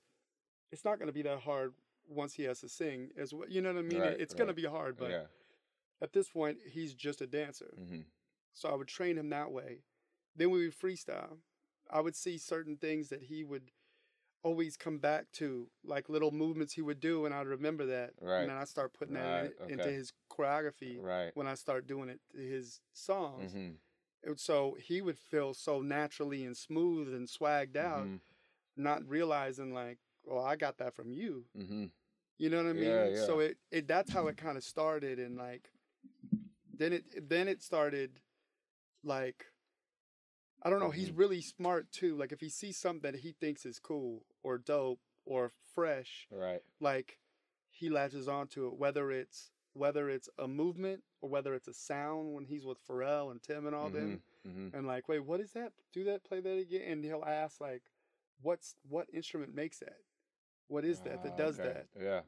it's 0.70 0.84
not 0.84 0.98
gonna 0.98 1.12
be 1.12 1.22
that 1.22 1.40
hard 1.40 1.74
once 2.08 2.34
he 2.34 2.44
has 2.44 2.60
to 2.60 2.68
sing 2.68 3.10
as 3.16 3.32
well. 3.32 3.48
You 3.48 3.60
know 3.62 3.72
what 3.72 3.78
I 3.78 3.82
mean? 3.82 4.00
Right, 4.00 4.20
it's 4.20 4.34
gonna 4.34 4.52
be 4.54 4.64
hard, 4.64 4.96
but 4.96 5.10
yeah, 5.10 5.22
at 6.00 6.12
this 6.12 6.28
point, 6.28 6.58
he's 6.70 6.94
just 6.94 7.20
a 7.20 7.26
dancer. 7.26 7.74
hmm 7.76 8.00
So 8.54 8.68
I 8.68 8.74
would 8.74 8.88
train 8.88 9.16
him 9.16 9.30
that 9.30 9.50
way. 9.52 9.82
Then 10.36 10.50
we 10.50 10.64
would 10.64 10.78
freestyle. 10.78 11.38
I 11.90 12.00
would 12.00 12.16
see 12.16 12.38
certain 12.38 12.76
things 12.76 13.08
that 13.08 13.22
he 13.22 13.44
would 13.44 13.70
always 14.42 14.76
come 14.76 14.98
back 14.98 15.30
to, 15.34 15.68
like 15.84 16.08
little 16.08 16.32
movements 16.32 16.72
he 16.74 16.82
would 16.82 17.00
do, 17.00 17.24
and 17.26 17.34
I'd 17.34 17.46
remember 17.46 17.86
that. 17.86 18.14
Right. 18.20 18.40
And 18.40 18.50
then 18.50 18.56
I 18.56 18.64
start 18.64 18.92
putting 18.92 19.14
that 19.14 19.20
Right, 19.20 19.52
in, 19.66 19.72
into 19.74 19.90
his 19.90 20.12
choreography 20.32 21.00
right, 21.00 21.32
when 21.34 21.46
I 21.46 21.54
start 21.54 21.86
doing 21.86 22.08
it 22.10 22.20
his 22.34 22.80
songs. 22.92 23.52
hmm 23.52 23.76
And 24.24 24.38
so 24.38 24.76
he 24.80 25.00
would 25.02 25.18
feel 25.18 25.54
so 25.54 25.80
naturally 25.82 26.44
and 26.44 26.56
smooth 26.56 27.14
and 27.14 27.28
swagged 27.28 27.76
out, 27.76 28.08
hmm 28.08 28.16
not 28.76 29.06
realizing 29.08 29.74
like, 29.74 29.98
oh, 30.30 30.40
I 30.40 30.56
got 30.56 30.78
that 30.78 30.94
from 30.94 31.12
you. 31.12 31.44
hmm 31.56 31.86
You 32.38 32.50
know 32.50 32.58
what 32.58 32.70
I 32.70 32.72
mean? 32.74 33.10
Yeah, 33.10 33.16
So 33.16 33.40
it, 33.40 33.58
it 33.70 33.86
that's 33.88 34.12
how 34.12 34.26
it 34.28 34.36
kind 34.36 34.56
of 34.56 34.64
started 34.64 35.18
and 35.18 35.36
like 35.36 35.70
then 36.78 36.92
it 36.92 37.28
then 37.28 37.48
it 37.48 37.62
started 37.62 38.20
like 39.04 39.46
I 40.62 40.70
don't 40.70 40.80
know, 40.80 40.90
he's 40.90 41.10
Mhm. 41.10 41.16
really 41.16 41.40
smart 41.40 41.90
too. 41.92 42.16
Like 42.16 42.32
if 42.32 42.40
he 42.40 42.48
sees 42.48 42.76
something 42.76 43.10
that 43.12 43.20
he 43.20 43.32
thinks 43.32 43.66
is 43.66 43.78
cool 43.78 44.24
or 44.42 44.58
dope 44.58 45.00
or 45.24 45.50
fresh, 45.74 46.28
right, 46.30 46.62
like 46.80 47.18
he 47.70 47.88
latches 47.90 48.28
onto 48.28 48.66
it 48.68 48.74
whether 48.74 49.10
it's 49.10 49.50
whether 49.74 50.08
it's 50.10 50.28
a 50.38 50.46
movement 50.48 51.02
or 51.20 51.30
whether 51.30 51.54
it's 51.54 51.68
a 51.68 51.74
sound 51.74 52.34
when 52.34 52.44
he's 52.44 52.64
with 52.64 52.78
Pharrell 52.86 53.30
and 53.30 53.42
Tim 53.42 53.66
and 53.66 53.74
all 53.74 53.90
them 53.90 54.20
hmm 54.44 54.68
and 54.74 54.86
like, 54.86 55.08
wait, 55.08 55.24
what 55.24 55.40
is 55.40 55.52
that? 55.52 55.72
Do 55.92 56.04
that, 56.04 56.24
play 56.24 56.40
that 56.40 56.58
again. 56.58 56.82
And 56.86 57.04
he'll 57.04 57.24
ask 57.24 57.60
like, 57.60 57.82
what's 58.42 58.74
what 58.88 59.06
instrument 59.12 59.54
makes 59.54 59.78
that? 59.80 59.96
What 60.68 60.84
is 60.84 61.00
that 61.00 61.22
that 61.22 61.36
does 61.36 61.56
that? 61.58 61.86
Yeah, 62.00 62.20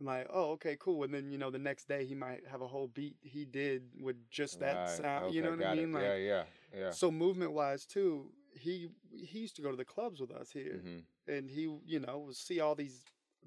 I'm 0.00 0.06
like, 0.06 0.26
oh, 0.32 0.50
okay, 0.52 0.76
cool. 0.80 1.04
And 1.04 1.14
then 1.14 1.30
you 1.30 1.38
know, 1.38 1.50
the 1.50 1.58
next 1.58 1.88
day 1.88 2.04
he 2.04 2.14
might 2.14 2.42
have 2.50 2.60
a 2.60 2.66
whole 2.66 2.88
beat 2.88 3.16
he 3.22 3.44
did 3.44 3.82
with 4.00 4.16
just 4.30 4.58
that 4.60 4.76
right. 4.76 4.88
sound. 4.88 5.34
you 5.34 5.42
know 5.42 5.50
what 5.50 5.60
I 5.60 5.72
it. 5.72 5.76
mean? 5.76 5.92
Like, 5.92 6.02
yeah, 6.04 6.14
yeah, 6.16 6.42
yeah. 6.76 6.90
so 6.90 7.10
movement 7.10 7.52
wise 7.52 7.86
too, 7.86 8.30
he 8.58 8.88
he 9.12 9.40
used 9.40 9.56
to 9.56 9.62
go 9.62 9.70
to 9.70 9.76
the 9.76 9.84
clubs 9.84 10.20
with 10.20 10.30
us 10.30 10.50
here, 10.50 10.80
hmm 10.82 10.98
and 11.28 11.50
he 11.50 11.62
you 11.86 12.00
know 12.00 12.18
would 12.26 12.36
see 12.36 12.60
all 12.60 12.74
these 12.74 13.04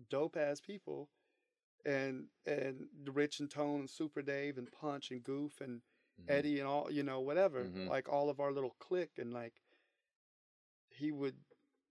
dope 0.09 0.37
ass 0.37 0.61
people, 0.61 1.09
and 1.85 2.25
and 2.45 2.87
the 3.03 3.11
Rich 3.11 3.39
and 3.39 3.49
Tone 3.49 3.81
and 3.81 3.89
Super 3.89 4.21
Dave 4.21 4.57
and 4.57 4.71
Punch 4.71 5.11
and 5.11 5.23
Goof 5.23 5.61
and 5.61 5.81
Mm-hmm. 6.21 6.31
Eddie 6.31 6.59
and 6.59 6.67
all 6.67 6.89
you 6.91 7.03
know 7.03 7.19
whatever, 7.21 7.65
Mhm. 7.65 7.89
like 7.89 8.07
all 8.09 8.29
of 8.29 8.39
our 8.39 8.51
little 8.51 8.75
clique, 8.79 9.17
and 9.19 9.33
like 9.33 9.61
he 10.89 11.11
would 11.11 11.35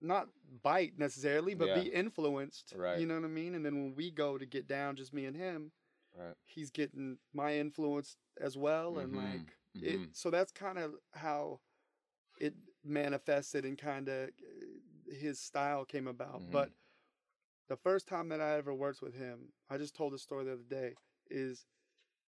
not 0.00 0.28
bite 0.62 0.98
necessarily, 0.98 1.54
but 1.54 1.72
be 1.74 1.88
influenced. 1.92 2.74
Right. 2.76 3.00
You 3.00 3.06
know 3.06 3.14
what 3.14 3.24
I 3.24 3.28
mean? 3.28 3.54
And 3.54 3.64
then 3.64 3.74
when 3.76 3.94
we 3.94 4.10
go 4.10 4.38
to 4.38 4.46
get 4.46 4.66
down, 4.66 4.96
just 4.96 5.12
me 5.12 5.24
and 5.26 5.36
him, 5.36 5.72
Right. 6.16 6.36
he's 6.44 6.70
getting 6.70 7.18
my 7.32 7.54
influence 7.56 8.16
as 8.40 8.56
well, 8.56 8.98
and 8.98 9.12
Mhm. 9.12 9.16
like 9.16 9.58
it. 9.80 10.00
So 10.12 10.30
that's 10.30 10.52
kind 10.52 10.78
of 10.78 10.94
how 11.12 11.60
it 12.40 12.54
manifested 12.84 13.64
and 13.64 13.78
kind 13.78 14.08
of 14.08 14.30
his 15.08 15.40
style 15.40 15.84
came 15.84 16.06
about. 16.08 16.44
But 16.50 16.72
the 17.68 17.76
first 17.76 18.06
time 18.08 18.28
that 18.28 18.40
I 18.40 18.56
ever 18.56 18.74
worked 18.74 19.02
with 19.02 19.14
him, 19.14 19.52
I 19.70 19.78
just 19.78 19.94
told 19.94 20.12
the 20.12 20.18
story 20.18 20.44
the 20.44 20.52
other 20.52 20.62
day, 20.68 20.94
is 21.30 21.66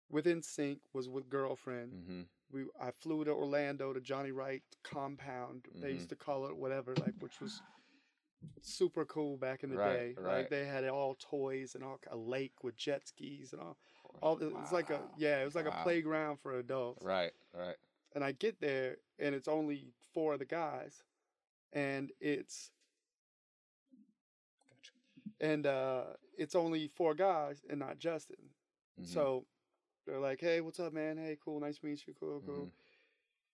with 0.08 0.26
NSYNC 0.26 0.80
was 0.92 1.08
with 1.08 1.28
girlfriend. 1.28 1.92
hmm 1.92 2.22
We 2.50 2.64
I 2.80 2.92
flew 2.92 3.24
to 3.24 3.30
Orlando 3.32 3.92
to 3.92 4.00
Johnny 4.00 4.30
Wright 4.32 4.62
compound. 4.82 5.66
They 5.74 5.90
Mhm. 5.90 5.94
used 5.94 6.08
to 6.08 6.16
call 6.16 6.46
it 6.46 6.56
whatever, 6.56 6.94
like 6.96 7.14
which 7.20 7.40
was 7.40 7.60
super 8.62 9.04
cool 9.04 9.36
back 9.36 9.62
in 9.62 9.70
the 9.70 9.76
Right, 9.76 10.16
day. 10.16 10.22
right. 10.22 10.36
Like 10.38 10.48
they 10.48 10.64
had 10.64 10.84
all 10.88 11.14
toys 11.16 11.74
and 11.74 11.84
all 11.84 12.00
a 12.06 12.16
lake 12.16 12.64
with 12.64 12.76
jet 12.76 13.06
skis 13.06 13.52
and 13.52 13.60
all. 13.62 13.76
All 14.22 14.38
it 14.38 14.52
was 14.56 14.72
like 14.72 14.90
a 14.90 15.02
yeah, 15.16 15.40
it 15.42 15.44
was 15.44 15.54
like 15.54 15.66
a 15.66 15.82
playground 15.82 16.38
for 16.40 16.58
adults. 16.58 17.04
Right, 17.04 17.32
right. 17.52 17.76
And 18.14 18.24
I 18.24 18.32
get 18.32 18.60
there 18.60 18.96
and 19.18 19.34
it's 19.34 19.48
only 19.48 19.92
four 20.12 20.32
of 20.32 20.38
the 20.38 20.46
guys, 20.46 21.04
and 21.72 22.10
it's 22.20 22.70
and 25.40 25.66
uh 25.66 26.04
it's 26.36 26.54
only 26.54 26.88
four 26.88 27.14
guys 27.14 27.62
and 27.68 27.78
not 27.78 27.98
Justin. 27.98 28.50
Mhm. 29.00 29.06
So 29.06 29.46
they're 30.06 30.20
like, 30.20 30.40
"Hey, 30.40 30.60
what's 30.60 30.80
up, 30.80 30.92
man? 30.92 31.16
Hey, 31.18 31.36
cool, 31.42 31.60
nice 31.60 31.78
to 31.78 31.86
meet 31.86 32.06
you. 32.06 32.14
Cool, 32.18 32.42
cool." 32.46 32.66
Mhm. 32.66 32.70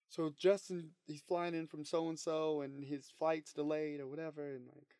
So 0.08 0.30
Justin, 0.36 0.94
he's 1.06 1.22
flying 1.22 1.54
in 1.54 1.66
from 1.66 1.84
so 1.84 2.08
and 2.08 2.18
so, 2.18 2.60
and 2.60 2.84
his 2.84 3.10
flight's 3.10 3.52
delayed 3.52 4.00
or 4.00 4.06
whatever, 4.06 4.52
and 4.54 4.66
like, 4.68 4.96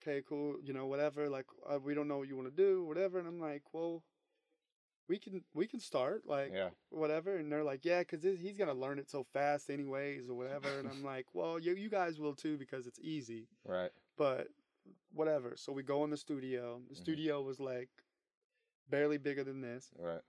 okay, 0.00 0.22
cool, 0.28 0.56
you 0.62 0.72
know, 0.72 0.86
whatever. 0.86 1.28
Like, 1.28 1.46
uh, 1.68 1.78
we 1.78 1.94
don't 1.94 2.08
know 2.08 2.18
what 2.18 2.28
you 2.28 2.36
want 2.36 2.48
to 2.48 2.54
do, 2.54 2.84
whatever. 2.84 3.18
And 3.18 3.26
I'm 3.26 3.40
like, 3.40 3.62
well, 3.72 4.04
we 5.08 5.18
can 5.18 5.42
we 5.54 5.66
can 5.66 5.80
start, 5.80 6.22
like, 6.26 6.52
yeah, 6.54 6.70
whatever. 6.90 7.36
And 7.36 7.50
they're 7.50 7.64
like, 7.64 7.84
yeah, 7.84 8.00
because 8.00 8.22
he's 8.22 8.56
gonna 8.56 8.74
learn 8.74 8.98
it 8.98 9.10
so 9.10 9.24
fast, 9.32 9.70
anyways, 9.70 10.28
or 10.28 10.34
whatever. 10.36 10.78
and 10.78 10.88
I'm 10.88 11.04
like, 11.04 11.26
well, 11.34 11.58
you 11.58 11.74
you 11.74 11.88
guys 11.90 12.18
will 12.20 12.34
too 12.34 12.56
because 12.56 12.86
it's 12.86 13.00
easy, 13.00 13.48
right. 13.64 13.90
but 14.16 14.48
whatever. 15.12 15.54
So 15.56 15.72
we 15.72 15.82
go 15.82 16.04
in 16.04 16.10
the 16.10 16.16
studio. 16.16 16.82
The 16.88 16.94
Mhm. 16.94 16.98
studio 16.98 17.42
was 17.42 17.60
like 17.60 17.90
barely 18.88 19.18
bigger 19.18 19.44
than 19.44 19.60
this 19.60 19.90
Right. 19.98 20.22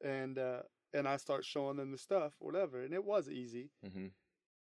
and 0.00 0.38
uh 0.38 0.62
and 0.94 1.06
I 1.06 1.16
start 1.18 1.44
showing 1.44 1.76
them 1.76 1.90
the 1.92 1.98
stuff, 1.98 2.34
whatever, 2.40 2.80
and 2.82 2.94
it 2.94 3.04
was 3.04 3.28
easy. 3.28 3.70
hmm 3.82 4.08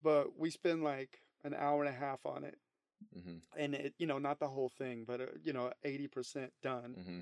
But 0.03 0.37
we 0.39 0.51
spend 0.51 0.83
like 0.85 1.23
an 1.45 1.55
hour 1.55 1.85
and 1.85 1.89
a 1.95 1.99
half 1.99 2.25
on 2.27 2.45
it, 2.45 2.59
hmm 3.13 3.39
and 3.57 3.75
it 3.75 3.95
you 3.99 4.07
know 4.07 4.19
not 4.19 4.39
the 4.39 4.49
whole 4.49 4.69
thing, 4.71 5.05
but 5.05 5.21
uh, 5.21 5.27
you 5.43 5.53
know 5.53 5.73
eighty 5.85 6.09
percent 6.09 6.53
done. 6.63 6.95
hmm 6.95 7.21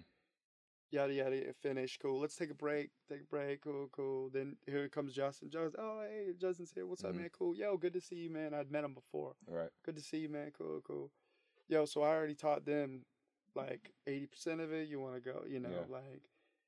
Yada 0.91 1.13
yada, 1.13 1.53
finish. 1.55 1.99
Cool. 1.99 2.21
Let's 2.21 2.37
take 2.37 2.51
a 2.51 2.55
break. 2.55 2.91
Take 3.09 3.23
a 3.23 3.25
break. 3.25 3.63
Cool, 3.63 3.89
cool. 3.91 4.31
Then 4.31 4.57
here 4.67 4.89
comes 4.89 5.13
Justin. 5.13 5.51
Justin. 5.51 5.81
Oh 5.83 6.03
hey, 6.03 6.33
Justin's 6.39 6.71
here. 6.73 6.87
What's 6.87 7.03
up, 7.05 7.15
Mhm. 7.15 7.17
man? 7.17 7.31
Cool. 7.31 7.57
Yo, 7.57 7.77
good 7.77 7.95
to 7.95 8.01
see 8.01 8.17
you, 8.17 8.31
man. 8.31 8.55
I'd 8.55 8.71
met 8.71 8.85
him 8.85 8.95
before. 8.95 9.35
Right. 9.49 9.71
Good 9.85 9.97
to 9.97 10.03
see 10.03 10.19
you, 10.19 10.29
man. 10.29 10.53
Cool, 10.53 10.81
cool. 10.83 11.11
Yo, 11.69 11.85
so 11.85 12.03
I 12.03 12.09
already 12.09 12.35
taught 12.35 12.65
them 12.67 13.05
like 13.55 13.93
eighty 14.07 14.27
percent 14.27 14.61
of 14.61 14.73
it. 14.73 14.89
You 14.89 15.01
want 15.01 15.15
to 15.15 15.21
go? 15.21 15.43
You 15.49 15.61
know, 15.61 15.71
Yeah. 15.71 15.85
like 15.95 16.23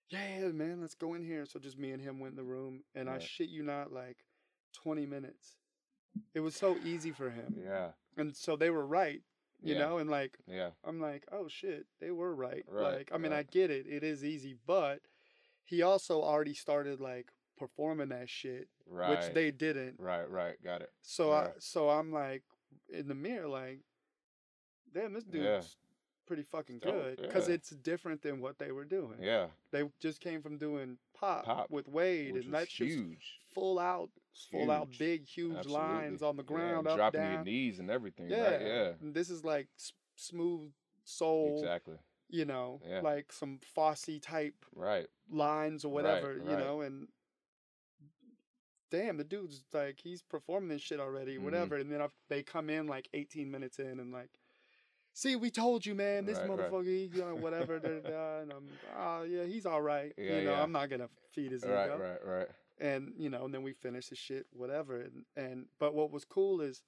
yeah, 0.08 0.48
man. 0.48 0.80
Let's 0.80 0.94
go 0.94 1.14
in 1.14 1.24
here. 1.24 1.46
So 1.46 1.58
just 1.58 1.78
me 1.78 1.90
and 1.90 2.00
him 2.00 2.20
went 2.20 2.32
in 2.32 2.36
the 2.36 2.44
room, 2.44 2.84
and 2.94 3.10
I 3.10 3.18
shit 3.18 3.48
you 3.48 3.62
not, 3.62 3.92
like 3.92 4.18
twenty 4.72 5.06
minutes. 5.06 5.56
It 6.34 6.40
was 6.40 6.54
so 6.56 6.78
easy 6.84 7.10
for 7.12 7.28
him, 7.30 7.56
Yeah. 7.62 7.90
and 8.16 8.34
so 8.34 8.56
they 8.56 8.70
were 8.70 8.86
right. 8.86 9.22
You 9.62 9.74
Yeah. 9.74 9.80
know, 9.80 9.98
and 9.98 10.08
like 10.10 10.38
Yeah. 10.46 10.70
I'm 10.84 11.00
like, 11.00 11.26
oh 11.32 11.48
shit, 11.48 11.86
they 11.98 12.10
were 12.10 12.34
right. 12.34 12.64
Right, 12.68 12.94
Like, 12.98 13.12
I 13.12 13.18
mean, 13.18 13.32
I 13.32 13.42
get 13.42 13.70
it. 13.70 13.86
It 13.86 14.02
is 14.04 14.24
easy, 14.24 14.54
but 14.66 15.00
he 15.64 15.82
also 15.82 16.22
already 16.22 16.54
started 16.54 17.00
like 17.00 17.32
performing 17.56 18.10
that 18.10 18.28
shit, 18.28 18.68
Right. 18.86 19.10
which 19.10 19.34
they 19.34 19.50
didn't. 19.50 19.98
Right. 19.98 20.28
Right. 20.30 20.62
Got 20.62 20.82
it. 20.82 20.92
So 21.02 21.32
I, 21.32 21.52
so 21.58 21.88
I'm 21.88 22.12
like 22.12 22.44
in 22.90 23.08
the 23.08 23.14
mirror, 23.14 23.48
like, 23.48 23.80
damn, 24.96 25.12
this 25.12 25.24
dude's 25.24 25.44
Yeah. 25.44 25.62
pretty 26.26 26.42
fucking 26.42 26.78
good 26.78 27.18
because 27.20 27.48
yeah. 27.48 27.54
it's 27.54 27.70
different 27.70 28.22
than 28.22 28.40
what 28.40 28.58
they 28.58 28.72
were 28.72 28.84
doing. 28.84 29.18
Yeah, 29.22 29.48
They 29.70 29.82
just 30.00 30.20
came 30.20 30.40
from 30.42 30.56
doing 30.58 30.98
pop, 31.14 31.44
Pop, 31.44 31.70
with 31.70 31.86
Wade, 31.88 32.34
and 32.34 32.44
was 32.44 32.46
that 32.52 32.68
shit's 32.70 32.94
huge. 32.94 33.40
full 33.54 33.78
out, 33.78 34.10
full 34.50 34.70
out, 34.70 34.88
big, 34.98 35.26
huge 35.26 35.56
Absolutely. 35.56 35.86
lines 35.86 36.22
on 36.22 36.36
the 36.36 36.42
Yeah, 36.42 36.46
ground, 36.48 36.86
up, 36.88 36.96
dropping 36.96 37.20
down. 37.20 37.32
your 37.32 37.44
knees 37.44 37.78
and 37.78 37.90
everything. 37.90 38.30
yeah, 38.30 38.50
right? 38.52 38.60
yeah, 38.62 38.92
And 39.00 39.14
this 39.14 39.28
is 39.30 39.44
like 39.44 39.68
s- 39.78 39.92
smooth 40.16 40.72
soul, 41.04 41.58
exactly. 41.58 41.98
you 42.28 42.44
know, 42.44 42.80
Yeah. 42.84 43.00
like 43.02 43.32
some 43.32 43.58
Fosse 43.60 44.18
type 44.20 44.64
Right, 44.74 45.08
lines 45.28 45.84
or 45.84 45.88
Right, 45.88 45.94
whatever, 45.94 46.32
you 46.38 46.56
know, 46.56 46.80
and 46.80 47.08
damn, 48.90 49.16
the 49.16 49.24
dude's 49.24 49.64
like 49.72 50.00
he's 50.00 50.22
performing 50.22 50.68
this 50.70 50.82
shit 50.82 51.00
already, 51.00 51.36
Mhm. 51.36 51.42
whatever. 51.42 51.76
And 51.76 51.90
then 51.92 52.00
if 52.00 52.12
they 52.28 52.42
come 52.42 52.70
in 52.70 52.86
like 52.86 53.08
18 53.14 53.50
minutes 53.50 53.78
in 53.78 54.00
and 54.00 54.12
like, 54.12 54.30
see, 55.16 55.34
we 55.34 55.50
told 55.50 55.84
you, 55.86 55.94
man, 55.94 56.26
this 56.26 56.38
Right, 56.38 56.48
right. 56.48 56.58
motherfucker, 56.70 56.84
he, 56.84 57.10
you 57.14 57.22
know, 57.22 57.34
whatever, 57.36 57.78
da, 57.78 57.88
da, 57.88 58.10
da," 58.10 58.38
and 58.42 58.52
I'm, 58.52 58.68
oh 58.98 59.22
yeah, 59.22 59.44
he's 59.44 59.64
all 59.66 59.80
right, 59.80 60.12
Yeah, 60.18 60.38
you 60.38 60.44
know, 60.44 60.50
yeah. 60.52 60.62
I'm 60.62 60.72
not 60.72 60.90
gonna 60.90 61.08
feed 61.32 61.52
his 61.52 61.64
right, 61.64 61.86
ego, 61.86 61.98
right, 61.98 62.24
right. 62.24 62.38
right. 62.38 62.48
and 62.78 63.12
you 63.16 63.30
know, 63.30 63.46
and 63.46 63.54
then 63.54 63.62
we 63.62 63.72
finish 63.72 64.08
the 64.08 64.14
shit, 64.16 64.46
whatever, 64.52 65.00
and 65.00 65.24
and 65.36 65.66
but 65.80 65.94
what 65.94 66.10
was 66.12 66.24
cool 66.24 66.60
is 66.60 66.82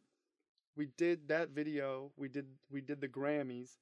we 0.77 0.87
did 0.97 1.29
that 1.29 1.49
video, 1.51 2.13
we 2.17 2.29
did 2.29 2.47
we 2.71 2.81
did 2.81 3.01
the 3.01 3.09
Grammys. 3.09 3.79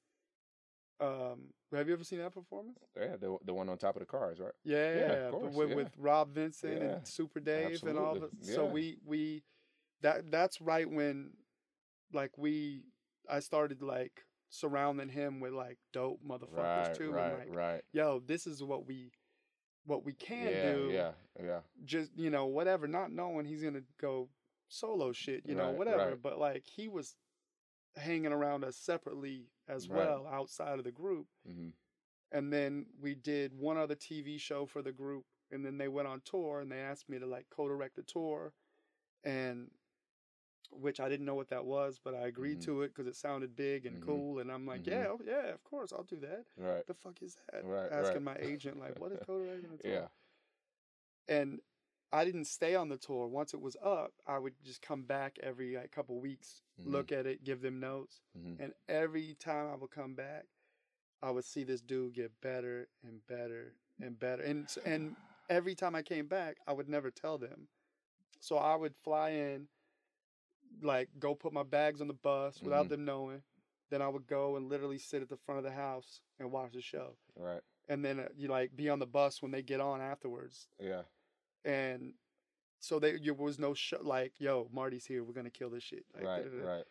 Um, 0.99 1.53
have 1.71 1.87
you 1.87 1.93
ever 1.93 2.03
seen 2.03 2.19
that 2.19 2.33
performance? 2.33 2.79
Yeah, 2.99 3.17
the 3.17 3.37
the 3.45 3.53
one 3.53 3.69
on 3.69 3.77
top 3.77 3.95
of 3.97 3.99
the 3.99 4.05
cars, 4.07 4.39
right? 4.39 4.53
Yeah, 4.63 4.95
Yeah, 4.95 5.11
of 5.27 5.31
course, 5.33 5.53
with, 5.55 5.69
yeah. 5.69 5.75
with 5.75 5.91
Rob 5.97 6.33
Vincent 6.33 6.81
Yeah, 6.81 6.87
and 6.95 7.07
Super 7.07 7.39
Dave 7.39 7.83
and 7.83 7.99
all 7.99 8.15
the 8.15 8.29
absolutely, 8.33 8.53
so 8.55 8.65
we 8.65 8.97
we 9.05 9.43
that 10.01 10.31
that's 10.31 10.59
right 10.61 10.89
when 10.89 11.31
like 12.13 12.37
we 12.37 12.85
I 13.29 13.41
started 13.41 13.81
like 13.83 14.23
surrounding 14.49 15.09
him 15.09 15.39
with 15.39 15.53
like 15.53 15.77
dope 15.93 16.19
motherfuckers 16.25 16.87
Right, 16.87 16.95
too 16.95 17.11
right, 17.11 17.29
and 17.31 17.39
like 17.39 17.55
right. 17.55 17.81
yo 17.91 18.19
this 18.25 18.47
is 18.47 18.63
what 18.63 18.87
we 18.87 19.11
what 19.85 20.05
we 20.05 20.13
can 20.13 20.45
yeah, 20.53 20.61
do 20.61 20.89
yeah, 20.91 21.11
yeah. 21.43 21.59
just 21.85 22.11
you 22.15 22.29
know 22.29 22.45
whatever 22.45 22.87
not 22.87 23.11
knowing 23.11 23.45
he's 23.45 23.63
gonna 23.63 23.83
go 23.99 24.29
solo 24.69 25.11
shit 25.11 25.43
you 25.45 25.55
know 25.55 25.67
Right, 25.67 25.77
whatever 25.77 26.09
right. 26.11 26.21
but 26.21 26.39
like 26.39 26.65
he 26.65 26.87
was 26.87 27.15
hanging 27.95 28.31
around 28.33 28.63
us 28.63 28.77
separately 28.77 29.47
as 29.67 29.87
well 29.89 30.27
outside 30.31 30.77
of 30.79 30.85
the 30.85 30.91
group 30.91 31.27
hmm 31.45 31.69
and 32.31 32.51
then 32.51 32.85
we 33.01 33.15
did 33.15 33.53
one 33.57 33.77
other 33.77 33.95
TV 33.95 34.37
show 34.37 34.65
for 34.65 34.81
the 34.81 34.91
group, 34.91 35.23
and 35.49 35.65
then 35.65 35.77
they 35.77 35.87
went 35.87 36.09
on 36.09 36.21
tour, 36.25 36.59
and 36.59 36.69
they 36.69 36.79
asked 36.79 37.07
me 37.07 37.17
to 37.19 37.25
like 37.25 37.45
co-direct 37.49 37.95
the 37.95 38.01
tour, 38.03 38.51
and 39.23 39.71
which 40.71 40.99
I 40.99 41.09
didn't 41.09 41.25
know 41.25 41.35
what 41.35 41.49
that 41.49 41.65
was, 41.65 41.99
but 42.03 42.13
I 42.13 42.27
agreed 42.27 42.59
Mhm. 42.59 42.65
to 42.65 42.81
it 42.83 42.89
because 42.89 43.07
it 43.07 43.15
sounded 43.15 43.55
big 43.55 43.85
and 43.85 43.97
Mhm. 43.97 44.05
cool, 44.05 44.39
and 44.39 44.51
I'm 44.51 44.65
like, 44.65 44.81
Mhm. 44.83 44.87
yeah, 44.87 45.07
oh, 45.09 45.21
yeah, 45.23 45.47
of 45.53 45.63
course, 45.63 45.91
I'll 45.93 46.03
do 46.03 46.17
that. 46.19 46.45
Right. 46.57 46.85
The 46.85 46.93
fuck 46.93 47.21
is 47.21 47.35
that? 47.51 47.63
Right, 47.65 47.91
Asking 47.91 48.23
right. 48.25 48.37
my 48.37 48.37
agent 48.39 48.79
like, 48.79 48.99
what 48.99 49.11
is 49.11 49.19
a 49.21 49.25
tour? 49.25 49.59
Yeah. 49.83 50.07
And 51.27 51.61
I 52.11 52.23
didn't 52.23 52.45
stay 52.45 52.75
on 52.75 52.87
the 52.89 52.97
tour. 52.97 53.27
Once 53.27 53.53
it 53.53 53.59
was 53.59 53.75
up, 53.81 54.13
I 54.25 54.39
would 54.39 54.53
just 54.63 54.81
come 54.81 55.03
back 55.03 55.37
every 55.43 55.75
like 55.75 55.91
couple 55.91 56.19
weeks, 56.19 56.61
Mhm. 56.79 56.91
look 56.91 57.11
at 57.11 57.25
it, 57.25 57.43
give 57.43 57.61
them 57.61 57.79
notes, 57.79 58.21
Mhm. 58.37 58.59
and 58.59 58.73
every 58.87 59.35
time 59.35 59.67
I 59.67 59.75
would 59.75 59.91
come 59.91 60.15
back, 60.15 60.47
I 61.21 61.31
would 61.31 61.45
see 61.45 61.63
this 61.63 61.81
dude 61.81 62.13
get 62.13 62.39
better 62.41 62.87
and 63.03 63.25
better 63.27 63.75
and 63.99 64.17
better. 64.19 64.43
And 64.43 64.69
and 64.85 65.15
every 65.49 65.75
time 65.75 65.95
I 65.95 66.03
came 66.03 66.27
back, 66.27 66.57
I 66.67 66.73
would 66.73 66.87
never 66.87 67.11
tell 67.11 67.37
them. 67.37 67.67
So 68.39 68.57
I 68.57 68.75
would 68.75 68.95
fly 68.95 69.31
in, 69.31 69.67
like 70.81 71.09
go 71.19 71.33
put 71.35 71.53
my 71.53 71.63
bags 71.63 72.01
on 72.01 72.07
the 72.07 72.13
bus 72.13 72.61
without 72.61 72.85
Mhm. 72.87 72.89
them 72.89 73.05
knowing. 73.05 73.43
Then 73.89 74.01
I 74.01 74.07
would 74.09 74.27
go 74.27 74.57
and 74.57 74.67
literally 74.69 74.97
sit 74.97 75.21
at 75.21 75.29
the 75.29 75.37
front 75.37 75.59
of 75.59 75.63
the 75.63 75.71
house 75.71 76.21
and 76.39 76.51
watch 76.51 76.73
the 76.73 76.81
show. 76.81 77.15
Right. 77.35 77.61
And 77.87 78.03
then 78.03 78.19
uh, 78.19 78.27
you 78.35 78.49
like 78.49 78.75
be 78.75 78.89
on 78.89 78.99
the 78.99 79.05
bus 79.07 79.41
when 79.41 79.51
they 79.51 79.61
get 79.61 79.79
on 79.79 80.01
afterwards. 80.01 80.67
Yeah. 80.79 81.03
And 81.63 82.13
so 82.79 82.99
they, 82.99 83.17
there 83.17 83.33
was 83.33 83.57
no 83.59 83.73
show 83.73 83.99
like, 84.01 84.33
yo, 84.39 84.69
Marty's 84.73 85.05
here. 85.05 85.23
We're 85.23 85.33
gonna 85.33 85.49
kill 85.49 85.69
this 85.69 85.83
shit. 85.83 86.05
Like, 86.13 86.25
right. 86.25 86.43
da-da-da. 86.43 86.67
Right. 86.69 86.85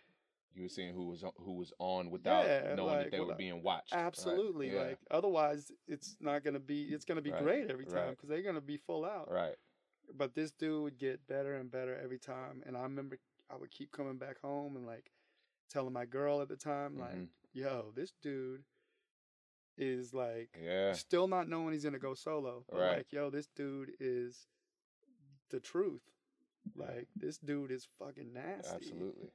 You 0.55 0.63
were 0.63 0.69
seeing 0.71 0.95
who 0.95 1.09
was 1.09 1.23
on, 1.23 1.33
who 1.37 1.53
was 1.53 1.71
on 1.79 2.11
without 2.11 2.47
Yeah, 2.47 2.75
knowing 2.77 2.95
like, 2.95 3.05
that 3.05 3.11
they 3.13 3.21
were 3.21 3.35
being 3.35 3.63
watched. 3.63 3.93
right? 3.95 4.01
Absolutely. 4.01 4.73
Yeah. 4.73 4.83
Like 4.85 4.99
otherwise, 5.11 5.71
it's 5.87 6.17
not 6.19 6.43
gonna 6.45 6.59
be. 6.61 6.85
It's 6.85 7.05
gonna 7.05 7.21
be 7.21 7.31
Right, 7.31 7.43
great 7.43 7.71
every 7.71 7.85
time 7.85 7.95
right. 7.97 8.11
because 8.11 8.31
they're 8.31 8.43
gonna 8.43 8.63
be 8.63 8.79
full 8.79 9.05
out. 9.05 9.31
Right. 9.31 9.57
But 10.15 10.35
this 10.35 10.53
dude 10.53 10.83
would 10.83 10.99
get 10.99 11.27
better 11.27 11.57
and 11.57 11.71
better 11.71 11.95
every 12.03 12.19
time, 12.19 12.63
and 12.65 12.75
I 12.75 12.83
remember 12.85 13.19
I 13.51 13.57
would 13.57 13.71
keep 13.71 13.93
coming 13.93 14.17
back 14.19 14.41
home 14.41 14.77
and 14.77 14.87
like 14.87 15.11
telling 15.71 15.93
my 15.93 16.05
girl 16.05 16.41
at 16.41 16.49
the 16.49 16.57
time, 16.57 16.99
like, 16.99 17.15
Mhm. 17.15 17.29
"Yo, 17.53 17.93
this 17.95 18.13
dude 18.23 18.65
is 19.79 20.15
like 20.15 20.57
Yeah. 20.61 20.93
still 20.93 21.29
not 21.29 21.49
knowing 21.49 21.73
he's 21.73 21.85
gonna 21.85 21.99
go 21.99 22.15
solo, 22.15 22.65
but 22.71 22.79
Right. 22.79 22.97
like, 22.99 23.13
yo, 23.13 23.31
this 23.31 23.47
dude 23.49 23.95
is 24.01 24.49
the 25.51 25.61
truth. 25.61 26.03
Like 26.75 27.09
this 27.17 27.39
dude 27.39 27.71
is 27.71 27.85
fucking 27.99 28.33
nasty. 28.33 28.75
Absolutely. 28.75 29.31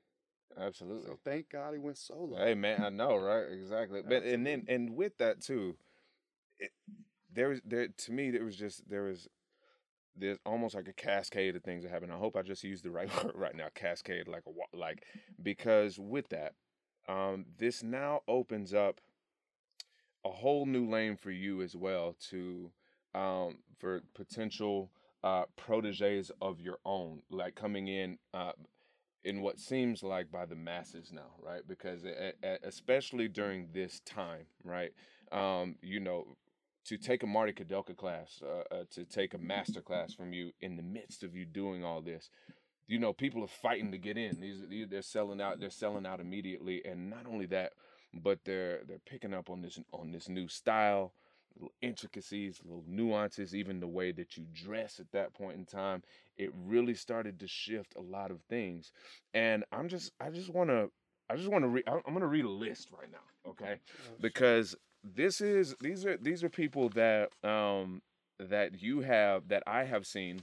Absolutely. 0.58 1.06
So 1.08 1.16
thank 1.24 1.50
God 1.50 1.74
he 1.74 1.80
went 1.80 1.98
solo. 1.98 2.38
Hey 2.38 2.56
man, 2.56 2.84
I 2.84 2.90
know, 2.90 3.18
right? 3.18 3.52
Exactly. 3.52 4.02
But 4.02 4.24
and 4.24 4.46
then 4.46 4.66
and 4.68 4.96
with 4.96 5.18
that 5.18 5.42
too, 5.42 5.78
it, 6.60 6.72
there 7.32 7.50
was 7.50 7.62
there 7.64 7.88
to 7.88 8.12
me 8.12 8.32
there 8.32 8.44
was 8.44 8.58
just 8.58 8.88
there 8.90 9.04
was 9.04 9.28
there's 10.16 10.38
almost 10.46 10.76
like 10.76 10.88
a 10.88 10.94
cascade 10.94 11.56
of 11.56 11.64
things 11.64 11.84
that 11.84 11.92
happen. 11.92 12.12
I 12.12 12.18
hope 12.18 12.36
I 12.36 12.42
just 12.42 12.64
used 12.64 12.84
the 12.84 12.92
right 12.92 13.10
word 13.24 13.34
right 13.36 13.56
now. 13.56 13.68
Cascade 13.74 14.28
like 14.28 14.44
a 14.48 14.78
like 14.78 15.04
because 15.42 16.00
with 16.00 16.30
that, 16.30 16.54
um, 17.08 17.46
this 17.58 17.84
now 17.84 18.22
opens 18.28 18.74
up 18.74 19.02
a 20.26 20.30
whole 20.30 20.66
new 20.66 20.88
lane 20.90 21.16
for 21.16 21.32
you 21.32 21.62
as 21.62 21.76
well 21.76 22.16
to 22.30 22.72
um 23.16 23.58
for 23.78 24.02
potential 24.14 24.92
uh 25.24 25.44
proteges 25.58 26.32
of 26.42 26.62
your 26.62 26.78
own 26.86 27.22
like 27.30 27.56
coming 27.56 27.88
in 27.88 28.18
uh 28.34 28.52
in 29.24 29.42
what 29.42 29.60
seems 29.60 30.04
like 30.04 30.32
by 30.32 30.46
the 30.46 30.56
masses 30.56 31.12
now, 31.14 31.34
right? 31.44 31.62
Because 31.68 32.06
a- 32.06 32.34
a- 32.44 32.60
especially 32.64 33.28
during 33.28 33.70
this 33.74 34.00
time, 34.02 34.46
right? 34.64 34.94
Um, 35.32 35.76
you 35.82 36.00
know, 36.00 36.38
to 36.86 36.98
take 36.98 37.24
a 37.24 37.28
Marty 37.28 37.54
Kudelka 37.54 37.96
class, 37.96 38.42
uh, 38.44 38.74
uh, 38.74 38.84
to 38.92 39.06
take 39.06 39.34
a 39.34 39.38
master 39.38 39.82
class 39.82 40.14
from 40.14 40.34
you 40.34 40.52
in 40.62 40.76
the 40.78 40.84
midst 40.84 41.24
of 41.24 41.36
you 41.36 41.46
doing 41.46 41.84
all 41.84 42.02
this, 42.02 42.30
you 42.88 43.00
know, 43.00 43.14
people 43.14 43.44
are 43.44 43.48
fighting 43.48 43.92
to 43.92 43.98
get 43.98 44.18
in. 44.18 44.40
These, 44.40 44.64
these 44.70 44.88
they're 44.90 45.02
selling 45.02 45.40
out. 45.42 45.60
They're 45.60 45.70
selling 45.70 46.06
out 46.06 46.20
immediately, 46.20 46.82
and 46.84 47.10
not 47.10 47.26
only 47.32 47.46
that, 47.48 47.74
but 48.14 48.40
they're 48.44 48.82
they're 48.88 49.00
picking 49.00 49.34
up 49.34 49.50
on 49.50 49.62
this 49.62 49.80
on 49.94 50.12
this 50.12 50.28
new 50.28 50.48
style, 50.48 51.14
little 51.56 51.74
intricacies, 51.82 52.60
little 52.66 52.84
nuances, 52.88 53.56
even 53.56 53.80
the 53.80 53.88
way 53.88 54.12
that 54.12 54.36
you 54.36 54.46
dress 54.54 55.00
at 55.00 55.12
that 55.12 55.34
point 55.34 55.58
in 55.58 55.66
time. 55.66 56.04
It 56.38 56.52
really 56.66 56.96
started 56.96 57.40
to 57.40 57.48
shift 57.48 57.94
a 57.96 58.02
lot 58.02 58.32
of 58.32 58.42
things, 58.50 58.92
and 59.34 59.64
I'm 59.72 59.88
just 59.88 60.12
I 60.20 60.30
just 60.30 60.50
want 60.50 60.70
to 60.70 60.90
I 61.30 61.38
just 61.38 61.50
want 61.50 61.64
to 61.64 61.70
read. 61.70 61.86
I'm 61.88 62.02
going 62.06 62.20
to 62.20 62.28
read 62.28 62.46
a 62.46 62.50
list 62.50 62.90
right 62.92 63.10
now, 63.10 63.52
okay? 63.52 63.76
Oh, 63.80 64.16
because 64.20 64.76
this 65.04 65.42
is 65.42 65.76
these 65.82 66.06
are 66.06 66.18
these 66.18 66.44
are 66.44 66.50
people 66.50 66.90
that 66.90 67.30
um 67.44 68.02
that 68.40 68.82
you 68.82 69.02
have 69.02 69.48
that 69.48 69.64
I 69.68 69.84
have 69.84 70.06
seen 70.06 70.42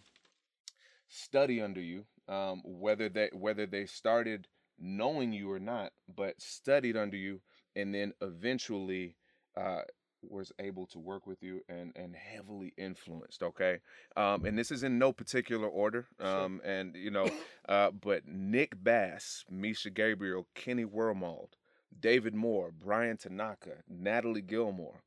study 1.08 1.60
under 1.60 1.80
you 1.80 2.04
um 2.28 2.62
whether 2.64 3.08
they 3.08 3.30
whether 3.32 3.66
they 3.66 3.86
started 3.86 4.46
knowing 4.78 5.32
you 5.32 5.50
or 5.50 5.58
not 5.58 5.92
but 6.14 6.40
studied 6.40 6.96
under 6.96 7.16
you 7.16 7.40
and 7.74 7.94
then 7.94 8.12
eventually 8.20 9.16
uh 9.56 9.80
was 10.28 10.52
able 10.58 10.86
to 10.86 10.98
work 10.98 11.26
with 11.26 11.42
you 11.42 11.62
and 11.68 11.92
and 11.96 12.14
heavily 12.14 12.74
influenced 12.76 13.42
okay 13.42 13.78
um 14.16 14.44
and 14.44 14.58
this 14.58 14.70
is 14.70 14.82
in 14.82 14.98
no 14.98 15.12
particular 15.12 15.68
order 15.68 16.06
Sure. 16.20 16.44
um 16.44 16.60
and 16.64 16.94
you 16.96 17.10
know 17.10 17.28
uh 17.68 17.90
but 17.90 18.26
Nick 18.26 18.72
Bass 18.82 19.44
Misha 19.50 19.90
Gabriel 19.90 20.46
Kenny 20.54 20.84
Wormald 20.84 21.50
David 22.00 22.34
Moore, 22.34 22.70
Brian 22.72 23.16
Tanaka, 23.16 23.82
Natalie 23.88 24.42
Gilmore, 24.42 25.02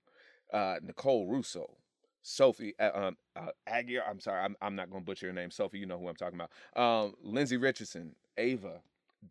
uh, 0.53 0.75
Nicole 0.81 1.27
Russo, 1.27 1.77
Sophie 2.21 2.73
uh, 2.79 2.91
um, 2.93 3.17
uh, 3.35 3.47
Aguirre. 3.67 4.03
I'm 4.09 4.19
sorry, 4.19 4.41
I'm, 4.41 4.55
I'm 4.61 4.75
not 4.75 4.89
going 4.89 5.01
to 5.01 5.05
butcher 5.05 5.27
your 5.27 5.33
name. 5.33 5.51
Sophie, 5.51 5.79
you 5.79 5.85
know 5.85 5.97
who 5.97 6.07
I'm 6.07 6.15
talking 6.15 6.39
about. 6.39 6.51
Um, 6.75 7.15
Lindsay 7.23 7.57
Richardson, 7.57 8.15
Ava, 8.37 8.81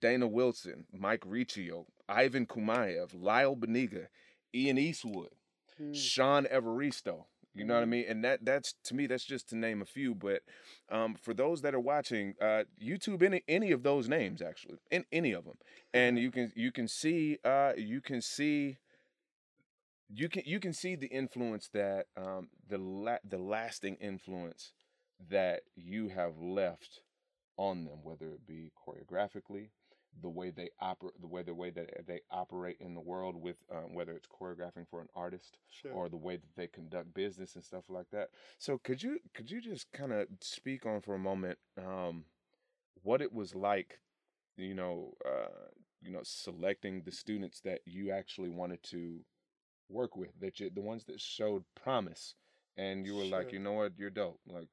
Dana 0.01 0.27
Wilson, 0.27 0.87
Mike 0.93 1.23
Riccio, 1.27 1.87
Ivan 2.09 2.47
Koumaev, 2.47 3.11
Lyle 3.15 3.57
Beniga, 3.57 4.07
Ian 4.55 4.79
Eastwood, 4.79 5.31
Hmm. 5.79 5.93
Sean 5.93 6.47
Evaristo. 6.47 7.25
You 7.55 7.65
know 7.65 7.75
what 7.75 7.83
I 7.83 7.87
mean? 7.87 8.05
And 8.09 8.25
that 8.25 8.45
that's 8.45 8.75
to 8.85 8.95
me 8.95 9.07
that's 9.07 9.25
just 9.25 9.49
to 9.49 9.57
name 9.57 9.83
a 9.83 9.85
few. 9.85 10.15
But 10.15 10.43
um, 10.89 11.17
for 11.21 11.35
those 11.35 11.63
that 11.63 11.75
are 11.75 11.81
watching, 11.81 12.35
uh, 12.41 12.65
YouTube 12.83 13.23
any 13.23 13.43
any 13.49 13.73
of 13.73 13.83
those 13.83 14.09
names 14.09 14.41
actually, 14.41 14.79
in 14.91 15.05
any 15.11 15.33
of 15.33 15.45
them, 15.45 15.57
and 15.93 16.19
you 16.19 16.31
can 16.31 16.53
you 16.55 16.71
can 16.71 16.87
see 16.87 17.39
uh, 17.45 17.73
you 17.77 18.01
can 18.01 18.23
see 18.23 18.79
you 20.09 20.29
can 20.29 20.43
you 20.47 20.61
can 20.61 20.73
see 20.73 20.95
the 20.95 21.09
influence 21.09 21.69
that 21.73 22.07
um, 22.17 22.49
the 22.69 22.79
la- 22.79 23.19
the 23.29 23.39
lasting 23.39 23.97
influence 23.97 24.73
that 25.29 25.63
you 25.75 26.09
have 26.09 26.39
left 26.41 27.01
on 27.57 27.85
them, 27.85 27.99
whether 28.03 28.27
it 28.27 28.47
be 28.47 28.73
choreographically, 28.87 29.71
the 30.23 30.29
way 30.29 30.51
they 30.51 30.71
operate, 30.81 31.21
the 31.21 31.27
way 31.27 31.43
the 31.43 31.55
way 31.55 31.71
that 31.71 32.07
they 32.07 32.21
operate 32.31 32.77
in 32.81 32.95
the 32.95 33.01
world 33.01 33.37
with 33.37 33.57
um, 33.73 33.95
whether 33.95 34.13
it's 34.13 34.27
choreographing 34.27 34.89
for 34.89 35.01
an 35.01 35.09
artist 35.15 35.59
Sure. 35.69 35.93
or 35.93 36.09
the 36.09 36.17
way 36.17 36.37
that 36.37 36.57
they 36.57 36.67
conduct 36.67 37.15
business 37.15 37.55
and 37.55 37.65
stuff 37.65 37.85
like 37.89 38.11
that. 38.11 38.31
So 38.59 38.79
could 38.79 39.03
you 39.03 39.19
could 39.35 39.51
you 39.51 39.61
just 39.61 39.93
kind 39.93 40.13
of 40.13 40.27
speak 40.41 40.85
on 40.87 41.01
for 41.01 41.15
a 41.15 41.19
moment 41.19 41.59
um, 41.79 42.25
what 43.03 43.23
it 43.23 43.33
was 43.33 43.55
like, 43.55 44.01
you 44.57 44.75
know, 44.75 45.15
uh, 45.25 45.69
you 46.03 46.11
know, 46.13 46.21
selecting 46.23 47.03
the 47.03 47.13
students 47.13 47.61
that 47.61 47.81
you 47.87 48.11
actually 48.11 48.51
wanted 48.51 48.83
to 48.85 49.21
work 49.89 50.17
with, 50.17 50.31
that 50.41 50.61
you 50.61 50.71
the 50.71 50.81
ones 50.81 51.05
that 51.05 51.21
showed 51.21 51.65
promise, 51.75 52.35
and 52.77 53.07
you 53.07 53.15
were 53.15 53.25
like, 53.25 53.53
you 53.53 53.59
know 53.59 53.73
what, 53.73 53.93
you're 53.99 54.11
dope, 54.11 54.41
like, 54.47 54.69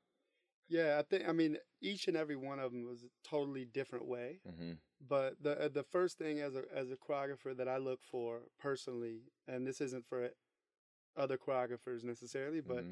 yeah, 0.68 0.98
I 1.00 1.04
think 1.04 1.28
I 1.28 1.32
mean 1.32 1.58
each 1.82 2.08
and 2.08 2.18
every 2.18 2.36
one 2.36 2.60
of 2.60 2.72
them 2.72 2.86
was 2.86 3.04
a 3.04 3.28
totally 3.28 3.66
different 3.66 4.06
way. 4.08 4.40
mm-hmm, 4.48 4.74
But 5.08 5.36
the 5.42 5.66
uh, 5.66 5.68
the 5.70 5.84
first 5.84 6.18
thing 6.18 6.40
as 6.40 6.56
a 6.56 6.64
as 6.74 6.92
a 6.92 6.96
choreographer 6.98 7.56
that 7.56 7.68
I 7.68 7.78
look 7.78 8.02
for 8.04 8.42
personally, 8.60 9.22
and 9.48 9.66
this 9.66 9.82
isn't 9.82 10.06
for 10.08 10.30
other 11.18 11.38
choreographers 11.38 12.04
necessarily, 12.04 12.62
but 12.62 12.80
mm-hmm, 12.84 12.92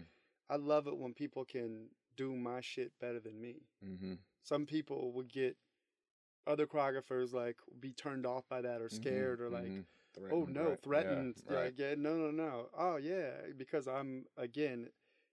I 0.49 0.55
love 0.57 0.87
it 0.87 0.97
when 0.97 1.13
people 1.13 1.45
can 1.45 1.89
do 2.17 2.35
my 2.35 2.61
shit 2.61 2.91
better 2.99 3.19
than 3.19 3.39
me. 3.39 3.63
mm-hmm, 3.85 4.13
Some 4.43 4.65
people 4.65 5.11
would 5.13 5.31
get 5.31 5.57
other 6.47 6.65
choreographers 6.67 7.33
like 7.33 7.57
be 7.79 7.91
turned 7.91 8.25
off 8.25 8.47
by 8.49 8.61
that 8.61 8.81
or 8.81 8.89
scared 8.89 9.41
or 9.41 9.49
like 9.49 9.65
oh 10.31 10.45
no 10.45 10.75
threatened 10.83 11.35
right, 11.47 11.63
like 11.65 11.73
yeah 11.77 11.95
no 11.97 12.15
no 12.15 12.31
no 12.31 12.67
oh 12.77 12.97
yeah 12.97 13.31
because 13.57 13.87
i'm 13.87 14.25
again 14.37 14.87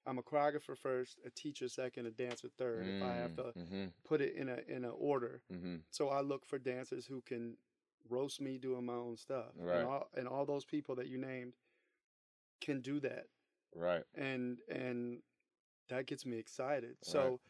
i'm 0.07 0.19
a 0.19 0.23
choreographer 0.23 0.77
first 0.77 1.19
a 1.25 1.31
teacher 1.31 1.69
second 1.69 2.07
a 2.07 2.11
dancer 2.11 2.49
third 2.59 2.89
if 2.89 3.01
i 3.03 3.15
have 3.15 3.35
to 3.35 3.53
mm-hmm, 3.59 3.87
put 4.05 4.21
it 4.21 4.35
in 4.37 4.49
a 4.49 4.59
in 4.69 4.85
a 4.85 4.91
order. 4.91 5.43
Mm-hmm, 5.53 5.77
so 5.91 6.09
i 6.09 6.21
look 6.21 6.45
for 6.47 6.59
dancers 6.59 7.07
who 7.07 7.21
can 7.23 7.57
roast 8.09 8.41
me 8.41 8.59
doing 8.59 8.85
my 8.85 8.95
own 8.95 9.17
stuff 9.17 9.53
Right. 9.59 9.77
and 9.77 9.85
all 9.85 10.09
and 10.17 10.29
all 10.29 10.45
those 10.47 10.65
people 10.65 10.95
that 10.97 11.09
you 11.09 11.19
named 11.19 11.55
can 12.61 12.81
do 12.81 13.01
that. 13.01 13.27
Right, 13.75 14.05
and 14.15 14.59
and 14.69 15.23
that 15.89 16.07
gets 16.07 16.25
me 16.27 16.39
excited. 16.39 16.97
So 17.03 17.41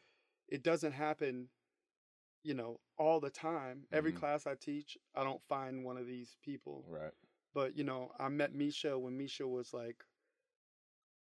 it 0.49 0.62
doesn't 0.62 0.93
happen 0.93 1.49
you 2.43 2.55
know 2.55 2.81
all 2.99 3.20
the 3.20 3.31
time. 3.31 3.87
Every 3.93 4.12
Mhm. 4.12 4.16
class 4.19 4.47
i 4.47 4.55
teach 4.55 4.97
i 5.15 5.24
don't 5.24 5.43
find 5.49 5.85
one 5.85 5.97
of 5.97 6.07
these 6.07 6.37
people. 6.43 6.85
Right, 6.89 7.12
but 7.55 7.77
you 7.77 7.85
know 7.85 8.12
i 8.19 8.29
met 8.29 8.55
misha 8.55 8.99
when 8.99 9.16
misha 9.16 9.47
was 9.47 9.73
like 9.73 10.05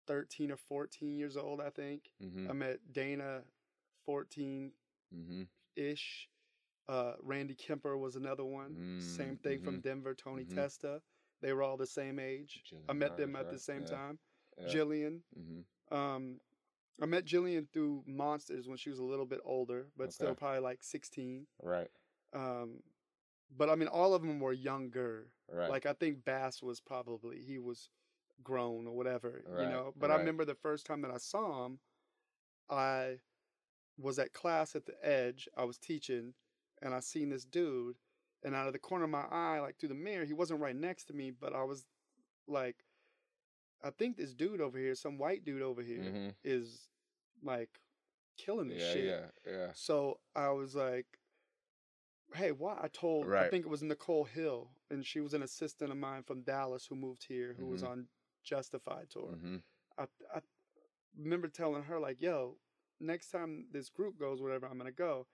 13 0.08 0.52
or 0.52 0.58
14 0.58 1.16
years 1.16 1.38
old 1.38 1.62
i 1.62 1.70
think. 1.70 2.12
Mm-hmm, 2.24 2.50
i 2.50 2.54
met 2.54 2.80
dana 2.92 3.42
14 4.06 4.72
mm-hmm, 5.16 5.44
ish 5.76 6.28
uh, 6.88 7.14
randy 7.22 7.56
kemper 7.56 7.98
was 7.98 8.16
another 8.16 8.44
one. 8.44 8.78
Same 8.98 9.36
Mm, 9.36 9.42
thing 9.44 9.60
from 9.60 9.80
denver 9.80 10.14
tony 10.14 10.44
mhm. 10.44 10.54
testa. 10.54 11.02
They 11.42 11.54
were 11.54 11.64
all 11.64 11.78
the 11.78 11.86
same 11.88 12.20
age. 12.20 12.64
I 12.90 12.94
Jillian 12.94 12.98
met 13.00 13.16
them 13.18 13.36
at 13.36 13.50
the 13.50 13.60
same 13.60 13.82
yeah, 13.82 13.88
time. 13.98 14.20
Yeah, 14.58 14.68
jillian. 14.68 15.22
Mm-hmm, 15.38 15.96
um, 15.96 16.40
I 17.02 17.06
met 17.06 17.26
Jillian 17.26 17.68
through 17.72 18.04
Monsters 18.06 18.68
when 18.68 18.78
she 18.78 18.90
was 18.90 19.00
a 19.00 19.04
little 19.04 19.26
bit 19.26 19.40
older, 19.44 19.88
but 19.98 20.12
still 20.14 20.36
probably 20.36 20.60
like 20.60 20.84
16. 20.84 21.48
right, 21.64 21.90
Um, 22.34 22.82
but 23.56 23.70
I 23.70 23.76
mean, 23.76 23.88
all 23.88 24.14
of 24.14 24.22
them 24.22 24.40
were 24.40 24.54
younger. 24.54 25.28
right, 25.52 25.70
Like 25.70 25.86
I 25.86 25.94
think 25.94 26.24
Bass 26.26 26.62
was 26.62 26.80
probably 26.80 27.42
he 27.42 27.58
was 27.60 27.90
grown 28.44 28.88
or 28.88 28.96
whatever, 28.96 29.44
Right, 29.48 29.64
you 29.64 29.70
know. 29.70 29.94
But 30.00 30.12
I 30.12 30.16
remember 30.16 30.46
the 30.46 30.56
first 30.56 30.86
time 30.86 31.02
that 31.02 31.12
I 31.12 31.18
saw 31.18 31.66
him, 31.66 31.80
I 32.70 33.20
was 33.98 34.20
at 34.20 34.34
class 34.34 34.76
at 34.76 34.86
the 34.86 34.96
Edge. 35.04 35.48
I 35.58 35.64
was 35.64 35.78
teaching, 35.78 36.34
and 36.82 36.94
I 36.94 37.00
seen 37.00 37.30
this 37.30 37.46
dude, 37.46 37.98
and 38.44 38.56
out 38.56 38.68
of 38.68 38.74
the 38.74 38.80
corner 38.80 39.06
of 39.06 39.10
my 39.12 39.26
eye, 39.30 39.60
like 39.60 39.78
through 39.78 39.90
the 39.90 39.96
mirror, 39.96 40.26
he 40.26 40.34
wasn't 40.34 40.60
right 40.62 40.76
next 40.76 41.06
to 41.06 41.14
me, 41.14 41.32
but 41.32 41.54
I 41.54 41.64
was 41.64 41.86
like, 42.48 42.78
I 43.84 43.90
think 43.90 44.18
this 44.18 44.34
dude 44.34 44.62
over 44.62 44.78
here, 44.78 44.96
some 44.96 45.18
white 45.18 45.44
dude 45.44 45.62
over 45.62 45.82
here, 45.82 46.34
is 46.44 46.88
mm-hmm, 47.44 47.48
like 47.48 47.70
killing 48.38 48.68
this 48.70 48.82
yeah, 48.82 48.94
shit. 48.94 49.06
yeah, 49.46 49.52
yeah, 49.52 49.68
So 49.74 50.20
I 50.36 50.50
was 50.50 50.76
like, 50.76 51.06
hey, 52.34 52.52
why? 52.52 52.78
I 52.82 52.88
told, 52.88 53.28
right. 53.28 53.48
I 53.48 53.50
think 53.50 53.66
it 53.66 53.70
was 53.70 53.84
Nicole 53.84 54.24
Hill, 54.24 54.70
and 54.90 55.06
she 55.06 55.20
was 55.20 55.34
an 55.34 55.44
assistant 55.44 55.92
of 55.92 55.98
mine 55.98 56.24
from 56.24 56.42
Dallas 56.42 56.86
who 56.86 56.96
moved 56.96 57.26
here, 57.28 57.56
who 57.60 57.66
was 57.68 57.82
Mhm. 57.84 57.90
on 57.90 58.08
Justified 58.44 59.10
tour. 59.10 59.36
mm-hmm, 59.36 59.58
I, 59.98 60.04
I 60.36 60.40
remember 61.18 61.48
telling 61.48 61.84
her, 61.84 62.00
like, 62.00 62.22
yo, 62.22 62.58
next 63.00 63.30
time 63.30 63.66
this 63.72 63.90
group 63.90 64.20
goes, 64.20 64.42
whatever, 64.42 64.68
I'm 64.68 64.78
going 64.78 64.86
to 64.92 64.92
go, 64.92 65.28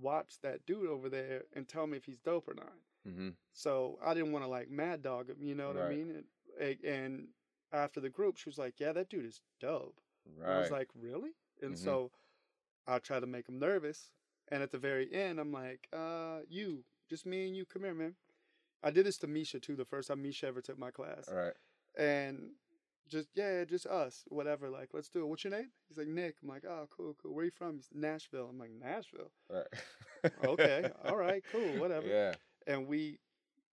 watch 0.00 0.34
that 0.42 0.66
dude 0.66 0.88
over 0.88 1.08
there 1.08 1.42
and 1.54 1.68
tell 1.68 1.86
me 1.86 1.96
if 1.96 2.04
he's 2.04 2.18
dope 2.18 2.48
or 2.48 2.54
not. 2.54 2.72
mm-hmm, 3.08 3.30
So 3.52 3.98
I 4.04 4.14
didn't 4.14 4.32
want 4.32 4.44
to 4.44 4.48
like 4.50 4.70
mad 4.70 5.02
dog 5.02 5.28
him, 5.30 5.36
you 5.40 5.54
know 5.54 5.68
what 5.68 5.76
I 5.76 5.82
mean? 5.82 6.24
And, 6.60 6.76
and 6.84 7.28
after 7.72 8.00
the 8.00 8.08
group, 8.10 8.36
she 8.36 8.48
was 8.48 8.58
like, 8.58 8.74
yeah, 8.78 8.92
that 8.92 9.08
dude 9.08 9.24
is 9.26 9.40
dope. 9.60 10.00
right, 10.38 10.54
I 10.56 10.58
was 10.58 10.70
like, 10.70 10.88
really? 10.94 11.30
And 11.62 11.74
Mhm. 11.74 11.78
so 11.78 12.10
I 12.86 12.98
try 12.98 13.20
to 13.20 13.26
make 13.26 13.48
him 13.48 13.58
nervous. 13.58 14.10
And 14.48 14.62
at 14.62 14.70
the 14.70 14.78
very 14.78 15.12
end, 15.12 15.38
I'm 15.40 15.52
like, 15.52 15.88
uh, 15.92 16.40
you, 16.48 16.84
just 17.08 17.26
me 17.26 17.46
and 17.46 17.56
you, 17.56 17.64
come 17.64 17.82
here, 17.82 17.94
man. 17.94 18.14
I 18.82 18.90
did 18.90 19.06
this 19.06 19.18
to 19.18 19.26
Misha 19.26 19.60
too, 19.60 19.76
the 19.76 19.84
first 19.84 20.08
time 20.08 20.22
Misha 20.22 20.46
ever 20.46 20.60
took 20.60 20.78
my 20.78 20.90
class. 20.90 21.28
right, 21.28 21.54
And 21.98 22.50
just, 23.08 23.28
yeah, 23.34 23.64
just 23.64 23.86
us, 23.86 24.24
whatever. 24.28 24.68
Like, 24.70 24.88
let's 24.92 25.08
do 25.08 25.20
it. 25.20 25.26
What's 25.26 25.44
your 25.44 25.52
name? 25.52 25.70
He's 25.88 25.98
like, 25.98 26.06
Nick. 26.08 26.36
I'm 26.42 26.48
like, 26.48 26.64
oh, 26.64 26.88
cool, 26.94 27.14
cool. 27.22 27.34
Where 27.34 27.44
you 27.44 27.50
from? 27.50 27.76
He's 27.76 27.88
Nashville. 27.92 28.48
I'm 28.50 28.58
like, 28.58 28.70
Nashville. 28.70 29.30
right, 29.50 29.66
Okay, 30.44 30.90
all 31.04 31.16
right, 31.16 31.42
cool, 31.52 31.78
whatever. 31.78 32.06
yeah, 32.06 32.34
And 32.66 32.86
we, 32.86 33.18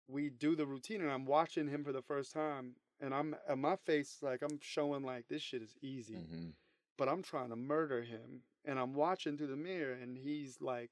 we 0.08 0.30
do 0.30 0.54
the 0.56 0.66
routine, 0.66 1.00
and 1.02 1.10
I'm 1.10 1.24
watching 1.26 1.66
him 1.68 1.84
for 1.84 1.92
the 1.92 2.02
first 2.02 2.32
time. 2.32 2.74
And 3.00 3.12
I'm, 3.12 3.36
and 3.48 3.60
my 3.60 3.76
face, 3.76 4.18
like, 4.22 4.42
I'm 4.42 4.58
showing, 4.62 5.02
like, 5.02 5.26
this 5.28 5.42
shit 5.42 5.60
is 5.62 5.74
easy 5.82 6.14
mm-hmm, 6.14 6.48
but 6.96 7.08
I'm 7.08 7.22
trying 7.22 7.50
to 7.50 7.56
murder 7.56 8.02
him. 8.02 8.40
And 8.64 8.78
I'm 8.78 8.94
watching 8.94 9.36
through 9.36 9.48
the 9.48 9.56
mirror 9.56 9.92
and 9.92 10.16
he's 10.16 10.60
like 10.60 10.90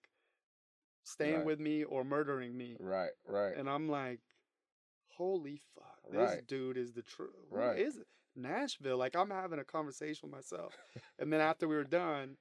staying 1.05 1.36
Right. 1.38 1.46
with 1.46 1.60
me 1.60 1.82
or 1.84 2.05
murdering 2.05 2.56
me. 2.56 2.76
right, 2.78 3.10
right, 3.26 3.56
And 3.56 3.68
I'm 3.68 3.88
like, 3.88 4.20
holy 5.16 5.61
fuck, 5.74 5.99
this 6.11 6.31
Right. 6.31 6.47
dude 6.47 6.77
is 6.77 6.93
the 6.93 7.03
truth. 7.03 7.31
Right. 7.51 7.78
Is? 7.78 7.99
Nashville. 8.36 8.99
Like 8.99 9.15
I'm 9.16 9.31
having 9.31 9.59
a 9.61 9.65
conversation 9.65 10.28
with 10.28 10.35
myself. 10.36 10.77
and 11.19 11.32
then 11.32 11.41
after 11.41 11.69
we 11.69 11.77
were 11.77 11.85
done, 11.85 12.36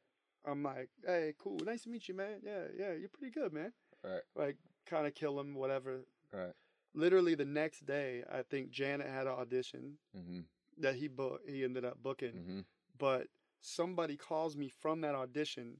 I'm 0.45 0.63
like, 0.63 0.89
hey, 1.05 1.33
cool. 1.37 1.59
Nice 1.63 1.83
to 1.83 1.89
meet 1.89 2.07
you, 2.07 2.15
man. 2.15 2.41
Yeah, 2.43 2.63
yeah, 2.77 2.93
you're 2.93 3.09
pretty 3.09 3.31
good, 3.31 3.53
man. 3.53 3.71
right, 4.03 4.21
Like 4.35 4.57
kind 4.85 5.07
of 5.07 5.13
kill 5.15 5.39
him, 5.39 5.53
whatever. 5.55 6.01
right, 6.33 6.53
Literally 6.93 7.35
the 7.35 7.45
next 7.45 7.85
day, 7.85 8.23
I 8.31 8.41
think 8.41 8.69
Janet 8.71 9.07
had 9.07 9.27
an 9.27 9.33
audition 9.33 9.97
mm-hmm, 10.17 10.41
that 10.79 10.95
he 10.95 11.07
booked. 11.07 11.49
He 11.49 11.63
ended 11.63 11.85
up 11.85 12.01
booking 12.03 12.33
mm-hmm, 12.33 12.59
but 12.97 13.27
somebody 13.61 14.17
calls 14.17 14.57
me 14.57 14.67
from 14.67 15.01
that 15.01 15.15
audition, 15.15 15.77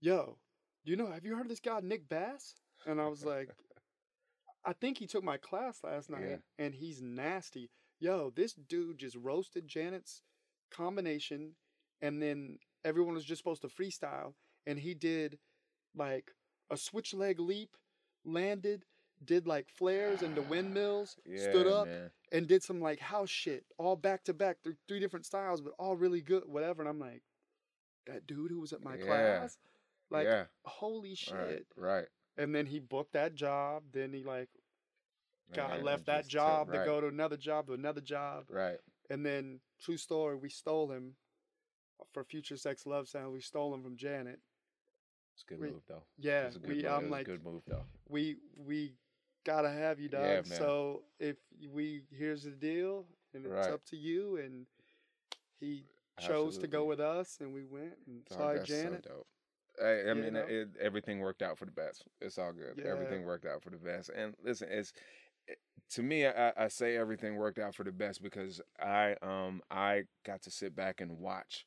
yo, 0.00 0.38
do 0.84 0.90
you 0.92 0.96
know, 0.96 1.10
have 1.10 1.24
you 1.26 1.34
heard 1.34 1.42
of 1.46 1.48
this 1.48 1.60
guy, 1.60 1.80
Nick 1.82 2.08
Bass? 2.08 2.54
And 2.86 3.00
I 3.00 3.08
was 3.08 3.24
like, 3.34 3.50
I 4.64 4.72
think 4.74 4.98
he 4.98 5.06
took 5.06 5.24
my 5.24 5.36
class 5.38 5.82
last 5.82 6.10
night 6.10 6.28
Yeah. 6.28 6.36
and 6.58 6.74
he's 6.74 7.00
nasty. 7.00 7.70
Yo, 7.98 8.30
this 8.30 8.54
dude 8.54 8.98
just 8.98 9.16
roasted 9.16 9.66
Janet's 9.66 10.22
combination 10.70 11.54
and 12.02 12.22
then 12.22 12.58
everyone 12.84 13.14
was 13.14 13.24
just 13.24 13.38
supposed 13.40 13.62
to 13.62 13.68
freestyle 13.68 14.34
and 14.66 14.78
he 14.78 14.94
did 14.94 15.38
like 15.94 16.32
a 16.70 16.76
switch 16.76 17.12
leg 17.14 17.40
leap, 17.40 17.76
landed, 18.24 18.84
did 19.24 19.46
like 19.46 19.68
flares 19.68 20.22
and 20.22 20.34
the 20.34 20.42
windmills, 20.42 21.16
stood 21.36 21.66
up, 21.66 21.86
man. 21.88 22.10
and 22.32 22.46
did 22.46 22.62
some 22.62 22.80
like 22.80 23.00
house 23.00 23.28
shit, 23.30 23.64
all 23.78 23.96
back 23.96 24.24
to 24.24 24.32
back 24.34 24.62
through 24.62 24.76
three 24.88 25.00
different 25.00 25.26
styles, 25.26 25.60
but 25.60 25.74
all 25.78 25.96
really 25.96 26.20
good, 26.22 26.44
whatever. 26.46 26.80
And 26.82 26.88
I'm 26.88 26.98
like, 27.00 27.22
that 28.06 28.26
dude 28.26 28.50
who 28.50 28.60
was 28.60 28.72
at 28.72 28.82
my 28.82 28.96
Yeah. 28.96 29.04
class, 29.04 29.58
like, 30.10 30.26
yeah, 30.26 30.46
holy 30.64 31.14
shit. 31.14 31.34
right, 31.34 31.66
right. 31.76 32.08
And 32.40 32.54
then 32.54 32.66
he 32.66 32.78
booked 32.78 33.12
that 33.12 33.34
job. 33.34 33.82
Then 33.92 34.12
he 34.12 34.22
like 34.24 34.48
got 35.52 35.70
Man, 35.70 35.84
left 35.84 36.06
that 36.06 36.22
took- 36.22 36.30
job 36.30 36.72
to 36.72 36.78
right, 36.78 36.84
go 36.86 37.00
to 37.00 37.08
another 37.08 37.36
job 37.36 37.66
to 37.66 37.74
another 37.74 38.00
job. 38.00 38.44
right, 38.48 38.78
And 39.10 39.24
then 39.26 39.60
true 39.80 39.96
story, 39.96 40.36
we 40.36 40.48
stole 40.48 40.90
him 40.90 41.16
for 42.12 42.24
Future 42.24 42.56
Sex 42.56 42.86
Love 42.86 43.08
Sound. 43.08 43.32
We 43.32 43.40
stole 43.40 43.74
him 43.74 43.82
from 43.82 43.96
Janet. 43.96 44.40
it's 45.34 45.42
a 45.42 45.46
good 45.46 45.60
We- 45.60 45.70
move 45.70 45.82
though. 45.86 46.02
Yeah, 46.18 46.46
It's 46.46 46.56
a 46.56 46.58
good 46.60 46.68
we. 46.70 46.76
move. 46.82 46.84
I'm 46.86 47.10
like, 47.10 47.28
a 47.28 47.30
good 47.32 47.44
move 47.44 47.62
though. 47.66 47.84
we 48.08 48.36
we 48.56 48.94
gotta 49.44 49.70
have 49.70 49.98
you, 50.00 50.08
dog. 50.08 50.24
Yeah. 50.24 50.42
So 50.42 51.04
if 51.18 51.36
we 51.68 52.04
here's 52.10 52.42
the 52.44 52.50
deal, 52.52 53.06
and 53.34 53.44
it's 53.46 53.66
up 53.68 53.84
to 53.86 53.96
you. 53.96 54.36
And 54.38 54.66
he 55.60 55.84
chose 56.18 56.58
to 56.58 56.66
go 56.66 56.84
with 56.84 57.00
us, 57.00 57.38
and 57.40 57.52
we 57.54 57.64
went 57.64 57.94
and 58.06 58.24
Dog, 58.26 58.38
saw 58.58 58.64
Janet. 58.64 59.04
So. 59.04 59.26
I, 59.82 60.10
I 60.10 60.14
mean, 60.14 60.34
know? 60.34 60.44
it, 60.48 60.68
everything 60.80 61.20
worked 61.20 61.42
out 61.42 61.58
for 61.58 61.64
the 61.64 61.72
best. 61.72 62.04
It's 62.20 62.38
all 62.38 62.52
good. 62.52 62.82
Yeah. 62.82 62.90
Everything 62.90 63.24
worked 63.24 63.46
out 63.46 63.62
for 63.62 63.70
the 63.70 63.76
best. 63.76 64.10
And 64.14 64.34
listen, 64.44 64.68
it's 64.70 64.92
it- 65.46 65.58
to 65.90 66.02
me, 66.02 66.24
I, 66.26 66.52
I 66.56 66.68
say 66.68 66.96
everything 66.96 67.34
worked 67.36 67.58
out 67.58 67.74
for 67.74 67.82
the 67.82 67.90
best 67.92 68.22
because 68.22 68.60
I 68.80 69.16
um 69.22 69.62
I 69.70 70.04
got 70.24 70.42
to 70.42 70.50
sit 70.50 70.76
back 70.76 71.00
and 71.00 71.18
watch 71.18 71.66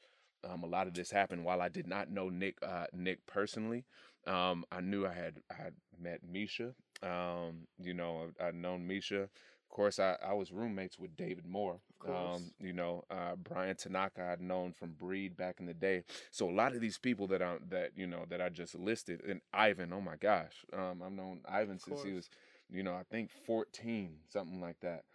um 0.49 0.63
a 0.63 0.67
lot 0.67 0.87
of 0.87 0.93
this 0.93 1.11
happen. 1.11 1.43
While 1.43 1.61
I 1.61 1.69
did 1.69 1.87
not 1.87 2.09
know 2.09 2.29
Nick 2.29 2.57
uh 2.61 2.85
Nick 2.93 3.25
personally, 3.25 3.85
um 4.27 4.63
I 4.71 4.81
knew 4.81 5.05
I 5.05 5.13
had 5.13 5.39
I 5.51 5.61
had 5.61 5.73
met 5.99 6.19
Misha. 6.23 6.73
Um, 7.01 7.67
you 7.81 7.93
know, 7.93 8.29
I've 8.39 8.55
known 8.55 8.87
Misha. 8.87 9.29
Of 9.73 9.77
course, 9.77 9.97
I, 9.97 10.17
I 10.23 10.33
was 10.33 10.51
roommates 10.51 10.99
with 10.99 11.17
David 11.17 11.47
Moore. 11.47 11.79
Of 11.89 12.05
course. 12.05 12.35
Um, 12.35 12.51
you 12.59 12.73
know, 12.73 13.03
uh, 13.09 13.35
Brian 13.37 13.75
Tanaka 13.75 14.23
I'd 14.31 14.39
known 14.39 14.71
from 14.71 14.91
Breed 14.91 15.35
back 15.35 15.55
in 15.59 15.65
the 15.65 15.73
day. 15.73 16.03
So 16.29 16.47
a 16.47 16.53
lot 16.53 16.75
of 16.75 16.79
these 16.79 16.99
people 16.99 17.25
that 17.29 17.41
I 17.41 17.55
that 17.71 17.93
you 17.95 18.05
know 18.05 18.25
that 18.29 18.39
I 18.39 18.49
just 18.49 18.75
listed, 18.75 19.21
and 19.27 19.41
Ivan, 19.51 19.91
oh 19.91 19.99
my 19.99 20.15
gosh, 20.15 20.63
um, 20.73 21.01
I've 21.03 21.11
known 21.11 21.39
Ivan 21.49 21.79
since 21.79 22.03
he 22.03 22.11
was, 22.11 22.29
you 22.69 22.83
know, 22.83 22.93
I 22.93 23.01
think 23.09 23.31
fourteen, 23.47 24.17
something 24.29 24.61
like 24.61 24.79
that. 24.81 25.05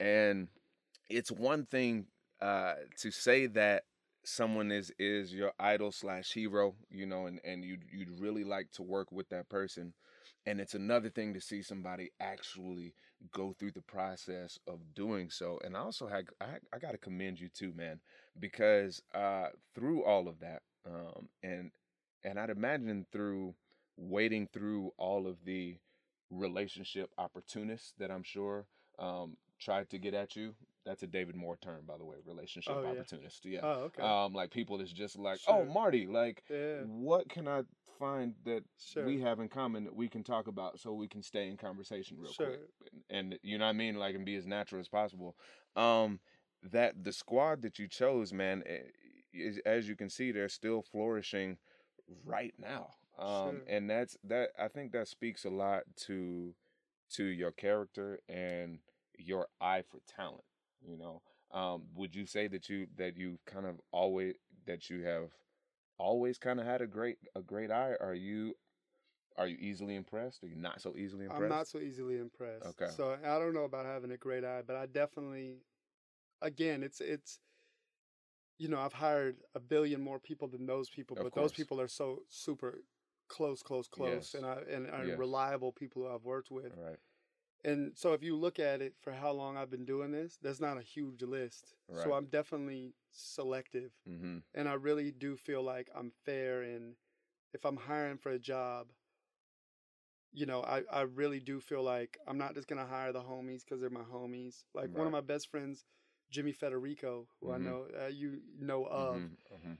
And 0.00 0.48
it's 1.08 1.30
one 1.30 1.64
thing 1.66 2.06
uh, 2.42 2.74
to 3.02 3.12
say 3.12 3.46
that 3.46 3.84
someone 4.24 4.72
is 4.72 4.90
is 4.98 5.32
your 5.32 5.52
idol 5.60 5.92
slash 5.92 6.32
hero, 6.32 6.74
you 6.90 7.06
know, 7.06 7.26
and 7.26 7.38
and 7.44 7.64
you 7.64 7.78
you'd 7.92 8.18
really 8.18 8.42
like 8.42 8.72
to 8.72 8.82
work 8.82 9.12
with 9.12 9.28
that 9.28 9.48
person, 9.48 9.94
and 10.46 10.60
it's 10.60 10.74
another 10.74 11.10
thing 11.10 11.32
to 11.34 11.40
see 11.40 11.62
somebody 11.62 12.10
actually 12.18 12.92
go 13.32 13.54
through 13.58 13.72
the 13.72 13.82
process 13.82 14.58
of 14.66 14.78
doing 14.94 15.30
so. 15.30 15.58
And 15.64 15.76
I 15.76 15.80
also 15.80 16.06
had 16.06 16.26
I 16.40 16.58
I 16.72 16.78
got 16.78 16.92
to 16.92 16.98
commend 16.98 17.40
you 17.40 17.48
too, 17.48 17.72
man, 17.74 18.00
because 18.38 19.02
uh, 19.14 19.48
through 19.74 20.04
all 20.04 20.28
of 20.28 20.40
that, 20.40 20.62
um, 20.86 21.28
and 21.42 21.70
and 22.24 22.38
I'd 22.38 22.50
imagine 22.50 23.06
through 23.12 23.54
wading 23.96 24.48
through 24.52 24.92
all 24.96 25.26
of 25.26 25.36
the 25.44 25.76
relationship 26.30 27.10
opportunists 27.18 27.92
that 27.98 28.10
I'm 28.10 28.22
sure 28.22 28.66
um, 28.98 29.36
tried 29.58 29.90
to 29.90 29.98
get 29.98 30.14
at 30.14 30.36
you. 30.36 30.54
That's 30.86 31.02
a 31.02 31.06
David 31.06 31.36
Moore 31.36 31.58
term, 31.60 31.82
by 31.86 31.98
the 31.98 32.04
way. 32.04 32.16
Relationship 32.24 32.74
Oh, 32.74 32.82
yeah. 32.82 32.88
opportunist. 32.88 33.44
Yeah. 33.44 33.60
Oh, 33.62 33.90
okay. 33.90 34.02
Um, 34.02 34.32
like 34.32 34.50
people 34.50 34.78
that's 34.78 34.92
just 34.92 35.18
like, 35.18 35.38
oh, 35.46 35.64
Marty, 35.66 36.06
like, 36.06 36.42
yeah. 36.48 36.78
what 36.86 37.28
can 37.28 37.46
I 37.46 37.62
find 38.00 38.34
that 38.44 38.64
Sure. 38.78 39.06
we 39.06 39.20
have 39.20 39.38
in 39.40 39.48
common 39.48 39.84
that 39.84 39.94
we 39.94 40.08
can 40.08 40.24
talk 40.24 40.48
about 40.48 40.80
so 40.80 40.92
we 40.94 41.06
can 41.08 41.22
stay 41.22 41.48
in 41.48 41.56
conversation 41.56 42.16
real 42.18 42.32
Sure. 42.32 42.46
quick 42.48 42.60
and, 42.92 43.02
and 43.32 43.38
you 43.42 43.58
know 43.58 43.66
what 43.66 43.70
I 43.70 43.74
mean, 43.74 43.96
like, 43.96 44.16
and 44.16 44.24
be 44.24 44.36
as 44.36 44.46
natural 44.46 44.80
as 44.80 44.88
possible. 44.88 45.36
Um, 45.76 46.20
that 46.62 47.04
the 47.04 47.12
squad 47.12 47.62
that 47.62 47.78
you 47.78 47.88
chose, 47.88 48.32
man, 48.32 48.64
eh, 48.66 48.78
is, 49.32 49.58
as 49.66 49.88
you 49.88 49.96
can 49.96 50.10
see, 50.10 50.32
they're 50.32 50.48
still 50.48 50.82
flourishing 50.82 51.58
right 52.24 52.54
now. 52.58 52.90
Um, 53.18 53.26
Sure. 53.26 53.64
and 53.68 53.90
that's 53.90 54.16
that. 54.24 54.50
I 54.58 54.68
think 54.68 54.92
that 54.92 55.08
speaks 55.08 55.44
a 55.44 55.50
lot 55.50 55.82
to 56.06 56.54
to 57.10 57.24
your 57.24 57.52
character 57.52 58.20
and 58.28 58.78
your 59.18 59.48
eye 59.60 59.82
for 59.82 60.00
talent. 60.06 60.44
You 60.86 60.96
know, 60.96 61.22
um, 61.52 61.84
would 61.94 62.14
you 62.14 62.26
say 62.26 62.48
that 62.48 62.68
you 62.68 62.86
that 62.96 63.16
you 63.16 63.38
kind 63.46 63.66
of 63.66 63.80
always 63.92 64.34
that 64.66 64.88
you 64.90 65.04
have 65.04 65.30
always 66.00 66.38
kind 66.38 66.60
of 66.60 66.66
had 66.66 66.82
a 66.82 66.88
great 66.88 67.18
a 67.36 67.42
great 67.42 67.70
eye? 67.72 67.96
Are 68.00 68.14
you 68.14 68.56
are 69.36 69.48
you 69.48 69.56
easily 69.58 69.96
impressed? 69.96 70.44
Are 70.44 70.48
you 70.48 70.56
not 70.56 70.82
so 70.82 70.96
easily 70.96 71.26
impressed? 71.26 71.38
I'm 71.38 71.48
not 71.48 71.68
so 71.68 71.78
easily 71.78 72.18
impressed. 72.18 72.76
Okay. 72.76 72.90
So 72.90 73.12
I 73.12 73.38
don't 73.38 73.54
know 73.54 73.64
about 73.64 73.86
having 73.86 74.10
a 74.10 74.16
great 74.18 74.44
eye, 74.44 74.62
but 74.62 74.76
I 74.76 74.86
definitely, 74.86 75.64
again, 76.42 76.82
it's 76.82 77.00
it's, 77.00 77.40
you 78.58 78.68
know, 78.68 78.78
I've 78.80 78.92
hired 78.92 79.42
a 79.54 79.60
billion 79.60 80.00
more 80.00 80.20
people 80.20 80.48
than 80.48 80.66
those 80.66 80.90
people, 80.90 81.16
Of 81.16 81.16
but 81.16 81.34
those 81.34 81.52
people 81.52 81.80
are 81.80 81.88
so 81.88 82.24
super 82.28 82.84
close, 83.28 83.62
close, 83.62 83.88
close, 83.88 84.34
Yes. 84.34 84.34
and 84.34 84.44
I 84.44 84.60
and 84.62 84.88
are 84.90 85.08
Yes. 85.08 85.10
reliable 85.10 85.72
people 85.72 86.02
who 86.02 86.08
I've 86.08 86.24
worked 86.24 86.50
with. 86.50 86.74
Right. 86.74 87.00
And 87.64 87.92
so 87.96 88.12
if 88.14 88.22
you 88.22 88.36
look 88.36 88.58
at 88.58 88.80
it 88.80 88.94
for 89.00 89.12
how 89.12 89.32
long 89.32 89.56
I've 89.56 89.70
been 89.70 89.84
doing 89.84 90.12
this, 90.12 90.38
that's 90.42 90.60
not 90.60 90.78
a 90.78 90.82
huge 90.82 91.22
list. 91.22 91.74
Right. 91.88 92.02
So 92.04 92.12
I'm 92.14 92.26
definitely 92.26 92.94
selective, 93.10 93.92
Mm-hmm. 94.08 94.38
and 94.54 94.68
I 94.68 94.74
really 94.74 95.10
do 95.12 95.36
feel 95.36 95.62
like 95.62 95.88
I'm 95.94 96.10
fair 96.24 96.62
And 96.62 96.94
if 97.52 97.64
I'm 97.64 97.76
hiring 97.76 98.18
for 98.18 98.30
a 98.30 98.38
job. 98.38 98.88
You 100.32 100.46
know, 100.46 100.62
I, 100.62 100.82
I 100.92 101.02
really 101.02 101.40
do 101.40 101.60
feel 101.60 101.82
like 101.82 102.18
I'm 102.26 102.38
not 102.38 102.54
just 102.54 102.68
gonna 102.68 102.86
hire 102.86 103.12
the 103.12 103.20
homies 103.20 103.64
because 103.64 103.80
they're 103.80 103.90
my 103.90 104.02
homies. 104.02 104.64
Like 104.74 104.94
one 104.94 105.06
of 105.06 105.12
my 105.12 105.20
best 105.20 105.48
friends, 105.50 105.84
Jimmy 106.30 106.52
Federico, 106.52 107.26
who 107.40 107.48
Mhm. 107.48 107.54
I 107.54 107.58
know 107.58 107.86
uh, 108.02 108.06
you 108.06 108.40
know 108.58 108.84
of. 108.86 109.16
Mm-hmm. 109.16 109.72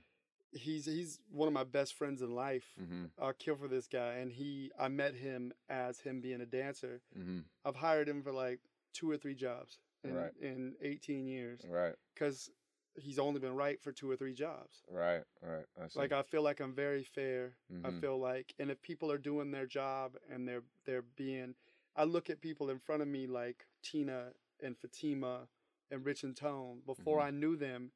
He's 0.53 0.85
he's 0.85 1.19
one 1.31 1.47
of 1.47 1.53
my 1.53 1.63
best 1.63 1.93
friends 1.93 2.21
in 2.21 2.35
life. 2.35 2.73
Mm-hmm. 2.81 3.05
I'll 3.21 3.33
kill 3.33 3.55
for 3.55 3.67
this 3.69 3.87
guy, 3.87 4.15
and 4.15 4.31
he 4.31 4.71
I 4.77 4.89
met 4.89 5.15
him 5.15 5.53
as 5.69 5.99
him 5.99 6.19
being 6.21 6.41
a 6.41 6.45
dancer. 6.45 7.01
Mm-hmm. 7.17 7.39
I've 7.63 7.75
hired 7.75 8.09
him 8.09 8.21
for 8.21 8.31
like 8.33 8.59
two 8.93 9.09
or 9.09 9.17
three 9.17 9.35
jobs 9.35 9.79
in, 10.03 10.13
Right. 10.13 10.31
in 10.41 10.75
18 10.81 11.25
years 11.27 11.61
Right. 11.69 11.95
because 12.13 12.49
he's 12.95 13.17
only 13.19 13.39
been 13.39 13.55
right 13.55 13.81
for 13.81 13.93
two 13.93 14.11
or 14.11 14.17
three 14.17 14.33
jobs. 14.33 14.83
Right. 14.89 15.23
Right. 15.41 15.65
I. 15.79 15.87
Like 15.95 16.11
I 16.11 16.21
feel 16.23 16.41
like 16.41 16.59
I'm 16.59 16.73
very 16.75 17.03
fair. 17.05 17.55
I 17.85 17.89
Mhm. 17.89 18.01
feel 18.01 18.19
like, 18.19 18.53
and 18.59 18.69
if 18.69 18.81
people 18.81 19.09
are 19.09 19.17
doing 19.17 19.51
their 19.51 19.65
job 19.67 20.17
and 20.29 20.45
they're 20.45 20.63
they're 20.85 21.01
being, 21.15 21.55
I 21.95 22.03
look 22.03 22.29
at 22.29 22.41
people 22.41 22.69
in 22.69 22.79
front 22.79 23.01
of 23.01 23.07
me 23.07 23.25
like 23.27 23.65
Tina 23.83 24.33
and 24.61 24.77
Fatima 24.77 25.47
and 25.89 26.05
Rich 26.05 26.23
and 26.23 26.35
Tone 26.35 26.81
before 26.85 27.19
Mhm. 27.19 27.23
I 27.25 27.29
knew 27.31 27.55
them, 27.55 27.91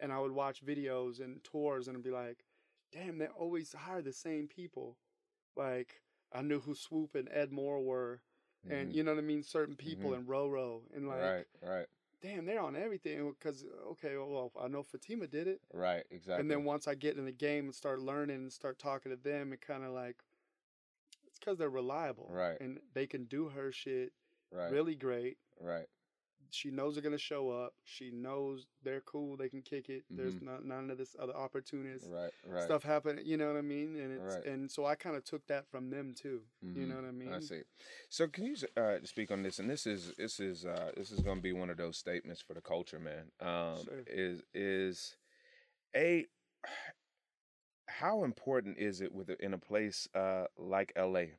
and 0.00 0.12
I 0.12 0.18
would 0.18 0.32
watch 0.32 0.64
videos 0.64 1.20
and 1.20 1.42
tours 1.44 1.88
and 1.88 2.02
be 2.02 2.10
like, 2.10 2.44
damn, 2.92 3.18
they 3.18 3.26
always 3.26 3.72
hire 3.72 4.02
the 4.02 4.12
same 4.12 4.48
people. 4.48 4.96
Like 5.56 6.02
I 6.32 6.42
knew 6.42 6.60
who 6.60 6.74
Swoop 6.74 7.14
and 7.14 7.28
Ed 7.32 7.52
Moore 7.52 7.80
were, 7.80 8.22
and 8.68 8.90
Mhm. 8.90 8.94
you 8.94 9.02
know 9.02 9.12
what 9.12 9.18
I 9.18 9.26
mean, 9.26 9.42
certain 9.42 9.76
people 9.76 10.10
Mhm. 10.10 10.16
in 10.18 10.26
Roro, 10.26 10.82
and 10.94 11.08
like, 11.08 11.20
right. 11.20 11.46
Right. 11.62 11.86
damn, 12.20 12.44
they're 12.44 12.60
on 12.60 12.76
everything. 12.76 13.30
Because 13.32 13.64
okay, 13.64 14.16
well, 14.16 14.52
I 14.60 14.68
know 14.68 14.82
Fatima 14.82 15.26
did 15.26 15.46
it. 15.48 15.60
Right. 15.72 16.04
Exactly. 16.10 16.40
And 16.40 16.50
then 16.50 16.64
once 16.64 16.86
I 16.86 16.94
get 16.94 17.16
in 17.16 17.24
the 17.24 17.32
game 17.32 17.64
and 17.64 17.74
start 17.74 18.00
learning 18.00 18.36
and 18.36 18.52
start 18.52 18.78
talking 18.78 19.10
to 19.10 19.16
them, 19.16 19.52
it 19.52 19.60
kind 19.60 19.84
of 19.84 19.92
like 19.92 20.22
it's 21.26 21.38
because 21.38 21.58
they're 21.58 21.70
reliable, 21.70 22.26
Right. 22.30 22.60
And 22.60 22.80
they 22.92 23.06
can 23.06 23.24
do 23.24 23.48
her 23.48 23.72
shit 23.72 24.12
right. 24.50 24.70
really 24.70 24.94
great. 24.94 25.38
Right. 25.58 25.88
She 26.52 26.70
knows 26.70 26.94
they're 26.94 27.02
gonna 27.02 27.18
show 27.18 27.50
up. 27.50 27.74
She 27.84 28.10
knows 28.10 28.66
they're 28.82 29.00
cool. 29.02 29.36
They 29.36 29.48
can 29.48 29.62
kick 29.62 29.88
it. 29.88 30.04
There's 30.10 30.34
Mhm. 30.36 30.42
not 30.42 30.64
none 30.64 30.90
of 30.90 30.98
this 30.98 31.14
other 31.18 31.34
opportunities 31.34 32.06
Right. 32.08 32.32
Right. 32.44 32.62
stuff 32.64 32.82
happening. 32.82 33.24
You 33.26 33.36
know 33.36 33.46
what 33.46 33.56
I 33.56 33.62
mean? 33.62 33.96
And 33.96 34.12
it's 34.12 34.34
Right. 34.36 34.44
and 34.46 34.70
so 34.70 34.84
I 34.84 34.94
kind 34.94 35.16
of 35.16 35.24
took 35.24 35.46
that 35.46 35.66
from 35.68 35.90
them 35.90 36.14
too. 36.14 36.44
You 36.62 36.86
know 36.86 36.96
what 36.96 37.04
I 37.04 37.10
mean? 37.12 37.32
I 37.32 37.40
see. 37.40 37.62
So 38.08 38.28
can 38.28 38.44
you 38.46 38.56
uh, 38.76 38.98
speak 39.04 39.30
on 39.30 39.42
this? 39.42 39.58
And 39.58 39.68
this 39.70 39.86
is 39.86 40.14
this 40.16 40.40
is 40.40 40.64
uh, 40.66 40.92
this 40.96 41.10
is 41.10 41.20
going 41.20 41.38
to 41.38 41.42
be 41.42 41.52
one 41.52 41.70
of 41.70 41.76
those 41.76 41.96
statements 41.96 42.40
for 42.40 42.54
the 42.54 42.60
culture, 42.60 42.98
man. 42.98 43.32
Um, 43.40 43.82
Sure. 43.84 44.02
Is 44.06 44.42
is 44.54 45.16
a 45.94 46.26
how 47.88 48.24
important 48.24 48.78
is 48.78 49.00
it 49.00 49.12
with 49.12 49.30
in 49.30 49.52
a 49.54 49.58
place 49.58 50.08
uh, 50.14 50.46
like 50.56 50.92
L.A. 50.96 51.34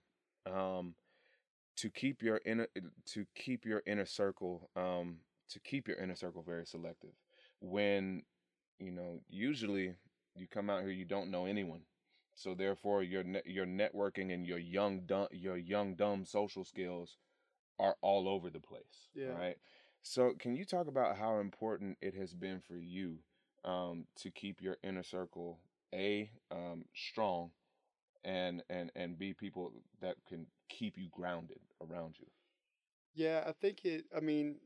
Um, 0.46 0.96
to 1.82 1.90
keep 1.90 2.22
your 2.22 2.40
inner 2.46 2.68
to 3.08 3.26
keep 3.36 3.66
your 3.66 3.82
inner 3.86 4.06
circle 4.06 4.70
um, 4.76 5.18
to 5.50 5.60
keep 5.60 5.88
your 5.88 5.98
inner 5.98 6.16
circle 6.16 6.44
very 6.44 6.66
selective. 6.66 7.12
When 7.60 8.24
you 8.80 8.92
know 8.92 9.22
usually 9.30 9.96
you 10.36 10.48
come 10.48 10.70
out 10.70 10.82
here 10.82 10.92
you 10.92 11.06
don't 11.06 11.32
know 11.32 11.46
anyone. 11.46 11.82
So 12.36 12.54
therefore 12.56 13.04
your 13.04 13.24
ne- 13.24 13.42
your 13.46 13.66
networking 13.66 14.34
and 14.34 14.46
your 14.46 14.60
young 14.60 15.02
dumb 15.02 15.28
your 15.32 15.58
young 15.58 15.96
dumb 15.96 16.26
social 16.26 16.64
skills 16.64 17.18
are 17.80 17.96
all 18.02 18.30
over 18.30 18.50
the 18.50 18.60
place 18.60 19.10
Yeah. 19.16 19.32
right 19.32 19.58
so 20.04 20.34
can 20.38 20.56
you 20.56 20.66
talk 20.66 20.88
about 20.88 21.18
how 21.18 21.40
important 21.40 21.98
it 22.02 22.14
has 22.16 22.34
been 22.34 22.60
for 22.60 22.76
you 22.76 23.18
um, 23.66 24.06
to 24.18 24.30
keep 24.30 24.62
your 24.62 24.78
inner 24.84 25.04
circle 25.04 25.60
a 25.94 26.30
um, 26.52 26.86
strong 26.94 27.52
and 28.24 28.64
and 28.70 28.92
and 28.96 29.18
be 29.18 29.34
people 29.34 29.72
that 30.02 30.16
can 30.28 30.46
keep 30.72 30.98
you 30.98 31.10
grounded 31.12 31.62
around 31.82 32.16
you 32.20 32.28
Yeah, 33.14 33.44
I 33.48 33.52
think 33.54 33.86
it. 33.86 34.06
I 34.16 34.20
mean, 34.20 34.58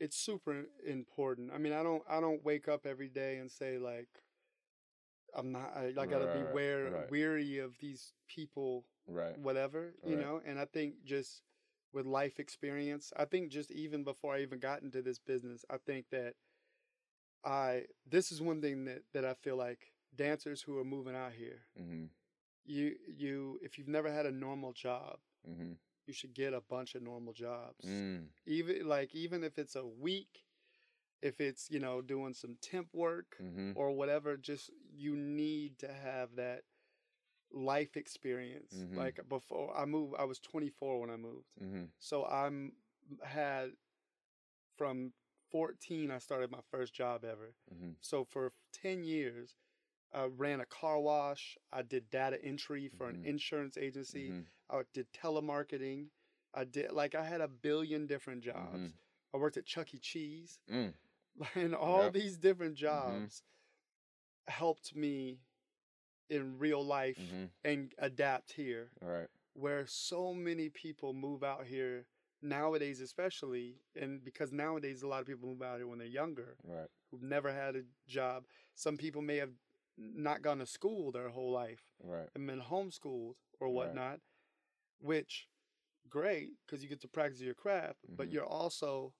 it's 0.00 0.16
super 0.16 0.66
important. 0.86 1.52
I 1.52 1.58
mean, 1.58 1.72
I 1.72 1.82
don't. 1.82 2.02
I 2.08 2.20
don't 2.20 2.44
wake 2.44 2.68
up 2.68 2.86
every 2.86 3.08
day 3.08 3.38
and 3.38 3.50
say 3.50 3.78
like, 3.78 4.08
I'm 5.34 5.52
not. 5.52 5.72
I, 5.76 5.92
I 5.98 6.06
gotta 6.06 6.26
Right, 6.26 6.28
be 6.28 6.44
right, 6.82 6.92
right. 6.92 7.10
weary 7.10 7.58
of 7.58 7.78
these 7.78 8.12
people, 8.28 8.84
right 9.06 9.36
whatever 9.36 9.94
you 10.02 10.16
Right. 10.16 10.16
know. 10.16 10.40
And 10.44 10.58
I 10.58 10.66
think 10.66 11.04
just 11.04 11.42
with 11.92 12.06
life 12.06 12.38
experience, 12.40 13.12
I 13.16 13.24
think 13.24 13.50
just 13.50 13.70
even 13.70 14.04
before 14.04 14.34
I 14.34 14.40
even 14.42 14.58
got 14.60 14.82
into 14.82 15.02
this 15.02 15.18
business, 15.18 15.64
I 15.70 15.76
think 15.78 16.06
that 16.10 16.34
I. 17.44 17.84
This 18.06 18.32
is 18.32 18.40
one 18.42 18.60
thing 18.60 18.84
that 18.84 19.02
that 19.12 19.24
I 19.24 19.34
feel 19.34 19.56
like 19.56 19.92
dancers 20.14 20.62
who 20.62 20.78
are 20.78 20.84
moving 20.84 21.14
out 21.16 21.32
here. 21.32 21.66
mm-hmm 21.78 22.04
You 22.64 22.96
you 23.06 23.58
if 23.62 23.78
you've 23.78 23.88
never 23.88 24.10
had 24.12 24.26
a 24.26 24.30
normal 24.32 24.72
job, 24.72 25.18
mm-hmm. 25.48 25.72
you 26.06 26.12
should 26.12 26.34
get 26.34 26.52
a 26.54 26.60
bunch 26.60 26.94
of 26.94 27.02
normal 27.02 27.32
jobs. 27.32 27.84
Mm. 27.86 28.26
even 28.46 28.86
like 28.88 29.14
even 29.14 29.42
if 29.44 29.58
it's 29.58 29.76
a 29.76 29.86
week 29.86 30.44
if 31.22 31.40
it's 31.40 31.70
you 31.70 31.80
know 31.80 32.02
doing 32.02 32.34
some 32.34 32.56
temp 32.60 32.88
work 32.92 33.36
mm-hmm. 33.42 33.72
or 33.76 33.92
whatever 33.92 34.36
just 34.36 34.70
you 34.94 35.16
need 35.16 35.78
to 35.78 35.88
have 35.88 36.36
that 36.36 36.62
life 37.52 37.96
experience. 37.96 38.74
Mhm. 38.74 38.96
like 38.96 39.20
before 39.28 39.76
i 39.76 39.84
moved 39.84 40.14
i 40.18 40.24
was 40.24 40.38
24 40.40 41.00
when 41.00 41.10
i 41.10 41.16
moved. 41.16 41.46
Mm-hmm. 41.62 41.84
So 41.98 42.24
i'm 42.26 42.72
had 43.22 43.70
from 44.76 45.12
14 45.50 46.10
i 46.10 46.18
started 46.18 46.50
my 46.50 46.60
first 46.70 46.94
job 46.94 47.24
ever. 47.24 47.54
Mm-hmm. 47.72 47.90
So 48.00 48.24
for 48.24 48.52
10 48.72 49.04
years 49.04 49.54
i 50.12 50.24
ran 50.24 50.60
a 50.60 50.66
car 50.66 51.00
wash. 51.00 51.56
I 51.72 51.82
did 51.82 52.10
data 52.10 52.38
entry 52.44 52.88
for 52.88 53.06
Mhm. 53.10 53.14
an 53.14 53.24
insurance 53.24 53.76
agency. 53.76 54.30
Mhm. 54.30 54.46
I 54.70 54.82
did 54.92 55.12
telemarketing. 55.12 56.08
I 56.54 56.64
did 56.64 56.92
like 56.92 57.14
I 57.14 57.24
had 57.24 57.40
a 57.40 57.48
billion 57.48 58.06
different 58.06 58.42
jobs. 58.42 58.78
Mhm. 58.78 58.92
I 59.32 59.36
worked 59.38 59.56
at 59.56 59.66
Chuck 59.66 59.92
E. 59.94 59.98
Cheese, 59.98 60.58
Mm. 60.68 60.94
and 61.56 61.74
all 61.74 62.04
Yep. 62.04 62.12
these 62.12 62.38
different 62.38 62.76
jobs 62.76 63.42
helped 64.48 64.94
me 64.94 65.40
in 66.28 66.58
real 66.58 66.84
life 66.84 67.18
Mhm. 67.18 67.50
and 67.64 67.94
adapt 67.98 68.52
here. 68.52 68.90
Right. 69.00 69.28
Where 69.54 69.86
so 69.86 70.32
many 70.34 70.68
people 70.70 71.12
move 71.12 71.42
out 71.42 71.66
here 71.66 72.06
nowadays, 72.42 73.00
especially, 73.00 73.80
and 73.94 74.22
because 74.24 74.52
nowadays 74.52 75.02
a 75.02 75.08
lot 75.08 75.20
of 75.20 75.26
people 75.26 75.48
move 75.48 75.62
out 75.62 75.78
here 75.78 75.86
when 75.86 75.98
they're 75.98 76.06
younger, 76.06 76.56
Right. 76.62 76.90
who've 77.10 77.22
never 77.22 77.52
had 77.52 77.76
a 77.76 77.84
job. 78.06 78.46
Some 78.74 78.96
people 78.96 79.22
may 79.22 79.36
have 79.36 79.54
not 79.96 80.42
gone 80.42 80.58
to 80.58 80.66
school 80.66 81.10
their 81.12 81.28
whole 81.28 81.52
life 81.52 81.86
Right. 82.00 82.28
and 82.34 82.46
been 82.46 82.60
homeschooled 82.60 83.36
or 83.60 83.68
Right. 83.68 83.74
Which 85.04 85.48
great 86.08 86.50
because 86.66 86.82
you 86.82 86.88
get 86.88 87.00
to 87.02 87.08
practice 87.08 87.40
your 87.40 87.54
craft, 87.54 88.00
but 88.16 88.28
Mhm. 88.28 88.32
you're 88.32 88.46
also 88.46 89.14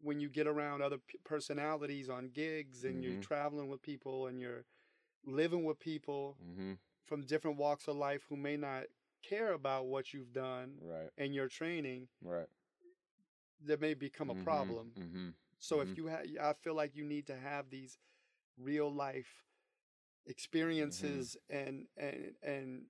when 0.00 0.20
you 0.20 0.28
get 0.28 0.46
around 0.46 0.82
other 0.82 0.98
p- 0.98 1.18
personalities 1.24 2.08
on 2.10 2.28
gigs 2.30 2.84
and 2.84 3.02
you're 3.02 3.16
Mhm. 3.16 3.22
traveling 3.22 3.68
with 3.68 3.82
people 3.82 4.26
and 4.26 4.40
you're 4.40 4.66
living 5.24 5.64
with 5.64 5.78
people 5.80 6.38
Mm-hmm. 6.42 6.72
from 7.06 7.22
different 7.26 7.56
walks 7.58 7.88
of 7.88 7.96
life 7.96 8.24
who 8.28 8.36
may 8.36 8.56
not 8.56 8.84
care 9.22 9.52
about 9.52 9.86
what 9.86 10.12
you've 10.12 10.32
done 10.32 10.80
Right. 10.80 11.10
and 11.18 11.34
your 11.34 11.48
training, 11.48 12.08
Right. 12.22 12.48
that 13.64 13.80
may 13.80 13.94
become 13.94 14.30
a 14.30 14.34
problem. 14.34 14.92
Mm-hmm. 14.98 15.28
So 15.58 15.80
if 15.80 15.96
you 15.96 16.06
have, 16.06 16.26
I 16.40 16.52
feel 16.54 16.74
like 16.74 16.96
you 16.96 17.04
need 17.04 17.26
to 17.28 17.36
have 17.36 17.70
these 17.70 17.98
real 18.58 18.92
life 18.92 19.42
experiences 20.26 21.36
and 21.50 21.86
and 21.96 22.34
and 22.42 22.82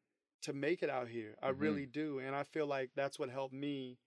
to 0.44 0.52
make 0.52 0.82
it 0.82 0.90
out 0.90 1.08
here. 1.08 1.36
I 1.42 1.50
Mhm. 1.52 1.60
really 1.60 1.86
do, 1.86 2.18
and 2.18 2.34
I 2.36 2.44
feel 2.44 2.66
like 2.66 2.94
that's 2.94 3.18
what 3.18 3.30
helped 3.30 3.54
me 3.54 3.98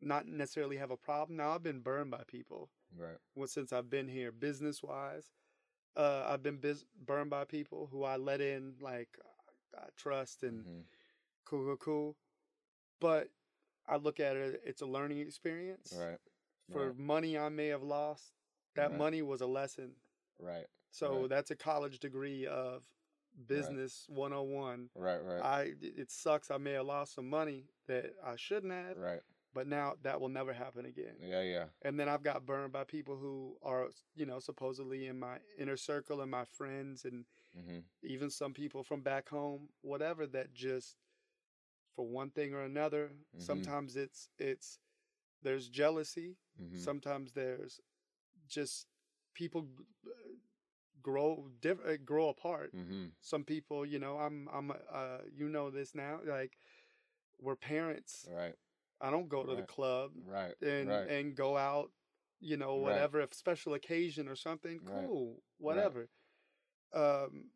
not 0.00 0.26
necessarily 0.26 0.76
have 0.76 0.90
a 0.90 0.96
problem. 0.96 1.36
Now 1.36 1.50
I've 1.54 1.62
been 1.62 1.80
burned 1.80 2.10
by 2.10 2.24
people 2.24 2.70
Right. 2.94 3.18
well, 3.34 3.48
since 3.48 3.72
I've 3.72 3.88
been 3.90 4.08
here, 4.08 4.30
business 4.30 4.82
wise. 4.82 5.32
Uh, 5.96 6.24
I've 6.28 6.42
been 6.42 6.58
bis- 6.58 6.84
burned 6.94 7.30
by 7.30 7.44
people 7.44 7.86
who 7.86 8.02
I 8.04 8.16
let 8.16 8.40
in, 8.40 8.76
like 8.80 9.18
I 9.74 9.88
trust 9.96 10.42
and 10.42 10.64
Mm-hmm. 10.64 10.80
cool, 11.44 11.64
cool, 11.64 11.76
cool. 11.78 12.16
But 13.00 13.30
I 13.86 13.96
look 13.96 14.20
at 14.20 14.36
it; 14.36 14.60
it's 14.64 14.82
a 14.82 14.86
learning 14.86 15.18
experience. 15.20 15.92
Right. 15.92 16.20
For 16.70 16.88
right. 16.88 16.96
money 16.98 17.38
I 17.38 17.48
may 17.48 17.68
have 17.68 17.82
lost, 17.82 18.34
that 18.74 18.90
Right. 18.90 18.98
money 18.98 19.22
was 19.22 19.40
a 19.40 19.46
lesson. 19.46 19.96
Right. 20.38 20.68
So 20.90 21.20
Right. 21.22 21.28
that's 21.30 21.50
a 21.50 21.56
college 21.56 21.98
degree 21.98 22.46
of 22.46 22.86
business 23.46 24.04
101. 24.08 24.90
Right. 24.94 25.22
Right. 25.24 25.42
I 25.42 25.72
it 25.80 26.10
sucks 26.10 26.50
I 26.50 26.58
may 26.58 26.72
have 26.72 26.86
lost 26.86 27.14
some 27.14 27.28
money 27.28 27.64
that 27.88 28.14
I 28.24 28.36
shouldn't 28.36 28.72
have, 28.72 28.96
right. 28.96 29.20
but 29.54 29.66
now 29.66 29.94
that 30.02 30.20
will 30.20 30.28
never 30.28 30.52
happen 30.52 30.86
again. 30.86 31.16
Yeah. 31.20 31.42
Yeah. 31.42 31.64
And 31.82 31.98
then 31.98 32.08
I've 32.08 32.22
got 32.22 32.46
burned 32.46 32.72
by 32.72 32.84
people 32.84 33.16
who 33.16 33.56
are, 33.62 33.88
you 34.14 34.26
know, 34.26 34.38
supposedly 34.38 35.06
in 35.06 35.18
my 35.18 35.38
inner 35.58 35.76
circle 35.76 36.20
and 36.20 36.30
my 36.30 36.44
friends 36.44 37.04
and 37.04 37.24
Mm-hmm. 37.56 37.78
even 38.02 38.30
some 38.30 38.52
people 38.52 38.82
from 38.82 39.02
back 39.02 39.28
home, 39.28 39.68
whatever 39.82 40.26
that 40.26 40.52
just 40.52 40.96
for 41.94 42.04
one 42.04 42.30
thing 42.30 42.52
or 42.52 42.62
another, 42.62 43.12
Mhm. 43.36 43.42
sometimes 43.42 43.94
it's 43.94 44.28
it's 44.40 44.80
there's 45.42 45.68
jealousy, 45.68 46.36
Mm-hmm. 46.60 46.78
sometimes 46.78 47.32
there's 47.32 47.80
just 48.48 48.88
people 49.34 49.68
uh, 50.04 50.10
grow 51.04 51.46
diff- 51.60 51.86
uh, 51.86 51.96
grow 52.04 52.30
apart 52.30 52.74
mm-hmm. 52.74 53.04
some 53.20 53.44
people 53.44 53.84
you 53.86 53.98
know 54.00 54.16
i'm 54.18 54.48
i'm 54.52 54.72
uh 54.92 55.18
you 55.36 55.48
know 55.48 55.70
this 55.70 55.94
now 55.94 56.18
like 56.26 56.56
we're 57.40 57.54
parents 57.56 58.26
Right. 58.34 58.54
i 59.00 59.10
don't 59.10 59.28
go 59.28 59.44
to 59.44 59.54
the 59.54 59.62
club 59.62 60.10
Right. 60.26 60.54
and 60.62 60.88
right. 60.88 61.08
and 61.08 61.36
go 61.36 61.56
out 61.56 61.90
you 62.40 62.56
know 62.56 62.74
Right. 62.76 62.82
whatever 62.94 63.20
if 63.20 63.34
special 63.34 63.74
occasion 63.74 64.26
or 64.28 64.34
something 64.36 64.80
Right. 64.82 65.06
cool 65.06 65.42
whatever 65.58 66.08
um 66.94 67.50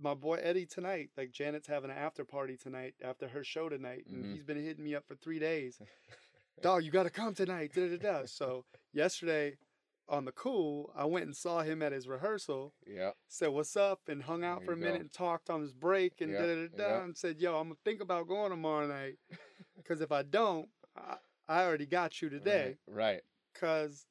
my 0.00 0.14
boy 0.14 0.38
eddie 0.42 0.66
tonight 0.66 1.10
like 1.16 1.30
janet's 1.30 1.68
having 1.68 1.90
an 1.90 1.96
after 1.96 2.24
party 2.24 2.56
tonight 2.56 2.94
after 3.02 3.28
her 3.28 3.44
show 3.44 3.68
tonight 3.68 4.04
and 4.10 4.24
Mhm. 4.24 4.32
he's 4.34 4.44
been 4.44 4.60
hitting 4.62 4.84
me 4.84 4.94
up 4.96 5.06
for 5.06 5.14
three 5.14 5.38
days 5.38 5.80
dog 6.62 6.82
you 6.84 6.90
gotta 6.90 7.10
come 7.10 7.34
tonight 7.34 7.72
da, 7.74 7.88
da, 7.88 7.96
da. 7.96 8.22
so 8.26 8.64
yesterday 8.92 9.56
on 10.08 10.24
the 10.24 10.32
cool 10.32 10.92
i 10.96 11.04
went 11.04 11.26
and 11.26 11.36
saw 11.36 11.60
him 11.62 11.82
at 11.82 11.92
his 11.92 12.08
rehearsal 12.08 12.72
Yeah. 12.86 13.10
said 13.28 13.48
what's 13.48 13.76
up 13.76 14.00
and 14.08 14.22
hung 14.22 14.44
out 14.44 14.60
There 14.60 14.66
for 14.66 14.72
a 14.72 14.76
minute 14.76 14.94
go. 14.94 15.00
and 15.02 15.12
talked 15.12 15.50
on 15.50 15.60
his 15.60 15.72
break 15.72 16.20
and 16.20 16.32
da 16.32 16.46
da 16.46 16.54
da 16.68 16.68
da 16.98 17.02
and 17.04 17.16
said 17.16 17.38
yo 17.40 17.56
i'm 17.56 17.68
gonna 17.68 17.76
think 17.84 18.00
about 18.00 18.26
going 18.28 18.50
tomorrow 18.50 18.86
night 18.86 19.16
because 19.76 20.00
if 20.00 20.10
i 20.12 20.22
don't 20.22 20.68
I, 20.96 21.16
I 21.48 21.62
already 21.64 21.86
got 21.86 22.20
you 22.22 22.28
today 22.30 22.76
Right. 22.86 23.20
because 23.52 24.06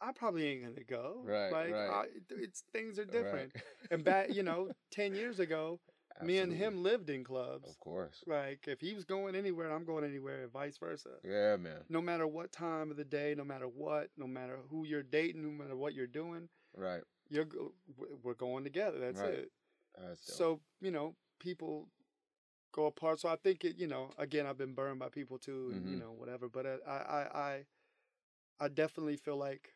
i 0.00 0.12
probably 0.12 0.46
ain't 0.48 0.62
gonna 0.64 0.84
go 0.84 1.22
Right, 1.24 1.50
like 1.52 1.72
right. 1.72 1.90
I, 1.90 2.04
it's 2.30 2.64
things 2.72 2.98
are 2.98 3.04
different 3.04 3.52
right. 3.54 3.62
and 3.90 4.04
back 4.04 4.34
you 4.34 4.42
know 4.42 4.70
10 4.90 5.14
years 5.14 5.38
ago 5.40 5.78
me 6.22 6.38
and 6.38 6.52
him 6.52 6.82
lived 6.82 7.10
in 7.10 7.24
clubs 7.24 7.68
Of 7.68 7.80
course. 7.80 8.22
like 8.26 8.66
if 8.68 8.80
he 8.80 8.94
was 8.94 9.04
going 9.04 9.34
anywhere 9.34 9.70
i'm 9.70 9.84
going 9.84 10.04
anywhere 10.04 10.42
and 10.42 10.52
vice 10.52 10.78
versa 10.78 11.10
Yeah, 11.24 11.56
man. 11.56 11.82
no 11.88 12.00
matter 12.00 12.26
what 12.26 12.52
time 12.52 12.90
of 12.90 12.96
the 12.96 13.04
day 13.04 13.34
no 13.36 13.44
matter 13.44 13.66
what 13.68 14.08
no 14.16 14.26
matter 14.26 14.58
who 14.70 14.84
you're 14.84 15.02
dating 15.02 15.42
no 15.42 15.50
matter 15.64 15.76
what 15.76 15.94
you're 15.94 16.06
doing 16.06 16.48
Right. 16.76 17.02
you're 17.28 17.46
we're 18.22 18.34
going 18.34 18.64
together 18.64 18.98
that's 18.98 19.22
Right. 19.22 19.34
it 19.34 19.52
That's 19.98 20.20
so 20.22 20.60
you 20.80 20.90
know 20.90 21.14
people 21.38 21.88
go 22.72 22.86
apart 22.86 23.20
so 23.20 23.28
i 23.28 23.36
think 23.36 23.64
it 23.64 23.76
you 23.76 23.86
know 23.86 24.10
again 24.18 24.46
i've 24.46 24.58
been 24.58 24.74
burned 24.74 24.98
by 24.98 25.08
people 25.08 25.38
too 25.38 25.72
and 25.74 25.88
you 25.88 25.96
Mhm. 25.96 26.00
know 26.00 26.12
whatever 26.12 26.48
but 26.48 26.66
uh, 26.66 26.76
I, 26.86 26.92
I 26.92 27.40
i 27.48 27.66
i 28.60 28.68
definitely 28.68 29.16
feel 29.16 29.36
like 29.36 29.74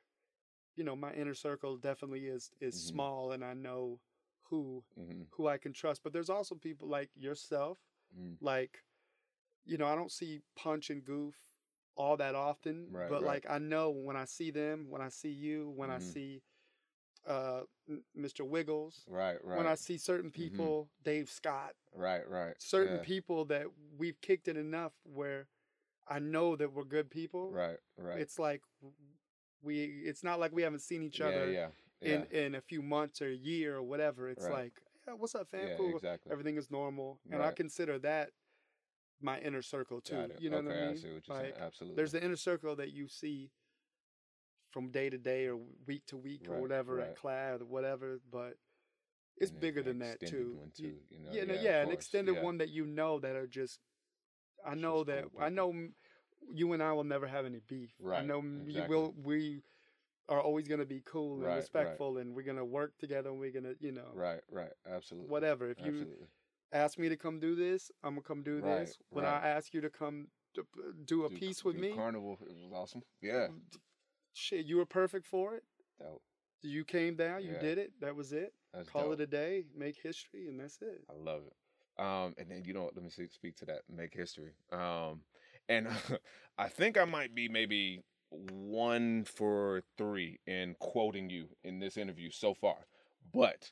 you 0.76 0.84
know 0.84 0.96
my 0.96 1.12
inner 1.12 1.34
circle 1.34 1.76
definitely 1.76 2.26
is 2.26 2.50
is 2.60 2.76
Mhm. 2.76 2.78
small 2.78 3.32
and 3.32 3.44
i 3.44 3.54
know 3.54 4.00
who 4.50 4.82
mm-hmm. 4.98 5.22
who 5.32 5.46
i 5.48 5.56
can 5.56 5.72
trust 5.72 6.02
but 6.02 6.12
there's 6.12 6.30
also 6.30 6.54
people 6.54 6.88
like 6.88 7.10
yourself 7.16 7.78
Mm. 8.20 8.36
like 8.40 8.78
you 9.64 9.78
know 9.78 9.86
i 9.86 9.94
don't 9.94 10.10
see 10.10 10.40
punch 10.56 10.90
and 10.90 11.04
goof 11.04 11.36
all 11.94 12.16
that 12.16 12.34
often 12.34 12.88
Right, 12.90 13.08
but 13.08 13.22
right. 13.22 13.26
like 13.34 13.46
i 13.48 13.58
know 13.58 13.90
when 13.90 14.16
i 14.16 14.24
see 14.24 14.50
them 14.50 14.86
when 14.88 15.00
i 15.00 15.08
see 15.08 15.30
you 15.30 15.72
when 15.76 15.90
i 15.90 15.98
Mhm. 15.98 16.02
see 16.02 16.42
uh 17.26 17.60
mr 18.18 18.44
wiggles 18.44 19.04
Right. 19.06 19.38
Right. 19.44 19.58
when 19.58 19.66
I 19.66 19.74
see 19.76 19.98
certain 19.98 20.30
Mhm. 20.30 20.34
people, 20.34 20.90
Dave 21.04 21.30
Scott, 21.30 21.74
right. 21.94 22.26
Right. 22.28 22.54
certain 22.60 22.96
yeah. 22.96 23.02
people 23.04 23.44
that 23.46 23.66
we've 23.96 24.20
kicked 24.20 24.48
it 24.48 24.56
enough 24.56 24.94
where 25.04 25.46
I 26.08 26.18
know 26.18 26.56
that 26.56 26.72
we're 26.72 26.84
good 26.84 27.10
people. 27.10 27.52
Right. 27.52 27.78
Right. 27.96 28.18
It's 28.20 28.38
like 28.38 28.62
we 29.62 29.84
it's 30.04 30.24
not 30.24 30.40
like 30.40 30.52
we 30.52 30.62
haven't 30.62 30.80
seen 30.80 31.02
each 31.02 31.20
yeah, 31.20 31.26
other 31.26 31.52
Yeah. 31.52 31.68
Yeah. 32.00 32.14
in 32.14 32.24
in 32.44 32.54
a 32.54 32.60
few 32.60 32.82
months 32.82 33.20
or 33.22 33.28
a 33.28 33.34
year 33.34 33.76
or 33.76 33.82
whatever. 33.82 34.28
It's 34.28 34.44
Right. 34.44 34.52
like, 34.64 34.72
yeah, 35.06 35.14
what's 35.14 35.34
up, 35.34 35.48
fam? 35.50 35.68
yeah. 35.68 35.76
cool. 35.76 35.96
Exactly. 35.96 36.32
Everything 36.32 36.56
is 36.56 36.70
normal. 36.70 37.20
And 37.30 37.42
I 37.42 37.52
consider 37.52 37.98
that 38.00 38.30
my 39.20 39.38
inner 39.40 39.62
circle 39.62 40.00
too. 40.00 40.30
You 40.38 40.50
know 40.50 40.58
okay, 40.58 40.66
what 40.68 40.76
I 40.76 40.86
mean? 40.86 40.96
see 40.96 41.10
what 41.12 41.28
you're 41.28 41.36
like 41.36 41.44
saying. 41.46 41.56
Absolutely. 41.60 41.96
there's 41.96 42.12
the 42.12 42.24
inner 42.24 42.36
circle 42.36 42.76
that 42.76 42.90
you 42.92 43.06
see 43.08 43.50
from 44.70 44.90
day 44.90 45.10
to 45.10 45.18
day 45.18 45.46
or 45.46 45.56
week 45.86 46.06
to 46.06 46.16
week 46.16 46.48
or 46.48 46.60
whatever 46.60 46.96
right. 46.96 47.08
at 47.08 47.16
class 47.16 47.60
or 47.60 47.66
whatever, 47.66 48.20
but 48.30 48.56
it's 49.36 49.50
And 49.50 49.60
bigger 49.60 49.80
an 49.80 49.86
than 49.86 49.98
that 50.00 50.20
too. 50.20 50.58
Too. 50.74 50.94
You 51.10 51.18
know. 51.18 51.30
yeah, 51.32 51.44
no, 51.44 51.54
yeah, 51.54 51.82
an 51.82 51.90
extended 51.90 52.36
yeah. 52.36 52.42
one 52.42 52.58
that 52.58 52.68
you 52.70 52.86
know 52.86 53.18
that 53.20 53.36
are 53.36 53.46
just. 53.46 53.80
I 54.64 54.70
Just 54.70 54.82
know 54.82 55.04
that 55.04 55.24
I 55.38 55.48
know 55.48 55.74
you 56.52 56.72
and 56.72 56.82
I 56.82 56.92
will 56.92 57.04
never 57.04 57.26
have 57.26 57.46
any 57.46 57.60
beef. 57.66 57.90
Right. 57.98 58.16
I 58.16 58.18
Right, 58.20 58.26
know 58.26 58.38
m- 58.38 58.64
you 58.68 58.84
will. 58.88 59.14
We 59.22 59.62
are 60.30 60.40
always 60.40 60.66
going 60.68 60.80
to 60.80 60.86
be 60.86 61.02
cool 61.04 61.34
and 61.34 61.42
Right, 61.42 61.50
right. 61.50 61.56
respectful, 61.56 62.16
and 62.18 62.34
we're 62.34 62.42
going 62.44 62.56
to 62.56 62.64
work 62.64 62.96
together, 62.98 63.28
and 63.30 63.38
we're 63.38 63.50
going 63.50 63.64
to, 63.64 63.76
you 63.80 63.92
know, 63.92 64.08
Right. 64.14 64.40
Right. 64.50 64.72
Absolutely. 64.90 65.28
whatever. 65.28 65.68
If 65.68 65.80
you 65.80 65.86
Absolutely. 65.88 66.26
ask 66.72 66.98
me 66.98 67.08
to 67.08 67.16
come 67.16 67.40
do 67.40 67.54
this, 67.56 67.90
I'm 68.04 68.14
gonna 68.14 68.22
come 68.22 68.42
do 68.42 68.60
Right, 68.60 68.80
this. 68.86 68.96
When 69.10 69.24
right. 69.24 69.42
I 69.44 69.48
ask 69.48 69.74
you 69.74 69.80
to 69.82 69.90
come 69.90 70.28
to 70.54 70.64
do 71.04 71.26
a 71.26 71.28
Do- 71.28 71.36
piece 71.36 71.64
with 71.64 71.76
me, 71.76 71.92
Carnival. 71.94 72.38
It 72.42 72.54
was 72.54 72.72
awesome. 72.72 73.02
Yeah. 73.20 73.48
shit, 74.32 74.66
you 74.66 74.76
were 74.76 74.86
perfect 74.86 75.26
for 75.26 75.56
it. 75.56 75.64
Dope. 75.98 76.22
You 76.62 76.84
came 76.84 77.16
down, 77.16 77.42
you 77.42 77.52
Yeah. 77.52 77.58
did 77.60 77.78
it. 77.78 77.98
That 78.00 78.14
was 78.14 78.32
it. 78.32 78.54
That's 78.72 78.88
Call 78.88 79.10
dope. 79.10 79.14
it 79.14 79.20
a 79.22 79.26
day, 79.26 79.64
make 79.74 79.96
history, 79.96 80.46
and 80.48 80.60
that's 80.60 80.80
it. 80.80 81.04
I 81.08 81.14
love 81.14 81.42
it. 81.46 82.00
Um, 82.00 82.34
and 82.38 82.48
then 82.50 82.64
you 82.64 82.72
know? 82.72 82.84
Let 82.94 83.02
me 83.02 83.10
see, 83.10 83.26
speak 83.28 83.56
to 83.56 83.64
that. 83.66 83.82
Make 83.88 84.14
history. 84.14 84.54
Um, 84.70 85.24
and 85.68 85.88
I 86.58 86.68
think 86.68 86.96
I 86.96 87.04
might 87.04 87.34
be 87.34 87.48
maybe 87.48 88.04
one 88.30 89.24
for 89.24 89.82
three 89.98 90.38
in 90.46 90.74
quoting 90.78 91.30
you 91.30 91.48
in 91.64 91.78
this 91.78 91.96
interview 91.96 92.30
so 92.30 92.54
far, 92.54 92.86
but 93.32 93.70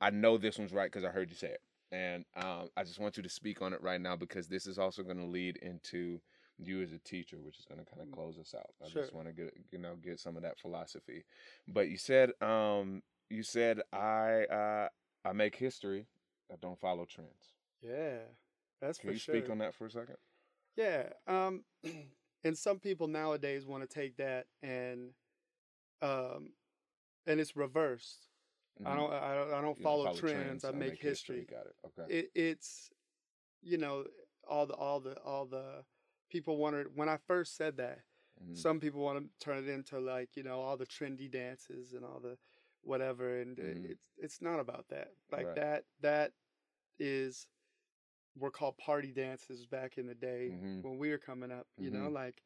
I 0.00 0.10
know 0.10 0.38
this 0.38 0.58
one's 0.58 0.72
right 0.72 0.90
because 0.90 1.04
I 1.04 1.10
heard 1.10 1.30
you 1.30 1.36
say 1.36 1.48
it, 1.48 1.60
and 1.92 2.24
um, 2.36 2.70
I 2.76 2.84
just 2.84 2.98
want 2.98 3.16
you 3.16 3.22
to 3.22 3.28
speak 3.28 3.60
on 3.62 3.72
it 3.72 3.82
right 3.82 4.00
now 4.00 4.16
because 4.16 4.48
this 4.48 4.66
is 4.66 4.78
also 4.78 5.02
going 5.02 5.18
to 5.18 5.26
lead 5.26 5.58
into 5.58 6.20
you 6.58 6.82
as 6.82 6.92
a 6.92 6.98
teacher, 6.98 7.38
which 7.40 7.58
is 7.58 7.64
going 7.64 7.78
to 7.78 7.86
kind 7.86 8.02
of 8.02 8.08
Mm. 8.08 8.12
close 8.12 8.38
us 8.38 8.54
out. 8.54 8.70
I 8.84 8.88
Sure. 8.88 9.02
just 9.02 9.14
want 9.14 9.26
to 9.28 9.32
get 9.32 9.54
you 9.70 9.78
know 9.78 9.96
get 9.96 10.18
some 10.20 10.36
of 10.36 10.42
that 10.42 10.58
philosophy. 10.58 11.24
But 11.68 11.88
you 11.88 11.96
said 11.98 12.32
um, 12.42 13.02
you 13.28 13.42
said 13.42 13.80
I 13.92 14.44
uh, 14.44 14.88
I 15.24 15.32
make 15.32 15.56
history. 15.56 16.06
I 16.52 16.56
don't 16.60 16.78
follow 16.80 17.04
trends. 17.04 17.54
Yeah, 17.82 18.18
that's 18.80 18.98
Can 18.98 19.08
for 19.08 19.12
you 19.12 19.18
sure. 19.18 19.34
speak 19.36 19.50
on 19.50 19.58
that 19.58 19.74
for 19.74 19.86
a 19.86 19.90
second? 19.90 20.16
Yeah. 20.76 21.10
Um, 21.26 21.64
and 22.44 22.56
some 22.56 22.78
people 22.78 23.06
nowadays 23.06 23.66
want 23.66 23.82
to 23.82 23.88
take 23.88 24.16
that 24.16 24.46
and, 24.62 25.10
um, 26.02 26.52
and 27.26 27.40
it's 27.40 27.56
reversed. 27.56 28.28
I 28.84 28.92
Mhm. 28.92 28.96
don't. 28.96 29.12
I 29.12 29.34
don't. 29.34 29.52
I 29.52 29.60
don't 29.60 29.78
You 29.78 29.82
follow, 29.82 30.12
trends. 30.14 30.64
I 30.64 30.70
make, 30.70 30.98
history. 30.98 31.44
Got 31.44 31.66
it. 31.66 31.76
Okay. 31.84 32.18
It, 32.20 32.30
it's, 32.34 32.90
you 33.60 33.76
know, 33.76 34.06
all 34.48 34.66
the 34.66 34.74
all 34.74 35.00
the 35.00 35.18
all 35.20 35.44
the 35.44 35.84
people 36.30 36.56
wanted 36.56 36.96
when 36.96 37.08
I 37.08 37.18
first 37.18 37.56
said 37.56 37.76
that. 37.76 38.04
Mhm. 38.42 38.56
Some 38.56 38.80
people 38.80 39.00
want 39.02 39.18
to 39.22 39.44
turn 39.44 39.58
it 39.58 39.68
into 39.68 39.98
like 40.00 40.34
you 40.34 40.42
know 40.42 40.60
all 40.60 40.76
the 40.78 40.86
trendy 40.86 41.30
dances 41.30 41.92
and 41.92 42.04
all 42.04 42.20
the 42.20 42.38
whatever, 42.82 43.40
and 43.40 43.58
Mhm. 43.58 43.90
it's 43.90 44.08
it's 44.16 44.40
not 44.40 44.60
about 44.60 44.88
that. 44.88 45.14
Like 45.30 45.46
Right. 45.48 45.56
that 45.56 45.84
that 46.00 46.32
is 46.98 47.46
were 48.36 48.50
called 48.50 48.76
party 48.78 49.12
dances 49.12 49.66
back 49.66 49.98
in 49.98 50.06
the 50.06 50.14
day 50.14 50.50
Mhm. 50.52 50.82
when 50.82 50.98
we 50.98 51.10
were 51.10 51.18
coming 51.18 51.50
up. 51.50 51.66
You 51.76 51.90
know, 51.90 52.08
Mhm. 52.08 52.12
like 52.12 52.42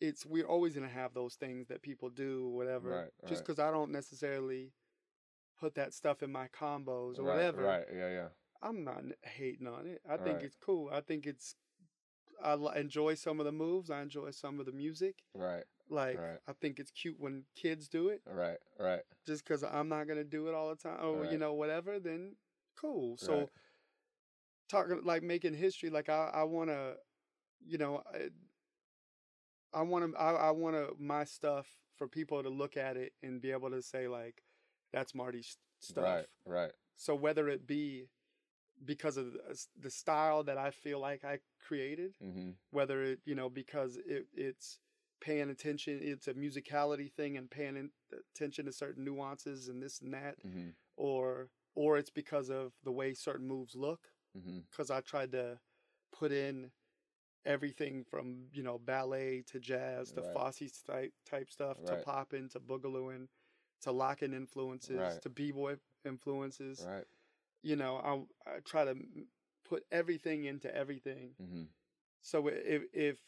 it's 0.00 0.24
we're 0.24 0.46
always 0.46 0.74
gonna 0.74 0.88
have 0.88 1.12
those 1.14 1.34
things 1.36 1.66
that 1.68 1.82
people 1.82 2.08
do, 2.10 2.48
whatever. 2.50 2.90
Right, 2.90 3.12
Just 3.22 3.40
right. 3.40 3.46
because 3.46 3.58
I 3.58 3.70
don't 3.70 3.90
necessarily 3.90 4.72
put 5.58 5.74
that 5.74 5.92
stuff 5.92 6.22
in 6.22 6.30
my 6.30 6.46
combos 6.48 7.18
or 7.18 7.22
right. 7.24 7.34
whatever. 7.34 7.62
Right. 7.62 7.86
Yeah. 7.92 8.08
Yeah. 8.10 8.28
I'm 8.62 8.84
not 8.84 9.02
hating 9.22 9.66
on 9.66 9.86
it. 9.86 10.00
I 10.04 10.16
think 10.16 10.36
Right. 10.36 10.44
it's 10.44 10.56
cool. 10.56 10.88
I 10.90 11.00
think 11.00 11.26
it's 11.26 11.56
I 12.40 12.54
enjoy 12.78 13.14
some 13.14 13.40
of 13.40 13.46
the 13.46 13.50
moves. 13.52 13.90
I 13.90 14.00
enjoy 14.00 14.30
some 14.30 14.60
of 14.60 14.66
the 14.66 14.70
music. 14.72 15.24
Right. 15.34 15.64
Like 15.88 16.16
Right. 16.18 16.38
I 16.46 16.52
think 16.52 16.78
it's 16.78 16.92
cute 16.92 17.18
when 17.18 17.44
kids 17.56 17.88
do 17.88 18.10
it. 18.10 18.22
Right. 18.26 18.60
Right. 18.78 19.02
Just 19.26 19.42
because 19.44 19.64
I'm 19.64 19.88
not 19.88 20.06
gonna 20.06 20.22
do 20.22 20.46
it 20.46 20.54
all 20.54 20.68
the 20.70 20.76
time, 20.76 21.04
or 21.04 21.24
you 21.24 21.38
know 21.38 21.54
whatever, 21.54 21.98
then 21.98 22.36
cool. 22.76 23.16
So 23.16 23.38
Right. 23.40 23.50
Talking 24.68 25.00
like 25.04 25.22
making 25.22 25.54
history, 25.54 25.90
like 25.90 26.08
I 26.08 26.30
I 26.34 26.42
want 26.44 26.70
to, 26.70 26.94
you 27.66 27.78
know, 27.78 28.02
I, 28.14 28.28
I 29.78 29.82
want 29.82 30.12
to 30.12 30.18
I, 30.18 30.32
I 30.32 30.50
want 30.50 30.76
to 30.76 30.94
my 30.98 31.24
stuff 31.24 31.66
for 31.96 32.08
people 32.08 32.42
to 32.42 32.48
look 32.48 32.76
at 32.76 32.96
it 32.96 33.12
and 33.22 33.40
be 33.40 33.50
able 33.50 33.70
to 33.70 33.82
say 33.82 34.08
like, 34.08 34.42
that's 34.92 35.14
Marty's 35.14 35.56
stuff. 35.80 36.04
Right. 36.04 36.26
Right. 36.46 36.72
So 36.96 37.14
whether 37.14 37.48
it 37.48 37.66
be 37.66 38.08
because 38.84 39.16
of 39.16 39.32
the, 39.80 39.90
style 39.90 40.44
that 40.44 40.56
I 40.58 40.70
feel 40.70 41.00
like 41.00 41.24
I 41.24 41.38
created, 41.66 42.14
Mm-hmm. 42.24 42.50
whether 42.70 43.02
it 43.02 43.20
you 43.24 43.34
know 43.34 43.48
because 43.48 43.96
it, 44.06 44.26
it's 44.34 44.78
paying 45.20 45.50
attention, 45.50 45.98
it's 46.02 46.28
a 46.28 46.34
musicality 46.34 47.12
thing 47.12 47.36
and 47.36 47.50
paying 47.50 47.76
in, 47.76 47.90
attention 48.34 48.66
to 48.66 48.72
certain 48.72 49.04
nuances 49.04 49.68
and 49.68 49.82
this 49.82 50.00
and 50.00 50.14
that, 50.14 50.36
Mm-hmm. 50.46 50.70
or 50.96 51.48
or 51.74 51.98
it's 51.98 52.10
because 52.10 52.50
of 52.50 52.72
the 52.84 52.92
way 52.92 53.14
certain 53.14 53.46
moves 53.46 53.74
look. 53.76 54.00
Mm-hmm. 54.36 54.60
Because 54.70 54.90
I 54.90 55.00
tried 55.00 55.32
to 55.32 55.58
put 56.12 56.32
in 56.32 56.70
everything 57.46 58.04
from 58.04 58.48
you 58.52 58.62
know 58.62 58.78
ballet 58.78 59.42
to 59.46 59.58
jazz 59.60 60.10
to 60.12 60.20
Right. 60.20 60.32
Fosse 60.32 60.82
type 60.86 61.12
type 61.24 61.50
stuff 61.50 61.82
to 61.84 61.92
Right. 61.94 62.04
popping 62.04 62.48
to 62.50 62.60
boogalooing 62.60 63.28
to 63.82 63.92
locking 63.92 64.32
influences 64.34 64.98
Right. 64.98 65.22
to 65.22 65.28
b 65.30 65.52
boy 65.52 65.76
influences 66.04 66.84
Right. 66.84 67.06
you 67.62 67.76
know, 67.76 67.96
I, 68.46 68.50
I 68.56 68.60
try 68.60 68.84
to 68.84 68.94
put 69.64 69.84
everything 69.90 70.44
into 70.44 70.72
everything. 70.74 71.34
Mm-hmm. 71.42 71.64
So 72.22 72.46
if 72.48 72.82
if 72.92 73.18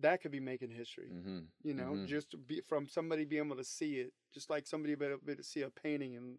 that 0.00 0.20
could 0.22 0.30
be 0.32 0.40
making 0.40 0.70
history, 0.70 1.10
Mm-hmm. 1.12 1.40
you 1.62 1.74
know, 1.74 1.92
Mhm. 1.94 2.06
just 2.06 2.34
be 2.46 2.60
from 2.62 2.88
somebody 2.88 3.24
being 3.24 3.44
able 3.46 3.56
to 3.56 3.64
see 3.64 3.98
it, 4.00 4.12
just 4.32 4.50
like 4.50 4.66
somebody 4.66 4.94
being 4.94 5.12
able 5.12 5.34
to 5.36 5.42
see 5.42 5.62
a 5.62 5.70
painting 5.70 6.16
and 6.16 6.38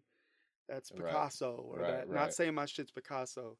that's 0.68 0.90
Right. 0.90 1.04
Picasso 1.04 1.56
or 1.56 1.78
Right, 1.78 1.88
that. 1.88 2.08
right. 2.08 2.14
Not 2.14 2.34
saying 2.34 2.54
my 2.54 2.66
shit's 2.66 2.90
Picasso, 2.92 3.58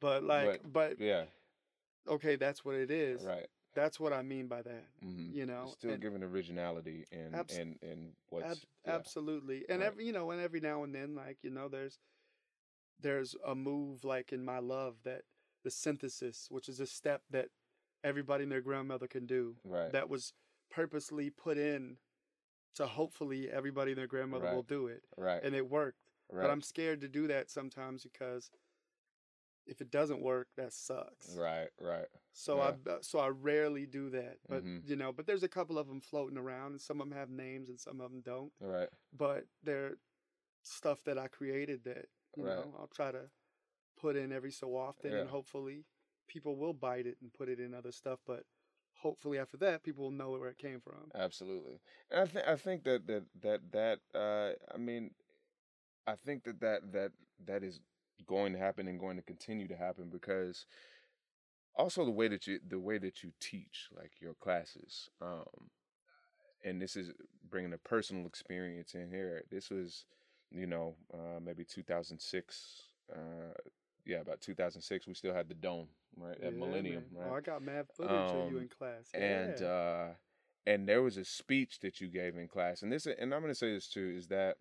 but 0.00 0.22
like, 0.24 0.62
but, 0.70 0.98
Yeah. 1.00 1.24
okay, 2.06 2.36
that's 2.36 2.64
what 2.64 2.74
it 2.74 2.90
is. 2.90 3.24
Right. 3.24 3.46
That's 3.74 4.00
what 4.00 4.12
I 4.12 4.22
mean 4.22 4.48
by 4.48 4.62
that. 4.62 4.84
Mm-hmm. 5.04 5.36
You 5.36 5.46
know, 5.46 5.66
still 5.66 5.92
and- 5.92 6.02
giving 6.02 6.22
originality 6.22 7.04
and 7.12 7.34
Abs- 7.34 7.56
and 7.56 7.78
and 7.82 8.12
what's 8.30 8.50
Ab- 8.50 8.68
yeah. 8.86 8.94
Absolutely. 8.94 9.64
And 9.68 9.80
Right. 9.80 9.86
every 9.86 10.06
you 10.06 10.12
know, 10.12 10.30
and 10.30 10.40
every 10.40 10.60
now 10.60 10.82
and 10.82 10.94
then, 10.94 11.14
like, 11.14 11.38
you 11.42 11.50
know, 11.50 11.68
there's 11.68 11.98
there's 13.00 13.36
a 13.46 13.54
move 13.54 14.04
like 14.04 14.32
in 14.32 14.44
my 14.44 14.58
love 14.58 14.96
that 15.04 15.22
the 15.62 15.70
synthesis, 15.70 16.48
which 16.50 16.68
is 16.68 16.80
a 16.80 16.86
step 16.86 17.22
that 17.30 17.50
everybody 18.02 18.42
and 18.44 18.50
their 18.52 18.60
grandmother 18.60 19.06
can 19.06 19.26
do, 19.26 19.56
right. 19.64 19.92
that 19.92 20.08
was 20.08 20.32
purposely 20.70 21.30
put 21.30 21.58
in 21.58 21.96
to 22.74 22.86
hopefully 22.86 23.50
everybody 23.50 23.92
and 23.92 23.98
their 23.98 24.06
grandmother 24.06 24.52
will 24.54 24.62
do 24.62 24.86
it. 24.86 25.02
right. 25.16 25.42
And 25.42 25.54
it 25.54 25.68
worked. 25.68 25.98
right. 26.30 26.42
But 26.42 26.50
I'm 26.50 26.60
scared 26.62 27.00
to 27.02 27.08
do 27.08 27.26
that 27.28 27.50
sometimes 27.50 28.02
because 28.04 28.50
if 29.68 29.80
it 29.82 29.90
doesn't 29.90 30.22
work, 30.22 30.48
that 30.56 30.72
sucks. 30.72 31.40
right. 31.40 31.70
Right. 31.80 32.08
So 32.32 32.60
I, 32.60 32.74
so 33.00 33.18
I 33.18 33.28
rarely 33.28 33.86
do 33.86 34.10
that. 34.10 34.38
But 34.48 34.64
Mhm. 34.64 34.82
you 34.82 34.96
know, 34.96 35.12
but 35.12 35.26
there's 35.26 35.42
a 35.42 35.48
couple 35.48 35.78
of 35.78 35.88
them 35.88 36.00
floating 36.00 36.38
around, 36.38 36.72
and 36.72 36.80
some 36.80 37.00
of 37.00 37.08
them 37.08 37.18
have 37.18 37.30
names, 37.30 37.68
and 37.68 37.80
some 37.80 38.00
of 38.00 38.10
them 38.10 38.22
don't 38.22 38.52
Right. 38.60 38.88
but 39.16 39.46
they're 39.62 39.96
stuff 40.62 41.02
that 41.04 41.18
I 41.18 41.28
created 41.28 41.84
that 41.84 42.06
you 42.36 42.44
Right. 42.44 42.56
know 42.56 42.74
I'll 42.78 42.88
try 42.88 43.12
to 43.12 43.30
put 43.98 44.16
in 44.16 44.32
every 44.32 44.52
so 44.52 44.76
often, 44.76 45.18
and 45.18 45.28
hopefully 45.28 45.84
people 46.28 46.56
will 46.56 46.74
bite 46.74 47.06
it 47.06 47.18
and 47.22 47.32
put 47.32 47.48
it 47.48 47.60
in 47.60 47.74
other 47.74 47.92
stuff. 47.92 48.20
But 48.26 48.44
hopefully 48.94 49.38
after 49.38 49.56
that, 49.58 49.82
people 49.84 50.04
will 50.04 50.12
know 50.12 50.30
where 50.32 50.50
it 50.50 50.58
came 50.58 50.80
from. 50.80 51.12
Absolutely. 51.14 51.80
And 52.10 52.20
I 52.20 52.26
think 52.26 52.46
I 52.46 52.56
think 52.56 52.84
that 52.84 53.06
that 53.06 53.24
that 53.40 53.60
that 53.72 54.00
uh 54.18 54.52
I 54.74 54.76
mean 54.78 55.10
I 56.06 56.16
think 56.16 56.44
that 56.44 56.60
that 56.60 56.92
that 56.92 57.12
that 57.46 57.62
is 57.64 57.80
going 58.26 58.52
to 58.52 58.58
happen 58.58 58.88
and 58.88 58.98
going 59.00 59.16
to 59.16 59.22
continue 59.22 59.68
to 59.68 59.76
happen 59.76 60.08
because 60.10 60.66
also 61.76 62.04
the 62.04 62.10
way 62.10 62.28
that 62.28 62.46
you 62.46 62.58
the 62.68 62.78
way 62.78 62.98
that 62.98 63.22
you 63.22 63.32
teach 63.40 63.88
like 63.96 64.12
your 64.20 64.34
classes 64.34 65.08
um 65.22 65.70
and 66.64 66.80
this 66.80 66.96
is 66.96 67.12
bringing 67.50 67.72
a 67.72 67.78
personal 67.78 68.26
experience 68.26 68.94
in 68.94 69.10
here 69.10 69.42
this 69.50 69.70
was 69.70 70.04
you 70.50 70.66
know 70.66 70.94
uh 71.14 71.38
maybe 71.42 71.64
2006 71.64 72.82
uh 73.14 73.18
yeah 74.04 74.18
about 74.18 74.40
2006 74.40 75.06
we 75.06 75.14
still 75.14 75.34
had 75.34 75.48
the 75.48 75.54
dome 75.54 75.88
right 76.16 76.36
at 76.42 76.52
Yeah, 76.52 76.58
millennium 76.58 77.04
man. 77.12 77.22
right 77.24 77.32
Oh, 77.32 77.36
I 77.36 77.40
got 77.40 77.62
mad 77.62 77.86
footage 77.94 78.12
of 78.12 78.50
you 78.50 78.56
Um, 78.56 78.62
in 78.62 78.68
class. 78.68 79.10
and 79.14 79.62
uh 79.62 80.06
and 80.66 80.88
there 80.88 81.02
was 81.02 81.16
a 81.16 81.24
speech 81.24 81.80
that 81.80 82.00
you 82.00 82.08
gave 82.08 82.36
in 82.36 82.48
class 82.48 82.82
and 82.82 82.92
this 82.92 83.06
and 83.06 83.32
i'm 83.34 83.40
going 83.40 83.52
to 83.52 83.58
say 83.58 83.72
this 83.72 83.88
too 83.88 84.14
is 84.16 84.26
that 84.28 84.56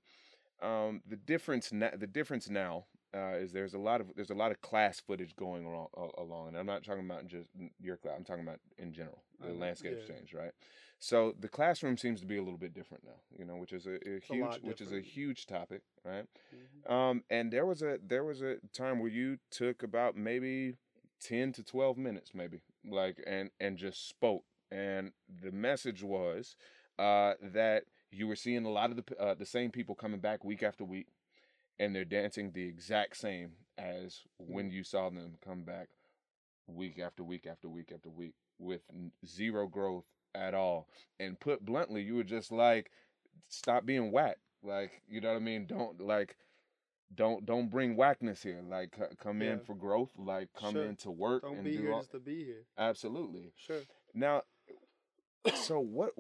um 0.62 1.02
the 1.08 1.16
difference 1.18 1.72
na- 1.72 1.96
the 1.98 2.08
difference 2.08 2.50
now 2.50 2.86
uh 3.16 3.36
is 3.38 3.52
there's 3.52 3.74
a 3.74 3.78
lot 3.80 4.02
of 4.02 4.08
there's 4.16 4.30
a 4.30 4.36
lot 4.36 4.52
of 4.52 4.62
class 4.62 5.00
footage 5.00 5.36
going 5.36 5.66
along, 5.66 5.88
along 6.18 6.48
and 6.50 6.58
i'm 6.58 6.66
not 6.66 6.84
talking 6.84 7.06
about 7.06 7.26
just 7.28 7.50
your 7.80 7.98
class 7.98 8.14
i'm 8.18 8.24
talking 8.24 8.44
about 8.44 8.60
in 8.78 8.92
general 8.94 9.24
the 9.40 9.50
Uh, 9.50 9.54
landscape 9.54 9.94
yeah. 9.94 9.98
exchange 10.00 10.34
right 10.34 10.52
so 11.00 11.34
the 11.40 11.48
classroom 11.48 11.96
seems 11.98 12.20
to 12.22 12.26
be 12.28 12.38
a 12.38 12.42
little 12.44 12.58
bit 12.58 12.74
different 12.74 13.04
now 13.04 13.20
you 13.38 13.46
know 13.46 13.56
which 13.56 13.72
is 13.72 13.86
a, 13.86 13.96
a 14.08 14.16
a 14.18 14.20
huge 14.20 14.42
lot 14.42 14.64
which 14.64 14.82
is 14.82 14.92
a 14.92 15.00
huge 15.02 15.46
topic 15.46 15.82
right 16.04 16.26
Mhm. 16.54 16.92
um, 16.92 17.24
and 17.30 17.52
there 17.52 17.66
was 17.66 17.82
a 17.82 18.00
there 18.06 18.24
was 18.24 18.42
a 18.42 18.58
time 18.74 19.00
where 19.00 19.10
you 19.12 19.38
took 19.52 19.84
about 19.84 20.16
maybe 20.16 20.76
ten 21.20 21.52
to 21.54 21.64
twelve 21.64 21.98
minutes, 21.98 22.32
maybe 22.34 22.60
like, 22.86 23.24
and 23.26 23.50
and 23.60 23.78
just 23.78 24.08
spoke, 24.08 24.44
and 24.72 25.12
the 25.44 25.52
message 25.52 26.04
was 26.04 26.56
uh, 27.00 27.34
that 27.42 27.84
you 28.12 28.28
were 28.28 28.36
seeing 28.36 28.66
a 28.66 28.70
lot 28.70 28.92
of 28.92 28.98
the 28.98 29.20
uh, 29.20 29.34
the 29.34 29.46
same 29.46 29.72
people 29.72 29.96
coming 29.96 30.20
back 30.20 30.44
week 30.46 30.62
after 30.64 30.84
week, 30.86 31.08
and 31.80 31.96
they're 31.96 32.06
dancing 32.06 32.52
the 32.52 32.64
exact 32.64 33.18
same 33.18 33.52
as 33.78 34.22
when 34.38 34.66
mm-hmm. 34.66 34.76
you 34.76 34.84
saw 34.84 35.10
them 35.10 35.36
come 35.44 35.64
back 35.64 35.90
week 36.68 37.00
after 37.00 37.24
week 37.24 37.48
after 37.50 37.70
week 37.70 37.92
after 37.94 38.10
week 38.10 38.34
with 38.60 38.82
zero 39.26 39.68
growth 39.68 40.06
at 40.34 40.54
all. 40.54 40.88
And 41.20 41.40
put 41.40 41.66
bluntly, 41.66 42.02
you 42.02 42.16
were 42.16 42.24
just 42.24 42.52
like, 42.52 42.92
stop 43.48 43.86
being 43.86 44.12
whack. 44.12 44.38
Like, 44.64 45.02
you 45.08 45.22
know 45.22 45.30
what 45.30 45.38
I 45.38 45.40
mean? 45.40 45.66
Don't 45.68 46.02
like 46.02 46.36
don't 47.14 47.46
don't 47.46 47.70
bring 47.70 47.96
whackness 47.96 48.44
here. 48.44 48.62
Like 48.68 48.96
c- 48.96 49.16
come 49.22 49.42
in 49.42 49.60
for 49.62 49.76
growth, 49.76 50.12
like 50.18 50.50
come 50.54 50.74
Sure. 50.74 50.86
in 50.86 50.96
to 50.98 51.12
work 51.12 51.44
Don't 51.44 51.56
and 51.58 51.64
be 51.64 51.78
do 51.78 51.84
here 51.84 51.94
all, 51.94 52.00
just 52.00 52.12
to 52.12 52.20
be 52.20 52.44
here. 52.44 52.66
absolutely. 52.78 53.54
Sure. 53.56 53.82
Now 54.14 54.44
so 55.56 55.80
what 55.80 56.12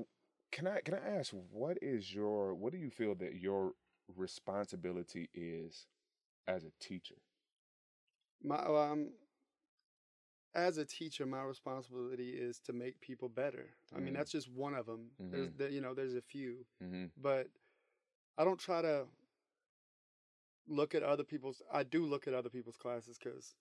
can 0.52 0.68
I 0.68 0.80
can 0.82 0.94
I 0.94 1.18
ask 1.18 1.34
what 1.52 1.78
is 1.82 2.14
your 2.14 2.54
what 2.54 2.72
do 2.72 2.80
you 2.80 2.90
feel 2.90 3.16
that 3.16 3.36
your 3.36 3.74
responsibility 4.16 5.30
is 5.34 5.88
as 6.48 6.64
a 6.64 6.72
teacher? 6.80 7.16
My 8.44 8.58
um, 8.58 9.12
as 10.54 10.78
a 10.78 10.86
teacher, 10.86 11.26
my 11.26 11.44
responsibility 11.44 12.30
is 12.32 12.60
to 12.62 12.74
make 12.74 13.00
people 13.02 13.30
better. 13.30 13.70
I 13.96 14.00
mean, 14.00 14.14
Mm. 14.14 14.18
that's 14.18 14.32
just 14.32 14.50
one 14.50 14.74
of 14.76 14.86
them. 14.86 15.12
There's 15.30 15.50
Mhm. 15.50 15.58
the, 15.58 15.72
you 15.72 15.82
know, 15.82 15.94
there's 15.94 16.16
a 16.16 16.22
few. 16.22 16.66
Mm-hmm. 16.84 17.06
but 17.18 17.50
I 18.38 18.44
don't 18.44 18.60
try 18.60 18.82
to 18.82 19.08
look 20.68 20.96
at 20.96 21.04
other 21.04 21.24
people's. 21.24 21.62
I 21.72 21.84
do 21.84 22.06
look 22.06 22.28
at 22.28 22.34
other 22.34 22.50
people's 22.50 22.78
classes 22.78 23.18
because 23.22 23.56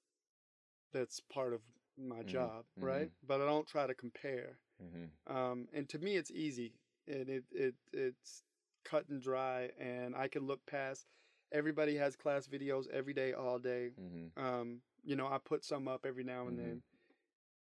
that's 0.93 1.21
part 1.21 1.53
of 1.53 1.61
my 1.97 2.23
Mhm, 2.23 2.27
job, 2.27 2.65
right? 2.81 3.11
But 3.27 3.41
I 3.41 3.47
don't 3.47 3.67
try 3.67 3.87
to 3.87 3.95
compare. 3.95 4.59
Mm-hmm. 4.83 5.07
Um, 5.27 5.69
and 5.73 5.89
to 5.91 5.99
me, 5.99 6.17
it's 6.17 6.31
easy, 6.31 6.75
and 7.07 7.29
it 7.29 7.45
it 7.53 7.75
it's 7.93 8.43
cut 8.91 9.09
and 9.09 9.21
dry, 9.23 9.71
and 9.81 10.15
I 10.15 10.29
can 10.29 10.47
look 10.47 10.65
past. 10.67 11.07
Everybody 11.53 11.97
has 11.97 12.17
class 12.17 12.47
videos 12.47 12.89
every 12.91 13.15
day, 13.15 13.33
all 13.33 13.59
day. 13.59 13.91
Mm-hmm. 14.01 14.45
Um, 14.45 14.81
you 15.05 15.17
know, 15.17 15.27
I 15.27 15.39
put 15.39 15.65
some 15.65 15.89
up 15.89 16.05
every 16.05 16.25
now 16.25 16.47
and 16.49 16.59
Mhm. 16.59 16.63
then, 16.63 16.83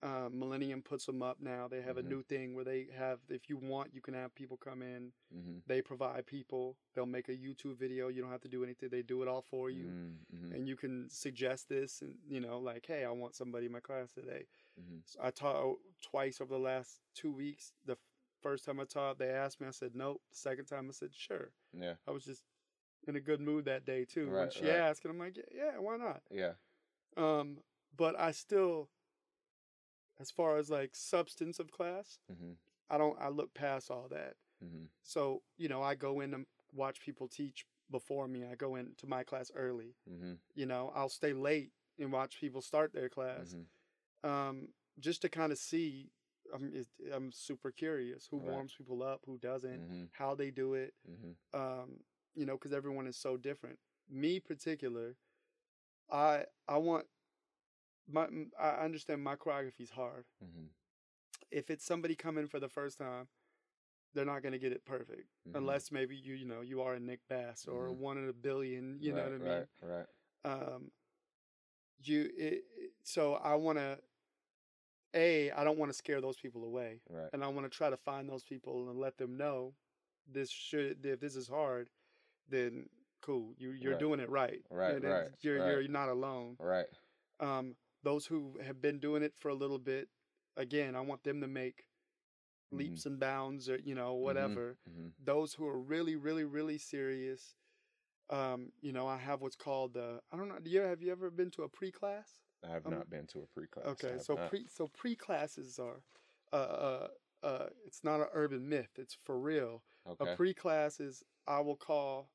Uh, 0.04 0.30
Millennium 0.32 0.82
puts 0.82 1.06
them 1.06 1.22
up 1.22 1.40
now. 1.40 1.68
They 1.68 1.82
have 1.84 1.96
Mhm. 1.96 2.00
a 2.06 2.10
new 2.10 2.24
thing 2.24 2.56
where 2.56 2.66
they 2.66 2.86
have, 2.86 3.20
if 3.30 3.48
you 3.52 3.58
want, 3.58 3.94
you 3.94 4.02
can 4.02 4.16
have 4.16 4.34
people 4.34 4.58
come 4.58 4.82
in. 4.82 5.14
Mm-hmm. 5.32 5.60
They 5.68 5.80
provide 5.84 6.26
people. 6.26 6.76
They'll 6.94 7.06
make 7.06 7.30
a 7.30 7.38
YouTube 7.38 7.76
video. 7.78 8.08
You 8.08 8.22
don't 8.24 8.32
have 8.32 8.42
to 8.42 8.48
do 8.58 8.64
anything. 8.64 8.90
They 8.90 9.04
do 9.04 9.22
it 9.22 9.28
all 9.28 9.44
for 9.44 9.70
you. 9.70 9.86
Mm-hmm. 9.86 10.54
And 10.54 10.68
you 10.68 10.76
can 10.76 11.08
suggest 11.12 11.70
this 11.70 12.02
and, 12.02 12.18
you 12.28 12.40
know, 12.40 12.58
like, 12.58 12.88
hey, 12.88 13.06
I 13.06 13.12
want 13.12 13.36
somebody 13.36 13.68
in 13.68 13.72
my 13.72 13.80
class 13.80 14.12
today. 14.12 14.48
Mm-hmm. 14.80 15.02
So 15.06 15.20
I 15.22 15.30
taught 15.30 15.78
twice 16.02 16.42
over 16.42 16.56
the 16.56 16.60
last 16.60 17.00
two 17.14 17.32
weeks. 17.32 17.74
The 17.86 17.96
first 18.42 18.66
time 18.66 18.80
I 18.80 18.86
taught, 18.86 19.20
they 19.20 19.30
asked 19.30 19.62
me. 19.62 19.68
I 19.68 19.72
said 19.72 19.92
nope. 19.96 20.22
The 20.32 20.38
second 20.38 20.66
time, 20.66 20.88
I 20.90 20.92
said 20.94 21.10
sure. 21.14 21.52
Yeah. 21.78 21.94
I 22.08 22.12
was 22.12 22.24
just 22.26 22.44
in 23.08 23.16
a 23.16 23.20
good 23.20 23.42
mood 23.42 23.66
that 23.66 23.86
day 23.86 24.06
too. 24.06 24.30
when 24.32 24.50
she 24.52 24.66
right. 24.66 24.76
asked, 24.78 25.04
and 25.06 25.12
I'm 25.14 25.20
like, 25.20 25.38
yeah, 25.38 25.44
yeah, 25.74 25.80
why 25.80 25.98
not? 25.98 26.22
Yeah. 26.32 26.52
Um, 27.18 27.58
but 27.96 28.20
I 28.20 28.32
still, 28.32 28.90
as 30.20 30.32
far 30.32 30.58
as 30.58 30.70
like 30.70 30.92
substance 30.94 31.60
of 31.60 31.72
class, 31.72 32.20
Mm-hmm. 32.32 32.52
I 32.90 32.98
don't. 32.98 33.18
I 33.22 33.30
look 33.30 33.54
past 33.54 33.90
all 33.90 34.08
that. 34.12 34.36
Mm-hmm. 34.64 34.86
So 35.04 35.42
you 35.58 35.70
know, 35.70 35.82
I 35.82 35.96
go 35.96 36.20
in 36.20 36.34
and 36.34 36.46
watch 36.74 37.00
people 37.02 37.28
teach 37.28 37.66
before 37.90 38.28
me. 38.28 38.44
I 38.50 38.56
go 38.56 38.76
into 38.76 39.08
my 39.08 39.24
class 39.24 39.50
early. 39.56 39.96
Mm-hmm. 40.12 40.34
You 40.56 40.66
know, 40.66 40.92
I'll 40.96 41.10
stay 41.10 41.34
late 41.34 41.72
and 42.00 42.12
watch 42.12 42.40
people 42.40 42.62
start 42.62 42.94
their 42.94 43.10
class. 43.10 43.56
Mm-hmm. 43.56 44.30
um, 44.30 44.68
just 45.00 45.22
to 45.22 45.30
kind 45.30 45.52
of 45.52 45.58
see. 45.58 46.12
I'm 46.54 46.72
it, 46.74 46.88
I'm 47.14 47.32
super 47.32 47.72
curious 47.72 48.28
who 48.30 48.38
Right. 48.40 48.52
warms 48.52 48.74
people 48.78 49.02
up, 49.04 49.22
who 49.26 49.38
doesn't, 49.38 49.82
Mm-hmm. 49.82 50.04
how 50.12 50.36
they 50.36 50.52
do 50.52 50.74
it. 50.76 50.94
Mm-hmm. 51.10 51.60
Um, 51.60 51.90
you 52.36 52.46
know, 52.46 52.54
because 52.58 52.74
everyone 52.74 53.08
is 53.08 53.18
so 53.18 53.38
different. 53.38 53.80
Me 54.10 54.40
particular, 54.40 55.16
I 56.12 56.46
I 56.68 56.78
want 56.78 57.06
my 58.08 58.28
I 58.60 58.70
understand 58.84 59.24
my 59.24 59.36
choreography 59.36 59.82
is 59.82 59.92
hard. 59.92 60.26
Mm-hmm. 60.44 60.66
If 61.52 61.70
it's 61.70 61.86
somebody 61.86 62.16
coming 62.16 62.48
for 62.48 62.60
the 62.60 62.70
first 62.70 62.98
time, 62.98 63.28
they're 64.14 64.26
not 64.26 64.42
gonna 64.44 64.58
get 64.60 64.72
it 64.74 64.84
perfect 64.86 65.28
Mhm. 65.50 65.56
unless 65.56 65.92
maybe 65.92 66.16
you 66.16 66.34
you 66.36 66.46
know 66.46 66.62
you 66.62 66.82
are 66.82 66.94
a 66.96 67.00
Nick 67.00 67.22
Bass 67.30 67.66
or 67.68 67.88
Mhm. 67.90 67.98
one 67.98 68.18
in 68.18 68.28
a 68.30 68.34
billion. 68.34 68.98
You 69.02 69.14
know 69.14 69.24
what 69.24 69.34
I 69.34 69.38
mean? 69.38 69.48
Right. 69.48 69.68
Right. 69.82 70.08
um 70.44 70.92
you 72.04 72.30
it, 72.36 72.64
it- 72.78 72.94
so 73.04 73.36
i 73.36 73.54
want 73.56 73.78
to 73.78 74.00
a 75.16 75.52
i 75.52 75.64
don't 75.64 75.78
want 75.78 75.92
to 75.92 75.98
scare 75.98 76.22
those 76.22 76.38
people 76.38 76.64
away 76.64 77.02
Right. 77.10 77.30
and 77.34 77.44
i 77.44 77.48
want 77.48 77.70
to 77.70 77.76
try 77.76 77.90
to 77.90 77.98
find 77.98 78.30
those 78.30 78.44
people 78.44 78.90
and 78.90 79.00
let 79.00 79.18
them 79.18 79.38
know 79.38 79.74
this 80.32 80.50
should 80.50 81.06
if 81.06 81.20
this 81.20 81.36
is 81.36 81.48
hard 81.48 81.90
then 82.50 82.90
cool 83.22 83.54
you 83.58 83.72
you're 83.72 83.92
Right. 83.94 84.00
doing 84.00 84.20
it 84.20 84.30
right 84.30 84.62
Right, 84.72 84.96
and 84.96 85.04
right, 85.04 85.28
you're 85.42 85.60
right. 85.60 85.68
you're 85.70 85.88
not 85.88 86.10
alone 86.10 86.58
Right. 86.60 86.88
um 87.40 87.76
those 88.04 88.26
who 88.26 88.58
have 88.66 88.82
been 88.82 89.00
doing 89.00 89.24
it 89.24 89.34
for 89.38 89.50
a 89.50 89.56
little 89.56 89.80
bit 89.80 90.10
again 90.58 90.96
i 90.96 91.02
want 91.02 91.24
them 91.24 91.42
to 91.42 91.48
make 91.48 91.86
leaps 92.72 93.06
and 93.06 93.20
bounds 93.20 93.70
or 93.70 93.78
you 93.78 93.96
know 93.96 94.14
whatever 94.14 94.78
Mm-hmm. 94.90 95.08
those 95.24 95.54
who 95.54 95.68
are 95.68 95.80
really, 95.80 96.16
really, 96.16 96.44
really 96.46 96.78
serious, 96.80 97.56
um, 98.32 98.72
you 98.82 98.92
know, 98.94 99.08
I 99.08 99.18
have 99.18 99.42
what's 99.42 99.56
called 99.56 99.94
the 99.94 100.22
I 100.32 100.38
don't 100.38 100.50
know. 100.50 100.60
Do 100.60 100.70
you 100.70 100.82
have 100.82 101.02
you 101.02 101.12
ever 101.12 101.30
been 101.30 101.52
to 101.52 101.64
a 101.64 101.70
pre-class? 101.70 102.42
I 102.64 102.70
have 102.70 102.86
Um, 102.86 102.94
not 102.94 103.10
been 103.10 103.28
to 103.28 103.40
a 103.40 103.48
pre-class. 103.48 103.86
Okay, 103.88 104.18
so 104.20 104.36
not. 104.36 104.50
pre 104.50 104.68
so 104.68 104.88
pre-classes 104.88 105.80
are, 105.80 106.02
uh, 106.54 106.56
uh, 106.56 107.08
uh, 107.44 107.70
it's 107.86 108.04
not 108.04 108.20
an 108.22 108.28
urban 108.34 108.68
myth. 108.70 108.92
It's 108.98 109.18
for 109.24 109.40
real. 109.40 109.84
Okay. 110.08 110.32
A 110.34 110.36
pre-class 110.36 111.00
is 111.00 111.24
I 111.48 111.60
will 111.60 111.76
call 111.78 112.30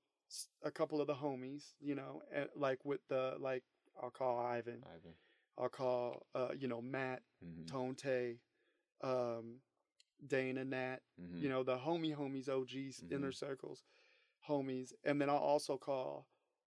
a 0.63 0.71
couple 0.71 1.01
of 1.01 1.07
the 1.07 1.15
homies, 1.15 1.75
you 1.81 1.95
know, 1.95 2.23
and 2.33 2.49
like 2.57 2.85
with 2.85 3.01
the 3.09 3.37
like 3.39 3.65
I'll 4.03 4.11
call 4.11 4.39
Ivan, 4.39 4.83
Ivan. 4.85 5.15
I'll 5.59 5.69
call 5.69 6.27
uh, 6.35 6.53
you 6.59 6.69
know 6.69 6.83
Matt, 6.83 7.23
Mm-hmm. 7.45 7.67
Tonte, 7.67 8.41
um, 9.03 9.61
Dana, 10.27 10.65
Nat, 10.65 10.99
Mm-hmm. 11.21 11.43
you 11.43 11.49
know, 11.49 11.63
the 11.63 11.77
homie 11.79 12.15
homies, 12.17 12.49
OGs, 12.49 13.05
inner 13.11 13.31
Mhm. 13.31 13.35
circles, 13.35 13.85
homies. 14.49 14.93
And 15.05 15.21
then 15.21 15.29
I'll 15.31 15.37
also 15.37 15.77
call 15.77 16.27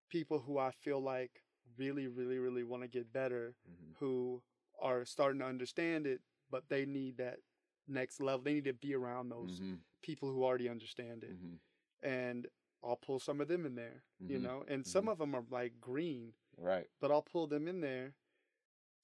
people 0.10 0.40
who 0.40 0.58
I 0.58 0.72
feel 0.72 1.00
like 1.02 1.44
really, 1.78 2.08
really, 2.08 2.40
really 2.40 2.64
want 2.64 2.84
to 2.84 2.88
get 2.88 3.12
better, 3.14 3.56
Mm-hmm. 3.70 3.94
who 4.00 4.42
are 4.82 5.06
starting 5.06 5.40
to 5.40 5.46
understand 5.46 6.08
it, 6.08 6.22
but 6.50 6.64
they 6.70 6.86
need 6.86 7.18
that 7.18 7.40
next 7.88 8.22
level. 8.22 8.42
They 8.44 8.54
need 8.54 8.66
to 8.66 8.74
be 8.74 8.96
around 8.96 9.30
those 9.30 9.60
Mm-hmm. 9.60 9.76
people 10.02 10.32
who 10.32 10.44
already 10.44 10.70
understand 10.70 11.24
it. 11.24 11.36
Mm-hmm. 11.36 12.08
And 12.08 12.48
I'll 12.84 12.96
pull 12.96 13.20
some 13.20 13.42
of 13.42 13.48
them 13.50 13.66
in 13.66 13.76
there, 13.76 14.04
you 14.26 14.40
Mhm. 14.40 14.42
know, 14.44 14.64
and 14.68 14.86
some 14.88 15.06
Mhm. 15.06 15.12
of 15.12 15.18
them 15.18 15.36
are 15.36 15.46
like 15.50 15.80
green, 15.82 16.34
Right. 16.58 16.90
but 17.02 17.12
I'll 17.12 17.22
pull 17.22 17.48
them 17.48 17.68
in 17.68 17.82
there 17.82 18.16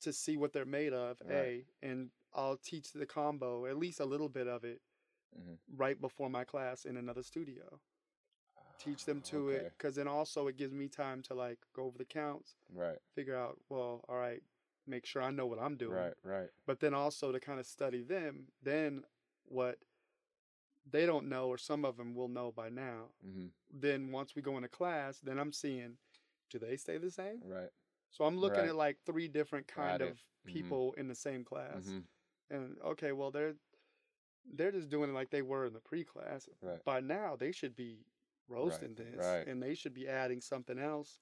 to 0.02 0.14
see 0.14 0.38
what 0.38 0.54
they're 0.54 0.66
made 0.66 0.94
of, 0.94 1.22
Right. 1.22 1.66
A, 1.82 1.86
and 1.86 2.12
I'll 2.34 2.58
teach 2.58 2.92
the 2.94 3.06
combo, 3.06 3.66
at 3.66 3.78
least 3.78 4.00
a 4.00 4.06
little 4.06 4.30
bit 4.30 4.48
of 4.48 4.64
it, 4.64 4.82
Mhm. 5.38 5.60
right 5.68 6.00
before 6.00 6.30
my 6.30 6.46
class 6.46 6.86
in 6.86 6.96
another 6.98 7.24
studio. 7.24 7.82
Teach 8.78 9.06
them 9.06 9.22
to 9.22 9.50
it, 9.50 9.74
because 9.78 9.96
then 9.96 10.08
also 10.08 10.48
it 10.48 10.58
gives 10.58 10.74
me 10.74 10.88
time 10.88 11.22
to 11.24 11.34
like 11.34 11.60
go 11.74 11.84
over 11.86 11.98
the 11.98 12.06
counts, 12.06 12.56
Right. 12.74 12.98
figure 13.14 13.36
out, 13.36 13.58
well, 13.70 14.04
all 14.08 14.18
right, 14.18 14.44
make 14.86 15.06
sure 15.06 15.22
I 15.22 15.32
know 15.32 15.46
what 15.46 15.60
I'm 15.60 15.76
doing. 15.78 15.98
Right. 15.98 16.14
Right. 16.24 16.50
But 16.66 16.80
then 16.80 16.94
also 16.94 17.32
to 17.32 17.40
kind 17.40 17.60
of 17.60 17.66
study 17.66 18.04
them, 18.04 18.48
then 18.62 19.04
what 19.46 19.80
they 20.92 21.06
don't 21.06 21.28
know, 21.30 21.48
or 21.48 21.58
some 21.58 21.84
of 21.86 21.98
them 21.98 22.14
will 22.14 22.28
know 22.28 22.52
by 22.52 22.70
now. 22.70 23.06
Mm-hmm. 23.26 23.48
Then 23.74 24.12
once 24.12 24.36
we 24.36 24.42
go 24.44 24.56
into 24.58 24.70
class, 24.70 25.20
then 25.20 25.40
I'm 25.40 25.52
seeing, 25.52 25.98
do 26.52 26.60
they 26.60 26.78
stay 26.78 26.98
the 27.00 27.10
same? 27.10 27.42
Right. 27.44 27.72
So 28.12 28.26
I'm 28.26 28.38
looking 28.38 28.60
Right. 28.62 28.70
at 28.70 28.76
like 28.76 28.98
three 29.06 29.28
different 29.28 29.68
kind 29.68 30.00
Got 30.00 30.10
of 30.10 30.18
Mhm. 30.46 30.54
people 30.54 30.94
in 30.94 31.08
the 31.08 31.16
same 31.16 31.44
class. 31.44 31.86
Mm-hmm. 31.86 32.00
And 32.56 32.78
okay, 32.82 33.12
well 33.14 33.32
they're 33.32 33.56
they're 34.54 34.72
just 34.72 34.90
doing 34.90 35.10
it 35.10 35.14
like 35.14 35.32
they 35.32 35.42
were 35.42 35.66
in 35.66 35.74
the 35.74 35.80
pre-class. 35.80 36.48
Right. 36.62 36.84
By 36.86 37.00
now 37.00 37.36
they 37.36 37.52
should 37.52 37.76
be 37.76 38.06
roasting 38.48 38.96
this, 38.96 39.20
right. 39.20 39.48
and 39.48 39.62
they 39.62 39.76
should 39.76 39.94
be 39.94 40.08
adding 40.08 40.42
something 40.42 40.78
else 40.80 41.20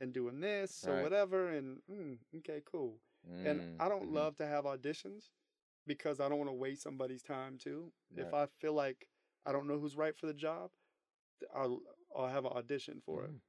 and 0.00 0.12
doing 0.12 0.40
this 0.40 0.86
or 0.88 0.94
Right. 0.94 1.02
whatever. 1.02 1.48
And 1.50 1.80
mm, 1.90 2.18
okay, 2.38 2.62
cool. 2.64 3.00
And 3.44 3.62
I 3.78 3.88
don't 3.88 4.08
Mhm. 4.08 4.12
love 4.12 4.36
to 4.36 4.46
have 4.46 4.64
auditions 4.64 5.30
because 5.86 6.20
I 6.20 6.28
don't 6.28 6.38
want 6.38 6.50
to 6.50 6.54
waste 6.54 6.82
somebody's 6.82 7.22
time 7.22 7.58
too. 7.58 7.92
If 8.16 8.32
I 8.34 8.46
feel 8.46 8.74
like 8.74 9.08
I 9.46 9.52
don't 9.52 9.66
know 9.68 9.78
who's 9.78 9.96
right 9.96 10.16
for 10.16 10.26
the 10.26 10.34
job, 10.34 10.70
I'll 11.54 11.82
I'll 12.16 12.28
have 12.28 12.44
an 12.44 12.52
audition 12.52 13.00
for 13.00 13.24
it. 13.24 13.30
Mhm. 13.30 13.40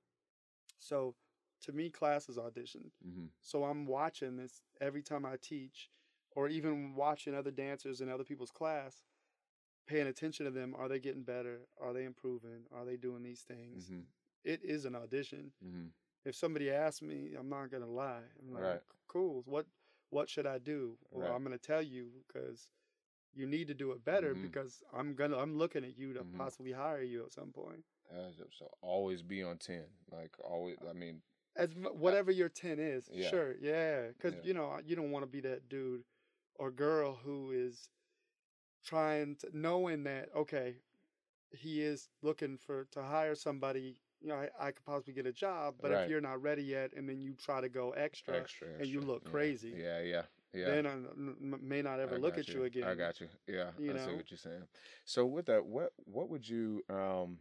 So 0.80 1.16
to 1.62 1.72
me, 1.74 1.90
class 1.90 2.30
is 2.30 2.38
audition. 2.38 2.92
Mm-hmm. 3.06 3.28
So 3.42 3.64
I'm 3.66 3.86
watching 3.86 4.38
this 4.38 4.62
every 4.82 5.02
time 5.04 5.26
I 5.26 5.38
teach, 5.38 5.90
or 6.32 6.48
even 6.50 6.96
watching 6.96 7.36
other 7.36 7.52
dancers 7.52 8.02
in 8.02 8.10
other 8.10 8.24
people's 8.24 8.52
class, 8.52 9.06
paying 9.90 10.08
attention 10.08 10.46
to 10.46 10.52
them. 10.52 10.76
Are 10.78 10.88
they 10.88 11.00
getting 11.00 11.24
better? 11.24 11.62
Are 11.82 11.94
they 11.94 12.04
improving? 12.06 12.62
Are 12.74 12.86
they 12.86 12.96
doing 12.96 13.24
these 13.24 13.42
things? 13.42 13.86
Mm-hmm. 13.86 14.02
It 14.44 14.62
is 14.64 14.86
an 14.86 14.96
audition. 14.96 15.52
Mm-hmm. 15.66 15.88
If 16.26 16.36
somebody 16.36 16.70
asks 16.70 17.02
me, 17.02 17.32
I'm 17.38 17.50
not 17.50 17.72
gonna 17.72 17.88
lie. 17.88 18.22
I'm 18.40 18.54
like, 18.54 18.64
Right. 18.64 18.82
cool. 19.08 19.44
What 19.46 19.66
what 20.12 20.28
should 20.30 20.48
I 20.48 20.58
do? 20.58 20.98
Well, 21.12 21.28
Right. 21.28 21.36
I'm 21.36 21.44
gonna 21.44 21.58
tell 21.58 21.82
you 21.82 22.10
because 22.28 22.70
you 23.34 23.46
need 23.46 23.68
to 23.68 23.74
do 23.76 23.92
it 23.92 24.04
better 24.04 24.34
Mhm. 24.34 24.42
because 24.44 24.82
I'm 24.94 25.14
gonna 25.16 25.38
I'm 25.38 25.56
looking 25.58 25.84
at 25.84 25.98
you 25.98 26.14
to 26.14 26.24
Mhm. 26.24 26.38
possibly 26.38 26.72
hire 26.72 27.02
you 27.04 27.26
at 27.26 27.32
some 27.32 27.52
point. 27.52 27.84
Uh, 28.12 28.32
so- 28.52 28.72
always 28.82 29.22
be 29.22 29.44
on 29.44 29.58
ten. 29.58 29.86
Like 30.12 30.38
always. 30.40 30.78
I 30.88 30.94
mean. 30.94 31.22
as 31.56 31.74
whatever 31.76 32.32
your 32.32 32.48
10 32.48 32.80
is 32.80 33.10
Yeah. 33.12 33.30
sure 33.30 33.56
yeah 33.60 34.08
because 34.10 34.36
Yeah. 34.36 34.42
you 34.44 34.54
know 34.54 34.80
you 34.80 34.96
don't 34.96 35.12
want 35.12 35.24
to 35.24 35.28
be 35.28 35.42
that 35.42 35.68
dude 35.68 36.06
or 36.56 36.72
girl 36.72 37.16
who 37.16 37.52
is 37.52 37.90
trying 38.84 39.36
to 39.36 39.48
knowing 39.54 40.04
that 40.04 40.30
okay 40.36 40.76
he 41.52 41.82
is 41.82 42.10
looking 42.22 42.58
for 42.58 42.86
to 42.92 43.02
hire 43.02 43.36
somebody 43.36 43.98
you 44.22 44.28
know 44.28 44.36
i, 44.36 44.50
I 44.60 44.72
could 44.72 44.86
possibly 44.86 45.14
get 45.14 45.26
a 45.26 45.32
job 45.34 45.76
but 45.82 45.92
Right. 45.92 46.04
if 46.04 46.10
you're 46.10 46.22
not 46.22 46.42
ready 46.42 46.64
yet 46.64 46.92
and 46.96 47.08
then 47.08 47.20
you 47.22 47.34
try 47.34 47.62
to 47.62 47.70
go 47.70 47.92
extra, 47.92 48.36
Extra, 48.36 48.68
and 48.80 48.88
you 48.88 49.02
look 49.02 49.24
Yeah. 49.24 49.32
crazy 49.32 49.74
Yeah. 49.76 50.02
Yeah. 50.02 50.22
Yeah. 50.54 50.66
then 50.70 50.86
I 50.88 50.96
may 51.62 51.82
not 51.82 52.00
ever 52.00 52.16
I 52.16 52.18
look 52.18 52.38
at 52.38 52.48
you 52.48 52.64
again 52.64 52.84
I 52.86 52.96
got 52.96 53.20
you. 53.22 53.28
Yeah, 53.48 53.72
You 53.78 53.94
I 53.94 53.98
see 53.98 54.10
know? 54.10 54.18
what 54.18 54.32
you're 54.32 54.38
saying. 54.38 54.64
So 55.06 55.26
with 55.26 55.46
that, 55.46 55.66
what 55.66 55.92
what 56.06 56.30
would 56.30 56.48
you 56.48 56.84
um 56.90 57.40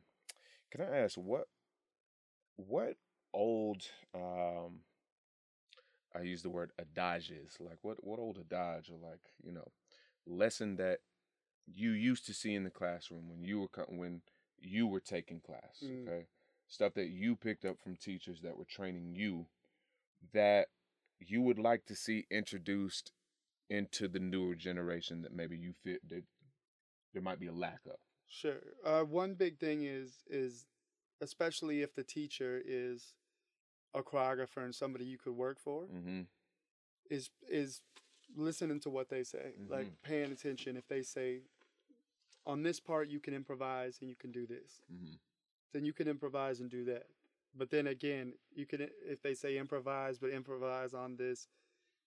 can 0.70 0.82
I 0.82 0.98
ask 0.98 1.16
what 1.16 1.46
what 2.56 2.96
old 3.32 3.82
um 4.14 4.80
I 6.14 6.22
use 6.22 6.42
the 6.42 6.50
word 6.50 6.72
adages, 6.78 7.56
like 7.60 7.78
what 7.82 8.02
what 8.04 8.18
old 8.18 8.38
adage 8.38 8.90
or 8.90 8.96
like, 8.98 9.20
you 9.42 9.52
know, 9.52 9.68
lesson 10.26 10.76
that 10.76 11.00
you 11.74 11.90
used 11.90 12.26
to 12.26 12.34
see 12.34 12.54
in 12.54 12.64
the 12.64 12.70
classroom 12.70 13.28
when 13.28 13.42
you 13.44 13.60
were 13.60 13.68
co- 13.68 13.84
when 13.88 14.22
you 14.60 14.86
were 14.86 15.00
taking 15.00 15.40
class, 15.40 15.82
Mm. 15.82 16.06
okay? 16.08 16.26
Stuff 16.66 16.94
that 16.94 17.08
you 17.08 17.36
picked 17.36 17.64
up 17.64 17.78
from 17.78 17.96
teachers 17.96 18.40
that 18.42 18.56
were 18.56 18.64
training 18.64 19.14
you 19.14 19.46
that 20.32 20.68
you 21.20 21.40
would 21.42 21.58
like 21.58 21.84
to 21.86 21.94
see 21.94 22.26
introduced 22.30 23.12
into 23.70 24.08
the 24.08 24.18
newer 24.18 24.54
generation 24.54 25.22
that 25.22 25.32
maybe 25.32 25.56
you 25.56 25.72
feel 25.72 25.98
that 26.08 26.24
there 27.12 27.22
might 27.22 27.38
be 27.40 27.46
a 27.46 27.52
lack 27.52 27.80
of. 27.86 27.96
Sure. 28.26 28.60
Uh, 28.84 29.02
one 29.04 29.34
big 29.34 29.58
thing 29.58 29.82
is 29.84 30.24
is 30.28 30.66
especially 31.20 31.82
if 31.82 31.94
the 31.94 32.04
teacher 32.04 32.60
is 32.64 33.14
a 33.94 34.02
choreographer 34.02 34.62
and 34.64 34.74
somebody 34.74 35.04
you 35.04 35.18
could 35.18 35.34
work 35.36 35.58
for 35.58 35.84
Mm-hmm. 35.86 36.22
is 37.10 37.30
is 37.48 37.80
listening 38.36 38.80
to 38.80 38.90
what 38.90 39.08
they 39.08 39.22
say, 39.24 39.54
like 39.68 39.86
Mhm. 39.86 40.02
paying 40.02 40.32
attention. 40.32 40.76
If 40.76 40.86
they 40.88 41.02
say, 41.02 41.42
on 42.48 42.62
this 42.62 42.80
part 42.80 43.08
you 43.08 43.20
can 43.20 43.34
improvise 43.34 43.98
and 44.00 44.08
you 44.10 44.16
can 44.16 44.32
do 44.32 44.46
this, 44.46 44.82
hmm 44.90 45.14
then 45.74 45.84
you 45.84 45.92
can 45.92 46.08
improvise 46.08 46.60
and 46.60 46.70
do 46.70 46.82
that. 46.86 47.04
But 47.54 47.70
then 47.70 47.86
again, 47.88 48.32
you 48.54 48.64
can 48.64 48.88
if 49.06 49.20
they 49.22 49.34
say 49.34 49.58
improvise, 49.58 50.18
but 50.18 50.30
improvise 50.30 50.94
on 50.94 51.16
this 51.16 51.46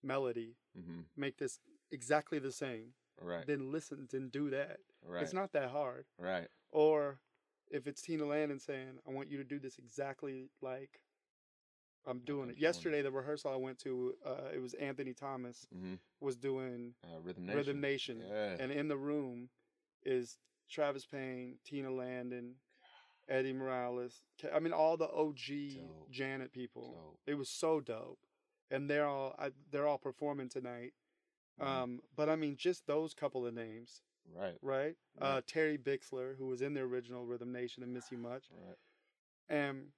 melody, 0.03 0.55
hmm 0.75 1.01
make 1.15 1.37
this 1.37 1.59
exactly 1.91 2.39
the 2.39 2.51
same. 2.51 2.93
Right. 3.21 3.45
Then 3.45 3.71
listen, 3.71 4.07
then 4.11 4.29
do 4.29 4.49
that. 4.49 4.77
right. 5.05 5.21
It's 5.21 5.33
not 5.33 5.51
that 5.53 5.69
hard. 5.69 6.05
right. 6.17 6.47
Or 6.71 7.19
if 7.69 7.85
it's 7.85 8.01
Tina 8.01 8.25
Landon 8.25 8.59
saying, 8.59 8.97
I 9.07 9.11
want 9.11 9.29
you 9.29 9.37
to 9.37 9.43
do 9.43 9.59
this 9.59 9.77
exactly 9.77 10.49
like 10.61 11.01
I'm 12.07 12.19
doing 12.19 12.49
it. 12.49 12.57
Yesterday, 12.57 13.01
the 13.03 13.11
rehearsal 13.11 13.51
I 13.51 13.57
went 13.57 13.77
to, 13.79 14.15
uh, 14.25 14.49
it 14.55 14.59
was 14.61 14.73
Anthony 14.73 15.13
Thomas 15.13 15.67
hmm 15.71 15.95
was 16.19 16.35
doing 16.35 16.95
Uh, 17.03 17.19
Rhythm 17.21 17.45
Nation. 17.45 17.57
Rhythm 17.57 17.81
Nation. 17.81 18.23
Yeah. 18.27 18.57
And 18.59 18.71
in 18.71 18.87
the 18.87 18.97
room 18.97 19.49
is 20.03 20.37
Travis 20.69 21.05
Payne, 21.05 21.55
Tina 21.65 21.91
Landon, 21.91 22.55
Eddie 23.29 23.53
Morales. 23.53 24.21
I 24.53 24.59
mean, 24.59 24.73
all 24.73 24.97
the 24.97 25.09
OG 25.09 25.75
Dope. 25.75 26.11
Janet 26.11 26.51
people. 26.53 26.93
Dope. 26.93 27.19
It 27.27 27.35
was 27.35 27.49
so 27.49 27.79
dope. 27.79 28.19
And 28.69 28.89
they're 28.89 29.05
all 29.05 29.35
I, 29.37 29.51
they're 29.71 29.87
all 29.87 29.97
performing 29.97 30.49
tonight. 30.49 30.93
Mhm. 31.59 31.65
Um, 31.65 32.01
but 32.15 32.29
I 32.29 32.35
mean, 32.35 32.55
just 32.55 32.87
those 32.87 33.13
couple 33.13 33.45
of 33.45 33.53
names, 33.53 34.01
right. 34.33 34.57
right? 34.61 34.95
Uh. 35.19 35.41
Terry 35.45 35.77
Bixler, 35.77 36.37
who 36.37 36.47
was 36.47 36.61
in 36.61 36.73
the 36.73 36.81
original 36.81 37.25
Rhythm 37.25 37.51
Nation 37.51 37.83
and 37.83 37.93
Miss 37.93 38.11
You 38.11 38.17
Much, 38.17 38.45
Right. 38.51 38.77
and 39.49 39.91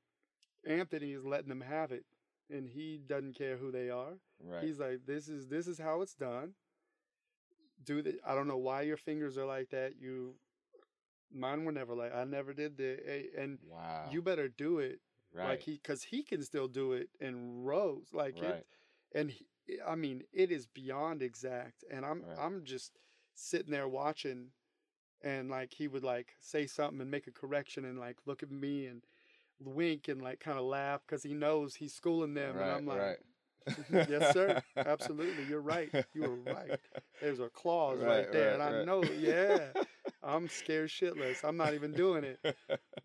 Anthony 0.66 1.12
is 1.12 1.24
letting 1.24 1.50
them 1.50 1.62
have 1.62 1.92
it, 1.92 2.06
and 2.50 2.68
he 2.68 2.98
doesn't 2.98 3.36
care 3.36 3.58
who 3.58 3.72
they 3.72 3.90
are. 3.92 4.14
Right. 4.44 4.64
He's 4.64 4.80
like, 4.80 5.06
this 5.06 5.28
is 5.30 5.48
this 5.48 5.68
is 5.68 5.78
how 5.78 6.02
it's 6.02 6.16
done. 6.16 6.56
Do 7.86 8.02
the 8.02 8.20
I 8.26 8.36
don't 8.36 8.48
know 8.48 8.58
why 8.58 8.82
your 8.82 8.98
fingers 8.98 9.38
are 9.38 9.46
like 9.46 9.70
that. 9.70 9.94
You, 10.00 10.36
mine 11.34 11.66
were 11.66 11.72
never 11.72 11.96
like 11.96 12.14
I 12.14 12.24
never 12.24 12.54
did 12.54 12.78
the 12.78 13.00
eh, 13.06 13.24
and 13.38 13.58
wow. 13.68 14.08
you 14.12 14.22
better 14.22 14.48
do 14.48 14.80
it 14.80 15.00
right. 15.34 15.50
like 15.50 15.62
he 15.64 15.74
because 15.74 16.04
he 16.04 16.24
can 16.24 16.44
still 16.44 16.68
do 16.68 16.94
it 16.94 17.10
in 17.20 17.64
rows 17.64 18.08
like 18.14 18.36
right. 18.42 18.52
it 18.52 18.68
and 19.16 19.32
he, 19.32 19.46
eh, 19.70 19.76
I 19.88 19.96
mean 19.96 20.24
it 20.32 20.52
is 20.52 20.68
beyond 20.68 21.22
exact 21.22 21.84
and 21.90 22.06
I'm 22.06 22.24
Right. 22.24 22.38
I'm 22.40 22.64
just 22.64 23.00
sitting 23.34 23.72
there 23.72 23.88
watching 23.88 24.50
and 25.24 25.50
like 25.50 25.74
he 25.74 25.88
would 25.88 26.04
like 26.04 26.36
say 26.40 26.68
something 26.68 27.02
and 27.02 27.10
make 27.10 27.28
a 27.28 27.32
correction 27.32 27.86
and 27.86 28.00
like 28.00 28.18
look 28.26 28.44
at 28.44 28.52
me 28.52 28.86
and 28.86 29.04
wink 29.60 30.08
and 30.08 30.22
like 30.22 30.40
kind 30.40 30.58
of 30.58 30.66
laugh 30.66 31.02
because 31.06 31.24
he 31.24 31.34
knows 31.34 31.76
he's 31.76 31.94
schooling 31.94 32.34
them 32.34 32.58
and 32.58 32.70
I'm 32.70 32.86
like 32.86 33.00
right. 33.00 33.18
yes 34.06 34.28
sir. 34.28 34.58
Absolutely. 34.86 35.46
You're 35.46 35.62
right. 35.62 35.92
You 36.14 36.24
were 36.24 36.36
right. 36.36 36.78
There's 37.20 37.40
a 37.40 37.50
clause 37.50 38.04
right, 38.04 38.28
Right, 38.28 38.32
there 38.32 38.52
right, 38.52 38.54
and 38.54 38.62
I 38.62 38.72
right. 38.72 38.86
know 38.86 39.12
yeah. 39.12 39.74
I'm 40.24 40.50
scared 40.50 40.90
shitless. 40.90 41.44
I'm 41.44 41.58
not 41.58 41.74
even 41.74 41.94
doing 41.94 42.24
it. 42.24 42.40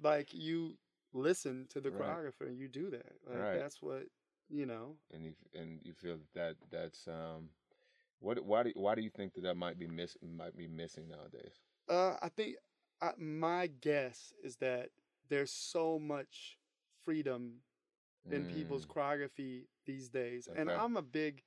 Like 0.01 0.33
you 0.33 0.77
listen 1.13 1.67
to 1.71 1.81
the 1.81 1.91
choreographer 1.91 2.43
and 2.47 2.59
you 2.59 2.69
do 2.69 2.91
that. 2.91 3.13
Like 3.27 3.47
Right. 3.47 3.53
that's 3.53 3.83
what 3.83 4.05
you 4.49 4.67
know. 4.67 4.97
And 5.13 5.25
you 5.25 5.35
and 5.55 5.81
you 5.85 5.93
feel 5.93 6.19
that 6.35 6.57
that's 6.71 7.07
um, 7.09 7.51
what 8.21 8.43
why 8.45 8.63
do 8.65 8.73
why 8.75 8.95
do 8.95 9.03
you 9.03 9.11
think 9.11 9.35
that 9.35 9.43
that 9.43 9.57
might 9.57 9.79
be 9.79 9.87
miss 9.87 10.17
might 10.23 10.57
be 10.57 10.67
missing 10.69 11.09
nowadays? 11.09 11.61
uh 11.89 12.15
i 12.23 12.29
think 12.29 12.57
I, 13.01 13.13
my 13.19 13.67
guess 13.69 14.33
is 14.43 14.57
that 14.57 14.91
there's 15.29 15.51
so 15.53 15.99
much 15.99 16.59
freedom 17.05 17.61
in 18.31 18.45
people's 18.47 18.85
Mm, 18.85 18.89
choreography 18.89 19.63
these 19.87 20.09
days 20.09 20.49
and 20.55 20.71
i'm 20.71 20.97
a 20.97 21.03
big 21.03 21.43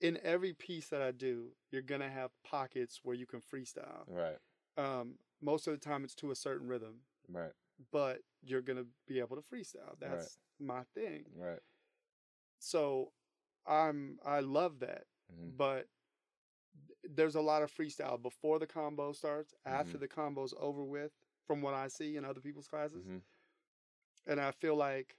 in 0.00 0.18
every 0.22 0.52
piece 0.52 0.88
that 0.88 1.02
i 1.02 1.10
do 1.10 1.48
you're 1.70 1.82
gonna 1.82 2.08
have 2.10 2.30
pockets 2.44 3.00
where 3.02 3.14
you 3.14 3.26
can 3.26 3.40
freestyle 3.40 4.06
right. 4.08 4.38
um 4.76 5.14
most 5.40 5.66
of 5.66 5.72
the 5.72 5.78
time 5.78 6.04
it's 6.04 6.14
to 6.14 6.30
a 6.30 6.34
certain 6.34 6.66
rhythm 6.68 7.00
Right. 7.28 7.52
but 7.92 8.20
you're 8.42 8.62
gonna 8.62 8.86
be 9.06 9.18
able 9.20 9.36
to 9.36 9.42
freestyle 9.42 9.98
Right. 10.00 10.10
that's 10.10 10.38
my 10.58 10.82
thing 10.94 11.24
Right. 11.36 11.60
so 12.58 13.12
i'm 13.66 14.18
i 14.24 14.40
love 14.40 14.80
that 14.80 15.04
hmm 15.30 15.50
but 15.56 15.86
there's 17.04 17.34
a 17.34 17.40
lot 17.40 17.62
of 17.62 17.72
freestyle 17.72 18.20
before 18.20 18.58
the 18.58 18.66
combo 18.66 19.12
starts, 19.12 19.54
after 19.66 19.96
Mhm. 19.96 20.00
the 20.00 20.08
combo's 20.08 20.54
over 20.58 20.84
with, 20.84 21.12
from 21.46 21.60
what 21.62 21.74
I 21.74 21.88
see 21.88 22.16
in 22.16 22.24
other 22.24 22.40
people's 22.40 22.68
classes. 22.68 23.04
hmm 23.04 23.18
And 24.26 24.40
I 24.40 24.50
feel 24.52 24.76
like 24.76 25.16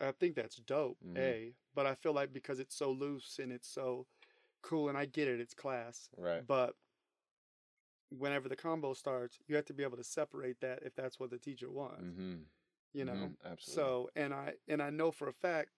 I 0.00 0.12
think 0.12 0.34
that's 0.36 0.56
dope, 0.56 0.98
Mhm. 1.04 1.16
A, 1.16 1.54
but 1.74 1.86
I 1.86 1.94
feel 1.94 2.12
like 2.12 2.32
because 2.32 2.60
it's 2.60 2.76
so 2.76 2.90
loose 2.92 3.38
and 3.38 3.52
it's 3.52 3.68
so 3.68 4.06
cool 4.62 4.88
and 4.88 4.98
I 4.98 5.06
get 5.06 5.28
it, 5.28 5.40
it's 5.40 5.54
class. 5.54 6.10
Right. 6.16 6.44
But 6.46 6.76
whenever 8.10 8.48
the 8.48 8.56
combo 8.56 8.94
starts, 8.94 9.38
you 9.46 9.56
have 9.56 9.64
to 9.66 9.74
be 9.74 9.82
able 9.82 9.96
to 9.96 10.04
separate 10.04 10.60
that 10.60 10.82
if 10.82 10.94
that's 10.94 11.18
what 11.20 11.30
the 11.30 11.38
teacher 11.38 11.70
wants. 11.70 12.02
hmm 12.02 12.42
You 12.92 13.04
know? 13.04 13.14
Mhm, 13.14 13.36
absolutely. 13.44 13.84
So 13.84 14.10
and 14.16 14.34
I 14.34 14.54
and 14.68 14.82
I 14.82 14.90
know 14.90 15.10
for 15.12 15.28
a 15.28 15.32
fact 15.32 15.70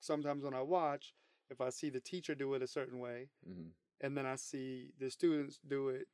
sometimes 0.00 0.44
when 0.44 0.54
I 0.54 0.62
watch, 0.62 1.14
if 1.50 1.60
I 1.60 1.70
see 1.70 1.90
the 1.90 2.00
teacher 2.00 2.34
do 2.34 2.54
it 2.54 2.62
a 2.62 2.66
certain 2.68 2.98
way, 3.00 3.28
hmm 3.44 3.70
and 4.00 4.16
then 4.16 4.26
I 4.26 4.36
see 4.36 4.92
the 4.98 5.10
students 5.10 5.60
do 5.66 5.88
it 5.90 6.08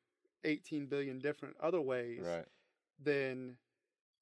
18 0.45 0.87
billion 0.87 1.19
different 1.19 1.57
other 1.61 1.81
ways, 1.81 2.25
Right. 2.25 2.47
then 2.99 3.59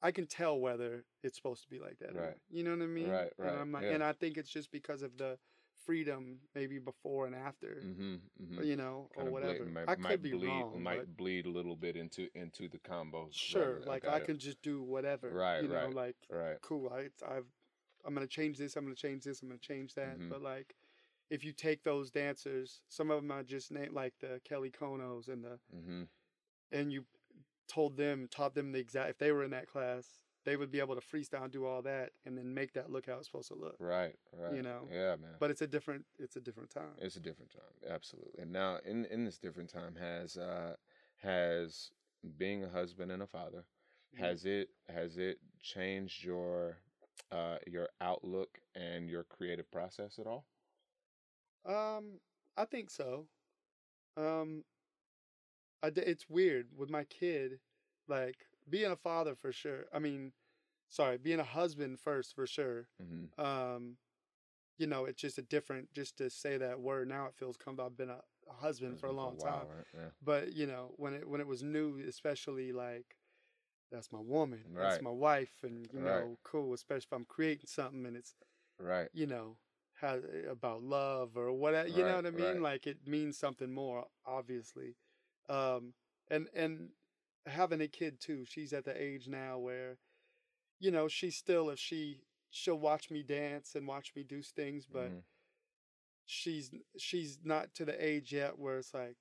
I 0.03 0.13
can 0.13 0.27
tell 0.27 0.59
whether 0.61 1.07
it's 1.23 1.37
supposed 1.37 1.63
to 1.65 1.69
be 1.71 1.79
like 1.81 1.99
that. 2.01 2.15
Right. 2.15 2.37
You 2.49 2.65
know 2.65 2.73
what 2.73 2.83
I 2.83 2.87
mean? 2.87 3.11
Right, 3.11 3.33
right, 3.39 3.55
And, 3.55 3.61
I'm 3.61 3.73
like, 3.73 3.85
yeah. 3.85 3.89
and 3.89 4.03
I 4.05 4.13
think 4.13 4.37
it's 4.37 4.51
just 4.51 4.71
because 4.71 5.03
of 5.03 5.17
the 5.19 5.39
freedom, 5.75 6.41
maybe 6.55 6.79
before 6.79 7.27
and 7.27 7.35
after, 7.35 7.89
hmm 7.99 8.17
hmm 8.39 8.59
or, 8.59 8.65
you 8.65 8.77
know, 8.77 9.09
or 9.13 9.31
Kinda 9.31 9.31
whatever. 9.31 9.71
might, 9.71 9.89
I 9.89 9.97
could 9.97 10.05
might 10.09 10.23
be 10.23 10.35
bleed, 10.35 10.35
wrong, 10.35 10.87
might 10.87 11.05
but 11.07 11.09
bleed 11.17 11.47
a 11.47 11.51
little 11.51 11.77
bit 11.77 11.97
into 11.97 12.29
into 12.35 12.69
the 12.69 12.79
combos. 12.79 13.39
sure, 13.39 13.83
Right, 13.87 13.87
like 13.87 14.07
got 14.07 14.09
I 14.09 14.21
can 14.21 14.39
just 14.39 14.63
do 14.63 14.83
whatever. 14.83 15.37
Right, 15.37 15.57
You 15.57 15.69
know, 15.69 15.89
right. 15.89 15.89
like 15.89 16.17
Right. 16.31 16.59
cool. 16.63 16.89
I, 16.93 17.11
I've, 17.27 17.47
I'm 18.05 18.15
gonna 18.15 18.27
change 18.27 18.59
this. 18.59 18.77
I'm 18.77 18.85
gonna 18.85 18.95
change 18.95 19.25
this. 19.25 19.43
I'm 19.43 19.49
gonna 19.49 19.59
change 19.61 19.95
that. 19.95 20.19
Mhm. 20.19 20.29
But 20.29 20.43
like, 20.43 20.77
if 21.31 21.45
you 21.45 21.53
take 21.53 21.83
those 21.83 22.11
dancers, 22.11 22.83
some 22.89 23.11
of 23.11 23.23
them 23.23 23.33
I 23.33 23.43
just 23.43 23.71
named 23.73 23.93
like 23.95 24.15
the 24.21 24.41
Kelly 24.45 24.71
Konnos 24.71 25.29
and 25.29 25.45
the 25.45 25.61
hmm 25.71 26.05
and 26.71 26.93
you 26.93 27.07
told 27.69 27.97
them, 27.97 28.29
taught 28.31 28.55
them 28.55 28.73
the 28.73 28.79
exact, 28.79 29.11
if 29.11 29.19
they 29.19 29.33
were 29.33 29.45
in 29.45 29.51
that 29.51 29.67
class, 29.67 30.07
they 30.45 30.57
would 30.57 30.71
be 30.71 30.79
able 30.81 30.95
to 30.95 31.01
freestyle 31.01 31.43
and 31.45 31.53
do 31.53 31.65
all 31.67 31.83
that 31.83 32.13
and 32.25 32.37
then 32.39 32.55
make 32.55 32.73
that 32.75 32.91
look 32.91 33.07
how 33.07 33.15
it's 33.19 33.27
supposed 33.27 33.49
to 33.49 33.55
look. 33.55 33.77
Right. 33.81 34.15
Right. 34.33 34.55
You 34.55 34.63
know, 34.63 34.89
Yeah, 34.91 35.17
man. 35.17 35.35
But 35.41 35.51
it's 35.51 35.63
a 35.63 35.67
different, 35.67 36.05
it's 36.19 36.37
a 36.37 36.41
different 36.41 36.71
time. 36.71 36.95
It's 37.01 37.17
a 37.17 37.21
different 37.21 37.51
time, 37.53 37.91
absolutely. 37.91 38.43
And 38.43 38.53
now, 38.53 38.79
in 38.85 39.05
in 39.07 39.25
this 39.25 39.39
different 39.39 39.71
time, 39.71 39.97
has 39.97 40.37
uh 40.37 40.77
has 41.23 41.91
being 42.39 42.65
a 42.65 42.69
husband 42.69 43.11
and 43.13 43.23
a 43.23 43.27
father 43.27 43.65
Mhm. 44.15 44.21
has 44.21 44.45
it 44.45 44.69
has 44.89 45.17
it 45.19 45.39
changed 45.61 46.25
your 46.25 46.79
uh 47.33 47.59
your 47.67 47.89
outlook 48.01 48.61
and 48.75 49.09
your 49.11 49.25
creative 49.25 49.71
process 49.71 50.19
at 50.19 50.27
all? 50.27 50.47
Um, 51.65 52.21
I 52.57 52.65
think 52.65 52.91
so. 52.91 53.27
Um, 54.17 54.65
I 55.83 55.91
d- 55.91 56.01
it's 56.03 56.29
weird 56.29 56.69
with 56.77 56.91
my 56.91 57.05
kid, 57.05 57.61
like 58.09 58.47
being 58.69 58.91
a 58.91 58.97
father 58.97 59.35
for 59.35 59.53
sure. 59.53 59.85
I 59.93 59.99
mean, 59.99 60.33
sorry, 60.89 61.19
being 61.19 61.41
a 61.41 61.45
husband 61.45 62.01
first 62.01 62.35
for 62.35 62.47
sure. 62.47 62.89
Mm-hmm. 63.03 63.41
Um, 63.45 63.97
you 64.79 64.87
know, 64.87 65.05
it's 65.07 65.21
just 65.21 65.39
a 65.39 65.43
different. 65.43 65.93
Just 65.95 66.17
to 66.19 66.29
say 66.31 66.57
that 66.59 66.81
word 66.81 67.09
now, 67.09 67.27
it 67.27 67.35
feels 67.35 67.57
comfortable. 67.57 67.87
I've 67.91 67.97
been 67.97 68.11
a, 68.11 68.21
a 68.51 68.53
husband 68.53 68.99
for 69.01 69.07
a 69.07 69.13
long 69.13 69.37
time. 69.39 69.67
right? 69.69 69.87
Yeah. 69.95 70.09
but 70.23 70.53
you 70.53 70.67
know 70.67 70.93
when 70.97 71.15
it 71.15 71.29
when 71.29 71.41
it 71.41 71.47
was 71.47 71.63
new 71.63 71.99
especially 72.09 72.73
like 72.73 73.17
that's 73.91 74.13
my 74.13 74.21
woman 74.21 74.61
that's 74.75 75.03
my 75.03 75.11
wife 75.11 75.53
and 75.63 75.89
you 75.93 76.01
Right. 76.01 76.05
know 76.23 76.39
cool 76.45 76.73
especially 76.75 77.07
if 77.11 77.13
i'm 77.13 77.25
creating 77.25 77.67
something 77.67 78.05
and 78.07 78.17
it's 78.17 78.35
Right. 78.79 79.09
you 79.13 79.27
know 79.27 79.57
has 80.01 80.23
about 80.51 80.83
love 80.83 81.37
or 81.37 81.51
whatever 81.53 81.89
you 81.89 82.05
know 82.05 82.17
what 82.17 82.27
i 82.27 82.31
mean 82.31 82.47
right. 82.55 82.61
like 82.63 82.87
it 82.87 82.99
means 83.09 83.37
something 83.39 83.73
more 83.73 84.07
obviously 84.27 84.95
um 85.49 85.93
and 86.29 86.49
and 86.55 86.89
having 87.47 87.81
a 87.81 87.89
kid 87.89 88.21
too 88.21 88.45
she's 88.45 88.73
at 88.73 88.85
the 88.85 89.01
age 89.01 89.29
now 89.29 89.59
where 89.59 89.97
you 90.81 90.91
know 90.91 91.09
she 91.09 91.31
still 91.31 91.71
if 91.71 91.79
she 91.79 92.21
she'll 92.51 92.79
watch 92.79 93.11
me 93.11 93.23
dance 93.23 93.75
and 93.75 93.87
watch 93.87 94.13
me 94.17 94.23
do 94.23 94.43
things 94.43 94.87
but 94.87 95.11
Mhm. 95.11 95.23
she's 96.25 96.71
she's 96.99 97.39
not 97.45 97.73
to 97.75 97.85
the 97.85 98.05
age 98.05 98.33
yet 98.33 98.59
where 98.59 98.79
it's 98.79 98.93
like 98.95 99.17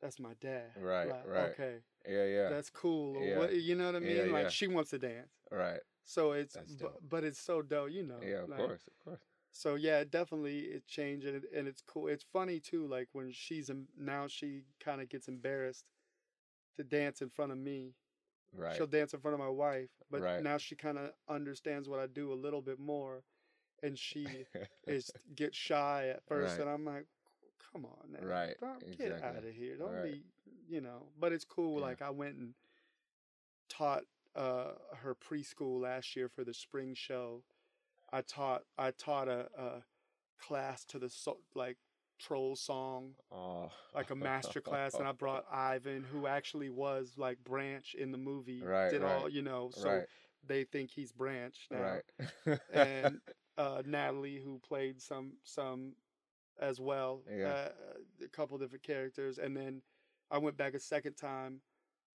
that's 0.00 0.18
my 0.20 0.34
dad 0.40 0.70
Right, 0.80 1.08
Like, 1.08 1.26
right. 1.26 1.50
okay 1.52 1.78
Yeah, 2.08 2.24
yeah. 2.26 2.48
that's 2.50 2.70
cool 2.70 3.16
or 3.16 3.26
Yeah. 3.28 3.38
what 3.38 3.54
you 3.54 3.74
know 3.74 3.86
what 3.86 3.96
i 3.96 4.00
mean 4.00 4.26
Yeah, 4.28 4.32
like 4.32 4.44
yeah. 4.44 4.48
she 4.50 4.66
wants 4.68 4.90
to 4.90 4.98
dance 4.98 5.32
right. 5.50 5.80
so 6.04 6.32
it's 6.32 6.54
dope. 6.54 7.00
but 7.08 7.24
it's 7.24 7.40
so 7.40 7.62
dope 7.62 7.90
you 7.90 8.02
know 8.04 8.20
Yeah, 8.22 8.42
of 8.42 8.50
like, 8.50 8.58
course, 8.60 8.82
of 8.86 9.04
course. 9.04 9.20
So 9.56 9.76
yeah 9.76 10.00
it 10.00 10.10
definitely 10.10 10.58
it 10.62 10.84
changed 10.88 11.24
and, 11.26 11.36
it, 11.36 11.44
and 11.56 11.68
it's 11.68 11.80
cool 11.80 12.08
it's 12.08 12.24
funny 12.32 12.58
too 12.58 12.86
like 12.88 13.08
when 13.12 13.30
she's 13.32 13.70
em- 13.70 13.86
now 13.96 14.26
she 14.26 14.62
kind 14.84 15.00
of 15.00 15.08
gets 15.08 15.28
embarrassed 15.28 15.84
to 16.76 16.82
dance 16.82 17.22
in 17.22 17.30
front 17.30 17.52
of 17.52 17.58
me 17.58 17.94
Right. 18.56 18.76
she'll 18.76 18.86
dance 18.88 19.14
in 19.14 19.20
front 19.20 19.34
of 19.34 19.40
my 19.40 19.48
wife 19.48 19.90
but 20.10 20.20
Right. 20.20 20.42
now 20.42 20.58
she 20.58 20.74
kind 20.76 20.98
of 20.98 21.10
understands 21.28 21.88
what 21.88 22.00
i 22.00 22.06
do 22.06 22.32
a 22.32 22.34
little 22.34 22.60
bit 22.62 22.78
more 22.80 23.22
and 23.82 23.96
she 23.98 24.26
is 24.86 25.10
gets 25.36 25.56
shy 25.56 26.08
at 26.08 26.24
first 26.26 26.52
Right. 26.52 26.60
and 26.62 26.70
i'm 26.70 26.84
like 26.84 27.06
come 27.72 27.84
on 27.86 28.12
now, 28.12 28.26
Right, 28.26 28.54
don't- 28.60 28.98
get 28.98 29.22
out 29.22 29.36
of 29.44 29.52
here. 29.52 29.76
Don't 29.76 29.92
Right. 29.92 30.12
be, 30.12 30.24
you 30.68 30.80
know. 30.80 31.08
But 31.18 31.32
it's 31.32 31.44
cool. 31.44 31.80
Yeah. 31.80 31.86
Like 31.86 32.02
I 32.02 32.10
went 32.10 32.36
and 32.36 32.54
taught 33.68 34.04
uh 34.36 34.72
her 34.98 35.14
preschool 35.16 35.80
last 35.80 36.14
year 36.14 36.28
for 36.28 36.44
the 36.44 36.54
spring 36.54 36.94
show. 36.94 37.42
I 38.14 38.22
taught 38.22 38.62
I 38.78 38.92
taught 38.92 39.28
a, 39.28 39.48
a 39.58 39.82
class 40.40 40.84
to 40.86 40.98
the 40.98 41.10
so, 41.10 41.38
like 41.54 41.76
troll 42.20 42.54
song 42.56 43.14
Oh. 43.32 43.70
like 43.94 44.10
a 44.10 44.14
master 44.14 44.60
class 44.60 44.94
and 44.94 45.06
I 45.06 45.12
brought 45.24 45.44
Ivan 45.52 46.04
who 46.04 46.26
actually 46.26 46.70
was 46.70 47.12
like 47.16 47.38
Branch 47.44 47.94
in 47.94 48.12
the 48.12 48.18
movie 48.18 48.62
Right, 48.62 48.90
did 48.90 49.02
right, 49.02 49.12
all 49.22 49.28
you 49.28 49.42
know 49.42 49.70
so 49.74 49.88
right, 49.88 50.06
they 50.46 50.64
think 50.64 50.90
he's 50.90 51.12
Branch 51.12 51.56
now 51.70 51.98
right. 52.46 52.58
and 52.72 53.20
uh, 53.58 53.82
Natalie 53.84 54.40
who 54.44 54.60
played 54.66 55.02
some 55.02 55.32
some 55.42 55.94
as 56.60 56.80
well 56.80 57.22
Yeah. 57.30 57.48
uh, 57.48 57.68
a 58.24 58.28
couple 58.28 58.58
different 58.58 58.84
characters 58.84 59.38
and 59.38 59.56
then 59.56 59.82
I 60.30 60.38
went 60.38 60.56
back 60.56 60.74
a 60.74 60.80
second 60.80 61.14
time 61.14 61.60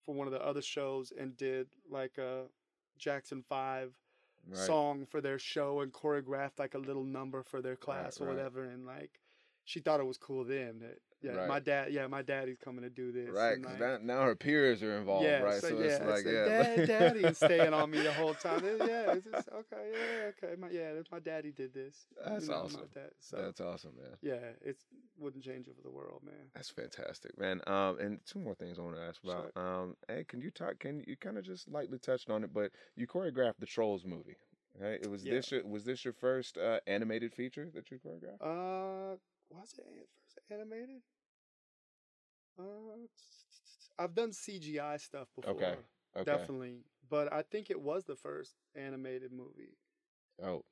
for 0.04 0.14
one 0.14 0.26
of 0.26 0.32
the 0.32 0.44
other 0.44 0.62
shows 0.62 1.12
and 1.18 1.36
did 1.36 1.68
like 1.90 2.18
a 2.18 2.44
Jackson 2.98 3.42
5 3.48 3.94
right. 4.48 4.58
song 4.58 5.06
for 5.06 5.20
their 5.20 5.38
show 5.38 5.80
and 5.80 5.92
choreographed 5.92 6.58
like 6.58 6.74
a 6.74 6.78
little 6.78 7.04
number 7.04 7.42
for 7.42 7.60
their 7.60 7.76
class 7.76 8.20
or 8.20 8.26
right. 8.26 8.36
whatever 8.36 8.64
and 8.64 8.86
like 8.86 9.20
she 9.64 9.80
thought 9.80 10.00
it 10.00 10.06
was 10.06 10.18
cool 10.18 10.44
then 10.44 10.78
that 10.80 10.98
yeah 11.26 11.36
Right. 11.40 11.48
my 11.48 11.60
dad 11.60 11.92
yeah 11.92 12.06
my 12.06 12.22
daddy's 12.22 12.58
coming 12.64 12.82
to 12.82 12.90
do 12.90 13.12
this 13.12 13.30
Right, 13.30 13.60
like, 13.60 13.78
now, 13.80 13.98
now 14.02 14.22
her 14.22 14.34
peers 14.36 14.82
are 14.82 14.96
involved, 14.98 15.24
yeah, 15.24 15.40
right? 15.40 15.60
so, 15.60 15.68
So, 15.70 15.78
yeah, 15.78 15.84
it's 15.84 16.04
like, 16.04 16.24
so 16.24 16.30
yeah, 16.30 16.44
dad, 16.46 16.86
daddy 16.86 17.20
is 17.24 17.36
staying 17.36 17.74
on 17.74 17.90
me 17.90 18.00
the 18.02 18.12
whole 18.12 18.34
time. 18.46 18.64
It- 18.64 18.80
yeah, 18.80 19.12
it's 19.12 19.26
just 19.26 19.48
okay, 19.48 19.90
yeah, 19.92 20.30
okay, 20.44 20.54
my, 20.60 20.68
yeah, 20.70 20.92
my 21.10 21.18
daddy 21.18 21.52
did 21.52 21.74
this. 21.74 22.06
That's 22.24 22.44
you 22.44 22.50
know, 22.50 22.56
awesome. 22.62 22.88
dad- 22.94 23.10
so 23.18 23.36
That's 23.38 23.60
awesome, 23.60 23.92
man. 23.96 24.16
yeah, 24.22 24.52
it's 24.64 24.84
wouldn't 25.18 25.42
change 25.44 25.66
it 25.66 25.74
for 25.76 25.82
the 25.82 25.90
world, 25.90 26.20
man. 26.24 26.50
That's 26.54 26.70
fantastic, 26.70 27.38
man. 27.38 27.60
Um, 27.66 27.98
and 27.98 28.20
two 28.26 28.38
more 28.38 28.54
things 28.54 28.78
I 28.78 28.82
want 28.82 28.96
to 28.96 29.02
ask 29.02 29.22
about. 29.24 29.50
Sure. 29.56 29.82
Um, 29.82 29.96
hey, 30.08 30.24
can 30.28 30.40
you 30.40 30.50
talk? 30.50 30.78
Can 30.78 31.02
you 31.06 31.16
kind 31.16 31.38
of 31.38 31.44
just 31.44 31.68
lightly 31.68 31.98
touched 31.98 32.28
on 32.30 32.44
it, 32.44 32.52
but 32.52 32.70
you 32.96 33.06
choreographed 33.06 33.58
the 33.58 33.66
Trolls 33.66 34.04
movie, 34.04 34.36
right? 34.78 34.98
It 35.02 35.08
was 35.10 35.24
Yeah. 35.24 35.34
this. 35.34 35.50
Your, 35.50 35.66
was 35.66 35.84
this 35.84 36.04
your 36.04 36.12
first 36.14 36.58
uh, 36.58 36.80
animated 36.86 37.34
feature 37.34 37.68
that 37.74 37.90
you 37.90 37.98
choreographed? 37.98 38.42
Uh, 38.42 39.16
was 39.50 39.74
it 39.78 40.08
first 40.14 40.38
animated? 40.50 41.00
Uh, 42.58 42.62
I've 43.98 44.14
done 44.14 44.30
CGI 44.30 45.00
stuff 45.00 45.28
before. 45.34 45.54
Okay. 45.54 45.74
Okay. 46.16 46.24
Definitely, 46.24 46.84
but 47.10 47.32
I 47.32 47.42
think 47.42 47.70
it 47.70 47.80
was 47.80 48.04
the 48.04 48.16
first 48.16 48.54
animated 48.74 49.32
movie. 49.32 49.76
Oh. 50.42 50.64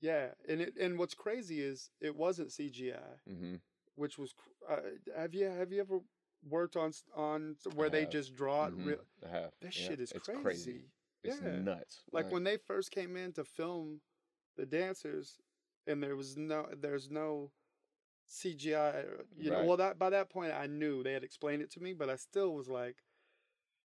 Yeah, 0.00 0.28
and 0.48 0.60
it 0.60 0.74
and 0.80 0.98
what's 0.98 1.14
crazy 1.14 1.60
is 1.60 1.90
it 2.00 2.14
wasn't 2.16 2.50
CGI, 2.50 3.20
Mm-hmm. 3.30 3.56
which 3.96 4.18
was 4.18 4.34
uh, 4.68 4.76
have 5.16 5.34
you 5.34 5.46
have 5.46 5.72
you 5.72 5.80
ever 5.80 6.00
worked 6.48 6.76
on 6.76 6.92
on 7.16 7.56
where 7.74 7.90
they 7.90 8.06
just 8.06 8.34
draw 8.34 8.66
it 8.66 8.74
real? 8.76 8.98
I 9.24 9.28
have. 9.28 9.50
That 9.60 9.74
Yeah, 9.74 9.88
shit 9.88 10.00
is 10.00 10.12
it's 10.12 10.28
crazy. 10.28 10.84
It's 11.24 11.40
Yeah. 11.40 11.50
nuts. 11.50 12.00
Like 12.12 12.30
when 12.30 12.44
they 12.44 12.56
first 12.56 12.90
came 12.92 13.16
in 13.16 13.32
to 13.32 13.44
film 13.44 14.00
the 14.56 14.66
dancers, 14.66 15.38
and 15.86 16.02
there 16.02 16.16
was 16.16 16.36
no 16.36 16.66
there's 16.80 17.10
no 17.10 17.50
CGI. 18.28 19.04
or- 19.04 19.20
uh, 19.20 19.24
You 19.36 19.50
know, 19.50 19.64
well 19.64 19.76
that 19.78 19.98
by 19.98 20.10
that 20.10 20.30
point 20.30 20.52
I 20.52 20.66
knew 20.66 21.02
they 21.02 21.12
had 21.12 21.24
explained 21.24 21.62
it 21.62 21.70
to 21.72 21.80
me, 21.80 21.92
but 21.92 22.10
I 22.10 22.16
still 22.16 22.54
was 22.54 22.68
like, 22.68 22.96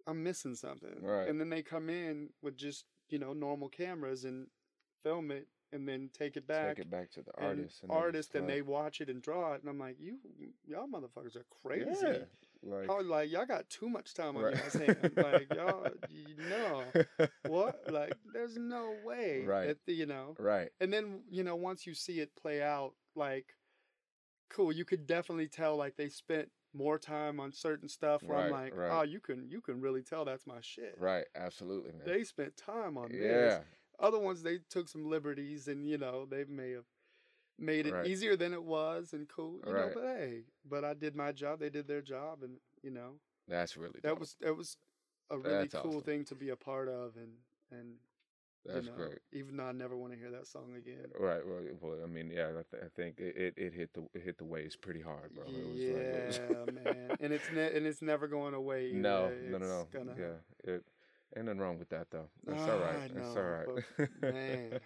I'm 0.06 0.22
missing 0.22 0.54
something. 0.54 1.00
Right. 1.02 1.28
And 1.28 1.40
then 1.40 1.48
they 1.50 1.62
come 1.62 1.88
in 1.88 2.30
with 2.42 2.56
just 2.56 2.84
you 3.08 3.18
know 3.18 3.32
normal 3.32 3.68
cameras 3.68 4.24
and 4.24 4.48
film 5.02 5.30
it, 5.30 5.46
and 5.72 5.88
then 5.88 6.10
take 6.12 6.36
it 6.36 6.46
back. 6.46 6.76
take 6.76 6.86
it 6.86 6.90
back 6.90 7.10
to 7.12 7.22
the 7.22 7.32
and 7.38 7.46
artist. 7.46 7.82
And 7.82 7.90
then 7.90 7.96
artist, 7.96 8.34
and 8.34 8.48
they 8.48 8.62
watch 8.62 9.00
it 9.00 9.08
and 9.10 9.20
draw 9.22 9.52
it, 9.54 9.60
and 9.60 9.68
I'm 9.68 9.78
like, 9.78 9.96
you, 10.00 10.18
mm, 10.40 10.50
y'all 10.66 10.86
motherfuckers 10.88 11.36
are 11.36 11.44
crazy. 11.62 11.90
Yeah, 12.02 12.18
like, 12.62 12.88
I 12.90 12.94
was 12.94 13.06
like, 13.06 13.30
y'all 13.30 13.44
got 13.44 13.68
too 13.68 13.90
much 13.90 14.14
time 14.14 14.36
on 14.38 14.44
Right. 14.44 14.56
y'all's 14.56 14.72
hands. 14.72 15.16
Like, 15.16 15.54
y'all, 15.54 15.86
you 16.08 16.36
know, 16.48 16.82
what? 17.46 17.80
Like, 17.92 18.14
there's 18.32 18.56
no 18.56 18.94
way. 19.04 19.44
Right. 19.46 19.76
That, 19.86 19.92
you 19.92 20.06
know. 20.06 20.34
right. 20.38 20.70
And 20.80 20.90
then, 20.90 21.24
you 21.30 21.44
know, 21.44 21.56
once 21.56 21.86
you 21.86 21.92
see 21.92 22.20
it 22.20 22.34
play 22.36 22.62
out, 22.62 22.94
like, 23.14 23.54
cool, 24.54 24.72
you 24.72 24.84
could 24.84 25.06
definitely 25.06 25.48
tell, 25.48 25.76
like, 25.76 25.96
they 25.96 26.08
spent 26.08 26.48
more 26.72 26.98
time 26.98 27.40
on 27.40 27.52
certain 27.52 27.88
stuff 27.88 28.22
where 28.22 28.38
I'm 28.38 28.50
like, 28.50 28.72
oh, 28.74 28.80
right. 28.80 28.98
oh, 28.98 29.02
you 29.02 29.20
can, 29.20 29.48
you 29.50 29.60
can 29.60 29.80
really 29.80 30.02
tell 30.02 30.24
that's 30.24 30.46
my 30.46 30.60
shit. 30.60 30.96
Right. 30.98 31.24
Absolutely, 31.34 31.92
man. 31.92 32.02
They 32.06 32.24
spent 32.24 32.56
time 32.56 32.96
on 32.98 33.10
this. 33.12 33.54
yeah. 33.54 33.60
Other 34.00 34.18
ones, 34.18 34.42
they 34.42 34.58
took 34.70 34.88
some 34.88 35.08
liberties 35.08 35.68
and, 35.68 35.88
you 35.88 35.98
know, 35.98 36.26
they 36.28 36.44
may 36.44 36.72
have 36.72 36.84
made 37.58 37.86
it 37.86 37.94
Right. 37.94 38.06
easier 38.06 38.36
than 38.36 38.52
it 38.52 38.62
was 38.62 39.12
and 39.12 39.28
cool, 39.28 39.60
you 39.64 39.72
Right. 39.72 39.82
know, 39.84 39.90
but 39.94 40.04
hey, 40.04 40.42
but 40.68 40.84
I 40.84 40.94
did 40.94 41.14
my 41.14 41.32
job, 41.32 41.60
they 41.60 41.70
did 41.70 41.86
their 41.86 42.02
job, 42.02 42.42
and, 42.42 42.58
you 42.82 42.90
know, 42.90 43.12
That's 43.46 43.76
really 43.76 44.00
that 44.02 44.10
dope. 44.10 44.20
was 44.20 44.36
that 44.40 44.56
was 44.56 44.76
a 45.30 45.38
really 45.38 45.68
That's 45.68 45.74
cool 45.74 45.90
awesome. 45.92 46.02
thing 46.04 46.24
to 46.26 46.34
be 46.34 46.48
a 46.50 46.56
part 46.56 46.88
of 46.88 47.16
and 47.16 47.32
and 47.70 47.94
That's 48.66 48.86
you 48.86 48.92
know, 48.92 48.96
great. 48.96 49.18
even 49.32 49.56
though 49.56 49.64
I 49.64 49.72
never 49.72 49.96
want 49.96 50.12
to 50.12 50.18
hear 50.18 50.30
that 50.30 50.46
song 50.46 50.74
again. 50.76 51.06
Right. 51.18 51.42
Well, 51.46 51.60
well, 51.80 51.98
I 52.02 52.06
mean, 52.06 52.30
yeah, 52.30 52.48
I, 52.48 52.62
th- 52.70 52.82
I 52.82 52.88
think 52.96 53.18
it, 53.18 53.36
it, 53.36 53.54
it 53.56 53.72
hit 53.74 53.92
the 53.94 54.02
it 54.14 54.22
hit 54.22 54.38
the 54.38 54.44
waves 54.44 54.76
pretty 54.76 55.00
hard, 55.00 55.34
bro. 55.34 55.44
It 55.44 55.72
was 55.72 55.82
yeah, 55.82 56.64
like, 56.64 56.74
man, 56.74 57.16
and 57.20 57.32
it's 57.32 57.50
ne- 57.54 57.76
and 57.76 57.86
it's 57.86 58.02
never 58.02 58.26
going 58.26 58.54
away. 58.54 58.86
either. 58.88 59.00
no, 59.00 59.32
no, 59.50 59.58
no, 59.58 59.66
no. 59.66 59.86
Gonna, 59.92 60.14
Yeah, 60.18 60.72
it 60.72 60.82
ain't 61.36 61.46
nothing 61.46 61.60
wrong 61.60 61.78
with 61.78 61.90
that 61.90 62.10
though. 62.10 62.28
That's 62.46 62.60
Ah, 62.62 62.72
all 62.72 62.78
right. 62.78 63.00
I 63.02 63.14
That's 63.14 63.36
all 63.36 63.42
right. 63.42 63.68
but, 63.74 64.08
man. 64.22 64.80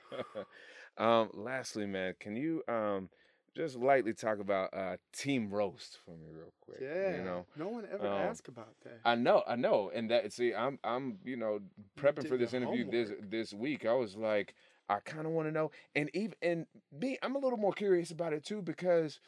um, 0.99 1.31
lastly, 1.35 1.87
man, 1.87 2.15
can 2.19 2.37
you 2.37 2.63
um 2.69 3.09
just 3.59 3.76
lightly 3.76 4.14
talk 4.14 4.39
about 4.39 4.72
uh 4.72 4.97
Team 5.12 5.51
Roast 5.51 5.98
for 6.05 6.12
me 6.12 6.26
real 6.32 6.52
quick? 6.60 6.78
Yeah, 6.80 7.16
You 7.16 7.24
know, 7.24 7.47
no 7.56 7.68
one 7.68 7.86
ever 7.93 8.06
um, 8.06 8.30
asked 8.30 8.48
about 8.48 8.74
that. 8.85 9.01
I 9.05 9.14
know, 9.16 9.43
I 9.47 9.56
know, 9.56 9.90
and 9.94 10.10
that 10.10 10.32
see, 10.32 10.55
I'm 10.55 10.78
I'm 10.85 11.18
you 11.24 11.36
know 11.36 11.60
prepping 11.98 12.22
did 12.22 12.28
for 12.28 12.36
this 12.36 12.55
interview 12.55 12.85
this 12.90 13.09
homework. 13.09 13.30
this 13.30 13.52
week. 13.52 13.85
I 13.85 13.93
was 13.94 14.16
like, 14.16 14.55
I 14.89 15.01
kind 15.01 15.26
of 15.26 15.32
want 15.32 15.48
to 15.48 15.52
know, 15.52 15.70
and 15.97 16.09
even 16.14 16.35
and 16.40 16.66
me, 16.98 17.18
I'm 17.22 17.35
a 17.36 17.39
little 17.39 17.59
more 17.59 17.72
curious 17.72 18.10
about 18.10 18.32
it 18.32 18.44
too 18.44 18.62
because 18.62 19.18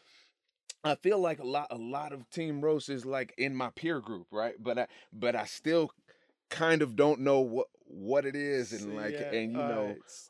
I 0.85 0.95
feel 0.95 1.19
like 1.19 1.41
a 1.41 1.47
lot 1.47 1.67
a 1.71 1.77
lot 1.77 2.13
of 2.13 2.29
Team 2.31 2.61
Roast 2.61 2.89
is 2.89 3.05
like 3.05 3.35
in 3.37 3.55
my 3.55 3.71
peer 3.71 4.01
group, 4.01 4.29
right? 4.31 4.55
But 4.59 4.79
I 4.79 4.87
but 5.13 5.35
I 5.35 5.45
still 5.45 5.91
kind 6.49 6.83
of 6.83 6.97
don't 6.97 7.21
know 7.21 7.41
what 7.41 7.67
what 7.85 8.25
it 8.25 8.37
is 8.37 8.73
and 8.73 8.95
like 8.97 9.21
yeah, 9.21 9.33
and 9.33 9.53
you 9.53 9.59
know 9.59 9.83
alright, 9.83 10.03
s- 10.07 10.30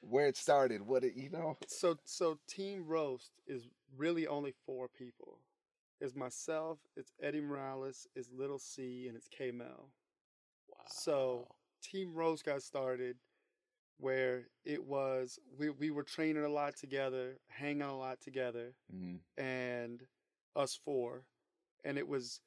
where 0.00 0.26
it 0.26 0.36
started, 0.36 0.82
what 0.82 1.04
it 1.04 1.14
you 1.16 1.30
know. 1.30 1.56
So 1.66 1.96
so 2.04 2.38
Team 2.48 2.86
Roast 2.86 3.32
is 3.46 3.68
really 3.96 4.26
only 4.26 4.52
four 4.66 4.88
people. 4.88 5.40
It's 6.00 6.14
myself, 6.14 6.78
it's 6.96 7.12
Eddie 7.20 7.40
Morales, 7.40 8.06
it's 8.14 8.30
Little 8.30 8.58
C, 8.58 9.08
and 9.08 9.16
it's 9.16 9.28
Kmel. 9.28 9.90
So 10.86 11.48
Team 11.82 12.14
Roast 12.14 12.44
got 12.44 12.62
started 12.62 13.16
where 13.98 14.48
it 14.64 14.84
was 14.84 15.38
we 15.58 15.70
we 15.70 15.90
were 15.90 16.04
training 16.04 16.44
a 16.44 16.48
lot 16.48 16.76
together, 16.76 17.38
hanging 17.48 17.82
a 17.82 17.96
lot 17.96 18.20
together, 18.20 18.74
Mhm. 18.94 19.20
and 19.36 20.06
us 20.54 20.74
four, 20.76 21.24
and 21.84 21.98
it 21.98 22.06
was 22.06 22.40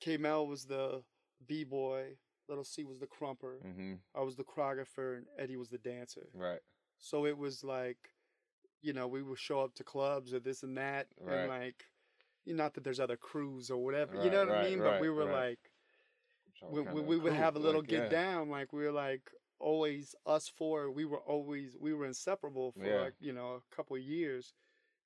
Kmel 0.00 0.46
was 0.46 0.66
the 0.66 1.02
b 1.46 1.64
boy, 1.64 2.16
Little 2.48 2.64
C 2.64 2.84
was 2.84 3.00
the 3.00 3.06
crumper, 3.06 3.60
Mhm. 3.62 3.98
I 4.14 4.20
was 4.20 4.36
the 4.36 4.44
choreographer, 4.44 5.16
and 5.16 5.26
Eddie 5.36 5.56
was 5.56 5.70
the 5.70 5.78
dancer. 5.78 6.30
Right. 6.32 6.62
So 6.98 7.26
it 7.26 7.36
was 7.36 7.62
like, 7.64 7.98
you 8.82 8.92
know, 8.92 9.06
we 9.08 9.22
would 9.22 9.38
show 9.38 9.60
up 9.60 9.74
to 9.76 9.84
clubs 9.84 10.32
or 10.34 10.40
this 10.40 10.62
and 10.62 10.76
that, 10.76 11.08
Right. 11.20 11.40
and 11.40 11.48
like, 11.48 11.84
you 12.44 12.54
not 12.54 12.74
that 12.74 12.84
there's 12.84 13.00
other 13.00 13.16
crews 13.16 13.70
or 13.70 13.82
whatever, 13.82 14.14
you 14.22 14.30
know 14.30 14.46
what 14.46 14.56
I 14.56 14.68
mean? 14.68 14.78
right, 14.80 14.92
but 14.94 15.00
we 15.00 15.10
were 15.10 15.24
right. 15.26 15.48
like, 15.50 15.58
we, 16.70 16.80
we, 16.82 17.00
we 17.02 17.16
would 17.18 17.32
have 17.32 17.56
a 17.56 17.58
little 17.58 17.80
like, 17.80 17.88
get 17.88 18.02
yeah. 18.04 18.08
down, 18.08 18.48
like 18.50 18.72
we 18.72 18.84
were 18.84 18.92
like 18.92 19.30
always 19.58 20.14
us 20.26 20.48
four. 20.48 20.90
We 20.90 21.04
were 21.04 21.20
always 21.20 21.76
we 21.80 21.94
were 21.94 22.06
inseparable 22.06 22.72
for 22.72 22.86
Yeah. 22.86 23.02
like 23.04 23.14
you 23.20 23.32
know 23.32 23.54
a 23.60 23.74
couple 23.74 23.96
of 23.96 24.02
years, 24.02 24.54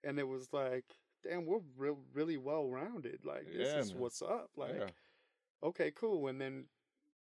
and 0.04 0.18
it 0.18 0.26
was 0.28 0.52
like, 0.52 0.84
damn, 1.22 1.46
we're 1.46 1.60
real 1.76 1.98
really 2.12 2.36
well 2.36 2.68
rounded. 2.68 3.24
Like 3.24 3.46
this 3.52 3.68
Yeah, 3.68 3.78
is 3.80 3.92
man. 3.92 4.00
what's 4.00 4.22
up. 4.22 4.50
Like 4.56 4.94
okay, 5.62 5.90
cool. 5.94 6.28
And 6.28 6.40
then 6.40 6.66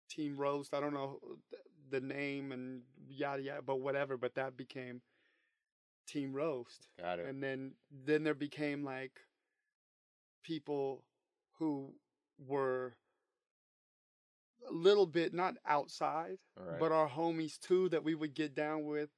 Team 0.10 0.38
Roast, 0.38 0.74
I 0.74 0.80
don't 0.80 0.94
know 0.94 1.20
the 1.90 2.00
name 2.02 2.52
and 2.52 2.82
yada 3.08 3.42
yada, 3.42 3.62
but 3.62 3.78
whatever. 3.82 4.18
But 4.18 4.36
that 4.36 4.58
became 4.58 5.02
Team 6.08 6.34
Roast, 6.34 6.88
Got 7.00 7.20
it. 7.20 7.28
and 7.28 7.42
then 7.44 7.74
then 8.06 8.24
there 8.24 8.34
became 8.34 8.84
like 8.84 9.20
people 10.44 11.04
who 11.58 11.94
were 12.48 12.96
a 14.68 14.74
little 14.74 15.06
bit 15.06 15.34
not 15.34 15.56
outside, 15.66 16.38
right. 16.58 16.80
but 16.80 16.92
our 16.92 17.08
homies 17.10 17.60
too 17.60 17.90
that 17.90 18.04
we 18.04 18.16
would 18.16 18.34
get 18.34 18.56
down 18.56 18.86
with, 18.86 19.10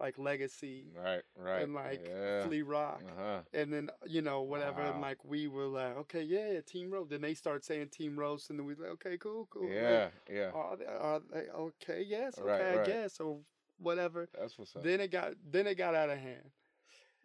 like 0.00 0.18
Legacy 0.18 0.86
right. 0.96 1.22
Right. 1.36 1.62
and 1.62 1.74
like 1.74 2.04
yeah. 2.08 2.44
Flea 2.44 2.62
Rock. 2.62 3.02
Uh-huh. 3.06 3.40
And 3.52 3.72
then 3.72 3.90
you 4.06 4.22
know 4.22 4.42
whatever, 4.42 4.80
and 4.80 5.00
like 5.00 5.24
we 5.24 5.46
were 5.46 5.66
like, 5.66 5.96
okay, 5.98 6.22
yeah, 6.22 6.60
Team 6.66 6.90
Roast. 6.90 7.10
Then 7.10 7.20
they 7.20 7.34
start 7.34 7.64
saying 7.64 7.88
Team 7.88 8.18
Roast, 8.18 8.50
and 8.50 8.58
then 8.58 8.66
we 8.66 8.74
like, 8.74 8.90
okay, 8.92 9.18
cool, 9.18 9.46
cool. 9.50 9.68
Yeah. 9.68 10.08
Yeah. 10.30 10.50
are 10.54 10.76
they, 10.76 10.86
are 10.86 11.20
they 11.32 11.50
okay? 11.50 12.04
Yes, 12.06 12.38
okay, 12.38 12.48
Right, 12.50 12.60
I 12.60 12.76
right. 12.76 12.86
guess, 12.86 13.20
or 13.20 13.38
whatever. 13.78 14.28
That's 14.38 14.58
what's 14.58 14.74
up. 14.74 14.82
Then 14.82 15.00
it 15.00 15.12
got 15.12 15.32
then 15.50 15.66
it 15.66 15.76
got 15.76 15.94
out 15.94 16.10
of 16.10 16.18
hand. 16.18 16.50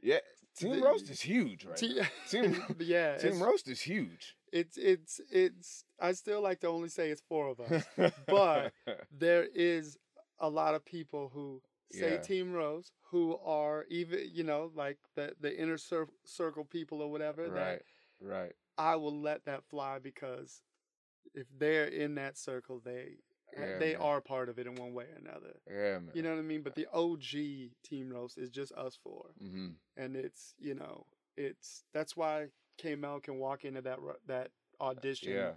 Yeah, 0.04 0.20
Team 0.58 0.80
The- 0.80 0.86
Roast 0.86 1.10
is 1.10 1.22
huge, 1.22 1.66
right? 1.66 1.78
Te- 1.78 2.02
Team 2.30 2.62
yeah, 2.80 3.18
Team 3.18 3.42
Roast 3.42 3.68
is 3.68 3.82
huge. 3.82 4.36
it's 4.52 4.78
it's 4.78 5.22
it's. 5.32 5.84
I 6.00 6.12
still 6.12 6.42
like 6.42 6.60
to 6.60 6.68
only 6.68 6.90
say 6.90 7.10
it's 7.10 7.22
four 7.22 7.48
of 7.50 7.60
us. 7.62 7.84
But- 8.28 8.74
there 9.18 9.46
is 9.56 9.98
a 10.40 10.50
lot 10.50 10.76
of 10.76 10.84
people 10.84 11.32
who 11.34 11.62
say 11.92 12.12
Yeah. 12.14 12.18
Team 12.18 12.54
Roast 12.54 12.94
who 13.12 13.38
are 13.44 13.86
even 13.90 14.30
you 14.32 14.44
know 14.44 14.72
like 14.76 14.98
the 15.16 15.34
the 15.40 15.58
inner 15.60 15.78
cir- 15.78 16.08
circle 16.26 16.66
people 16.66 17.02
or 17.02 17.12
whatever 17.12 17.50
right, 17.50 17.66
that 17.66 17.82
right. 18.22 18.54
I 18.78 18.96
will 18.96 19.20
let 19.20 19.46
that 19.46 19.64
fly 19.70 20.00
because 20.00 20.62
if 21.34 21.48
they're 21.58 21.86
in 21.86 22.16
that 22.16 22.38
circle 22.38 22.82
they 22.84 23.18
uh, 23.58 23.62
Yeah, 23.62 23.80
they 23.80 23.94
man. 23.94 24.02
are 24.02 24.22
part 24.22 24.50
of 24.50 24.60
it 24.60 24.68
in 24.68 24.76
one 24.76 24.94
way 24.94 25.06
or 25.06 25.18
another. 25.18 25.62
Yeah, 25.70 26.00
man. 26.00 26.12
You 26.14 26.22
know 26.24 26.32
what 26.32 26.40
I 26.40 26.44
mean? 26.44 26.62
But 26.62 26.72
uh 26.72 26.76
the 26.76 26.88
OG 26.94 27.72
Team 27.84 28.10
Roast 28.12 28.38
is 28.38 28.50
just 28.50 28.72
us 28.74 28.98
four, 29.02 29.32
hmm 29.40 29.70
and 29.98 30.16
it's 30.16 30.54
you 30.60 30.74
know 30.76 31.06
it's 31.38 31.84
that's 31.94 32.16
why 32.18 32.48
Kmel 32.82 33.22
can 33.24 33.38
walk 33.38 33.66
into 33.66 33.82
that 33.82 34.00
that 34.28 34.52
uh, 34.80 34.84
audition 34.84 35.34
Yeah, 35.34 35.52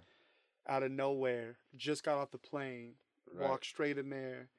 out 0.67 0.83
of 0.83 0.91
nowhere, 0.91 1.57
just 1.75 2.03
got 2.03 2.17
off 2.17 2.31
the 2.31 2.37
plane, 2.37 2.95
right. 3.33 3.49
walk 3.49 3.65
straight 3.65 3.97
in 3.97 4.09
there, 4.09 4.49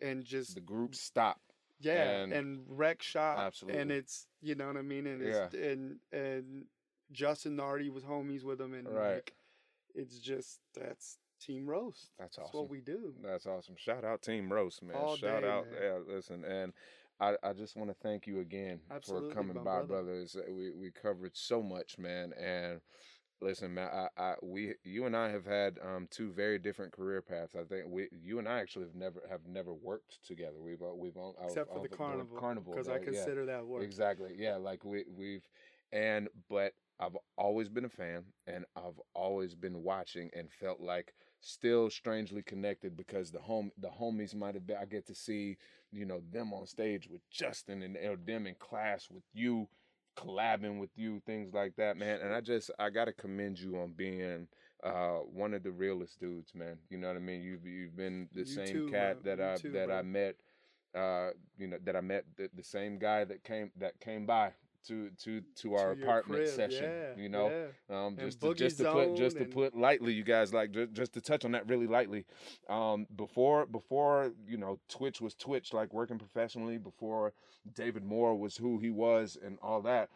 and 0.00 0.24
just 0.24 0.54
the 0.54 0.60
group 0.60 0.94
stop. 0.94 1.40
yeah, 1.80 2.20
and- 2.22 2.32
and, 2.32 2.64
wreck 2.68 3.02
shop, 3.02 3.38
Absolutely. 3.38 3.80
and 3.80 3.90
it's 3.90 4.26
you 4.42 4.54
know 4.54 4.66
what 4.66 4.76
I 4.76 4.82
mean, 4.82 5.06
and 5.06 5.22
it's 5.22 5.54
and 5.54 5.98
and 6.12 6.66
Justin 7.12 7.56
Nardi 7.56 7.90
was 7.90 8.04
homies 8.04 8.44
with 8.44 8.60
him, 8.60 8.74
and 8.74 8.88
Right. 8.88 9.14
like 9.14 9.34
it's 9.94 10.18
just 10.18 10.60
that's 10.74 11.18
Team 11.40 11.66
Roast. 11.66 12.10
That's 12.18 12.36
That's 12.36 12.48
awesome. 12.48 12.60
what 12.60 12.70
we 12.70 12.80
do. 12.80 13.14
That's 13.22 13.46
awesome. 13.46 13.74
Shout 13.76 14.04
out 14.04 14.22
Team 14.22 14.52
Roast, 14.52 14.82
man. 14.82 14.96
All 14.96 15.16
Shout 15.16 15.42
day, 15.42 15.48
out. 15.48 15.66
man. 15.70 15.80
Yeah, 15.82 15.98
listen, 16.06 16.44
and 16.44 16.72
I, 17.18 17.36
I 17.42 17.52
just 17.54 17.76
want 17.76 17.90
to 17.90 17.94
thank 18.02 18.26
you 18.26 18.40
again 18.40 18.80
Absolutely, 18.90 19.30
for 19.30 19.34
coming 19.34 19.56
by, 19.56 19.62
brother. 19.62 19.86
brothers. 19.86 20.36
We 20.48 20.70
we 20.70 20.90
covered 20.90 21.36
so 21.36 21.62
much, 21.62 21.98
man, 21.98 22.32
and 22.34 22.80
listen, 23.40 23.74
man, 23.74 23.88
I, 23.92 24.22
I 24.22 24.34
we 24.42 24.74
you 24.84 25.06
and 25.06 25.16
I 25.16 25.30
have 25.30 25.44
had 25.44 25.78
um 25.84 26.08
two 26.10 26.32
very 26.32 26.58
different 26.58 26.92
career 26.92 27.22
paths. 27.22 27.54
I 27.54 27.64
think 27.64 27.86
we 27.88 28.08
you 28.10 28.38
and 28.38 28.48
I 28.48 28.60
actually 28.60 28.86
have 28.86 28.94
never 28.94 29.22
have 29.30 29.46
never 29.46 29.74
worked 29.74 30.24
together. 30.24 30.60
We've 30.60 30.82
uh, 30.82 30.94
we've 30.94 31.16
on 31.16 31.34
Except 31.44 31.72
for 31.72 31.80
the 31.80 31.88
carnival, 31.88 32.38
carnival 32.38 32.72
because 32.72 32.88
I 32.88 32.92
right, 32.92 33.02
yeah. 33.04 33.10
consider 33.10 33.46
that 33.46 33.66
work. 33.66 33.82
Exactly. 33.82 34.34
Yeah, 34.36 34.56
like 34.56 34.84
we 34.84 35.04
we've 35.16 35.46
and 35.92 36.28
but 36.48 36.72
I've 37.00 37.16
always 37.38 37.68
been 37.68 37.86
a 37.86 37.90
fan 37.90 38.24
and 38.46 38.64
I've 38.76 39.00
always 39.14 39.54
been 39.54 39.82
watching 39.82 40.30
and 40.36 40.50
felt 40.52 40.80
like 40.80 41.14
still 41.40 41.88
strangely 41.88 42.42
connected 42.42 42.96
because 42.96 43.30
the 43.30 43.40
home 43.40 43.70
the 43.78 43.88
homies 43.88 44.34
might 44.34 44.54
have 44.54 44.66
been 44.66 44.76
I 44.80 44.84
get 44.84 45.06
to 45.06 45.14
see, 45.14 45.56
you 45.90 46.04
know, 46.04 46.20
them 46.30 46.52
on 46.52 46.66
stage 46.66 47.08
with 47.10 47.22
Justin 47.30 47.82
and 47.82 47.96
them 48.26 48.46
in 48.46 48.54
class 48.56 49.08
with 49.10 49.24
you, 49.32 49.66
collabing 50.20 50.78
with 50.80 50.90
you, 50.96 51.20
things 51.26 51.52
like 51.54 51.76
that, 51.76 51.96
man. 51.96 52.20
And 52.20 52.32
I 52.34 52.40
just 52.40 52.70
I 52.78 52.90
gotta 52.90 53.12
commend 53.12 53.58
you 53.58 53.78
on 53.78 53.92
being 53.92 54.48
uh 54.82 55.18
one 55.32 55.54
of 55.54 55.62
the 55.62 55.70
realest 55.72 56.20
dudes, 56.20 56.54
man. 56.54 56.78
You 56.90 56.98
know 56.98 57.08
what 57.08 57.16
I 57.16 57.20
mean? 57.20 57.42
You've 57.42 57.66
you've 57.66 57.96
been 57.96 58.28
the 58.34 58.40
You 58.40 58.44
same 58.44 58.66
too, 58.66 58.88
cat 58.90 59.22
bro. 59.22 59.36
that 59.36 59.42
You 59.42 59.50
I 59.50 59.56
too, 59.56 59.72
that 59.72 59.90
I 59.90 60.02
met 60.02 60.36
uh 60.94 61.30
you 61.56 61.66
know 61.68 61.78
that 61.84 61.96
I 61.96 62.00
met 62.00 62.24
the, 62.36 62.50
the 62.54 62.64
same 62.64 62.98
guy 62.98 63.24
that 63.24 63.44
came 63.44 63.70
that 63.78 64.00
came 64.00 64.26
by 64.26 64.52
to 64.86 65.10
to 65.22 65.42
to 65.56 65.74
our 65.74 65.94
To 65.94 66.02
apartment 66.02 66.40
crib, 66.44 66.48
session 66.54 66.84
yeah, 66.84 67.22
you 67.22 67.28
know 67.28 67.50
yeah. 67.90 68.06
um 68.06 68.16
just 68.18 68.40
to, 68.40 68.54
just 68.54 68.78
to 68.78 68.84
put 68.92 69.16
just 69.16 69.36
to 69.38 69.44
put 69.44 69.76
lightly 69.76 70.12
you 70.12 70.24
guys 70.24 70.52
like 70.54 70.72
just, 70.72 70.92
just 70.92 71.12
to 71.14 71.20
touch 71.20 71.44
on 71.44 71.52
that 71.52 71.68
really 71.68 71.86
lightly 71.86 72.24
um 72.68 73.06
before 73.16 73.66
before 73.66 74.32
you 74.46 74.56
know 74.56 74.78
twitch 74.88 75.20
was 75.20 75.34
twitch 75.34 75.72
like 75.72 75.92
working 75.92 76.18
professionally 76.18 76.78
before 76.78 77.32
david 77.74 78.04
moore 78.04 78.34
was 78.34 78.56
who 78.56 78.78
he 78.78 78.90
was 78.90 79.36
and 79.44 79.58
all 79.62 79.80
that 79.82 80.08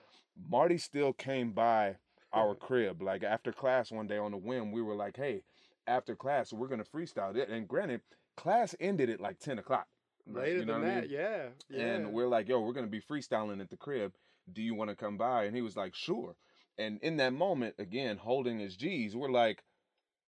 marty 0.49 0.78
still 0.78 1.12
came 1.12 1.53
by 1.53 1.97
our 2.32 2.55
crib 2.66 3.03
like 3.03 3.23
after 3.23 3.53
class 3.53 3.93
one 3.93 4.07
day 4.07 4.19
on 4.19 4.31
the 4.31 4.36
whim 4.39 4.73
we 4.73 4.81
were 4.82 4.95
like 4.95 5.16
hey 5.16 5.43
after 5.86 6.16
class 6.16 6.53
we're 6.53 6.69
gonna 6.69 6.85
freestyle 6.85 7.36
it 7.36 7.49
and 7.49 7.69
granted 7.69 8.01
class 8.36 8.74
ended 8.81 9.11
at 9.11 9.20
like 9.20 9.39
10 9.39 9.59
o'clock? 9.59 9.86
Later 10.27 10.61
You 10.61 10.65
know 10.65 10.73
than 10.74 10.82
what 10.82 10.91
I 10.91 10.95
that, 10.95 11.03
mean? 11.03 11.11
yeah, 11.12 11.43
yeah. 11.69 11.81
and 11.85 12.12
we're 12.12 12.27
like, 12.27 12.49
yo, 12.49 12.59
we're 12.61 12.73
gonna 12.73 12.86
be 12.86 13.01
freestyling 13.01 13.61
at 13.61 13.69
the 13.69 13.77
crib. 13.77 14.12
Do 14.52 14.62
you 14.62 14.74
want 14.74 14.90
to 14.90 14.96
come 14.96 15.16
by? 15.16 15.44
And 15.44 15.56
he 15.56 15.62
was 15.62 15.76
like, 15.76 15.94
sure. 15.94 16.36
And 16.78 16.98
in 17.02 17.16
that 17.18 17.32
moment, 17.32 17.74
again, 17.78 18.16
holding 18.16 18.58
his 18.58 18.76
G's, 18.76 19.14
we're 19.16 19.30
like, 19.30 19.62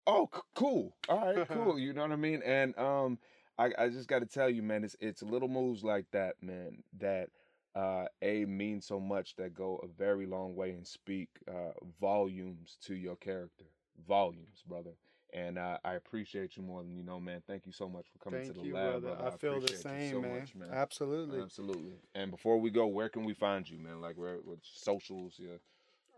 oh, 0.06 0.28
c- 0.34 0.40
cool, 0.54 0.96
all 1.08 1.20
right, 1.20 1.46
cool. 1.50 1.78
You 1.78 1.92
know 1.92 2.02
what 2.02 2.12
I 2.12 2.16
mean? 2.16 2.42
And 2.44 2.76
um, 2.78 3.18
I, 3.58 3.72
I 3.78 3.88
just 3.88 4.08
got 4.08 4.20
to 4.20 4.26
tell 4.26 4.48
you, 4.50 4.62
man, 4.62 4.84
it's 4.84 4.96
it's 5.00 5.22
little 5.22 5.48
moves 5.48 5.84
like 5.84 6.06
that, 6.12 6.36
man, 6.42 6.82
that 6.98 7.30
uh, 7.74 8.06
a 8.22 8.44
mean 8.46 8.80
so 8.80 9.00
much 9.00 9.36
that 9.36 9.54
go 9.54 9.76
a 9.82 9.86
very 9.88 10.26
long 10.26 10.54
way 10.56 10.70
and 10.70 10.86
speak 10.86 11.28
uh, 11.48 11.72
volumes 12.00 12.76
to 12.86 12.94
your 12.94 13.16
character, 13.16 13.64
volumes, 14.06 14.62
brother. 14.66 14.92
And 15.36 15.58
uh, 15.58 15.76
I 15.84 15.92
appreciate 15.94 16.56
you 16.56 16.62
more 16.62 16.82
than 16.82 16.96
you 16.96 17.02
know, 17.02 17.20
man. 17.20 17.42
Thank 17.46 17.66
you 17.66 17.72
so 17.72 17.90
much 17.90 18.06
for 18.10 18.18
coming 18.24 18.40
Thank 18.44 18.54
to 18.54 18.60
the 18.60 18.66
you, 18.66 18.74
lab, 18.74 19.02
brother. 19.02 19.16
brother. 19.16 19.34
I 19.34 19.36
feel 19.36 19.60
the 19.60 19.68
same, 19.68 20.12
so 20.12 20.20
man. 20.22 20.38
much, 20.40 20.54
man. 20.54 20.68
Absolutely. 20.72 21.42
Absolutely. 21.42 21.92
And 22.14 22.30
before 22.30 22.58
we 22.58 22.70
go, 22.70 22.86
where 22.86 23.10
can 23.10 23.22
we 23.24 23.34
find 23.34 23.68
you, 23.68 23.78
man? 23.78 24.00
Like 24.00 24.16
where 24.16 24.38
with 24.42 24.60
socials? 24.62 25.34
Yeah. 25.38 25.58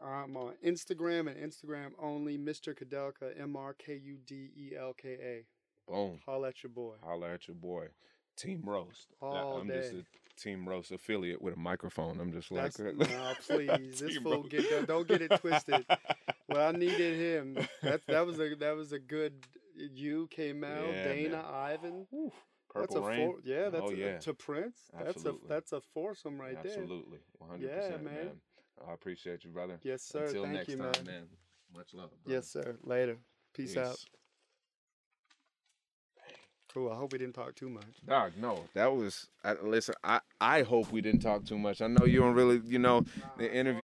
I'm 0.01 0.37
on 0.37 0.55
Instagram 0.65 1.27
and 1.29 1.37
Instagram 1.37 1.91
only, 2.01 2.39
Mr. 2.39 2.73
Kudelka, 2.73 3.39
M 3.41 3.57
R 3.57 3.75
K 3.75 4.01
U 4.01 4.19
D 4.25 4.51
E 4.57 4.77
L 4.79 4.95
K 4.97 5.09
A. 5.21 5.91
Boom. 5.91 6.21
Holla 6.25 6.49
at 6.49 6.63
your 6.63 6.71
boy. 6.71 6.95
Holla 7.03 7.33
at 7.35 7.49
your 7.49 7.57
boy. 7.57 7.89
Team 8.37 8.63
Roast. 8.65 9.09
I- 9.21 9.27
All 9.27 9.59
I'm 9.59 9.67
just 9.67 9.93
day. 9.93 9.99
a 9.99 10.28
Team 10.39 10.69
Roast 10.69 10.91
affiliate 10.93 11.41
with 11.43 11.55
a 11.55 11.59
microphone. 11.59 12.21
I'm 12.21 12.33
just 12.33 12.51
like 12.51 12.73
That's 12.73 12.79
nah, 13.11 13.35
please. 13.47 14.01
This 14.01 14.17
fool 14.19 14.43
Roast. 14.43 14.51
get 14.51 14.87
don't 14.87 15.07
get 15.09 15.23
it 15.23 15.33
twisted. 15.41 15.85
Well, 16.51 16.67
I 16.67 16.73
needed 16.73 17.19
him. 17.19 17.59
That 17.83 18.01
that 18.07 18.25
was 18.27 18.41
a 18.41 18.55
that 18.55 18.75
was 18.75 18.93
a 18.93 18.99
good. 18.99 19.35
You 19.77 20.27
came 20.31 20.65
out, 20.65 20.89
Yeah, 20.89 21.05
Dana, 21.13 21.31
man. 21.37 21.45
Ivan. 21.45 22.07
Whew. 22.11 22.33
that's 22.75 22.95
Purple 22.95 23.05
a 23.05 23.09
Rain. 23.09 23.27
four, 23.33 23.39
yeah. 23.45 23.69
That's 23.69 23.85
Oh, 23.85 23.91
a, 23.91 23.95
yeah. 23.95 24.19
to 24.19 24.33
Prince. 24.33 24.79
That's 24.99 25.27
a 25.27 25.35
that's 25.47 25.73
a 25.73 25.83
foursome 25.93 26.41
right 26.41 26.61
there. 26.63 26.73
Absolutely. 26.73 27.19
100%, 27.43 27.61
Yeah, 27.61 27.91
man. 27.97 28.05
man. 28.05 28.31
I 28.89 28.95
appreciate 28.95 29.45
you, 29.45 29.51
brother. 29.51 29.79
Yes, 29.83 30.03
sir. 30.03 30.25
Until 30.25 30.45
Thank 30.45 30.55
next 30.55 30.69
you, 30.71 30.77
time, 30.79 31.05
man. 31.05 31.27
Much 31.77 31.93
love. 31.93 32.11
Brother. 32.25 32.37
Yes, 32.37 32.49
sir. 32.49 32.77
Later. 32.83 33.19
Peace, 33.55 33.77
out. 33.77 33.99
Cool. 36.73 36.93
I 36.93 36.97
hope 36.97 37.13
we 37.13 37.19
didn't 37.19 37.35
talk 37.35 37.55
too 37.55 37.71
much. 37.71 37.85
Dog, 38.07 38.33
no, 38.41 38.65
that 38.75 38.95
was. 38.95 39.29
I, 39.43 39.55
listen, 39.63 39.95
I 40.05 40.21
I 40.41 40.63
hope 40.63 40.93
we 40.93 41.01
didn't 41.01 41.21
talk 41.23 41.45
too 41.45 41.59
much. 41.59 41.81
I 41.81 41.87
know 41.87 42.05
you 42.05 42.21
don't 42.21 42.35
really, 42.35 42.61
you 42.67 42.79
know, 42.79 43.05
the 43.39 43.51
interview. 43.53 43.77